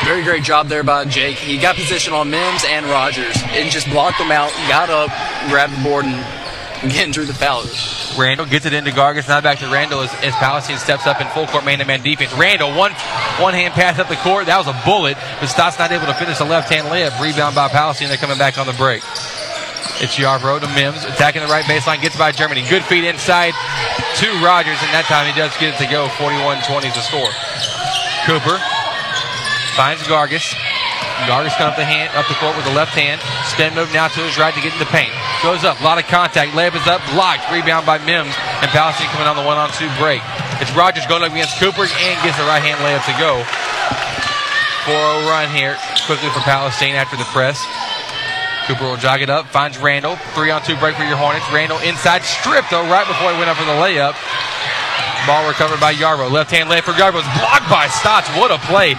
Very 0.03 0.23
great 0.23 0.43
job 0.43 0.67
there 0.67 0.83
by 0.83 1.05
Jake. 1.05 1.37
He 1.37 1.57
got 1.57 1.75
position 1.75 2.13
on 2.13 2.29
Mims 2.29 2.65
and 2.67 2.85
Rogers 2.87 3.37
and 3.51 3.71
just 3.71 3.87
blocked 3.89 4.17
them 4.17 4.31
out, 4.31 4.51
got 4.67 4.89
up, 4.89 5.09
grabbed 5.47 5.77
the 5.77 5.83
board, 5.83 6.05
and 6.05 6.40
again 6.83 7.11
drew 7.11 7.25
the 7.25 7.33
foul. 7.33 7.63
Randall 8.17 8.45
gets 8.45 8.65
it 8.65 8.73
into 8.73 8.91
Gargis. 8.91 9.27
Now 9.27 9.41
back 9.41 9.59
to 9.59 9.67
Randall 9.67 10.01
as, 10.01 10.13
as 10.23 10.33
Palestine 10.35 10.77
steps 10.77 11.05
up 11.05 11.21
in 11.21 11.27
full 11.29 11.47
court 11.47 11.65
man 11.65 11.79
to 11.79 11.85
man 11.85 12.01
defense. 12.01 12.33
Randall, 12.33 12.75
one 12.75 12.91
one 13.37 13.53
hand 13.53 13.73
pass 13.73 13.99
up 13.99 14.09
the 14.09 14.15
court. 14.17 14.47
That 14.47 14.57
was 14.57 14.67
a 14.67 14.77
bullet, 14.85 15.17
but 15.39 15.47
Stott's 15.47 15.77
not 15.77 15.91
able 15.91 16.07
to 16.07 16.13
finish 16.13 16.37
the 16.37 16.45
left 16.45 16.69
hand 16.69 16.87
layup. 16.87 17.19
Rebound 17.21 17.55
by 17.55 17.67
Palestine. 17.69 18.09
They're 18.09 18.17
coming 18.17 18.37
back 18.37 18.57
on 18.57 18.65
the 18.65 18.73
break. 18.73 19.03
It's 20.01 20.17
Yarbrough 20.17 20.61
to 20.61 20.69
Mims, 20.73 21.05
attacking 21.05 21.43
the 21.43 21.47
right 21.47 21.65
baseline, 21.65 22.01
gets 22.01 22.17
by 22.17 22.31
Germany. 22.31 22.65
Good 22.67 22.83
feed 22.83 23.03
inside 23.03 23.53
to 24.17 24.27
Rogers, 24.41 24.81
and 24.81 24.89
that 24.97 25.05
time 25.05 25.29
he 25.29 25.37
does 25.37 25.53
get 25.61 25.75
it 25.75 25.85
to 25.85 25.85
go. 25.85 26.09
41 26.17 26.65
20 26.65 26.87
is 26.87 26.95
the 26.97 27.05
score. 27.05 27.29
Cooper 28.25 28.57
finds 29.77 30.01
Gargis. 30.09 30.57
Gargis 31.29 31.53
coming 31.57 31.71
up 31.71 31.77
the 31.77 31.85
hand, 31.85 32.09
up 32.17 32.25
the 32.25 32.37
court 32.41 32.57
with 32.57 32.65
the 32.65 32.73
left 32.73 32.97
hand. 32.97 33.21
Spin 33.45 33.73
move 33.77 33.93
now 33.93 34.09
to 34.09 34.19
his 34.25 34.37
right 34.41 34.53
to 34.53 34.61
get 34.61 34.73
in 34.73 34.81
the 34.81 34.89
paint. 34.89 35.13
Goes 35.45 35.63
up, 35.63 35.79
a 35.79 35.83
lot 35.85 36.01
of 36.01 36.05
contact. 36.09 36.53
Layup 36.57 36.73
is 36.73 36.85
up, 36.89 37.01
blocked. 37.13 37.45
Rebound 37.53 37.85
by 37.85 38.01
Mims, 38.01 38.33
and 38.61 38.69
Palestine 38.73 39.09
coming 39.13 39.29
on 39.29 39.37
the 39.37 39.45
one-on-two 39.45 39.89
break. 40.01 40.21
It's 40.57 40.73
Rogers 40.73 41.05
going 41.05 41.21
up 41.21 41.33
against 41.33 41.57
Cooper 41.57 41.85
and 41.85 42.15
gets 42.25 42.37
the 42.37 42.45
right 42.49 42.61
hand 42.61 42.77
layup 42.81 43.05
to 43.05 43.15
go. 43.21 43.41
4-0 44.85 45.29
run 45.29 45.49
here 45.53 45.77
quickly 46.09 46.29
for 46.33 46.41
Palestine 46.41 46.97
after 46.97 47.17
the 47.17 47.25
press. 47.29 47.61
Cooper 48.65 48.85
will 48.85 48.97
jog 48.97 49.21
it 49.21 49.29
up, 49.29 49.45
finds 49.49 49.77
Randall. 49.77 50.17
Three 50.33 50.49
on 50.49 50.61
two 50.61 50.77
break 50.77 50.95
for 50.95 51.03
your 51.03 51.17
Hornets. 51.17 51.45
Randall 51.53 51.79
inside, 51.85 52.21
stripped 52.21 52.69
though, 52.69 52.85
right 52.89 53.05
before 53.05 53.33
he 53.33 53.37
went 53.37 53.49
up 53.49 53.57
for 53.57 53.65
the 53.65 53.77
layup. 53.77 54.17
Ball 55.25 55.47
recovered 55.47 55.79
by 55.79 55.93
Yarbrough. 55.93 56.31
Left 56.31 56.49
hand 56.49 56.69
layup 56.69 56.83
for 56.83 56.93
Yarbrough. 56.93 57.21
It's 57.25 57.39
blocked 57.41 57.69
by 57.69 57.87
Stotts. 57.89 58.29
What 58.37 58.49
a 58.49 58.57
play. 58.65 58.93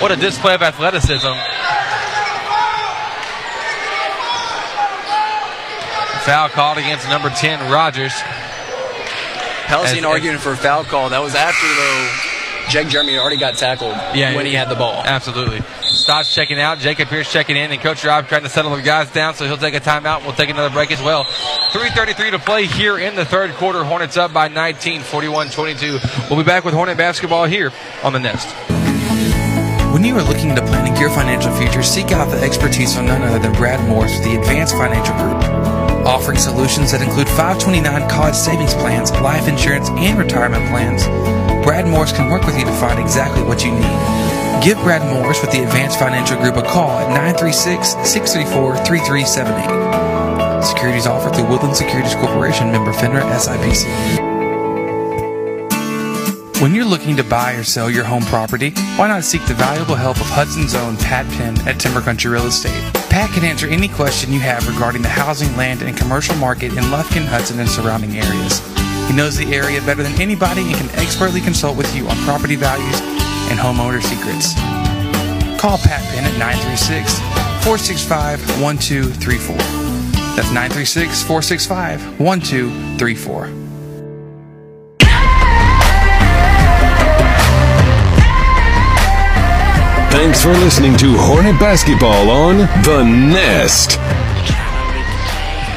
What 0.00 0.12
a 0.12 0.16
display 0.16 0.54
of 0.54 0.62
athleticism. 0.62 1.32
Foul 6.26 6.48
called 6.50 6.78
against 6.78 7.08
number 7.08 7.30
10, 7.30 7.70
Rogers. 7.70 8.12
Palestine 9.66 10.04
arguing 10.04 10.38
for 10.38 10.52
a 10.52 10.56
foul 10.56 10.84
call. 10.84 11.08
That 11.10 11.22
was 11.22 11.34
after, 11.34 11.66
though, 11.66 12.68
Jake 12.68 12.88
Germany 12.88 13.16
already 13.16 13.36
got 13.36 13.56
tackled 13.56 13.94
yeah, 14.14 14.34
when 14.34 14.44
he 14.44 14.52
had 14.52 14.68
the 14.68 14.74
ball. 14.74 15.02
Absolutely. 15.04 15.62
Stotts 15.82 16.34
checking 16.34 16.60
out. 16.60 16.78
Jacob 16.78 17.08
Pierce 17.08 17.32
checking 17.32 17.56
in. 17.56 17.72
And 17.72 17.80
Coach 17.80 18.04
Rob 18.04 18.28
trying 18.28 18.42
to 18.42 18.48
settle 18.48 18.74
the 18.76 18.82
guys 18.82 19.10
down, 19.12 19.34
so 19.34 19.46
he'll 19.46 19.56
take 19.56 19.74
a 19.74 19.80
timeout. 19.80 20.22
We'll 20.22 20.34
take 20.34 20.50
another 20.50 20.72
break 20.72 20.90
as 20.90 21.00
well. 21.00 21.24
3.33 21.24 22.32
to 22.32 22.38
play 22.38 22.66
here 22.66 22.98
in 22.98 23.14
the 23.14 23.24
third 23.24 23.52
quarter. 23.52 23.82
Hornets 23.84 24.16
up 24.16 24.32
by 24.32 24.48
19, 24.48 25.02
41 25.02 25.50
22. 25.50 25.98
We'll 26.28 26.38
be 26.38 26.44
back 26.44 26.64
with 26.64 26.74
Hornet 26.74 26.98
basketball 26.98 27.44
here 27.44 27.72
on 28.02 28.12
the 28.12 28.20
Nest. 28.20 28.75
When 29.96 30.04
you 30.04 30.14
are 30.18 30.22
looking 30.22 30.54
to 30.54 30.60
planning 30.60 30.94
your 31.00 31.08
financial 31.08 31.50
future, 31.56 31.82
seek 31.82 32.12
out 32.12 32.30
the 32.30 32.36
expertise 32.42 32.98
of 32.98 33.04
none 33.06 33.22
other 33.22 33.38
than 33.38 33.54
Brad 33.54 33.80
Morris 33.88 34.12
with 34.18 34.24
the 34.28 34.36
Advanced 34.36 34.74
Financial 34.74 35.16
Group. 35.16 35.42
offering 36.04 36.36
solutions 36.36 36.92
that 36.92 37.00
include 37.00 37.26
529 37.28 38.06
college 38.06 38.34
savings 38.34 38.74
plans, 38.74 39.10
life 39.24 39.48
insurance, 39.48 39.88
and 39.88 40.18
retirement 40.18 40.68
plans. 40.68 41.02
Brad 41.64 41.88
Morris 41.88 42.12
can 42.12 42.28
work 42.28 42.44
with 42.44 42.58
you 42.58 42.66
to 42.66 42.72
find 42.72 43.00
exactly 43.00 43.42
what 43.42 43.64
you 43.64 43.72
need. 43.72 43.98
Give 44.62 44.76
Brad 44.84 45.00
Morris 45.00 45.40
with 45.40 45.50
the 45.50 45.64
Advanced 45.64 45.98
Financial 45.98 46.36
Group 46.42 46.56
a 46.58 46.62
call 46.62 47.00
at 47.00 47.08
936 47.08 47.96
634 48.04 48.76
3378. 48.84 50.60
Securities 50.62 51.06
offered 51.06 51.34
through 51.34 51.48
Woodland 51.48 51.74
Securities 51.74 52.14
Corporation, 52.16 52.70
member 52.70 52.92
FINRA 52.92 53.24
SIPC. 53.32 54.35
When 56.58 56.74
you're 56.74 56.86
looking 56.86 57.16
to 57.18 57.22
buy 57.22 57.52
or 57.52 57.64
sell 57.64 57.90
your 57.90 58.04
home 58.04 58.22
property, 58.24 58.70
why 58.96 59.08
not 59.08 59.24
seek 59.24 59.44
the 59.44 59.52
valuable 59.52 59.94
help 59.94 60.16
of 60.16 60.26
Hudson's 60.26 60.74
own 60.74 60.96
Pat 60.96 61.26
Penn 61.32 61.54
at 61.68 61.78
Timber 61.78 62.00
Country 62.00 62.30
Real 62.30 62.46
Estate? 62.46 62.82
Pat 63.10 63.28
can 63.32 63.44
answer 63.44 63.66
any 63.66 63.88
question 63.88 64.32
you 64.32 64.40
have 64.40 64.66
regarding 64.66 65.02
the 65.02 65.08
housing, 65.08 65.54
land, 65.58 65.82
and 65.82 65.94
commercial 65.94 66.34
market 66.36 66.72
in 66.72 66.84
Lufkin, 66.84 67.26
Hudson, 67.26 67.60
and 67.60 67.68
surrounding 67.68 68.16
areas. 68.16 68.60
He 69.06 69.14
knows 69.14 69.36
the 69.36 69.54
area 69.54 69.82
better 69.82 70.02
than 70.02 70.18
anybody 70.18 70.62
and 70.72 70.76
can 70.76 70.98
expertly 70.98 71.42
consult 71.42 71.76
with 71.76 71.94
you 71.94 72.08
on 72.08 72.16
property 72.24 72.56
values 72.56 73.02
and 73.52 73.60
homeowner 73.60 74.00
secrets. 74.00 74.54
Call 75.60 75.76
Pat 75.76 76.00
Penn 76.08 76.24
at 76.24 76.38
936 76.38 77.18
465 77.68 78.40
1234. 78.62 79.56
That's 80.34 80.48
936 80.48 81.22
465 81.22 82.18
1234. 82.18 83.65
Thanks 90.16 90.42
for 90.42 90.48
listening 90.48 90.96
to 90.96 91.14
Hornet 91.14 91.60
Basketball 91.60 92.30
on 92.30 92.56
The 92.56 93.04
Nest. 93.04 93.98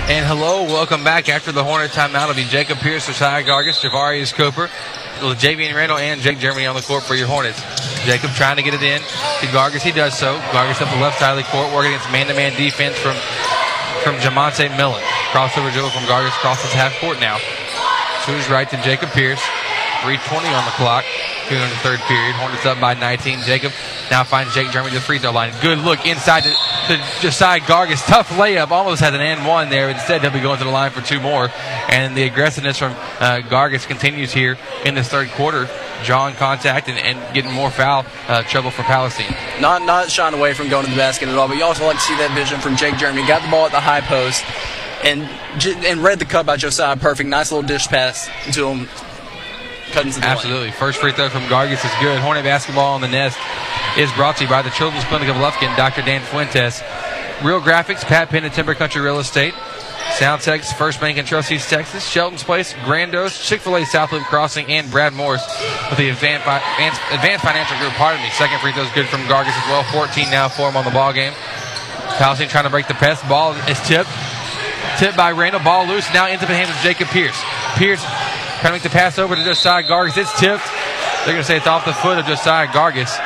And 0.09 0.25
hello, 0.25 0.63
welcome 0.63 1.03
back 1.03 1.27
after 1.27 1.51
the 1.51 1.61
Hornet 1.61 1.91
timeout. 1.91 2.23
It'll 2.23 2.35
be 2.35 2.45
Jacob 2.45 2.77
Pierce, 2.77 3.05
Josiah 3.05 3.43
Gargis, 3.43 3.83
Javarius 3.83 4.33
Cooper, 4.33 4.69
Javian 5.19 5.75
Randall, 5.75 5.97
and 5.97 6.21
Jake 6.21 6.39
Germany 6.39 6.65
on 6.67 6.75
the 6.77 6.81
court 6.81 7.03
for 7.03 7.15
your 7.15 7.27
Hornets. 7.27 7.59
Jacob 8.05 8.31
trying 8.31 8.55
to 8.55 8.63
get 8.63 8.73
it 8.73 8.81
in 8.81 9.01
to 9.01 9.45
Gargis. 9.51 9.81
He 9.81 9.91
does 9.91 10.17
so. 10.17 10.39
Gargis 10.55 10.81
up 10.81 10.89
the 10.89 11.01
left 11.01 11.19
side 11.19 11.37
of 11.37 11.43
the 11.43 11.51
court, 11.51 11.75
working 11.75 11.91
against 11.91 12.09
man-to-man 12.09 12.55
defense 12.55 12.97
from 12.97 13.17
from 14.07 14.15
Jamonte 14.23 14.71
Millen. 14.77 15.03
Crossover 15.35 15.69
dribble 15.73 15.91
from 15.91 16.03
Gargis 16.07 16.31
crosses 16.39 16.71
half 16.71 16.97
court 17.01 17.19
now. 17.19 17.37
To 18.23 18.31
his 18.31 18.49
right 18.49 18.69
to 18.69 18.77
Jacob 18.83 19.09
Pierce. 19.09 19.43
3.20 19.99 20.57
on 20.57 20.65
the 20.65 20.71
clock 20.71 21.03
here 21.49 21.59
in 21.59 21.69
the 21.69 21.75
third 21.77 21.99
period. 22.01 22.35
Hornets 22.35 22.65
up 22.65 22.79
by 22.79 22.93
19. 22.93 23.41
Jacob 23.41 23.73
now 24.09 24.23
finds 24.23 24.53
Jake 24.53 24.71
Germany 24.71 24.93
to 24.93 24.99
the 24.99 25.05
free 25.05 25.19
throw 25.19 25.31
line. 25.31 25.51
Good 25.61 25.79
look 25.79 26.05
inside 26.05 26.43
to, 26.43 26.49
to 26.87 27.03
Josiah 27.19 27.59
Gargis. 27.59 28.05
Tough 28.05 28.29
layup. 28.29 28.71
Almost 28.71 29.01
had 29.01 29.13
an 29.13 29.21
end 29.21 29.45
one 29.45 29.69
there. 29.69 29.89
Instead, 29.89 30.21
he'll 30.21 30.31
be 30.31 30.39
going 30.39 30.57
to 30.59 30.63
the 30.63 30.69
line 30.71 30.91
for 30.91 31.01
two 31.01 31.19
more. 31.19 31.49
And 31.89 32.15
the 32.15 32.23
aggressiveness 32.23 32.77
from 32.77 32.93
uh, 33.19 33.41
Gargis 33.49 33.85
continues 33.87 34.31
here 34.31 34.57
in 34.85 34.95
this 34.95 35.09
third 35.09 35.29
quarter. 35.31 35.67
Drawing 36.05 36.35
contact 36.35 36.87
and, 36.87 36.97
and 36.97 37.33
getting 37.33 37.51
more 37.51 37.69
foul 37.69 38.05
uh, 38.29 38.41
trouble 38.43 38.71
for 38.71 38.83
Palestine. 38.83 39.35
Not 39.59 39.81
not 39.81 40.09
shying 40.09 40.33
away 40.33 40.53
from 40.53 40.69
going 40.69 40.85
to 40.85 40.91
the 40.91 40.95
basket 40.95 41.27
at 41.27 41.35
all, 41.35 41.49
but 41.49 41.57
you 41.57 41.63
also 41.65 41.85
like 41.85 41.97
to 41.97 42.01
see 42.01 42.15
that 42.15 42.33
vision 42.33 42.61
from 42.61 42.77
Jake 42.77 42.95
Germany. 42.95 43.27
Got 43.27 43.41
the 43.41 43.51
ball 43.51 43.65
at 43.65 43.73
the 43.73 43.81
high 43.81 43.99
post 43.99 44.45
and 45.03 45.23
and 45.85 46.01
read 46.01 46.19
the 46.19 46.25
cut 46.25 46.45
by 46.45 46.55
Josiah. 46.55 46.95
Perfect, 46.95 47.29
nice 47.29 47.51
little 47.51 47.67
dish 47.67 47.87
pass 47.87 48.29
to 48.53 48.69
him 48.69 48.87
Absolutely. 50.23 50.71
First 50.71 50.99
free 50.99 51.11
throw 51.11 51.29
from 51.29 51.43
Gargis 51.43 51.83
is 51.83 51.91
good. 52.01 52.19
Hornet 52.19 52.43
basketball 52.43 52.93
on 52.93 53.01
the 53.01 53.07
nest 53.07 53.37
is 53.97 54.11
brought 54.13 54.37
to 54.37 54.43
you 54.43 54.49
by 54.49 54.61
the 54.61 54.69
Children's 54.71 55.05
Clinic 55.05 55.29
of 55.29 55.35
Lufkin, 55.37 55.75
Dr. 55.75 56.01
Dan 56.01 56.21
Fuentes. 56.21 56.81
Real 57.43 57.61
graphics, 57.61 58.01
Pat 58.01 58.29
Penn 58.29 58.43
and 58.43 58.53
Timber 58.53 58.75
Country 58.75 59.01
Real 59.01 59.19
Estate. 59.19 59.53
Sound 60.13 60.41
Tex, 60.41 60.73
First 60.73 60.99
Bank 60.99 61.17
and 61.17 61.27
Trust 61.27 61.51
East 61.51 61.69
Texas, 61.69 62.05
Shelton's 62.07 62.43
Place, 62.43 62.73
Grandos, 62.73 63.41
Chick-fil-A 63.47 63.85
South 63.85 64.11
Loop 64.11 64.23
Crossing, 64.23 64.65
and 64.67 64.89
Brad 64.89 65.13
Morris 65.13 65.45
with 65.89 65.99
the 65.99 66.09
Advanced, 66.09 66.45
Advanced 67.11 67.45
Financial 67.45 67.77
Group. 67.77 67.93
Pardon 67.93 68.21
me. 68.21 68.29
Second 68.31 68.59
free 68.59 68.71
throw 68.73 68.83
is 68.83 68.91
good 68.91 69.07
from 69.07 69.21
Gargis 69.21 69.55
as 69.55 69.67
well. 69.69 69.83
14 69.93 70.29
now 70.31 70.49
for 70.49 70.69
him 70.69 70.75
on 70.75 70.83
the 70.83 70.91
ball 70.91 71.13
game. 71.13 71.33
Palestine 72.17 72.49
trying 72.49 72.65
to 72.65 72.69
break 72.69 72.87
the 72.87 72.95
press. 72.95 73.21
Ball 73.29 73.53
is 73.69 73.79
tipped. 73.87 74.09
Tipped 74.97 75.15
by 75.15 75.31
Randall. 75.31 75.61
Ball 75.63 75.85
loose. 75.87 76.11
Now 76.13 76.27
into 76.27 76.45
the 76.45 76.55
hands 76.55 76.69
of 76.69 76.75
Jacob 76.77 77.07
Pierce. 77.09 77.39
Pierce 77.77 78.03
Trying 78.59 78.71
to 78.71 78.75
make 78.75 78.83
the 78.83 78.89
pass 78.89 79.17
over 79.17 79.37
to 79.37 79.43
Josiah 79.45 79.83
Gargis. 79.83 80.17
It's 80.17 80.37
tipped. 80.37 80.65
They're 81.23 81.33
going 81.33 81.37
to 81.37 81.43
say 81.45 81.55
it's 81.55 81.65
off 81.65 81.85
the 81.85 81.93
foot 81.93 82.17
of 82.17 82.25
Josiah 82.25 82.67
Gargis. 82.67 83.17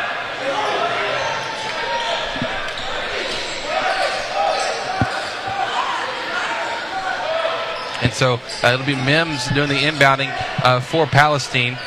And 8.04 8.14
so 8.14 8.34
uh, 8.62 8.74
it'll 8.74 8.86
be 8.86 8.94
Mims 8.94 9.48
doing 9.48 9.70
the 9.70 9.76
inbounding 9.76 10.32
uh, 10.64 10.80
for 10.80 11.08
Palestine. 11.08 11.80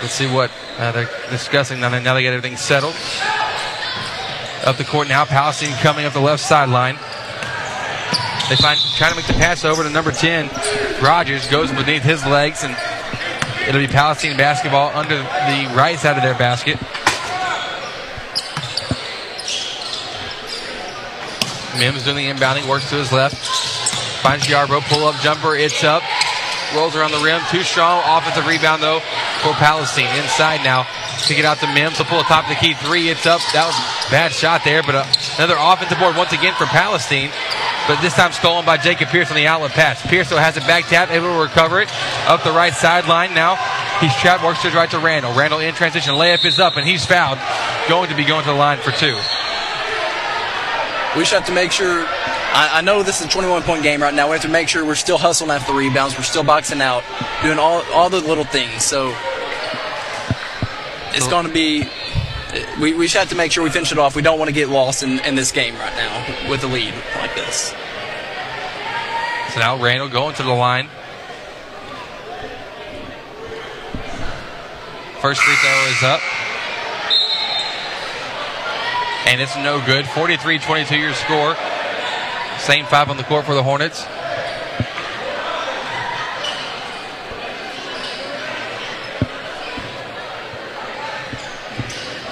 Let's 0.00 0.14
see 0.14 0.32
what 0.32 0.52
uh, 0.78 0.92
they're 0.92 1.10
discussing 1.28 1.80
now. 1.80 1.88
Now 1.88 2.14
they 2.14 2.22
get 2.22 2.34
everything 2.34 2.56
settled. 2.56 2.94
Up 4.64 4.76
the 4.76 4.84
court 4.84 5.08
now. 5.08 5.24
Palestine 5.24 5.76
coming 5.82 6.04
up 6.04 6.12
the 6.12 6.20
left 6.20 6.44
sideline. 6.44 6.98
They 8.48 8.56
find 8.56 8.80
trying 8.96 9.10
to 9.10 9.16
make 9.16 9.26
the 9.26 9.34
pass 9.34 9.64
over 9.64 9.82
to 9.82 9.90
number 9.90 10.10
10. 10.10 10.48
Rogers 11.02 11.46
goes 11.48 11.70
beneath 11.70 12.02
his 12.02 12.24
legs, 12.24 12.64
and 12.64 12.74
it'll 13.68 13.80
be 13.80 13.86
Palestine 13.86 14.38
basketball 14.38 14.90
under 14.96 15.16
the 15.18 15.72
right 15.76 15.98
side 15.98 16.16
of 16.16 16.22
their 16.22 16.34
basket. 16.34 16.78
Mims 21.78 22.02
doing 22.04 22.16
the 22.16 22.32
inbounding, 22.32 22.66
works 22.66 22.88
to 22.88 22.96
his 22.96 23.12
left. 23.12 23.36
Finds 24.22 24.46
Yarbrough, 24.46 24.82
pull 24.88 25.06
up 25.06 25.14
jumper, 25.20 25.54
it's 25.54 25.84
up. 25.84 26.02
Rolls 26.74 26.96
around 26.96 27.12
the 27.12 27.20
rim, 27.20 27.40
too 27.50 27.62
strong. 27.62 28.02
Offensive 28.04 28.46
rebound 28.46 28.82
though 28.82 29.00
for 29.42 29.52
Palestine. 29.54 30.08
Inside 30.18 30.64
now 30.64 30.86
to 31.26 31.34
get 31.34 31.44
out 31.44 31.58
to 31.58 31.66
Mims. 31.72 31.98
to 31.98 32.04
pull 32.04 32.20
a 32.20 32.24
top 32.24 32.44
of 32.44 32.50
the 32.50 32.56
key 32.56 32.74
three. 32.74 33.08
It's 33.10 33.26
up. 33.26 33.40
That 33.52 33.66
was 33.66 34.10
bad 34.10 34.32
shot 34.32 34.64
there, 34.64 34.82
but 34.82 34.94
another 35.36 35.56
offensive 35.58 35.98
board 35.98 36.16
once 36.16 36.32
again 36.32 36.54
for 36.54 36.66
Palestine 36.66 37.30
but 37.88 38.00
this 38.02 38.12
time 38.12 38.32
stolen 38.32 38.66
by 38.66 38.76
Jacob 38.76 39.08
Pierce 39.08 39.30
on 39.30 39.36
the 39.36 39.46
outlet 39.46 39.70
pass. 39.72 40.06
Pierce, 40.06 40.28
has 40.28 40.58
it 40.58 40.66
back 40.66 40.84
tap, 40.84 41.10
able 41.10 41.32
to 41.32 41.42
recover 41.42 41.80
it 41.80 41.88
up 42.28 42.44
the 42.44 42.52
right 42.52 42.74
sideline. 42.74 43.32
Now 43.32 43.56
he's 43.98 44.14
trapped, 44.16 44.44
works 44.44 44.60
to 44.60 44.68
his 44.68 44.74
right 44.74 44.90
to 44.90 44.98
Randall. 44.98 45.34
Randall 45.34 45.60
in 45.60 45.74
transition, 45.74 46.14
layup 46.14 46.44
is 46.44 46.60
up, 46.60 46.76
and 46.76 46.86
he's 46.86 47.06
fouled. 47.06 47.38
Going 47.88 48.10
to 48.10 48.14
be 48.14 48.24
going 48.24 48.44
to 48.44 48.50
the 48.50 48.56
line 48.56 48.78
for 48.78 48.90
two. 48.92 49.16
We 51.16 51.22
just 51.22 51.32
have 51.32 51.46
to 51.46 51.54
make 51.54 51.72
sure. 51.72 52.04
I, 52.50 52.70
I 52.74 52.80
know 52.82 53.02
this 53.02 53.20
is 53.20 53.26
a 53.26 53.30
21 53.30 53.62
point 53.62 53.82
game 53.82 54.02
right 54.02 54.12
now. 54.12 54.26
We 54.26 54.32
have 54.32 54.42
to 54.42 54.48
make 54.48 54.68
sure 54.68 54.84
we're 54.84 54.94
still 54.94 55.18
hustling 55.18 55.50
after 55.50 55.72
the 55.72 55.78
rebounds. 55.78 56.16
We're 56.16 56.24
still 56.24 56.44
boxing 56.44 56.82
out, 56.82 57.02
doing 57.42 57.58
all, 57.58 57.82
all 57.92 58.10
the 58.10 58.20
little 58.20 58.44
things. 58.44 58.84
So 58.84 59.14
it's 61.14 61.26
going 61.26 61.46
to 61.46 61.52
be 61.52 61.88
we, 62.80 62.94
we 62.94 63.04
just 63.06 63.16
have 63.16 63.28
to 63.30 63.34
make 63.34 63.52
sure 63.52 63.62
we 63.62 63.70
finish 63.70 63.92
it 63.92 63.98
off. 63.98 64.16
We 64.16 64.22
don't 64.22 64.38
want 64.38 64.48
to 64.48 64.54
get 64.54 64.68
lost 64.68 65.02
in, 65.02 65.18
in 65.20 65.34
this 65.34 65.52
game 65.52 65.74
right 65.74 65.94
now 65.94 66.50
with 66.50 66.60
the 66.60 66.66
lead 66.66 66.94
like 67.16 67.34
this. 67.34 67.74
So 69.52 69.60
now 69.60 69.76
Randall 69.80 70.08
going 70.08 70.34
to 70.36 70.42
the 70.42 70.52
line. 70.52 70.88
First 75.20 75.42
free 75.42 75.54
throw 75.56 75.86
is 75.90 76.02
up. 76.04 76.20
And 79.26 79.40
it's 79.40 79.56
no 79.56 79.84
good. 79.84 80.06
43 80.06 80.58
22 80.58 80.96
your 80.96 81.12
score. 81.12 81.56
Same 82.58 82.86
five 82.86 83.10
on 83.10 83.16
the 83.16 83.24
court 83.24 83.44
for 83.44 83.54
the 83.54 83.62
Hornets. 83.62 84.04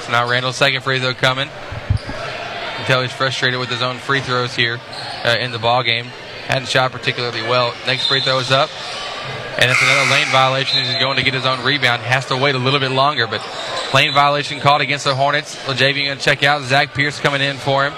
So 0.07 0.13
now 0.13 0.31
Randall's 0.31 0.55
second 0.55 0.83
free 0.83 1.01
throw 1.01 1.15
coming. 1.15 1.49
You 1.49 2.85
tell 2.85 3.03
he's 3.03 3.11
frustrated 3.11 3.59
with 3.59 3.69
his 3.69 3.83
own 3.83 3.97
free 3.97 4.21
throws 4.21 4.55
here 4.55 4.79
uh, 5.25 5.37
in 5.41 5.51
the 5.51 5.59
ball 5.59 5.83
game. 5.83 6.05
Hadn't 6.47 6.69
shot 6.69 6.93
particularly 6.93 7.43
well. 7.43 7.75
Next 7.89 8.07
free 8.07 8.21
throw 8.21 8.39
is 8.39 8.53
up. 8.53 8.71
And 9.59 9.69
it's 9.69 9.83
another 9.83 10.09
lane 10.13 10.29
violation. 10.29 10.85
He's 10.85 10.95
going 10.95 11.17
to 11.17 11.25
get 11.25 11.35
his 11.35 11.45
own 11.45 11.65
rebound. 11.65 12.03
Has 12.03 12.27
to 12.27 12.37
wait 12.37 12.55
a 12.55 12.59
little 12.59 12.79
bit 12.79 12.93
longer, 12.93 13.27
but 13.27 13.45
lane 13.93 14.15
violation 14.15 14.61
called 14.61 14.81
against 14.81 15.07
the 15.07 15.15
Hornets. 15.17 15.57
LeJavian 15.65 16.07
going 16.07 16.19
to 16.19 16.25
check 16.25 16.45
out. 16.45 16.63
Zach 16.63 16.95
Pierce 16.95 17.19
coming 17.19 17.41
in 17.41 17.57
for 17.57 17.85
him. 17.85 17.93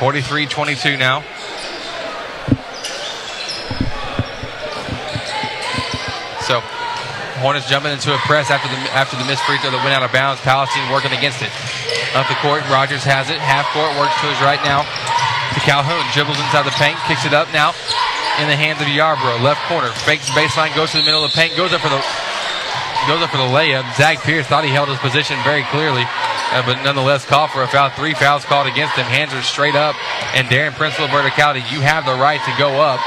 43 0.00 0.44
22 0.44 0.98
now. 0.98 1.22
So 6.42 6.60
Hornets 7.44 7.68
jumping 7.68 7.92
into 7.92 8.08
a 8.08 8.16
press 8.24 8.48
after 8.48 8.72
the 8.72 8.80
after 8.96 9.20
the 9.20 9.28
missed 9.28 9.44
free 9.44 9.60
throw 9.60 9.68
that 9.68 9.84
went 9.84 9.92
out 9.92 10.00
of 10.00 10.08
bounds. 10.16 10.40
Palestine 10.40 10.88
working 10.88 11.12
against 11.12 11.44
it. 11.44 11.52
Up 12.16 12.24
the 12.24 12.40
court, 12.40 12.64
Rogers 12.72 13.04
has 13.04 13.28
it. 13.28 13.36
Half 13.36 13.68
court 13.76 13.92
works 14.00 14.16
to 14.24 14.32
his 14.32 14.40
right 14.40 14.64
now. 14.64 14.80
To 15.52 15.60
Calhoun, 15.60 16.00
dribbles 16.16 16.40
inside 16.40 16.64
the 16.64 16.72
paint, 16.80 16.96
kicks 17.04 17.28
it 17.28 17.36
up 17.36 17.52
now 17.52 17.76
in 18.40 18.48
the 18.48 18.56
hands 18.56 18.80
of 18.80 18.88
Yarbrough. 18.88 19.44
Left 19.44 19.60
corner, 19.68 19.92
fakes 20.08 20.32
baseline, 20.32 20.72
goes 20.72 20.96
to 20.96 21.04
the 21.04 21.06
middle 21.06 21.20
of 21.20 21.28
the 21.30 21.36
paint, 21.36 21.52
goes 21.52 21.76
up 21.76 21.84
for 21.84 21.92
the 21.92 22.00
goes 23.04 23.20
up 23.20 23.28
for 23.28 23.36
the 23.36 23.52
layup. 23.52 23.84
Zach 23.92 24.24
Pierce 24.24 24.48
thought 24.48 24.64
he 24.64 24.72
held 24.72 24.88
his 24.88 24.96
position 25.04 25.36
very 25.44 25.68
clearly 25.68 26.08
uh, 26.54 26.62
but 26.62 26.80
nonetheless 26.84 27.26
called 27.26 27.50
for 27.50 27.62
a 27.62 27.68
foul. 27.68 27.90
Three 27.90 28.14
fouls 28.14 28.44
called 28.44 28.66
against 28.66 28.94
him. 28.94 29.06
Hands 29.06 29.32
are 29.34 29.42
straight 29.42 29.74
up. 29.74 29.96
And 30.38 30.46
Darren 30.46 30.70
Princeville 30.70 31.10
verticality, 31.10 31.66
you 31.72 31.80
have 31.82 32.06
the 32.06 32.14
right 32.14 32.38
to 32.38 32.54
go 32.56 32.78
up. 32.80 33.02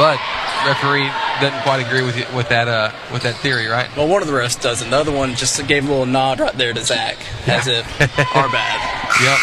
But 0.00 0.18
referee 0.64 1.12
doesn't 1.40 1.62
quite 1.62 1.84
agree 1.84 2.02
with 2.02 2.16
you, 2.16 2.24
with 2.34 2.48
that 2.48 2.68
uh, 2.68 2.92
with 3.12 3.22
that 3.22 3.36
theory, 3.36 3.66
right? 3.66 3.94
Well, 3.96 4.08
one 4.08 4.22
of 4.22 4.28
the 4.28 4.34
refs 4.34 4.60
doesn't. 4.60 4.90
The 4.90 4.96
other 4.96 5.12
one 5.12 5.34
just 5.34 5.66
gave 5.66 5.84
a 5.84 5.88
little 5.88 6.06
nod 6.06 6.40
right 6.40 6.56
there 6.56 6.72
to 6.72 6.84
Zach, 6.84 7.16
as 7.48 7.66
if 7.66 7.84
our 8.36 8.48
bad. 8.48 9.20
Yep. 9.22 9.38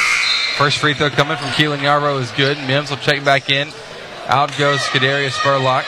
First 0.57 0.77
free 0.79 0.93
throw 0.93 1.09
coming 1.09 1.37
from 1.37 1.47
Keelan 1.49 1.79
Yarbrough 1.79 2.21
is 2.21 2.31
good. 2.31 2.57
Mims 2.59 2.89
will 2.89 2.97
check 2.97 3.23
back 3.23 3.49
in. 3.49 3.69
Out 4.27 4.55
goes 4.57 4.79
Skadarius 4.79 5.31
Spurlock. 5.31 5.85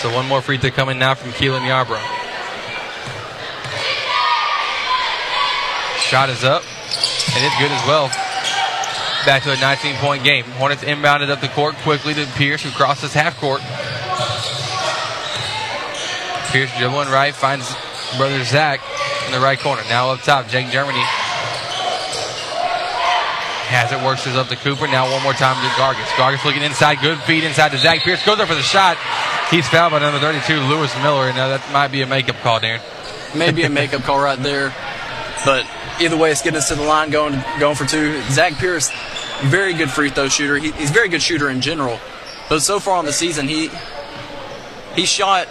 So 0.00 0.14
one 0.14 0.26
more 0.26 0.42
free 0.42 0.58
throw 0.58 0.70
coming 0.70 0.98
now 0.98 1.14
from 1.14 1.30
Keelan 1.30 1.62
Yarbrough. 1.62 2.02
Shot 6.00 6.30
is 6.30 6.44
up, 6.44 6.62
and 7.34 7.44
it's 7.44 7.58
good 7.58 7.72
as 7.72 7.86
well. 7.86 8.10
Back 9.26 9.42
to 9.42 9.52
a 9.52 9.60
19 9.60 9.96
point 9.96 10.22
game. 10.22 10.44
Hornets 10.44 10.84
inbounded 10.84 11.30
up 11.30 11.40
the 11.40 11.48
court 11.48 11.74
quickly 11.82 12.14
to 12.14 12.26
Pierce, 12.36 12.62
who 12.62 12.70
crosses 12.70 13.12
half 13.12 13.36
court. 13.40 13.60
Pierce 16.52 16.70
dribbling 16.78 17.08
right, 17.08 17.34
finds 17.34 17.74
brother 18.16 18.44
Zach 18.44 18.80
in 19.26 19.32
the 19.32 19.40
right 19.40 19.58
corner. 19.58 19.82
Now 19.88 20.10
up 20.10 20.20
top, 20.20 20.46
Jake 20.46 20.68
Germany 20.70 21.02
has 23.66 23.90
it, 23.90 23.98
works 24.04 24.26
it 24.28 24.36
up 24.36 24.46
to 24.48 24.56
Cooper. 24.56 24.86
Now 24.86 25.10
one 25.10 25.22
more 25.24 25.32
time 25.32 25.56
to 25.60 25.68
Gargis. 25.74 26.06
Gargis 26.14 26.44
looking 26.44 26.62
inside, 26.62 27.00
good 27.02 27.18
feed 27.20 27.42
inside 27.42 27.72
to 27.72 27.78
Zach 27.78 28.00
Pierce. 28.02 28.24
Goes 28.24 28.38
up 28.38 28.46
for 28.46 28.54
the 28.54 28.62
shot. 28.62 28.96
He's 29.50 29.68
fouled 29.68 29.90
by 29.90 29.98
number 29.98 30.20
32, 30.20 30.60
Lewis 30.70 30.94
Miller. 31.02 31.32
Now 31.32 31.48
that 31.48 31.72
might 31.72 31.88
be 31.88 32.02
a 32.02 32.06
makeup 32.06 32.36
call, 32.36 32.60
Darren. 32.60 32.80
Maybe 33.34 33.64
a 33.64 33.70
makeup 33.70 34.02
call 34.02 34.20
right 34.20 34.38
there, 34.38 34.72
but 35.44 35.66
either 36.00 36.16
way, 36.16 36.30
it's 36.30 36.42
getting 36.42 36.58
us 36.58 36.68
to 36.68 36.76
the 36.76 36.84
line, 36.84 37.10
going 37.10 37.42
going 37.58 37.74
for 37.74 37.84
two. 37.84 38.22
Zach 38.30 38.54
Pierce, 38.54 38.90
very 39.44 39.74
good 39.74 39.90
free 39.90 40.10
throw 40.10 40.28
shooter. 40.28 40.56
He, 40.56 40.72
he's 40.72 40.90
a 40.90 40.92
very 40.92 41.08
good 41.08 41.22
shooter 41.22 41.50
in 41.50 41.60
general, 41.60 41.98
but 42.48 42.60
so 42.60 42.80
far 42.80 42.96
on 42.96 43.04
the 43.04 43.12
season, 43.12 43.48
he 43.48 43.70
he 44.94 45.06
shot. 45.06 45.48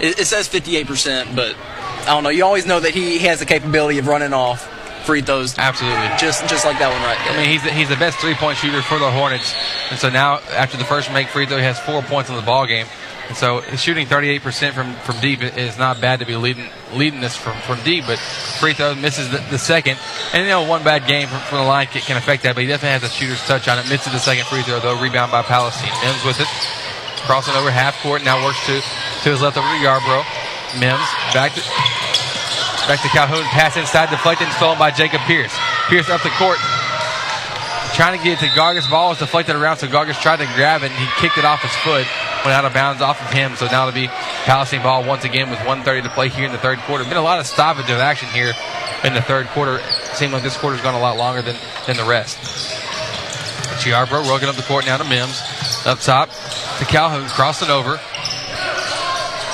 It, 0.00 0.20
it 0.20 0.26
says 0.26 0.48
58%, 0.48 1.34
but 1.34 1.56
I 2.02 2.06
don't 2.06 2.22
know. 2.22 2.28
You 2.28 2.44
always 2.44 2.66
know 2.66 2.78
that 2.78 2.94
he 2.94 3.18
has 3.20 3.40
the 3.40 3.46
capability 3.46 3.98
of 3.98 4.06
running 4.06 4.32
off 4.32 4.68
free 5.04 5.22
throws. 5.22 5.58
Absolutely. 5.58 6.06
Just 6.18 6.46
just 6.48 6.64
like 6.64 6.78
that 6.78 6.92
one 6.92 7.02
right 7.02 7.18
there. 7.24 7.34
I 7.34 7.40
mean, 7.40 7.50
he's 7.50 7.64
the, 7.64 7.70
he's 7.70 7.88
the 7.88 7.96
best 7.96 8.18
three 8.18 8.34
point 8.34 8.58
shooter 8.58 8.82
for 8.82 8.98
the 8.98 9.10
Hornets, 9.10 9.54
and 9.90 9.98
so 9.98 10.10
now 10.10 10.38
after 10.52 10.76
the 10.76 10.84
first 10.84 11.10
make 11.12 11.28
free 11.28 11.46
throw, 11.46 11.56
he 11.56 11.64
has 11.64 11.78
four 11.80 12.02
points 12.02 12.30
in 12.30 12.36
the 12.36 12.42
ball 12.42 12.66
game. 12.66 12.86
So 13.34 13.60
shooting 13.76 14.06
38% 14.06 14.72
from, 14.72 14.94
from 15.04 15.20
deep 15.20 15.42
is 15.42 15.76
not 15.76 16.00
bad 16.00 16.20
to 16.20 16.26
be 16.26 16.36
leading 16.36 16.70
leading 16.94 17.20
this 17.20 17.36
from, 17.36 17.60
from 17.60 17.76
deep, 17.84 18.04
but 18.06 18.18
free 18.18 18.72
throw 18.72 18.94
misses 18.94 19.30
the, 19.30 19.38
the 19.50 19.58
second. 19.58 19.98
And 20.32 20.44
you 20.44 20.48
know, 20.48 20.64
one 20.64 20.82
bad 20.82 21.06
game 21.06 21.28
from, 21.28 21.40
from 21.40 21.58
the 21.58 21.64
line 21.64 21.86
can, 21.88 22.00
can, 22.00 22.16
affect 22.16 22.42
that, 22.44 22.54
but 22.54 22.62
he 22.62 22.66
definitely 22.66 22.96
has 22.96 23.04
a 23.04 23.12
shooter's 23.12 23.44
touch 23.44 23.68
on 23.68 23.78
it. 23.78 23.88
Misses 23.88 24.12
the 24.12 24.18
second 24.18 24.46
free 24.46 24.62
throw, 24.62 24.80
though, 24.80 24.96
rebound 25.00 25.30
by 25.30 25.42
Palestine. 25.42 25.92
Mims 26.00 26.24
with 26.24 26.40
it. 26.40 26.48
Crossing 27.28 27.54
over 27.54 27.70
half 27.70 28.00
court, 28.00 28.24
now 28.24 28.40
works 28.40 28.64
to, 28.64 28.80
to 28.80 29.28
his 29.28 29.42
left 29.42 29.58
over 29.58 29.68
to 29.68 29.80
Yarbrough. 29.84 30.24
Mims 30.80 31.04
back 31.36 31.52
to 31.52 31.60
back 32.88 33.04
to 33.04 33.08
Calhoun, 33.12 33.44
pass 33.52 33.76
inside, 33.76 34.08
deflected 34.08 34.48
stolen 34.56 34.78
by 34.78 34.90
Jacob 34.90 35.20
Pierce. 35.28 35.52
Pierce 35.92 36.08
up 36.08 36.22
the 36.22 36.32
court, 36.40 36.56
trying 37.92 38.16
to 38.16 38.24
get 38.24 38.40
it 38.40 38.46
to 38.46 38.48
Gargis. 38.56 38.88
Ball 38.88 39.10
was 39.10 39.18
deflected 39.18 39.56
around, 39.56 39.76
so 39.76 39.86
Gargis 39.86 40.16
tried 40.20 40.40
to 40.40 40.48
grab 40.56 40.82
it, 40.82 40.90
and 40.90 40.98
he 40.98 41.06
kicked 41.20 41.36
it 41.36 41.44
off 41.44 41.60
his 41.60 41.74
foot 41.84 42.06
went 42.44 42.56
out 42.56 42.64
of 42.64 42.72
bounds 42.72 43.02
off 43.02 43.20
of 43.20 43.30
him. 43.32 43.56
So 43.56 43.66
now 43.66 43.88
it'll 43.88 43.94
be 43.94 44.08
Palestine 44.44 44.82
ball 44.82 45.04
once 45.04 45.24
again 45.24 45.50
with 45.50 45.58
130 45.60 46.02
to 46.02 46.14
play 46.14 46.28
here 46.28 46.46
in 46.46 46.52
the 46.52 46.58
third 46.58 46.78
quarter. 46.80 47.04
Been 47.04 47.16
a 47.16 47.22
lot 47.22 47.40
of 47.40 47.46
stoppage 47.46 47.90
of 47.90 47.98
action 47.98 48.28
here 48.28 48.52
in 49.04 49.14
the 49.14 49.22
third 49.22 49.46
quarter. 49.48 49.80
Seems 50.14 50.32
like 50.32 50.42
this 50.42 50.56
quarter's 50.56 50.80
gone 50.80 50.94
a 50.94 51.00
lot 51.00 51.16
longer 51.16 51.42
than, 51.42 51.56
than 51.86 51.96
the 51.96 52.04
rest. 52.04 52.38
Yarbrough 53.78 54.28
working 54.30 54.48
up 54.48 54.56
the 54.56 54.62
court 54.62 54.84
now 54.86 54.96
to 54.96 55.04
Mims. 55.04 55.40
Up 55.86 56.00
top 56.00 56.28
to 56.78 56.84
Calhoun, 56.84 57.28
crossing 57.28 57.70
over. 57.70 58.00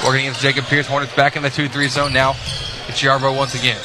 Working 0.04 0.26
against 0.26 0.40
Jacob 0.40 0.64
Pierce. 0.64 0.86
Hornets 0.86 1.14
back 1.14 1.36
in 1.36 1.42
the 1.42 1.50
2-3 1.50 1.88
zone 1.88 2.12
now. 2.12 2.32
Yarbrough 2.88 3.36
once 3.36 3.54
again. 3.54 3.80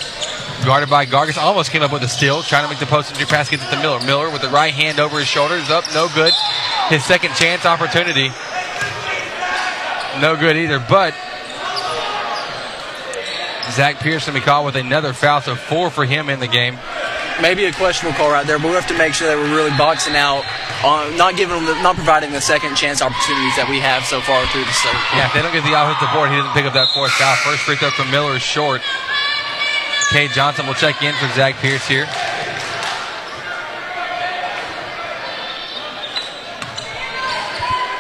Guarded 0.66 0.90
by 0.90 1.06
Gargis. 1.06 1.38
Almost 1.38 1.72
came 1.72 1.82
up 1.82 1.92
with 1.92 2.04
a 2.04 2.08
steal. 2.08 2.42
Trying 2.42 2.64
to 2.64 2.70
make 2.70 2.80
the 2.80 2.86
post 2.86 3.12
entry 3.12 3.26
pass. 3.26 3.50
Gets 3.50 3.70
to 3.70 3.78
Miller. 3.78 4.00
Miller 4.06 4.30
with 4.30 4.42
the 4.42 4.50
right 4.50 4.74
hand 4.74 5.00
over 5.00 5.20
his 5.20 5.28
shoulders. 5.28 5.70
Up. 5.70 5.86
No 5.94 6.08
good. 6.14 6.34
His 6.90 7.04
second 7.06 7.36
chance 7.36 7.66
opportunity 7.66 8.30
no 10.22 10.36
good 10.36 10.58
either. 10.58 10.80
But 10.80 11.14
Zach 13.72 14.00
Pearson 14.00 14.34
be 14.34 14.42
called 14.42 14.66
with 14.66 14.76
another 14.76 15.14
foul, 15.14 15.42
so 15.42 15.56
four 15.56 15.90
for 15.90 16.06
him 16.06 16.30
in 16.30 16.40
the 16.40 16.48
game. 16.48 16.78
Maybe 17.42 17.66
a 17.66 17.72
questionable 17.72 18.18
call 18.18 18.32
right 18.32 18.46
there, 18.46 18.60
but 18.60 18.68
we 18.68 18.74
have 18.74 18.88
to 18.88 18.98
make 18.98 19.14
sure 19.14 19.28
that 19.32 19.38
we're 19.38 19.56
really 19.56 19.72
boxing 19.78 20.16
out, 20.16 20.44
on 20.84 21.16
not 21.16 21.38
giving 21.38 21.56
them, 21.56 21.66
the, 21.66 21.82
not 21.82 21.96
providing 21.96 22.34
the 22.34 22.42
second 22.42 22.76
chance 22.76 23.02
opportunities 23.02 23.56
that 23.56 23.68
we 23.72 23.80
have 23.80 24.04
so 24.04 24.20
far 24.20 24.44
through 24.52 24.68
the 24.68 24.76
third. 24.84 25.00
Yeah, 25.16 25.32
if 25.32 25.34
they 25.34 25.42
don't 25.42 25.56
get 25.56 25.64
the 25.64 25.72
offensive 25.72 26.12
board, 26.12 26.28
he 26.32 26.36
doesn't 26.36 26.52
pick 26.52 26.68
up 26.68 26.76
that 26.76 26.92
fourth 26.92 27.16
foul. 27.16 27.36
First 27.48 27.64
free 27.64 27.80
throw 27.80 27.96
from 27.96 28.12
Miller 28.12 28.36
is 28.36 28.44
short. 28.44 28.84
Cade 30.12 30.36
Johnson 30.36 30.68
will 30.68 30.76
check 30.76 31.00
in 31.00 31.16
for 31.16 31.32
Zach 31.32 31.56
Pierce 31.64 31.88
here. 31.88 32.10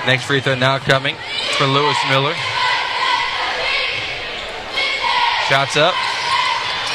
Next 0.04 0.26
free 0.26 0.42
throw 0.42 0.56
now 0.56 0.80
coming 0.80 1.16
for 1.60 1.68
Lewis 1.68 2.00
Miller. 2.08 2.32
Shots 5.52 5.76
up. 5.76 5.92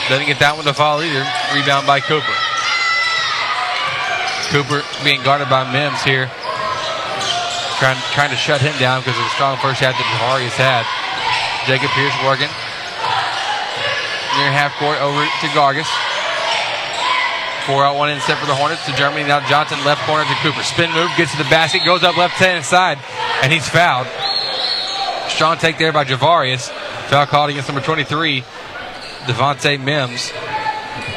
Doesn't 0.09 0.24
get 0.24 0.41
that 0.41 0.57
one 0.57 0.65
to 0.65 0.73
fall 0.73 1.05
either. 1.05 1.20
Rebound 1.53 1.85
by 1.85 2.01
Cooper. 2.01 2.32
Cooper 4.49 4.81
being 5.05 5.20
guarded 5.20 5.53
by 5.53 5.69
Mims 5.69 6.01
here. 6.01 6.32
Trying, 7.77 8.01
trying 8.16 8.32
to 8.32 8.41
shut 8.41 8.65
him 8.65 8.73
down 8.81 9.05
because 9.05 9.20
of 9.20 9.28
the 9.28 9.35
strong 9.36 9.61
first 9.61 9.85
half 9.85 10.01
that 10.01 10.09
Javarius 10.16 10.57
had. 10.57 10.89
Jacob 11.69 11.93
Pierce 11.93 12.16
working. 12.24 12.49
Near 14.41 14.49
half 14.49 14.73
court 14.81 14.97
over 15.05 15.20
to 15.20 15.47
Gargis. 15.53 15.93
Four 17.69 17.85
out, 17.85 18.01
one 18.01 18.09
in 18.09 18.16
set 18.24 18.41
for 18.41 18.49
the 18.49 18.57
Hornets 18.57 18.89
to 18.89 18.97
Germany. 18.97 19.28
Now 19.28 19.45
Johnson 19.45 19.77
left 19.85 20.09
corner 20.09 20.24
to 20.24 20.36
Cooper. 20.41 20.65
Spin 20.65 20.89
move, 20.97 21.12
gets 21.20 21.36
to 21.36 21.39
the 21.41 21.49
basket, 21.53 21.85
goes 21.85 22.01
up 22.01 22.16
left 22.16 22.41
hand 22.41 22.65
side, 22.65 22.97
and 23.45 23.53
he's 23.53 23.69
fouled. 23.69 24.09
Strong 25.35 25.59
take 25.59 25.78
there 25.78 25.93
by 25.93 26.05
Javarius. 26.05 26.70
Foul 27.09 27.27
called 27.27 27.51
against 27.51 27.69
number 27.69 27.82
23, 27.82 28.43
Devontae 29.24 29.82
Mims. 29.82 30.31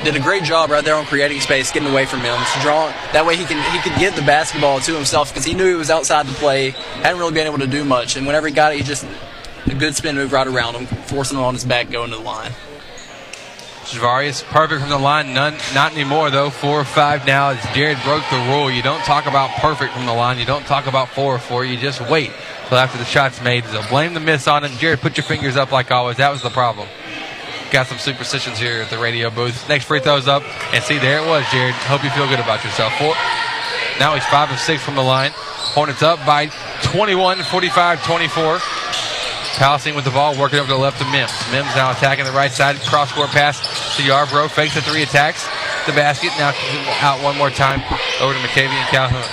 Did 0.03 0.15
a 0.15 0.19
great 0.19 0.43
job 0.43 0.71
right 0.71 0.83
there 0.83 0.95
on 0.95 1.05
creating 1.05 1.39
space, 1.39 1.71
getting 1.71 1.87
away 1.87 2.07
from 2.07 2.23
Mims, 2.23 2.47
drawing. 2.63 2.95
That 3.13 3.27
way 3.27 3.35
he 3.35 3.45
can 3.45 3.61
he 3.71 3.79
could 3.87 3.99
get 3.99 4.15
the 4.15 4.23
basketball 4.23 4.79
to 4.79 4.95
himself 4.95 5.29
because 5.29 5.45
he 5.45 5.53
knew 5.53 5.67
he 5.67 5.75
was 5.75 5.91
outside 5.91 6.25
the 6.25 6.33
play, 6.33 6.71
hadn't 6.71 7.19
really 7.19 7.33
been 7.35 7.45
able 7.45 7.59
to 7.59 7.67
do 7.67 7.85
much, 7.85 8.15
and 8.15 8.25
whenever 8.25 8.47
he 8.47 8.53
got 8.53 8.73
it, 8.73 8.77
he 8.79 8.83
just 8.83 9.05
a 9.67 9.75
good 9.75 9.95
spin 9.95 10.15
move 10.15 10.33
right 10.33 10.47
around 10.47 10.73
him, 10.73 10.87
forcing 11.03 11.37
him 11.37 11.43
on 11.43 11.53
his 11.53 11.63
back 11.63 11.91
going 11.91 12.09
to 12.09 12.15
the 12.15 12.21
line. 12.23 12.53
Javarius 13.91 14.43
perfect 14.43 14.81
from 14.81 14.89
the 14.89 14.97
line. 14.97 15.33
None, 15.33 15.55
not 15.73 15.93
anymore 15.93 16.29
though. 16.29 16.49
Four 16.49 16.81
or 16.81 16.85
five 16.85 17.25
now. 17.25 17.49
As 17.49 17.75
Jared 17.75 17.97
broke 18.03 18.23
the 18.29 18.37
rule. 18.49 18.69
You 18.69 18.81
don't 18.81 19.03
talk 19.03 19.25
about 19.25 19.49
perfect 19.61 19.93
from 19.93 20.05
the 20.05 20.13
line. 20.13 20.39
You 20.39 20.45
don't 20.45 20.65
talk 20.65 20.87
about 20.87 21.09
four 21.09 21.35
or 21.35 21.39
four. 21.39 21.63
You 21.63 21.77
just 21.77 22.01
wait 22.01 22.31
till 22.67 22.77
after 22.77 22.97
the 22.97 23.05
shot's 23.05 23.41
made. 23.41 23.65
So 23.65 23.81
blame 23.89 24.13
the 24.13 24.19
miss 24.19 24.47
on 24.47 24.63
him. 24.63 24.71
Jared, 24.77 24.99
put 24.99 25.17
your 25.17 25.23
fingers 25.23 25.55
up 25.55 25.71
like 25.71 25.89
always. 25.91 26.17
That 26.17 26.31
was 26.31 26.41
the 26.41 26.49
problem. 26.49 26.87
Got 27.71 27.87
some 27.87 27.97
superstitions 27.97 28.59
here 28.59 28.81
at 28.81 28.89
the 28.89 28.97
radio 28.97 29.29
booth. 29.29 29.67
Next 29.67 29.85
free 29.85 29.99
throw's 29.99 30.27
up, 30.27 30.43
and 30.73 30.83
see 30.83 30.99
there 30.99 31.19
it 31.19 31.27
was, 31.27 31.45
Jared. 31.51 31.75
Hope 31.75 32.03
you 32.03 32.09
feel 32.11 32.27
good 32.27 32.39
about 32.39 32.63
yourself. 32.63 32.93
Four. 32.93 33.13
Now 33.99 34.13
he's 34.13 34.25
five 34.25 34.51
of 34.51 34.59
six 34.59 34.83
from 34.83 34.95
the 34.95 35.03
line. 35.03 35.31
Hornets 35.33 36.01
up 36.01 36.25
by 36.25 36.47
21, 36.83 37.43
45, 37.43 38.05
24. 38.05 38.59
Palestine 39.57 39.95
with 39.95 40.05
the 40.05 40.13
ball, 40.13 40.37
working 40.37 40.59
over 40.59 40.67
to 40.69 40.73
the 40.73 40.79
left 40.79 41.01
of 41.01 41.09
Mims. 41.09 41.33
Mims 41.51 41.73
now 41.75 41.89
attacking 41.89 42.25
the 42.25 42.31
right 42.31 42.51
side, 42.51 42.77
cross 42.85 43.11
court 43.11 43.29
pass 43.29 43.57
to 43.97 44.03
Yarbrough, 44.03 44.49
fakes 44.51 44.75
the 44.75 44.81
three 44.81 45.01
attacks, 45.01 45.45
the 45.89 45.93
basket, 45.93 46.29
now 46.37 46.53
out 47.01 47.21
one 47.23 47.35
more 47.37 47.49
time 47.49 47.81
over 48.21 48.33
to 48.33 48.39
McCavey 48.45 48.69
and 48.69 48.89
Calhoun. 48.93 49.25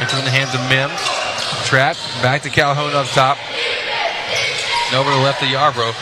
Into 0.00 0.18
in 0.18 0.24
the 0.24 0.32
hands 0.32 0.56
of 0.56 0.60
Mims. 0.72 0.96
Trap, 1.68 1.96
back 2.24 2.42
to 2.42 2.50
Calhoun 2.50 2.94
up 2.96 3.06
top. 3.12 3.36
And 4.88 4.96
over 4.96 5.10
to 5.10 5.16
the 5.16 5.22
left 5.22 5.42
of 5.42 5.48
Yarbrough. 5.48 5.92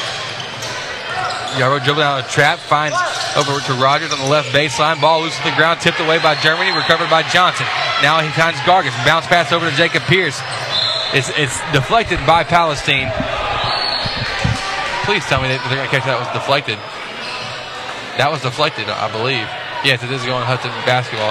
Yarbrough 1.59 1.85
dribbling 1.85 2.06
out 2.06 2.22
a 2.22 2.28
trap, 2.31 2.59
finds 2.59 2.97
over 3.35 3.59
to 3.66 3.74
Rogers 3.74 4.12
on 4.12 4.18
the 4.18 4.31
left 4.31 4.55
baseline. 4.55 5.01
Ball 5.01 5.22
loose 5.22 5.36
to 5.39 5.44
the 5.44 5.56
ground, 5.56 5.81
tipped 5.81 5.98
away 5.98 6.18
by 6.18 6.35
Germany, 6.36 6.70
recovered 6.70 7.10
by 7.10 7.22
Johnson. 7.22 7.66
Now 8.02 8.20
he 8.20 8.31
finds 8.31 8.59
Gargis. 8.60 8.94
Bounce 9.05 9.26
pass 9.26 9.51
over 9.51 9.68
to 9.68 9.76
Jacob 9.76 10.02
Pierce. 10.05 10.39
It's, 11.14 11.30
it's 11.38 11.54
deflected 11.70 12.18
by 12.26 12.42
Palestine. 12.42 13.06
Please 15.06 15.22
tell 15.30 15.38
me 15.38 15.46
that 15.46 15.62
they're 15.70 15.78
going 15.78 15.86
to 15.86 15.94
catch 15.94 16.10
that 16.10 16.18
was 16.18 16.26
deflected. 16.34 16.74
That 18.18 18.34
was 18.34 18.42
deflected, 18.42 18.90
I 18.90 19.06
believe. 19.14 19.46
Yes, 19.86 20.02
it 20.02 20.10
is 20.10 20.26
going 20.26 20.42
Hudson 20.42 20.74
basketball. 20.82 21.30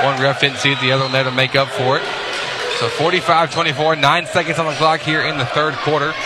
One 0.00 0.16
ref 0.16 0.40
didn't 0.40 0.64
see 0.64 0.72
it, 0.72 0.80
the 0.80 0.96
other 0.96 1.04
one 1.04 1.12
there 1.12 1.28
to 1.28 1.30
make 1.30 1.52
up 1.60 1.68
for 1.68 2.00
it. 2.00 2.04
So 2.80 2.88
45 2.88 3.52
24, 3.52 3.96
nine 3.96 4.24
seconds 4.24 4.56
on 4.56 4.64
the 4.64 4.72
clock 4.80 5.04
here 5.04 5.20
in 5.20 5.36
the 5.36 5.44
third 5.52 5.74
quarter. 5.84 6.16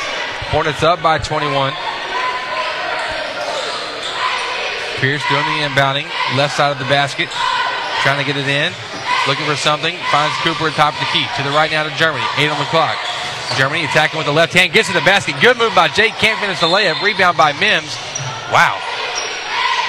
Hornets 0.55 0.87
up 0.87 1.03
by 1.03 1.19
21. 1.19 1.75
Pierce 5.03 5.27
doing 5.27 5.43
the 5.59 5.67
inbounding, 5.67 6.07
left 6.39 6.55
side 6.55 6.71
of 6.71 6.79
the 6.79 6.87
basket, 6.87 7.27
trying 8.07 8.23
to 8.23 8.27
get 8.29 8.39
it 8.39 8.47
in, 8.47 8.71
looking 9.27 9.47
for 9.47 9.57
something, 9.57 9.95
finds 10.11 10.35
Cooper 10.43 10.69
at 10.69 10.75
top 10.75 10.95
of 10.95 11.01
the 11.01 11.11
key. 11.13 11.27
To 11.37 11.43
the 11.43 11.55
right 11.55 11.71
now 11.71 11.85
to 11.85 11.95
Germany, 11.95 12.25
eight 12.39 12.51
on 12.51 12.59
the 12.59 12.71
clock. 12.71 12.97
Germany 13.57 13.85
attacking 13.85 14.17
with 14.17 14.27
the 14.27 14.33
left 14.33 14.53
hand, 14.53 14.73
gets 14.73 14.89
to 14.89 14.95
the 14.95 15.05
basket. 15.05 15.37
Good 15.41 15.59
move 15.59 15.75
by 15.75 15.89
Jake, 15.89 16.15
can't 16.17 16.41
finish 16.41 16.61
the 16.61 16.67
layup. 16.67 17.03
Rebound 17.03 17.37
by 17.37 17.53
Mims. 17.53 17.95
Wow. 18.51 18.81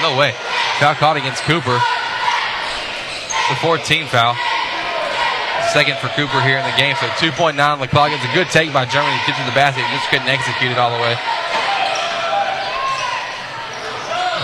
No 0.01 0.17
way. 0.17 0.35
Foul 0.79 0.95
caught 0.95 1.17
against 1.17 1.43
Cooper. 1.43 1.79
The 3.49 3.55
14 3.59 4.07
foul. 4.07 4.35
Second 5.71 5.97
for 5.99 6.07
Cooper 6.13 6.41
here 6.41 6.57
in 6.59 6.65
the 6.67 6.75
game. 6.75 6.95
So 6.99 7.07
2.9 7.23 7.55
on 7.55 7.79
the 7.79 7.87
clock. 7.87 8.11
It's 8.11 8.23
a 8.23 8.33
good 8.33 8.47
take 8.51 8.73
by 8.73 8.85
Germany 8.85 9.15
to 9.15 9.23
get 9.25 9.39
to 9.39 9.45
the 9.47 9.55
basket. 9.55 9.87
Just 9.95 10.09
couldn't 10.09 10.27
execute 10.27 10.71
it 10.71 10.77
all 10.77 10.91
the 10.91 11.01
way. 11.01 11.15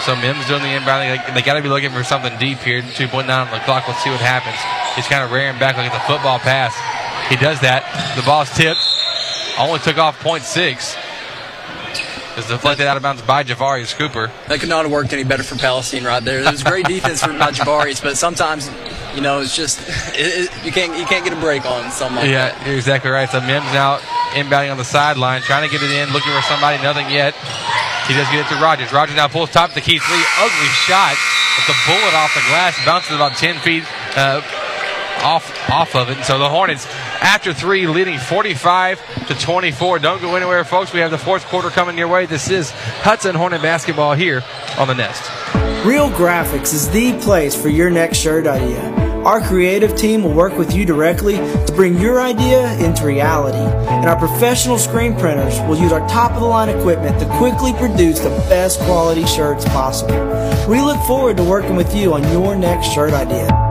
So 0.08 0.16
Mims 0.16 0.48
doing 0.48 0.64
the 0.64 0.72
inbound. 0.72 1.04
They, 1.04 1.34
they 1.36 1.42
got 1.42 1.56
to 1.56 1.62
be 1.62 1.68
looking 1.68 1.92
for 1.92 2.04
something 2.04 2.32
deep 2.40 2.60
here. 2.60 2.82
2.9 2.82 3.28
on 3.28 3.52
the 3.52 3.60
clock. 3.66 3.88
Let's 3.88 4.02
see 4.02 4.10
what 4.10 4.22
happens. 4.22 4.79
He's 4.96 5.08
kind 5.08 5.24
of 5.24 5.32
rearing 5.32 5.60
back 5.60 5.78
like 5.78 5.88
it's 5.88 5.96
a 5.96 6.08
football 6.08 6.40
pass. 6.40 6.76
He 7.30 7.36
does 7.36 7.60
that. 7.62 7.86
The 8.16 8.24
ball's 8.24 8.50
tipped. 8.56 8.80
Only 9.58 9.80
took 9.80 9.98
off 9.98 10.20
0.6. 10.20 10.98
Is 12.38 12.48
deflected 12.48 12.88
out 12.88 12.96
of 12.96 13.04
bounds 13.04 13.22
by 13.22 13.44
Javarius 13.44 13.94
Cooper. 13.98 14.32
That 14.48 14.62
could 14.62 14.70
not 14.70 14.84
have 14.84 14.92
worked 14.92 15.12
any 15.12 15.26
better 15.26 15.44
for 15.44 15.56
Palestine 15.56 16.06
right 16.06 16.24
there. 16.24 16.40
It 16.40 16.50
was 16.50 16.64
great 16.64 16.86
defense 16.86 17.22
from 17.22 17.38
by 17.38 17.52
Javarius, 17.52 18.02
but 18.02 18.18
sometimes, 18.18 18.72
you 19.14 19.20
know, 19.20 19.42
it's 19.42 19.56
just 19.56 19.82
it, 20.16 20.48
it, 20.48 20.66
you 20.66 20.72
can't 20.72 20.98
you 20.98 21.06
can't 21.06 21.26
get 21.26 21.34
a 21.34 21.42
break 21.42 21.66
on 21.66 21.92
something 21.92 22.16
like 22.18 22.30
yeah, 22.30 22.56
that. 22.56 22.66
you're 22.66 22.78
exactly 22.78 23.12
right. 23.12 23.28
So 23.28 23.42
Mims 23.42 23.68
now 23.74 23.98
inbounding 24.32 24.72
on 24.72 24.78
the 24.78 24.88
sideline, 24.88 25.42
trying 25.42 25.68
to 25.68 25.72
get 25.72 25.84
it 25.84 25.92
in, 25.92 26.14
looking 26.14 26.32
for 26.32 26.42
somebody, 26.44 26.82
nothing 26.82 27.10
yet. 27.10 27.36
He 28.08 28.14
does 28.14 28.30
get 28.32 28.46
it 28.46 28.50
to 28.56 28.62
Rogers. 28.64 28.94
Rogers 28.94 29.18
now 29.18 29.28
pulls 29.28 29.52
top 29.52 29.70
of 29.70 29.76
the 29.76 29.82
key 29.82 30.00
three. 30.00 30.24
Ugly 30.40 30.72
shot. 30.88 31.18
But 31.60 31.76
the 31.76 31.78
bullet 31.86 32.14
off 32.16 32.34
the 32.34 32.46
glass 32.48 32.74
bounces 32.86 33.14
about 33.14 33.36
10 33.36 33.60
feet 33.60 33.84
uh, 34.16 34.40
off 35.24 35.70
off 35.70 35.96
of 35.96 36.10
it. 36.10 36.18
And 36.18 36.26
so 36.26 36.40
the 36.40 36.50
Hornets, 36.50 36.88
after 37.22 37.54
three, 37.54 37.88
leading 37.88 38.18
45 38.18 39.28
to 39.28 39.36
24. 39.36 40.00
Don't 40.00 40.22
go 40.22 40.36
anywhere, 40.36 40.64
folks. 40.64 40.94
We 40.94 41.00
have 41.00 41.12
the 41.12 41.18
fourth 41.18 41.46
quarter 41.46 41.70
coming 41.70 41.98
your 41.98 42.08
way. 42.08 42.26
This 42.26 42.50
is 42.50 42.72
Hudson 42.72 43.36
Hornet 43.36 43.62
basketball 43.62 44.14
here 44.14 44.44
on 44.78 44.88
the 44.88 44.96
Nest. 44.96 45.24
Real 45.86 46.10
Graphics 46.10 46.74
is 46.74 46.90
the 46.90 47.14
place 47.20 47.60
for 47.60 47.70
your 47.70 47.90
next 47.90 48.18
shirt 48.18 48.48
idea. 48.48 49.10
Our 49.26 49.42
creative 49.42 49.98
team 49.98 50.24
will 50.24 50.34
work 50.34 50.58
with 50.58 50.74
you 50.74 50.86
directly 50.86 51.36
to 51.36 51.74
bring 51.76 51.98
your 51.98 52.22
idea 52.22 52.74
into 52.80 53.06
reality. 53.06 53.58
And 53.58 54.06
our 54.06 54.18
professional 54.18 54.78
screen 54.78 55.18
printers 55.18 55.60
will 55.62 55.78
use 55.78 55.92
our 55.92 56.08
top 56.08 56.32
of 56.32 56.40
the 56.40 56.46
line 56.46 56.70
equipment 56.70 57.20
to 57.20 57.26
quickly 57.38 57.74
produce 57.74 58.20
the 58.20 58.30
best 58.50 58.80
quality 58.82 59.26
shirts 59.26 59.66
possible. 59.66 60.16
We 60.70 60.82
look 60.82 61.02
forward 61.04 61.36
to 61.38 61.44
working 61.44 61.76
with 61.76 61.94
you 61.94 62.14
on 62.14 62.24
your 62.32 62.56
next 62.56 62.88
shirt 62.88 63.12
idea. 63.12 63.69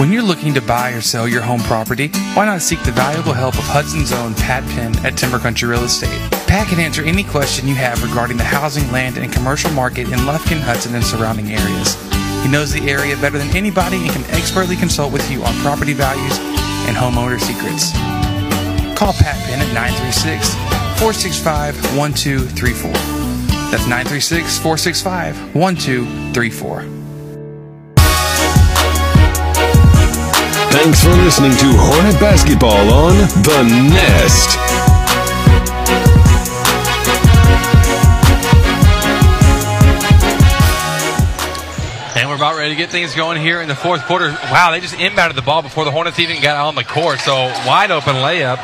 When 0.00 0.10
you're 0.10 0.22
looking 0.22 0.54
to 0.54 0.62
buy 0.62 0.92
or 0.92 1.02
sell 1.02 1.28
your 1.28 1.42
home 1.42 1.60
property, 1.60 2.08
why 2.32 2.46
not 2.46 2.62
seek 2.62 2.82
the 2.84 2.90
valuable 2.90 3.34
help 3.34 3.58
of 3.58 3.64
Hudson's 3.64 4.12
own 4.12 4.32
Pat 4.32 4.64
Penn 4.70 4.96
at 5.04 5.18
Timber 5.18 5.38
Country 5.38 5.68
Real 5.68 5.84
Estate? 5.84 6.18
Pat 6.48 6.68
can 6.68 6.80
answer 6.80 7.02
any 7.02 7.22
question 7.22 7.68
you 7.68 7.74
have 7.74 8.02
regarding 8.02 8.38
the 8.38 8.42
housing, 8.42 8.90
land, 8.92 9.18
and 9.18 9.30
commercial 9.30 9.70
market 9.72 10.08
in 10.08 10.20
Lufkin, 10.20 10.58
Hudson, 10.58 10.94
and 10.94 11.04
surrounding 11.04 11.52
areas. 11.52 12.00
He 12.42 12.48
knows 12.50 12.72
the 12.72 12.80
area 12.88 13.14
better 13.18 13.36
than 13.36 13.54
anybody 13.54 13.98
and 14.08 14.10
can 14.10 14.24
expertly 14.30 14.74
consult 14.74 15.12
with 15.12 15.30
you 15.30 15.42
on 15.42 15.54
property 15.56 15.92
values 15.92 16.38
and 16.88 16.96
homeowner 16.96 17.38
secrets. 17.38 17.92
Call 18.98 19.12
Pat 19.12 19.36
Penn 19.44 19.60
at 19.60 19.74
936 19.74 20.54
465 20.96 21.76
1234. 21.94 22.90
That's 23.70 23.84
936 23.84 24.56
465 24.60 25.54
1234. 25.54 26.99
Thanks 30.70 31.02
for 31.02 31.10
listening 31.10 31.50
to 31.50 31.66
Hornet 31.76 32.20
Basketball 32.20 32.92
on 32.94 33.16
The 33.42 33.90
Nest. 33.90 34.56
And 42.16 42.28
we're 42.28 42.36
about 42.36 42.56
ready 42.56 42.70
to 42.70 42.76
get 42.76 42.90
things 42.90 43.16
going 43.16 43.42
here 43.42 43.60
in 43.60 43.66
the 43.66 43.74
fourth 43.74 44.04
quarter. 44.04 44.30
Wow, 44.30 44.70
they 44.70 44.78
just 44.78 44.94
inbounded 44.94 45.34
the 45.34 45.42
ball 45.42 45.60
before 45.60 45.84
the 45.84 45.90
Hornets 45.90 46.20
even 46.20 46.40
got 46.40 46.56
on 46.56 46.76
the 46.76 46.84
court. 46.84 47.18
So 47.18 47.34
wide 47.66 47.90
open 47.90 48.14
layup 48.14 48.58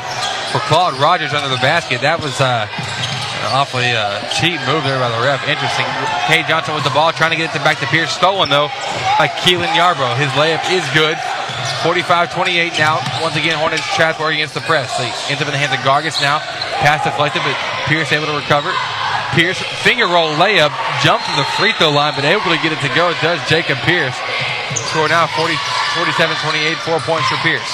for 0.53 0.59
Claude 0.59 0.93
Rogers 1.01 1.33
under 1.33 1.49
the 1.49 1.61
basket. 1.61 1.99
That 1.99 2.21
was 2.21 2.39
uh, 2.39 2.67
an 2.71 3.51
awfully 3.51 3.91
uh, 3.91 4.23
cheap 4.29 4.63
move 4.63 4.87
there 4.87 4.97
by 4.97 5.11
the 5.11 5.19
ref. 5.19 5.45
Interesting. 5.45 5.85
Cade 6.31 6.47
Johnson 6.47 6.73
with 6.73 6.85
the 6.85 6.95
ball, 6.95 7.11
trying 7.11 7.31
to 7.31 7.37
get 7.37 7.53
it 7.53 7.63
back 7.67 7.79
to 7.79 7.85
Pierce. 7.87 8.11
Stolen 8.11 8.47
though 8.47 8.71
by 9.19 9.27
Keelan 9.27 9.75
Yarbrough. 9.75 10.15
His 10.15 10.31
layup 10.39 10.63
is 10.71 10.87
good. 10.95 11.19
45-28 11.83 12.77
now. 12.77 12.99
Once 13.21 13.35
again, 13.35 13.57
Hornets 13.57 13.85
Chatsworth 13.95 14.33
against 14.33 14.53
the 14.53 14.65
press. 14.65 14.97
They 14.97 15.09
ends 15.31 15.41
up 15.41 15.47
in 15.47 15.53
the 15.53 15.61
hands 15.61 15.73
of 15.73 15.81
Gargis 15.85 16.19
now. 16.21 16.39
Pass 16.83 17.03
deflected, 17.03 17.41
but 17.43 17.55
Pierce 17.87 18.11
able 18.11 18.27
to 18.27 18.37
recover. 18.37 18.73
Pierce 19.35 19.59
finger 19.83 20.07
roll 20.07 20.33
layup, 20.39 20.71
jump 21.03 21.21
to 21.23 21.33
the 21.35 21.45
free 21.59 21.73
throw 21.75 21.91
line, 21.91 22.15
but 22.15 22.23
able 22.23 22.49
to 22.49 22.59
get 22.63 22.71
it 22.71 22.81
to 22.81 22.91
go. 22.95 23.11
It 23.11 23.19
does 23.21 23.41
Jacob 23.49 23.77
Pierce. 23.83 24.15
Score 24.91 25.07
now 25.07 25.27
40, 25.27 25.53
47-28, 25.99 26.75
four 26.83 26.99
points 27.03 27.27
for 27.27 27.37
Pierce. 27.43 27.69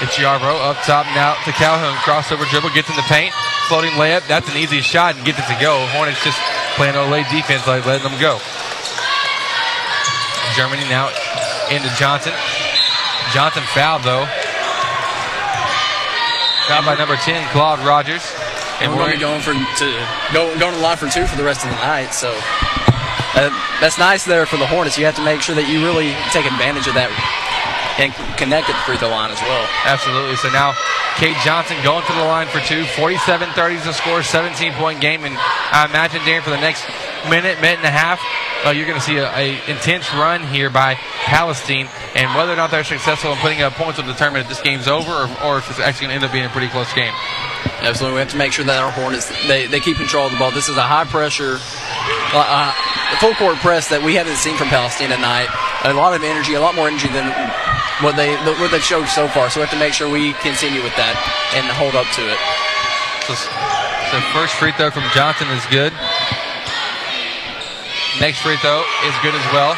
It's 0.00 0.16
Yarbrough 0.16 0.60
up 0.64 0.80
top 0.88 1.04
now 1.12 1.34
to 1.44 1.52
Calhoun. 1.52 1.96
Crossover 2.06 2.48
dribble, 2.48 2.70
gets 2.70 2.88
in 2.88 2.96
the 2.96 3.08
paint. 3.10 3.34
Floating 3.68 3.92
layup. 4.00 4.26
That's 4.28 4.48
an 4.48 4.56
easy 4.56 4.80
shot 4.80 5.16
and 5.16 5.24
gets 5.24 5.38
it 5.38 5.46
to 5.52 5.58
go. 5.60 5.86
Hornets 5.92 6.22
just 6.24 6.40
playing 6.76 6.94
olé 6.94 7.28
defense 7.28 7.66
like 7.66 7.84
letting 7.84 8.08
them 8.08 8.18
go. 8.20 8.40
Germany 10.56 10.88
now 10.88 11.10
into 11.70 11.88
Johnson. 11.94 12.34
Johnson 13.32 13.62
fouled 13.74 14.02
though. 14.02 14.26
Fouled 16.66 16.86
by 16.86 16.94
number 16.98 17.16
10, 17.16 17.48
Claude 17.50 17.78
Rogers. 17.86 18.22
And 18.80 18.90
we're 18.90 18.98
going 18.98 19.12
to 19.12 19.16
be 19.16 19.20
going 19.20 19.42
for 19.42 19.52
to 19.52 19.88
go 20.32 20.50
going 20.58 20.72
to 20.72 20.78
the 20.78 20.82
line 20.82 20.96
for 20.96 21.08
two 21.08 21.26
for 21.26 21.36
the 21.36 21.44
rest 21.44 21.64
of 21.64 21.70
the 21.70 21.76
night. 21.76 22.10
So 22.10 22.32
uh, 23.36 23.50
that's 23.80 23.98
nice 23.98 24.24
there 24.24 24.46
for 24.46 24.56
the 24.56 24.66
Hornets. 24.66 24.98
You 24.98 25.04
have 25.04 25.16
to 25.16 25.24
make 25.24 25.42
sure 25.42 25.54
that 25.54 25.68
you 25.68 25.84
really 25.84 26.16
take 26.32 26.48
advantage 26.48 26.88
of 26.88 26.94
that 26.94 27.12
and 28.00 28.10
connect 28.40 28.72
at 28.72 28.74
the 28.74 28.84
free 28.88 28.96
throw 28.96 29.12
line 29.12 29.30
as 29.30 29.40
well. 29.44 29.68
Absolutely. 29.84 30.34
So 30.40 30.48
now 30.48 30.72
Cade 31.20 31.36
Johnson 31.44 31.76
going 31.84 32.00
to 32.08 32.14
the 32.16 32.24
line 32.24 32.48
for 32.48 32.64
two. 32.64 32.88
47 32.96 33.52
30 33.52 33.74
is 33.76 33.84
the 33.84 33.92
score, 33.92 34.24
17 34.24 34.72
point 34.80 35.04
game. 35.04 35.28
And 35.28 35.36
I 35.36 35.84
imagine, 35.84 36.24
Darren, 36.24 36.40
for 36.42 36.50
the 36.50 36.62
next 36.64 36.88
minute, 37.28 37.60
minute 37.60 37.84
and 37.84 37.86
a 37.86 37.92
half, 37.92 38.18
uh, 38.64 38.70
you're 38.70 38.86
going 38.86 38.98
to 38.98 39.04
see 39.04 39.16
a, 39.16 39.30
a, 39.34 39.70
intense 39.70 40.12
run 40.12 40.42
here 40.46 40.70
by 40.70 40.94
Palestine. 41.24 41.88
And 42.14 42.34
whether 42.36 42.52
or 42.52 42.56
not 42.56 42.70
they're 42.70 42.84
successful 42.84 43.32
in 43.32 43.38
putting 43.38 43.62
up 43.62 43.74
points 43.74 43.98
will 43.98 44.06
determine 44.06 44.42
if 44.42 44.48
this 44.48 44.60
game's 44.60 44.88
over 44.88 45.10
or, 45.10 45.28
or 45.44 45.58
if 45.58 45.70
it's 45.70 45.78
actually 45.80 46.08
going 46.08 46.20
to 46.20 46.22
end 46.22 46.24
up 46.24 46.32
being 46.32 46.44
a 46.44 46.50
pretty 46.50 46.68
close 46.68 46.92
game. 46.92 47.12
Absolutely, 47.80 48.16
we 48.16 48.20
have 48.20 48.30
to 48.30 48.36
make 48.36 48.52
sure 48.52 48.64
that 48.64 48.82
our 48.82 48.92
Hornets 48.92 49.28
they, 49.48 49.66
they 49.66 49.80
keep 49.80 49.96
control 49.96 50.26
of 50.26 50.32
the 50.32 50.38
ball. 50.38 50.50
This 50.50 50.68
is 50.68 50.76
a 50.76 50.84
high 50.84 51.04
pressure, 51.04 51.56
uh, 52.36 52.44
uh, 52.44 52.72
full 53.20 53.34
court 53.34 53.56
press 53.64 53.88
that 53.88 54.04
we 54.04 54.14
haven't 54.14 54.36
seen 54.36 54.56
from 54.56 54.68
Palestine 54.68 55.08
tonight. 55.08 55.48
A 55.84 55.92
lot 55.92 56.12
of 56.12 56.22
energy, 56.22 56.54
a 56.54 56.60
lot 56.60 56.74
more 56.74 56.88
energy 56.88 57.08
than 57.08 57.32
what 58.04 58.16
they 58.16 58.36
what 58.60 58.70
they've 58.70 58.84
showed 58.84 59.08
so 59.08 59.28
far. 59.28 59.48
So 59.48 59.60
we 59.60 59.64
have 59.64 59.72
to 59.72 59.80
make 59.80 59.92
sure 59.92 60.08
we 60.08 60.32
continue 60.44 60.84
with 60.84 60.96
that 61.00 61.16
and 61.56 61.64
hold 61.72 61.96
up 61.96 62.08
to 62.20 62.22
it. 62.28 62.40
So, 63.24 63.32
so 63.36 64.16
first 64.36 64.56
free 64.56 64.72
throw 64.72 64.90
from 64.90 65.04
Johnson 65.12 65.48
is 65.48 65.64
good. 65.72 65.92
Next 68.20 68.40
free 68.40 68.56
throw 68.58 68.84
is 69.08 69.14
good 69.22 69.34
as 69.34 69.46
well. 69.52 69.74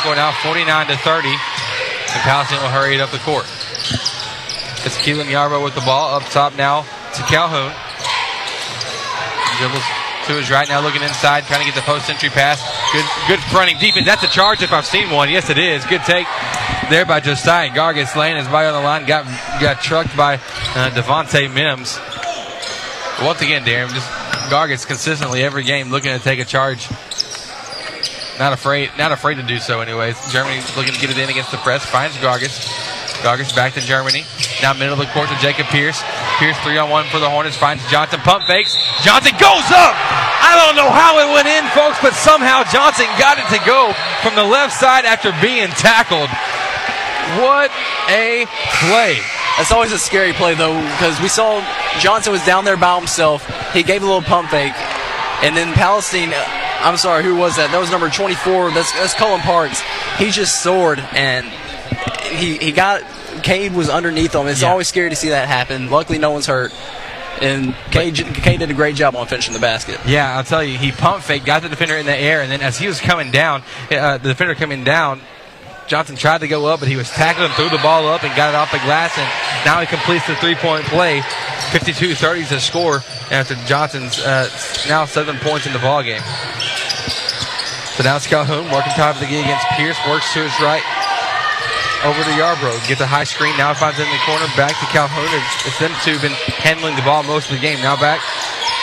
Score 0.00 0.14
now 0.14 0.32
49 0.44 0.86
to 0.88 0.96
30. 0.98 1.28
And 1.28 2.20
Palestine 2.20 2.60
will 2.60 2.68
hurry 2.68 2.94
it 2.94 3.00
up 3.00 3.10
the 3.10 3.18
court. 3.24 3.44
It's 4.84 4.96
Keelan 5.00 5.24
Yarbrough 5.24 5.64
with 5.64 5.74
the 5.74 5.80
ball 5.80 6.14
up 6.14 6.22
top 6.24 6.54
now 6.54 6.82
to 6.82 7.22
Calhoun. 7.24 7.72
Dribbles 9.58 9.82
to 10.28 10.34
his 10.34 10.50
right 10.50 10.68
now, 10.68 10.80
looking 10.80 11.02
inside, 11.02 11.44
trying 11.44 11.60
to 11.60 11.64
get 11.64 11.74
the 11.74 11.80
post 11.80 12.10
entry 12.10 12.28
pass. 12.28 12.60
Good, 12.92 13.04
good 13.26 13.40
fronting 13.50 13.78
defense. 13.78 14.04
That's 14.04 14.22
a 14.22 14.28
charge 14.28 14.62
if 14.62 14.72
I've 14.72 14.84
seen 14.84 15.10
one. 15.10 15.30
Yes, 15.30 15.48
it 15.48 15.56
is. 15.56 15.84
Good 15.86 16.02
take 16.02 16.26
there 16.90 17.06
by 17.06 17.20
Josiah 17.20 17.70
Gargis. 17.70 18.14
Laying 18.14 18.36
his 18.36 18.48
body 18.48 18.68
on 18.68 18.74
the 18.74 18.86
line, 18.86 19.06
got 19.06 19.24
got 19.60 19.80
trucked 19.80 20.14
by 20.14 20.34
uh, 20.34 20.90
Devontae 20.90 21.52
Mims. 21.52 21.98
Once 23.24 23.40
again, 23.40 23.64
Darren, 23.64 23.88
just 23.92 24.08
Gargis 24.50 24.86
consistently 24.86 25.42
every 25.42 25.64
game 25.64 25.90
looking 25.90 26.12
to 26.12 26.22
take 26.22 26.38
a 26.38 26.44
charge. 26.44 26.86
Not 28.38 28.52
afraid, 28.52 28.90
not 28.96 29.10
afraid 29.10 29.34
to 29.36 29.42
do 29.42 29.58
so. 29.58 29.80
Anyways, 29.80 30.14
Germany 30.30 30.62
looking 30.76 30.94
to 30.94 31.00
get 31.00 31.10
it 31.10 31.18
in 31.18 31.28
against 31.28 31.50
the 31.50 31.58
press. 31.58 31.84
Finds 31.84 32.16
Gargis. 32.18 32.70
Gargis 33.22 33.54
back 33.54 33.74
to 33.74 33.80
Germany. 33.80 34.22
Now 34.62 34.72
middle 34.74 34.94
of 34.94 35.00
the 35.00 35.10
court 35.10 35.28
to 35.28 35.36
Jacob 35.42 35.66
Pierce. 35.66 36.00
Pierce 36.38 36.56
three 36.62 36.78
on 36.78 36.88
one 36.88 37.04
for 37.06 37.18
the 37.18 37.28
Hornets. 37.28 37.56
Finds 37.56 37.82
Johnson. 37.90 38.20
Pump 38.20 38.44
fakes. 38.44 38.78
Johnson 39.02 39.32
goes 39.42 39.66
up. 39.74 39.94
I 40.38 40.54
don't 40.54 40.78
know 40.78 40.86
how 40.86 41.18
it 41.18 41.34
went 41.34 41.50
in, 41.50 41.66
folks, 41.74 41.98
but 42.00 42.14
somehow 42.14 42.62
Johnson 42.70 43.06
got 43.18 43.42
it 43.42 43.48
to 43.50 43.58
go 43.66 43.90
from 44.22 44.36
the 44.36 44.44
left 44.46 44.72
side 44.72 45.04
after 45.04 45.34
being 45.42 45.68
tackled. 45.74 46.30
What 47.42 47.74
a 48.08 48.46
play. 48.86 49.18
That's 49.58 49.72
always 49.72 49.90
a 49.90 49.98
scary 49.98 50.32
play 50.32 50.54
though, 50.54 50.80
because 50.94 51.20
we 51.20 51.26
saw 51.26 51.58
Johnson 51.98 52.32
was 52.32 52.46
down 52.46 52.64
there 52.64 52.76
by 52.76 52.96
himself. 52.96 53.42
He 53.74 53.82
gave 53.82 54.02
a 54.02 54.06
little 54.06 54.22
pump 54.22 54.48
fake, 54.50 54.78
and 55.42 55.56
then 55.56 55.74
Palestine. 55.74 56.32
I'm 56.80 56.96
sorry, 56.96 57.24
who 57.24 57.36
was 57.36 57.56
that? 57.56 57.70
That 57.72 57.78
was 57.80 57.90
number 57.90 58.08
24. 58.08 58.70
That's, 58.70 58.92
that's 58.92 59.14
Cullum 59.14 59.40
Parks. 59.40 59.80
He 60.16 60.30
just 60.30 60.62
soared, 60.62 61.00
and 61.12 61.46
he 62.36 62.56
he 62.58 62.72
got 62.72 63.02
Cade 63.42 63.72
was 63.74 63.88
underneath 63.88 64.34
him. 64.34 64.46
It's 64.46 64.62
Yeah. 64.62 64.70
always 64.70 64.88
scary 64.88 65.10
to 65.10 65.16
see 65.16 65.30
that 65.30 65.48
happen. 65.48 65.90
Luckily, 65.90 66.18
no 66.18 66.30
one's 66.30 66.46
hurt, 66.46 66.72
and 67.40 67.74
Cade, 67.90 68.16
Cade 68.16 68.60
did 68.60 68.70
a 68.70 68.74
great 68.74 68.94
job 68.96 69.16
on 69.16 69.26
finishing 69.26 69.54
the 69.54 69.60
basket. 69.60 69.98
Yeah, 70.06 70.36
I'll 70.36 70.44
tell 70.44 70.62
you, 70.62 70.76
he 70.78 70.92
pump 70.92 71.22
fake, 71.24 71.44
got 71.44 71.62
the 71.62 71.68
defender 71.68 71.96
in 71.96 72.06
the 72.06 72.16
air, 72.16 72.42
and 72.42 72.50
then 72.50 72.60
as 72.62 72.78
he 72.78 72.86
was 72.86 73.00
coming 73.00 73.30
down, 73.30 73.62
uh, 73.90 74.18
the 74.18 74.28
defender 74.28 74.54
coming 74.54 74.84
down, 74.84 75.20
Johnson 75.88 76.16
tried 76.16 76.44
to 76.44 76.48
go 76.48 76.66
up, 76.66 76.80
but 76.80 76.88
he 76.88 76.96
was 76.96 77.08
tackled 77.08 77.46
and 77.46 77.54
threw 77.54 77.70
the 77.70 77.82
ball 77.82 78.06
up 78.06 78.22
and 78.22 78.34
got 78.36 78.50
it 78.50 78.54
off 78.54 78.70
the 78.70 78.78
glass, 78.84 79.16
and 79.16 79.24
now 79.64 79.80
he 79.80 79.86
completes 79.86 80.26
the 80.26 80.36
three-point 80.36 80.84
play. 80.84 81.20
52-30 81.72 82.40
is 82.40 82.50
the 82.50 82.60
score 82.60 83.02
after 83.32 83.56
Johnson's 83.64 84.20
uh, 84.20 84.48
now 84.86 85.06
seven 85.06 85.36
points 85.38 85.66
in 85.66 85.72
the 85.72 85.78
ball 85.80 86.02
game. 86.02 86.20
So 87.96 88.04
now 88.04 88.16
it's 88.16 88.28
Calhoun 88.28 88.70
working 88.70 88.92
top 88.92 89.16
of 89.16 89.20
the 89.20 89.26
key 89.26 89.40
against 89.40 89.66
Pierce, 89.74 89.98
works 90.06 90.32
to 90.34 90.44
his 90.44 90.54
right, 90.60 90.84
over 92.04 92.22
to 92.22 92.30
Yarbrough. 92.36 92.86
Gets 92.86 93.00
a 93.00 93.06
high 93.06 93.24
screen. 93.24 93.56
Now 93.56 93.74
finds 93.74 93.98
it 93.98 94.06
in 94.06 94.12
the 94.12 94.22
corner. 94.22 94.46
Back 94.54 94.76
to 94.78 94.86
Calhoun. 94.92 95.26
It's, 95.34 95.66
it's 95.66 95.78
them 95.80 95.90
two 96.04 96.20
been 96.20 96.36
handling 96.62 96.94
the 96.94 97.02
ball 97.02 97.24
most 97.24 97.50
of 97.50 97.56
the 97.56 97.62
game. 97.62 97.80
Now 97.82 97.96
back. 97.98 98.20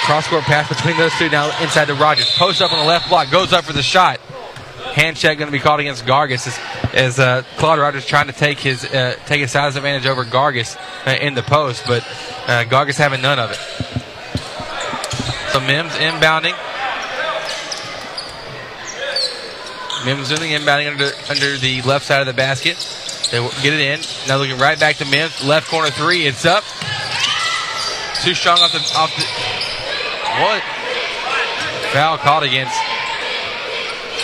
Cross 0.03 0.27
court 0.27 0.43
pass 0.43 0.67
between 0.67 0.97
those 0.97 1.13
two. 1.15 1.29
Now 1.29 1.47
inside 1.61 1.85
to 1.85 1.95
Rogers. 1.95 2.29
Post 2.35 2.61
up 2.61 2.73
on 2.73 2.79
the 2.79 2.85
left 2.85 3.07
block. 3.07 3.31
Goes 3.31 3.53
up 3.53 3.63
for 3.63 3.73
the 3.73 3.83
shot. 3.83 4.19
Hand 4.95 5.17
check 5.17 5.37
going 5.37 5.49
to 5.49 5.51
be 5.51 5.59
called 5.59 5.81
against 5.81 6.05
Gargis 6.05 6.47
as, 6.47 6.93
as 6.93 7.19
uh, 7.19 7.43
Claude 7.57 7.79
Rogers 7.79 8.05
trying 8.05 8.27
to 8.27 8.33
take 8.33 8.59
his 8.59 8.85
uh, 8.85 9.17
take 9.25 9.41
his 9.41 9.51
size 9.51 9.75
advantage 9.75 10.05
over 10.05 10.23
Gargis 10.23 10.77
uh, 11.05 11.17
in 11.19 11.33
the 11.33 11.43
post, 11.43 11.83
but 11.85 12.01
Gargis 12.69 12.97
having 12.97 13.21
none 13.21 13.37
of 13.37 13.51
it. 13.51 13.57
So 15.51 15.59
Mims 15.59 15.91
inbounding. 15.95 16.55
Mims 20.05 20.29
doing 20.29 20.49
the 20.49 20.57
inbounding 20.57 20.89
under 20.89 21.11
under 21.29 21.57
the 21.57 21.81
left 21.81 22.05
side 22.05 22.21
of 22.21 22.27
the 22.27 22.33
basket. 22.33 22.77
They 23.31 23.39
get 23.61 23.73
it 23.73 23.81
in. 23.81 23.99
Now 24.29 24.37
looking 24.37 24.57
right 24.57 24.79
back 24.79 24.95
to 24.97 25.05
Mims. 25.05 25.43
Left 25.43 25.67
corner 25.69 25.89
three. 25.89 26.25
It's 26.25 26.45
up. 26.45 26.63
Too 28.23 28.33
strong 28.33 28.59
off 28.59 28.71
the 28.71 28.79
off 28.95 29.13
the. 29.13 29.25
What? 30.41 30.63
Foul 31.91 32.17
called 32.17 32.43
against 32.43 32.79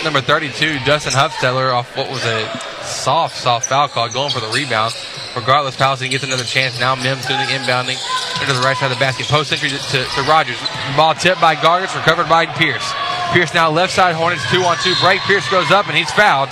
number 0.04 0.20
32, 0.20 0.78
Dustin 0.84 1.12
Hufstetler, 1.12 1.72
off 1.72 1.96
what 1.96 2.10
was 2.10 2.24
a 2.24 2.48
soft, 2.82 3.36
soft 3.36 3.68
foul 3.68 3.88
call, 3.88 4.08
going 4.08 4.30
for 4.30 4.40
the 4.40 4.48
rebound. 4.48 4.94
Regardless, 5.36 5.76
Palestine 5.76 6.10
gets 6.10 6.24
another 6.24 6.44
chance. 6.44 6.78
Now 6.80 6.94
Mims 6.94 7.26
doing 7.26 7.40
the 7.40 7.46
inbounding 7.46 7.96
into 8.40 8.52
the 8.52 8.60
right 8.60 8.76
side 8.76 8.90
of 8.90 8.98
the 8.98 9.00
basket. 9.00 9.26
Post 9.26 9.52
entry 9.52 9.70
to, 9.70 9.78
to, 9.78 10.04
to 10.04 10.22
Rogers. 10.22 10.58
Ball 10.96 11.14
tipped 11.14 11.40
by 11.40 11.54
Gargis, 11.54 11.94
recovered 11.94 12.28
by 12.28 12.46
Pierce. 12.46 12.92
Pierce 13.32 13.54
now 13.54 13.70
left 13.70 13.92
side, 13.92 14.14
Hornets 14.14 14.48
two 14.50 14.62
on 14.62 14.76
two 14.78 14.94
break. 15.00 15.20
Pierce 15.22 15.48
goes 15.48 15.70
up 15.70 15.86
and 15.88 15.96
he's 15.96 16.10
fouled, 16.10 16.50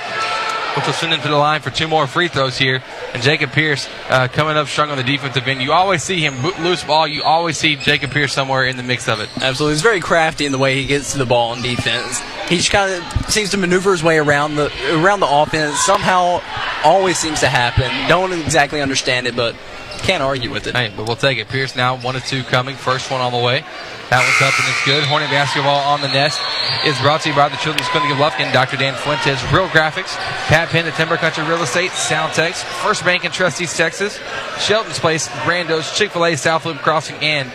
which 0.76 0.86
will 0.86 0.94
send 0.94 1.12
him 1.12 1.20
to 1.20 1.28
the 1.28 1.36
line 1.36 1.60
for 1.60 1.70
two 1.70 1.88
more 1.88 2.06
free 2.06 2.28
throws 2.28 2.56
here. 2.56 2.82
And 3.12 3.22
Jacob 3.22 3.50
Pierce 3.50 3.88
uh, 4.08 4.28
coming 4.28 4.56
up 4.56 4.68
strong 4.68 4.90
on 4.90 4.96
the 4.96 5.02
defensive 5.02 5.46
end. 5.48 5.60
You 5.60 5.72
always 5.72 6.02
see 6.02 6.20
him 6.20 6.42
loose 6.62 6.84
ball. 6.84 7.08
You 7.08 7.22
always 7.22 7.58
see 7.58 7.76
Jacob 7.76 8.12
Pierce 8.12 8.32
somewhere 8.32 8.66
in 8.66 8.76
the 8.76 8.84
mix 8.84 9.08
of 9.08 9.20
it. 9.20 9.28
Absolutely, 9.40 9.74
he's 9.74 9.82
very 9.82 10.00
crafty 10.00 10.46
in 10.46 10.52
the 10.52 10.58
way 10.58 10.76
he 10.76 10.86
gets 10.86 11.12
to 11.12 11.18
the 11.18 11.26
ball 11.26 11.52
in 11.54 11.62
defense. 11.62 12.20
He 12.48 12.56
just 12.56 12.70
kind 12.70 12.92
of 12.92 13.30
seems 13.30 13.50
to 13.50 13.56
maneuver 13.56 13.92
his 13.92 14.02
way 14.02 14.18
around 14.18 14.56
the 14.56 14.72
around 14.92 15.20
the 15.20 15.28
offense. 15.28 15.78
Somehow, 15.80 16.40
always 16.84 17.18
seems 17.18 17.40
to 17.40 17.48
happen. 17.48 17.90
Don't 18.08 18.32
exactly 18.32 18.80
understand 18.80 19.26
it, 19.26 19.36
but 19.36 19.54
can't 19.98 20.22
argue 20.22 20.50
with 20.50 20.66
it. 20.66 20.76
Hey, 20.76 20.92
but 20.96 21.06
we'll 21.06 21.16
take 21.16 21.38
it. 21.38 21.48
Pierce 21.48 21.76
now 21.76 21.96
one 21.96 22.16
of 22.16 22.24
two 22.24 22.42
coming. 22.42 22.76
First 22.76 23.10
one 23.10 23.20
on 23.20 23.32
the 23.32 23.38
way. 23.38 23.64
That 24.10 24.26
one's 24.26 24.42
up 24.42 24.58
and 24.58 24.66
it's 24.68 24.84
good. 24.84 25.04
Hornet 25.04 25.30
basketball 25.30 25.78
on 25.86 26.00
the 26.00 26.08
nest 26.08 26.40
is 26.84 26.98
brought 26.98 27.20
to 27.22 27.28
you 27.28 27.34
by 27.34 27.48
the 27.48 27.56
Children's 27.56 27.88
Clinic 27.90 28.10
of 28.10 28.18
Lufkin, 28.18 28.52
Dr. 28.52 28.76
Dan 28.76 28.94
Fuentes, 28.94 29.40
Real 29.52 29.68
Graphics, 29.68 30.16
Pat 30.48 30.68
Penn 30.68 30.86
at 30.86 30.94
Timber 30.94 31.16
Country 31.16 31.44
Real 31.44 31.62
Estate, 31.62 31.92
Soundtex, 31.92 32.64
First 32.82 33.04
Bank 33.04 33.24
and 33.24 33.32
Trust 33.32 33.60
East 33.60 33.76
Texas, 33.76 34.18
Shelton's 34.58 34.98
Place, 34.98 35.28
Brando's, 35.44 35.96
Chick-fil-A, 35.96 36.36
South 36.36 36.66
Loop 36.66 36.78
Crossing, 36.78 37.16
and 37.22 37.52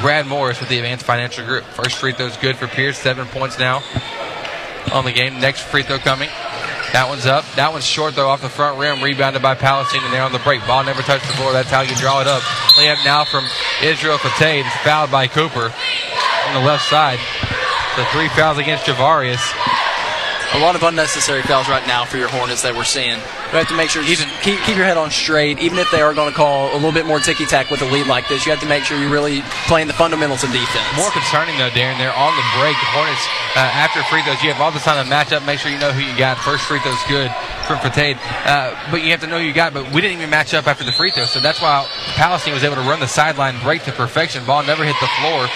Brad 0.00 0.26
Morris 0.26 0.60
with 0.60 0.68
the 0.68 0.78
Advanced 0.78 1.04
Financial 1.04 1.44
Group. 1.44 1.64
First 1.64 1.96
free 1.96 2.12
throw's 2.12 2.36
good 2.36 2.56
for 2.56 2.68
Pierce, 2.68 2.98
seven 2.98 3.26
points 3.26 3.58
now 3.58 3.82
on 4.92 5.04
the 5.04 5.12
game. 5.12 5.40
Next 5.40 5.62
free 5.62 5.82
throw 5.82 5.98
coming. 5.98 6.28
That 6.96 7.10
one's 7.10 7.26
up. 7.26 7.44
That 7.56 7.74
one's 7.74 7.84
short 7.84 8.14
though 8.14 8.30
off 8.30 8.40
the 8.40 8.48
front 8.48 8.78
rim, 8.78 9.04
rebounded 9.04 9.42
by 9.42 9.54
Palestine, 9.54 10.02
and 10.02 10.10
they're 10.14 10.22
on 10.22 10.32
the 10.32 10.38
break. 10.38 10.66
Ball 10.66 10.82
never 10.82 11.02
touched 11.02 11.26
the 11.26 11.34
floor. 11.34 11.52
That's 11.52 11.68
how 11.68 11.82
you 11.82 11.94
draw 11.94 12.22
it 12.22 12.26
up. 12.26 12.40
Layup 12.80 13.04
now 13.04 13.22
from 13.22 13.44
Israel 13.84 14.16
Fatade. 14.16 14.64
Fouled 14.82 15.10
by 15.10 15.28
Cooper 15.28 15.68
on 16.48 16.54
the 16.54 16.60
left 16.64 16.88
side. 16.88 17.18
The 17.96 18.06
three 18.06 18.28
fouls 18.28 18.56
against 18.56 18.86
Javarius. 18.86 19.44
A 20.56 20.64
lot 20.64 20.74
of 20.74 20.82
unnecessary 20.82 21.42
fouls 21.42 21.68
right 21.68 21.86
now 21.86 22.06
for 22.06 22.16
your 22.16 22.28
Hornets 22.28 22.62
that 22.62 22.74
we're 22.74 22.88
seeing. 22.88 23.20
You 23.52 23.60
have 23.60 23.68
to 23.68 23.76
make 23.76 23.92
sure 23.92 24.00
you 24.00 24.16
keep, 24.40 24.56
keep 24.64 24.74
your 24.74 24.88
head 24.88 24.96
on 24.96 25.12
straight. 25.12 25.60
Even 25.60 25.76
if 25.76 25.90
they 25.92 26.00
are 26.00 26.14
going 26.14 26.32
to 26.32 26.34
call 26.34 26.72
a 26.72 26.80
little 26.80 26.96
bit 26.96 27.04
more 27.04 27.20
ticky 27.20 27.44
tack 27.44 27.68
with 27.68 27.82
a 27.82 27.88
lead 27.92 28.06
like 28.08 28.26
this, 28.26 28.46
you 28.46 28.52
have 28.56 28.60
to 28.64 28.66
make 28.66 28.82
sure 28.82 28.96
you're 28.96 29.12
really 29.12 29.44
playing 29.68 29.86
the 29.86 29.92
fundamentals 29.92 30.42
of 30.44 30.50
defense. 30.56 30.88
More 30.96 31.12
concerning 31.12 31.60
though, 31.60 31.68
Darren. 31.68 32.00
They're 32.00 32.16
on 32.16 32.32
the 32.32 32.46
break. 32.56 32.72
The 32.72 32.88
Hornets 32.96 33.20
uh, 33.52 33.68
after 33.68 34.00
free 34.08 34.24
throws. 34.24 34.40
You 34.40 34.48
have 34.48 34.60
all 34.64 34.72
the 34.72 34.80
time 34.80 34.96
to 34.96 35.08
match 35.08 35.30
up. 35.30 35.44
Make 35.44 35.60
sure 35.60 35.70
you 35.70 35.78
know 35.78 35.92
who 35.92 36.00
you 36.00 36.16
got. 36.16 36.40
First 36.40 36.64
free 36.64 36.80
throw's 36.80 37.04
good 37.04 37.28
from 37.68 37.78
Fatade, 37.80 38.16
uh, 38.46 38.72
but 38.90 39.02
you 39.02 39.10
have 39.10 39.20
to 39.20 39.26
know 39.26 39.38
who 39.38 39.44
you 39.44 39.52
got. 39.52 39.74
But 39.74 39.92
we 39.92 40.00
didn't 40.00 40.18
even 40.18 40.30
match 40.30 40.54
up 40.54 40.66
after 40.66 40.84
the 40.84 40.92
free 40.92 41.10
throw, 41.10 41.26
so 41.26 41.40
that's 41.40 41.60
why 41.60 41.84
Palestine 42.16 42.54
was 42.54 42.64
able 42.64 42.76
to 42.76 42.86
run 42.88 43.00
the 43.00 43.10
sideline 43.10 43.60
break 43.60 43.82
to 43.84 43.92
perfection. 43.92 44.44
Ball 44.46 44.64
never 44.64 44.84
hit 44.84 44.96
the 45.00 45.10
floor, 45.20 45.48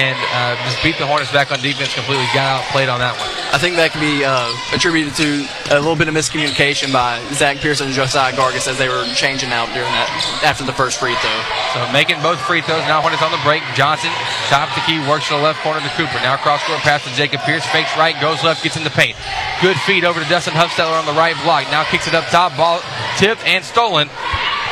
and 0.00 0.16
uh, 0.32 0.56
just 0.64 0.82
beat 0.82 0.96
the 0.96 1.06
Hornets 1.06 1.32
back 1.32 1.52
on 1.52 1.60
defense 1.60 1.92
completely. 1.92 2.24
Got 2.32 2.62
outplayed 2.62 2.88
on 2.88 3.00
that 3.00 3.18
one. 3.18 3.28
I 3.52 3.58
think 3.58 3.76
that 3.76 3.90
can 3.90 4.00
be 4.00 4.24
uh, 4.24 4.45
Uh, 4.46 4.54
attributed 4.70 5.10
to 5.18 5.42
a 5.74 5.78
little 5.82 5.98
bit 5.98 6.06
of 6.06 6.14
miscommunication 6.14 6.92
by 6.94 7.18
Zach 7.34 7.58
Pearson 7.58 7.90
and 7.90 7.96
Josiah 7.96 8.30
Gargis 8.30 8.70
as 8.70 8.78
they 8.78 8.86
were 8.86 9.02
changing 9.18 9.50
out 9.50 9.66
during 9.74 9.90
that 9.90 10.06
after 10.46 10.62
the 10.62 10.70
first 10.70 11.02
free 11.02 11.18
throw. 11.18 11.38
So 11.74 11.82
making 11.90 12.22
both 12.22 12.38
free 12.46 12.62
throws. 12.62 12.86
Now 12.86 13.02
when 13.02 13.10
it's 13.10 13.26
on 13.26 13.34
the 13.34 13.42
break. 13.42 13.66
Johnson, 13.74 14.14
top 14.46 14.70
the 14.78 14.86
key, 14.86 15.02
works 15.10 15.26
to 15.28 15.34
the 15.34 15.42
left 15.42 15.58
corner 15.66 15.82
to 15.82 15.90
Cooper. 15.98 16.22
Now 16.22 16.38
cross 16.38 16.62
court 16.62 16.78
pass 16.86 17.02
to 17.02 17.10
Jacob 17.18 17.42
Pierce. 17.42 17.66
Fakes 17.74 17.90
right, 17.98 18.14
goes 18.22 18.38
left, 18.46 18.62
gets 18.62 18.78
in 18.78 18.86
the 18.86 18.94
paint. 18.94 19.18
Good 19.58 19.74
feed 19.82 20.06
over 20.06 20.22
to 20.22 20.28
Dustin 20.30 20.54
Hufstetler 20.54 20.94
on 20.94 21.10
the 21.10 21.18
right 21.18 21.34
block. 21.42 21.66
Now 21.74 21.82
kicks 21.82 22.06
it 22.06 22.14
up 22.14 22.30
top. 22.30 22.54
Ball 22.54 22.78
tipped 23.18 23.42
and 23.42 23.66
stolen 23.66 24.06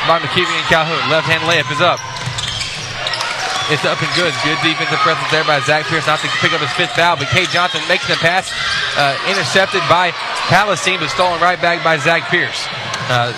by 0.07 0.23
McKeevy 0.23 0.55
and 0.55 0.67
Calhoun. 0.71 1.03
Left 1.11 1.27
hand 1.27 1.43
layup 1.43 1.67
is 1.67 1.83
up. 1.83 1.99
It's 3.73 3.81
up 3.81 3.97
and 3.97 4.13
good. 4.13 4.29
Good 4.45 4.61
defensive 4.61 5.01
presence 5.01 5.25
there 5.33 5.43
by 5.43 5.57
Zach 5.65 5.89
Pierce. 5.89 6.05
Not 6.05 6.21
to 6.21 6.29
pick 6.37 6.53
up 6.53 6.61
his 6.61 6.69
fifth 6.77 6.93
foul, 6.93 7.17
but 7.17 7.33
Cade 7.33 7.49
Johnson 7.49 7.81
makes 7.89 8.05
the 8.05 8.13
pass. 8.21 8.53
Uh, 8.93 9.17
intercepted 9.25 9.81
by 9.89 10.13
Palestine, 10.53 11.01
but 11.01 11.09
stolen 11.09 11.41
right 11.41 11.57
back 11.57 11.81
by 11.83 11.97
Zach 11.97 12.29
Pierce. 12.29 12.69
Uh, 13.09 13.33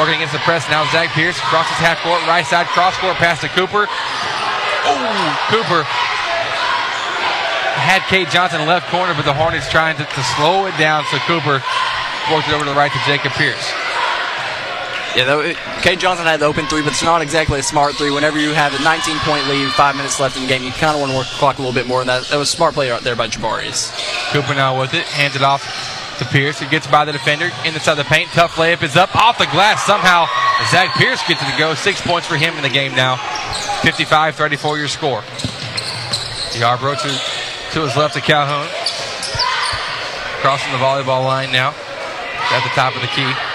working 0.00 0.16
against 0.16 0.32
the 0.32 0.40
press 0.48 0.64
now. 0.72 0.88
Zach 0.96 1.12
Pierce 1.12 1.36
crosses 1.52 1.76
half 1.76 2.00
court, 2.00 2.24
right 2.24 2.44
side 2.44 2.66
cross 2.72 2.96
court 2.96 3.20
pass 3.20 3.44
to 3.44 3.48
Cooper. 3.52 3.84
Oh, 4.88 4.96
Cooper 5.52 5.84
had 7.76 8.00
Cade 8.08 8.32
Johnson 8.32 8.64
left 8.64 8.88
corner, 8.88 9.12
but 9.12 9.28
the 9.28 9.34
Hornets 9.36 9.68
trying 9.68 9.96
to, 10.00 10.04
to 10.08 10.22
slow 10.40 10.64
it 10.64 10.76
down. 10.80 11.04
So 11.12 11.18
Cooper 11.28 11.60
worked 12.32 12.48
it 12.48 12.56
over 12.56 12.64
to 12.64 12.70
the 12.72 12.76
right 12.76 12.92
to 12.92 13.00
Jacob 13.04 13.32
Pierce. 13.32 13.68
Yeah, 15.16 15.24
though, 15.24 15.52
Cade 15.80 16.00
Johnson 16.00 16.26
had 16.26 16.40
the 16.40 16.46
open 16.46 16.66
three, 16.66 16.82
but 16.82 16.92
it's 16.92 17.02
not 17.02 17.22
exactly 17.22 17.58
a 17.58 17.62
smart 17.62 17.94
three. 17.94 18.10
Whenever 18.10 18.38
you 18.38 18.52
have 18.52 18.78
a 18.78 18.82
19 18.82 19.16
point 19.20 19.46
lead, 19.48 19.70
five 19.72 19.96
minutes 19.96 20.20
left 20.20 20.36
in 20.36 20.42
the 20.42 20.48
game, 20.48 20.62
you 20.62 20.70
kind 20.70 20.94
of 20.94 21.00
want 21.00 21.10
to 21.12 21.16
work 21.16 21.26
the 21.26 21.34
clock 21.34 21.58
a 21.58 21.62
little 21.62 21.74
bit 21.74 21.86
more. 21.86 22.00
And 22.00 22.08
that, 22.08 22.24
that 22.26 22.36
was 22.36 22.52
a 22.52 22.56
smart 22.56 22.74
play 22.74 22.90
out 22.90 23.02
there 23.02 23.16
by 23.16 23.28
Javarius. 23.28 23.90
Cooper 24.32 24.54
now 24.54 24.78
with 24.78 24.94
it, 24.94 25.04
hands 25.06 25.34
it 25.34 25.42
off 25.42 25.64
to 26.18 26.24
Pierce, 26.26 26.60
who 26.60 26.68
gets 26.68 26.86
by 26.86 27.04
the 27.04 27.12
defender 27.12 27.50
inside 27.64 27.94
the 27.94 28.04
paint. 28.04 28.28
Tough 28.30 28.56
layup 28.56 28.82
is 28.82 28.96
up 28.96 29.14
off 29.16 29.38
the 29.38 29.46
glass. 29.46 29.84
Somehow 29.84 30.26
Zach 30.70 30.94
Pierce 30.96 31.26
gets 31.26 31.42
it 31.42 31.50
to 31.50 31.58
go. 31.58 31.74
Six 31.74 32.00
points 32.00 32.26
for 32.26 32.36
him 32.36 32.54
in 32.54 32.62
the 32.62 32.68
game 32.68 32.94
now. 32.94 33.16
55-34 33.82 34.78
your 34.78 34.88
score. 34.88 35.22
Yarbrough 36.52 37.00
to, 37.02 37.74
to 37.74 37.80
his 37.86 37.96
left 37.96 38.14
to 38.14 38.20
Calhoun. 38.20 38.68
Crossing 40.42 40.72
the 40.72 40.78
volleyball 40.78 41.24
line 41.24 41.50
now. 41.50 41.74
At 42.50 42.62
the 42.62 42.70
top 42.70 42.94
of 42.94 43.00
the 43.00 43.08
key. 43.08 43.47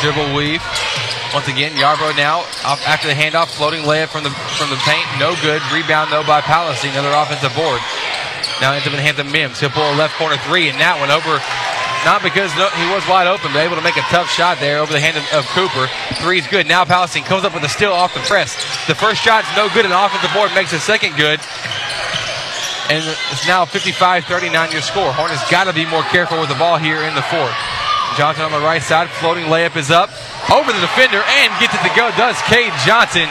Dribble 0.00 0.32
weave. 0.34 0.64
Once 1.36 1.46
again, 1.46 1.76
Yarbrough 1.76 2.16
now 2.16 2.42
after 2.64 3.06
the 3.06 3.14
handoff, 3.14 3.52
floating 3.52 3.84
layup 3.84 4.08
from 4.08 4.24
the 4.24 4.30
from 4.56 4.70
the 4.72 4.80
paint, 4.88 5.04
no 5.20 5.36
good. 5.44 5.60
Rebound 5.68 6.10
though 6.10 6.24
by 6.24 6.40
Palestine, 6.40 6.96
another 6.96 7.12
offensive 7.12 7.52
board. 7.54 7.78
Now 8.64 8.72
ends 8.72 8.88
up 8.88 8.92
in 8.92 8.98
the 8.98 9.04
hands 9.04 9.20
of 9.20 9.28
Mims. 9.28 9.60
He'll 9.60 9.70
pull 9.70 9.84
a 9.84 9.96
left 9.96 10.16
corner 10.16 10.40
three, 10.48 10.68
and 10.72 10.80
that 10.80 10.96
one 10.96 11.12
over. 11.12 11.36
Not 12.08 12.24
because 12.24 12.48
no, 12.56 12.72
he 12.80 12.88
was 12.88 13.04
wide 13.04 13.28
open, 13.28 13.52
but 13.52 13.60
able 13.60 13.76
to 13.76 13.84
make 13.84 14.00
a 14.00 14.06
tough 14.08 14.32
shot 14.32 14.56
there 14.56 14.80
over 14.80 14.88
the 14.88 15.00
hand 15.00 15.20
of, 15.20 15.24
of 15.36 15.44
Cooper. 15.52 15.84
Three's 16.24 16.48
good. 16.48 16.64
Now 16.64 16.88
Palestine 16.88 17.24
comes 17.28 17.44
up 17.44 17.52
with 17.52 17.62
a 17.62 17.68
steal 17.68 17.92
off 17.92 18.16
the 18.16 18.24
press. 18.24 18.56
The 18.88 18.96
first 18.96 19.20
shot's 19.20 19.48
no 19.52 19.68
good, 19.76 19.84
and 19.84 19.92
offensive 19.92 20.32
board 20.32 20.48
makes 20.56 20.72
the 20.72 20.80
second 20.80 21.16
good. 21.20 21.40
And 22.88 23.04
it's 23.30 23.46
now 23.46 23.68
55-39 23.68 24.72
your 24.72 24.82
score. 24.82 25.12
Hornets 25.12 25.44
got 25.52 25.68
to 25.68 25.76
be 25.76 25.84
more 25.84 26.02
careful 26.08 26.40
with 26.40 26.48
the 26.48 26.58
ball 26.58 26.76
here 26.76 27.04
in 27.04 27.14
the 27.14 27.22
fourth. 27.28 27.54
Johnson 28.16 28.44
on 28.44 28.52
the 28.52 28.60
right 28.60 28.82
side, 28.82 29.08
floating 29.08 29.44
layup 29.44 29.76
is 29.76 29.90
up. 29.90 30.10
Over 30.50 30.72
the 30.72 30.80
defender 30.80 31.22
and 31.22 31.48
gets 31.60 31.74
it 31.74 31.82
to 31.86 31.92
go. 31.94 32.10
Does 32.16 32.40
Cade 32.42 32.72
Johnson. 32.84 33.28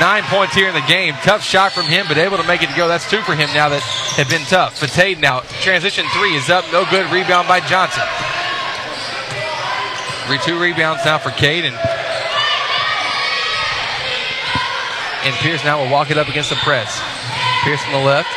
Nine 0.00 0.24
points 0.24 0.54
here 0.54 0.68
in 0.68 0.74
the 0.74 0.84
game. 0.88 1.14
Tough 1.22 1.42
shot 1.42 1.70
from 1.70 1.86
him, 1.86 2.06
but 2.08 2.18
able 2.18 2.36
to 2.36 2.46
make 2.46 2.62
it 2.62 2.68
to 2.68 2.76
go. 2.76 2.88
That's 2.88 3.08
two 3.08 3.22
for 3.22 3.34
him 3.34 3.48
now 3.54 3.68
that 3.68 3.82
have 4.18 4.28
been 4.28 4.42
tough. 4.50 4.78
Fatade 4.78 5.20
now. 5.20 5.40
Transition 5.62 6.04
three 6.12 6.34
is 6.34 6.50
up. 6.50 6.64
No 6.72 6.84
good. 6.90 7.06
Rebound 7.12 7.46
by 7.46 7.60
Johnson. 7.60 8.02
Three 10.26 10.38
two 10.42 10.58
rebounds 10.58 11.04
now 11.04 11.18
for 11.18 11.30
Cade 11.30 11.64
and 11.64 11.76
and 15.24 15.34
Pierce 15.36 15.64
now 15.64 15.82
will 15.82 15.90
walk 15.90 16.10
it 16.10 16.18
up 16.18 16.28
against 16.28 16.50
the 16.50 16.56
press. 16.56 17.00
Pierce 17.62 17.80
on 17.86 17.92
the 17.92 18.04
left. 18.04 18.28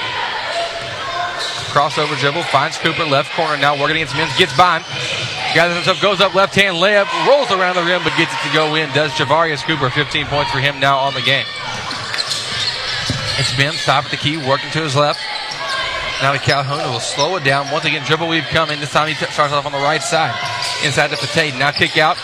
Crossover 1.74 2.18
dribble, 2.18 2.44
finds 2.44 2.78
Cooper, 2.78 3.04
left 3.04 3.32
corner 3.36 3.58
now, 3.58 3.78
working 3.78 3.98
against 3.98 4.16
Mims, 4.16 4.36
gets 4.38 4.56
by 4.56 4.80
him. 4.80 5.37
Gathers 5.54 5.76
himself, 5.76 6.02
goes 6.02 6.22
up 6.22 6.36
left 6.36 6.56
hand 6.56 6.78
layup, 6.78 7.08
rolls 7.28 7.52
around 7.52 7.76
the 7.76 7.84
rim, 7.84 8.04
but 8.04 8.16
gets 8.18 8.34
it 8.34 8.48
to 8.48 8.54
go 8.54 8.76
in. 8.76 8.90
Does 8.94 9.12
Javarius 9.12 9.64
Cooper, 9.64 9.90
15 9.90 10.26
points 10.28 10.52
for 10.52 10.60
him 10.60 10.80
now 10.80 10.98
on 10.98 11.14
the 11.14 11.22
game. 11.22 11.46
It's 13.40 13.56
Mims, 13.58 13.84
top 13.84 14.06
of 14.06 14.12
the 14.12 14.18
key, 14.18 14.38
working 14.38 14.70
to 14.72 14.82
his 14.82 14.96
left. 14.96 15.20
Now 16.22 16.34
to 16.34 16.40
Calhoun, 16.40 16.80
who 16.80 16.92
will 16.94 17.00
slow 17.00 17.36
it 17.36 17.44
down. 17.44 17.72
Once 17.72 17.86
again, 17.86 18.04
dribble 18.06 18.28
weave 18.28 18.46
coming. 18.46 18.80
This 18.80 18.92
time 18.92 19.08
he 19.08 19.14
t- 19.14 19.32
starts 19.32 19.54
off 19.54 19.68
on 19.68 19.72
the 19.72 19.78
right 19.78 20.02
side. 20.02 20.34
Inside 20.84 21.10
to 21.10 21.18
Fatade. 21.18 21.58
Now 21.60 21.70
kick 21.70 21.98
out 21.98 22.18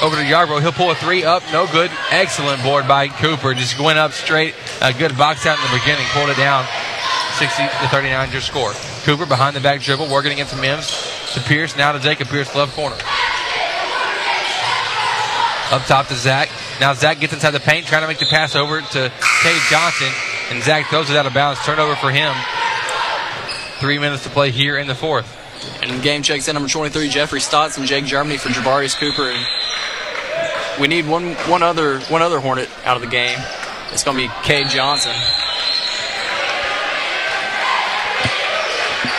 over 0.00 0.16
to 0.16 0.22
Yarbrough. 0.22 0.62
He'll 0.62 0.72
pull 0.72 0.90
a 0.90 0.94
three 0.94 1.24
up. 1.24 1.42
No 1.52 1.66
good. 1.66 1.90
Excellent 2.10 2.62
board 2.62 2.88
by 2.88 3.08
Cooper. 3.08 3.52
Just 3.52 3.78
went 3.78 3.98
up 3.98 4.12
straight. 4.12 4.54
A 4.80 4.94
good 4.94 5.16
box 5.18 5.44
out 5.44 5.58
in 5.58 5.64
the 5.70 5.78
beginning. 5.78 6.06
Pulled 6.12 6.30
it 6.30 6.38
down. 6.38 6.64
60 7.36 7.62
to 7.62 7.88
39 7.88 8.32
your 8.32 8.40
score. 8.40 8.72
Cooper 9.04 9.26
behind 9.26 9.54
the 9.54 9.60
back 9.60 9.82
dribble, 9.82 10.08
working 10.08 10.32
against 10.32 10.56
Mims 10.58 11.17
to 11.34 11.40
Pierce. 11.40 11.76
Now 11.76 11.92
to 11.92 11.98
Jacob 11.98 12.28
Pierce, 12.28 12.54
left 12.54 12.74
corner. 12.74 12.96
Up 15.70 15.84
top 15.86 16.06
to 16.08 16.14
Zach. 16.14 16.48
Now 16.80 16.94
Zach 16.94 17.20
gets 17.20 17.32
inside 17.32 17.50
the 17.50 17.60
paint, 17.60 17.86
trying 17.86 18.02
to 18.02 18.08
make 18.08 18.18
the 18.18 18.26
pass 18.26 18.56
over 18.56 18.80
to 18.80 19.12
Cade 19.42 19.62
Johnson, 19.68 20.08
and 20.50 20.62
Zach 20.62 20.86
throws 20.86 21.10
it 21.10 21.16
out 21.16 21.26
of 21.26 21.34
bounds. 21.34 21.60
Turnover 21.64 21.94
for 21.96 22.10
him. 22.10 22.34
Three 23.78 23.98
minutes 23.98 24.24
to 24.24 24.30
play 24.30 24.50
here 24.50 24.78
in 24.78 24.86
the 24.86 24.94
fourth. 24.94 25.36
And 25.82 26.02
game 26.02 26.22
checks 26.22 26.48
in 26.48 26.54
number 26.54 26.68
23, 26.68 27.08
Jeffrey 27.08 27.40
Stotts 27.40 27.76
and 27.76 27.86
Jake 27.86 28.04
Germany 28.04 28.38
for 28.38 28.48
Javarius 28.48 28.96
Cooper. 28.96 29.30
And 29.30 29.46
we 30.80 30.88
need 30.88 31.06
one 31.06 31.34
one 31.50 31.62
other 31.62 32.00
one 32.02 32.22
other 32.22 32.40
Hornet 32.40 32.68
out 32.84 32.96
of 32.96 33.02
the 33.02 33.08
game. 33.08 33.38
It's 33.92 34.04
going 34.04 34.16
to 34.16 34.22
be 34.26 34.32
Cade 34.42 34.68
Johnson. 34.68 35.12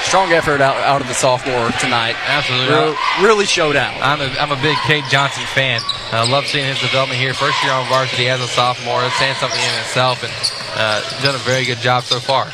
Strong 0.10 0.34
effort 0.34 0.60
out, 0.60 0.76
out 0.82 1.02
of 1.02 1.08
the 1.08 1.14
sophomore 1.14 1.70
tonight. 1.78 2.18
Absolutely. 2.26 2.74
Real, 2.74 2.98
really 3.22 3.46
showed 3.46 3.76
out. 3.76 3.94
I'm 4.02 4.20
a, 4.20 4.34
I'm 4.42 4.50
a 4.50 4.60
big 4.60 4.76
Cade 4.90 5.04
Johnson 5.08 5.46
fan. 5.54 5.82
I 6.12 6.26
uh, 6.26 6.28
love 6.28 6.48
seeing 6.48 6.66
his 6.66 6.82
development 6.82 7.22
here. 7.22 7.32
First 7.36 7.62
year 7.62 7.72
on 7.72 7.88
varsity 7.90 8.28
as 8.28 8.42
a 8.42 8.48
sophomore. 8.48 9.06
It's 9.06 9.14
saying 9.22 9.36
something 9.36 9.62
in 9.62 9.76
itself 9.86 10.26
and 10.26 10.34
uh, 10.74 11.06
done 11.22 11.36
a 11.36 11.44
very 11.46 11.64
good 11.64 11.78
job 11.78 12.06
so 12.06 12.18
far. 12.20 12.46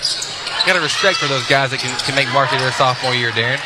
Got 0.67 0.75
a 0.75 0.81
respect 0.83 1.15
for 1.15 1.27
those 1.27 1.47
guys 1.47 1.71
that 1.71 1.79
can, 1.79 1.97
can 2.03 2.13
make 2.13 2.27
varsity 2.35 2.59
their 2.59 2.73
sophomore 2.73 3.15
year, 3.15 3.31
Darren. 3.31 3.63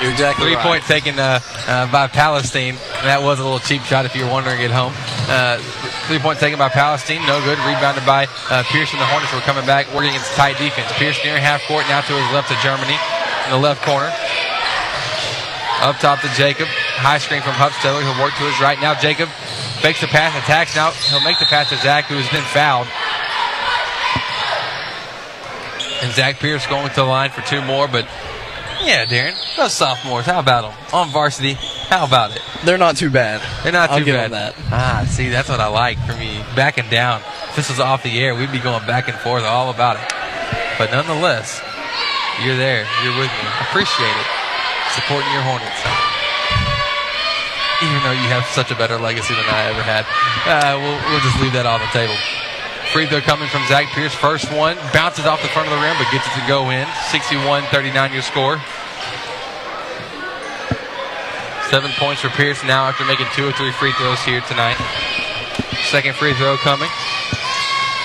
You're 0.00 0.12
exactly 0.12 0.46
Three 0.46 0.54
right. 0.54 0.64
point 0.64 0.84
taken 0.84 1.18
uh, 1.18 1.40
uh, 1.66 1.90
by 1.90 2.06
Palestine. 2.06 2.76
That 3.02 3.22
was 3.22 3.40
a 3.40 3.42
little 3.42 3.58
cheap 3.58 3.82
shot 3.82 4.06
if 4.06 4.14
you're 4.14 4.30
wondering 4.30 4.62
at 4.62 4.70
home. 4.70 4.94
Uh, 5.26 5.58
three 6.06 6.18
point 6.18 6.38
taken 6.38 6.58
by 6.58 6.68
Palestine. 6.68 7.24
No 7.26 7.40
good. 7.44 7.58
Rebounded 7.64 8.04
by 8.06 8.28
uh, 8.50 8.62
Pierce 8.68 8.92
and 8.92 9.00
the 9.00 9.06
Hornets. 9.06 9.32
We're 9.32 9.46
coming 9.46 9.66
back 9.66 9.86
working 9.94 10.10
against 10.10 10.32
tight 10.36 10.58
defense. 10.58 10.90
Pierce 10.96 11.18
near 11.24 11.38
half 11.40 11.62
court. 11.66 11.84
Now 11.88 12.00
to 12.00 12.12
his 12.12 12.28
left 12.32 12.48
to 12.48 12.56
Germany 12.60 12.96
in 13.46 13.50
the 13.50 13.58
left 13.58 13.82
corner. 13.82 14.12
Up 15.82 15.96
top 15.98 16.20
to 16.20 16.28
Jacob. 16.36 16.68
High 16.96 17.18
screen 17.18 17.42
from 17.42 17.52
Hufstetler. 17.54 18.00
He'll 18.00 18.22
work 18.22 18.32
to 18.40 18.44
his 18.44 18.58
right. 18.60 18.80
Now 18.80 18.94
Jacob 18.94 19.28
fakes 19.80 20.00
the 20.00 20.06
pass, 20.06 20.32
attacks. 20.36 20.76
Now 20.76 20.92
he'll 21.12 21.24
make 21.24 21.38
the 21.38 21.46
pass 21.46 21.68
to 21.70 21.76
Zach, 21.76 22.06
who 22.06 22.16
has 22.16 22.28
been 22.30 22.44
fouled. 22.54 22.88
And 26.02 26.12
Zach 26.12 26.38
Pierce 26.38 26.66
going 26.66 26.88
to 26.88 26.94
the 26.94 27.04
line 27.04 27.30
for 27.30 27.40
two 27.42 27.62
more, 27.62 27.88
but 27.88 28.04
yeah, 28.82 29.06
Darren, 29.06 29.34
those 29.56 29.72
sophomores, 29.72 30.26
how 30.26 30.40
about 30.40 30.70
them 30.70 30.74
on 30.92 31.08
varsity? 31.08 31.56
How 31.88 32.04
about 32.06 32.34
it? 32.34 32.42
They're 32.64 32.78
not 32.78 32.96
too 32.96 33.10
bad. 33.10 33.42
They're 33.62 33.72
not 33.72 33.90
I'll 33.90 33.98
too 33.98 34.06
bad. 34.06 34.32
that. 34.32 34.54
Ah, 34.72 35.06
see, 35.08 35.28
that's 35.28 35.48
what 35.48 35.60
I 35.60 35.68
like 35.68 35.98
from 36.06 36.20
you. 36.20 36.40
Backing 36.56 36.88
down. 36.88 37.20
If 37.50 37.56
this 37.56 37.68
was 37.68 37.78
off 37.80 38.02
the 38.02 38.18
air, 38.18 38.34
we'd 38.34 38.52
be 38.52 38.58
going 38.58 38.86
back 38.86 39.08
and 39.08 39.16
forth 39.18 39.44
all 39.44 39.70
about 39.70 39.96
it. 39.96 40.06
But 40.78 40.90
nonetheless, 40.90 41.60
you're 42.42 42.56
there. 42.56 42.86
You're 43.04 43.14
with 43.14 43.30
me. 43.30 43.46
Appreciate 43.68 44.10
it. 44.16 44.28
Supporting 44.96 45.30
your 45.32 45.42
Hornets. 45.46 45.80
Even 47.82 48.00
though 48.02 48.16
you 48.16 48.26
have 48.32 48.46
such 48.54 48.70
a 48.70 48.76
better 48.76 48.98
legacy 48.98 49.34
than 49.34 49.44
I 49.46 49.68
ever 49.68 49.82
had. 49.82 50.06
Uh, 50.48 50.78
we'll, 50.80 50.98
we'll 51.10 51.20
just 51.20 51.38
leave 51.40 51.52
that 51.52 51.66
on 51.66 51.78
the 51.80 51.90
table. 51.92 52.16
Free 52.94 53.06
throw 53.06 53.20
coming 53.20 53.48
from 53.50 53.66
Zach 53.66 53.86
Pierce. 53.92 54.14
First 54.14 54.50
one. 54.54 54.78
Bounces 54.94 55.26
off 55.26 55.42
the 55.42 55.48
front 55.50 55.68
of 55.68 55.74
the 55.74 55.82
rim, 55.82 55.94
but 55.98 56.06
gets 56.14 56.26
it 56.26 56.34
to 56.38 56.46
go 56.46 56.70
in. 56.70 56.86
61 57.10 57.64
39 57.74 58.12
your 58.12 58.22
score. 58.22 58.56
Seven 61.74 61.90
points 61.98 62.22
for 62.22 62.28
Pierce 62.28 62.62
now 62.62 62.86
after 62.86 63.04
making 63.04 63.26
two 63.34 63.48
or 63.48 63.50
three 63.50 63.72
free 63.72 63.90
throws 63.98 64.22
here 64.22 64.40
tonight. 64.42 64.78
Second 65.90 66.14
free 66.14 66.32
throw 66.32 66.54
coming. 66.62 66.86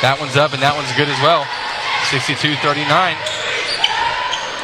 That 0.01 0.17
one's 0.17 0.33
up 0.33 0.57
and 0.57 0.61
that 0.65 0.73
one's 0.73 0.89
good 0.97 1.05
as 1.05 1.21
well. 1.21 1.45
62 2.09 2.57
39. 2.65 2.89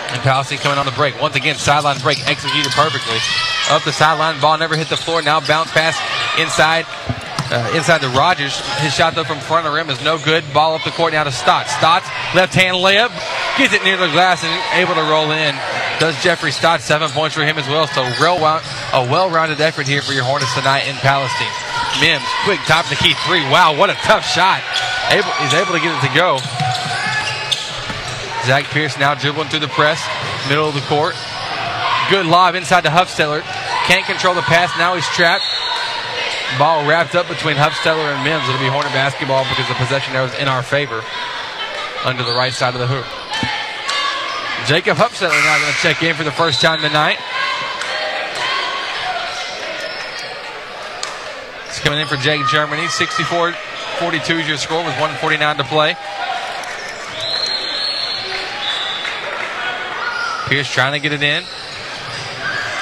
And 0.10 0.22
Palestine 0.26 0.58
coming 0.58 0.82
on 0.82 0.90
the 0.90 0.98
break. 0.98 1.22
Once 1.22 1.38
again, 1.38 1.54
sideline 1.54 2.02
break 2.02 2.18
executed 2.26 2.74
perfectly. 2.74 3.22
Up 3.70 3.86
the 3.86 3.94
sideline, 3.94 4.42
ball 4.42 4.58
never 4.58 4.74
hit 4.74 4.90
the 4.90 4.98
floor. 4.98 5.22
Now 5.22 5.38
bounce 5.38 5.70
pass 5.70 5.94
inside. 6.42 6.90
Uh, 7.46 7.78
inside 7.78 8.02
the 8.02 8.10
Rogers. 8.10 8.58
His 8.82 8.94
shot 8.94 9.14
though 9.14 9.24
from 9.24 9.38
front 9.38 9.68
of 9.68 9.72
the 9.72 9.78
rim 9.78 9.90
is 9.90 10.02
no 10.02 10.18
good. 10.18 10.44
Ball 10.52 10.74
up 10.74 10.84
the 10.84 10.90
court 10.90 11.14
now 11.14 11.24
to 11.24 11.32
Stotts. 11.32 11.70
Stotts, 11.78 12.10
left 12.34 12.56
hand 12.56 12.78
layup, 12.78 13.14
gets 13.58 13.72
it 13.72 13.84
near 13.84 13.98
the 13.98 14.10
glass 14.10 14.44
and 14.44 14.52
able 14.74 14.96
to 14.98 15.06
roll 15.06 15.30
in. 15.30 15.54
Does 16.00 16.18
Jeffrey 16.24 16.50
Stotts 16.52 16.84
seven 16.84 17.10
points 17.12 17.36
for 17.36 17.46
him 17.46 17.58
as 17.58 17.70
well. 17.70 17.86
So 17.88 18.02
real, 18.18 18.42
a 18.42 19.06
well-rounded 19.06 19.62
effort 19.62 19.88
here 19.88 20.02
for 20.02 20.12
your 20.12 20.26
Hornets 20.26 20.54
tonight 20.56 20.90
in 20.90 20.96
Palestine. 21.06 21.54
Mims, 22.02 22.26
quick 22.44 22.60
top 22.66 22.90
of 22.90 22.90
the 22.90 22.98
key 22.98 23.14
three. 23.30 23.46
Wow, 23.54 23.78
what 23.78 23.90
a 23.90 23.98
tough 24.02 24.26
shot. 24.26 24.60
Able, 25.14 25.30
he's 25.46 25.54
able 25.54 25.78
to 25.78 25.80
get 25.80 25.94
it 25.94 26.02
to 26.02 26.14
go. 26.18 26.42
Zach 28.50 28.66
Pierce 28.74 28.98
now 28.98 29.14
dribbling 29.14 29.50
through 29.50 29.62
the 29.62 29.70
press, 29.70 30.02
middle 30.50 30.68
of 30.68 30.74
the 30.74 30.86
court. 30.90 31.14
Good 32.10 32.26
lob 32.26 32.56
inside 32.56 32.84
to 32.86 32.90
Hufstetler. 32.90 33.42
Can't 33.86 34.06
control 34.06 34.34
the 34.34 34.42
pass. 34.42 34.76
Now 34.78 34.96
he's 34.96 35.08
trapped. 35.10 35.46
Ball 36.58 36.88
wrapped 36.88 37.16
up 37.16 37.28
between 37.28 37.56
Hufstetler 37.56 38.16
and 38.16 38.24
Mims. 38.24 38.48
It'll 38.48 38.60
be 38.60 38.70
Hornet 38.70 38.94
basketball 38.94 39.44
because 39.50 39.68
the 39.68 39.76
possession 39.76 40.14
there 40.14 40.24
was 40.24 40.34
in 40.36 40.48
our 40.48 40.64
favor 40.64 41.04
under 42.06 42.24
the 42.24 42.34
right 42.34 42.54
side 42.54 42.74
of 42.74 42.80
the 42.80 42.88
hoop. 42.88 43.06
Jacob 44.68 44.98
Hufstetler 44.98 45.30
now 45.44 45.60
going 45.60 45.74
to 45.74 45.80
check 45.80 46.02
in 46.02 46.16
for 46.16 46.24
the 46.24 46.32
first 46.32 46.62
time 46.62 46.80
tonight. 46.82 47.18
He's 51.68 51.80
coming 51.80 52.00
in 52.00 52.08
for 52.08 52.18
Jake 52.18 52.48
Germany. 52.48 52.88
64 52.88 53.54
42 54.00 54.40
is 54.40 54.48
your 54.48 54.58
score 54.58 54.80
with 54.80 54.96
149 55.00 55.58
to 55.58 55.64
play. 55.66 55.96
Pierce 60.48 60.70
trying 60.70 60.94
to 60.94 61.00
get 61.00 61.12
it 61.12 61.24
in. 61.24 61.44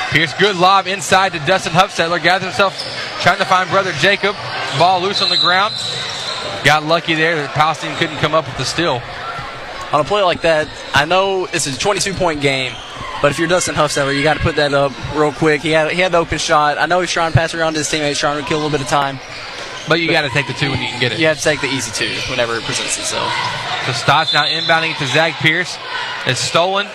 Pierce, 0.10 0.34
good 0.35 0.56
lob 0.56 0.88
inside 0.88 1.34
to 1.34 1.40
Dustin 1.40 1.73
Hufstetler. 1.73 2.22
Gathers 2.22 2.49
himself, 2.49 2.77
trying 3.23 3.37
to 3.37 3.45
find 3.45 3.69
brother 3.69 3.93
Jacob. 3.93 4.35
Ball 4.77 5.01
loose 5.01 5.21
on 5.21 5.29
the 5.29 5.37
ground. 5.37 5.73
Got 6.65 6.83
lucky 6.83 7.13
there 7.13 7.35
that 7.35 7.51
Palestine 7.53 7.95
couldn't 7.95 8.17
come 8.17 8.33
up 8.33 8.45
with 8.45 8.57
the 8.57 8.65
steal. 8.65 9.01
On 9.93 10.01
a 10.01 10.03
play 10.03 10.21
like 10.23 10.41
that, 10.41 10.67
I 10.93 11.05
know 11.05 11.45
it's 11.53 11.65
a 11.65 11.77
22 11.77 12.15
point 12.15 12.41
game, 12.41 12.73
but 13.21 13.31
if 13.31 13.39
you're 13.39 13.47
Dustin 13.47 13.75
Hufstetler, 13.75 14.15
you 14.15 14.23
got 14.23 14.35
to 14.35 14.41
put 14.41 14.57
that 14.57 14.73
up 14.73 14.91
real 15.15 15.31
quick. 15.31 15.61
He 15.61 15.69
had 15.71 15.89
he 15.91 16.01
had 16.01 16.11
the 16.11 16.17
open 16.17 16.37
shot. 16.37 16.77
I 16.77 16.85
know 16.85 16.99
he's 16.99 17.11
trying 17.11 17.31
to 17.31 17.37
pass 17.37 17.53
around 17.53 17.73
to 17.73 17.79
his 17.79 17.89
teammates, 17.89 18.19
trying 18.19 18.41
to 18.41 18.47
kill 18.47 18.57
a 18.57 18.61
little 18.61 18.77
bit 18.77 18.81
of 18.81 18.87
time. 18.87 19.19
But 19.87 20.01
you 20.01 20.09
got 20.11 20.21
to 20.23 20.29
take 20.29 20.47
the 20.47 20.53
two 20.53 20.69
when 20.69 20.81
you 20.81 20.87
can 20.87 20.99
get 20.99 21.13
it. 21.13 21.19
You 21.19 21.27
have 21.27 21.37
to 21.37 21.43
take 21.43 21.61
the 21.61 21.67
easy 21.67 21.91
two 21.91 22.13
whenever 22.29 22.55
it 22.55 22.63
presents 22.63 22.97
itself. 22.97 23.31
So 23.85 23.93
Stotts 23.93 24.33
now 24.33 24.45
inbounding 24.45 24.91
it 24.91 24.97
to 24.97 25.07
Zach 25.07 25.33
Pierce. 25.39 25.77
It's 26.25 26.39
stolen 26.39 26.87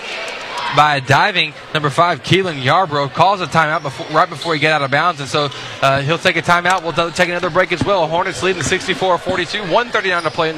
by 0.75 0.99
diving 0.99 1.53
number 1.73 1.89
five, 1.89 2.23
Keelan 2.23 2.61
Yarbrough 2.61 3.13
calls 3.13 3.41
a 3.41 3.45
timeout 3.45 3.81
before, 3.81 4.05
right 4.07 4.29
before 4.29 4.53
he 4.53 4.59
get 4.59 4.71
out 4.71 4.81
of 4.81 4.91
bounds, 4.91 5.19
and 5.19 5.29
so 5.29 5.49
uh, 5.81 6.01
he'll 6.01 6.17
take 6.17 6.35
a 6.35 6.41
timeout. 6.41 6.83
We'll 6.83 7.11
take 7.11 7.29
another 7.29 7.49
break 7.49 7.71
as 7.71 7.83
well. 7.83 8.07
Hornets 8.07 8.43
leading 8.43 8.61
64-42, 8.61 9.61
139 9.61 10.23
to 10.23 10.31
play 10.31 10.49
in 10.49 10.55
the 10.55 10.57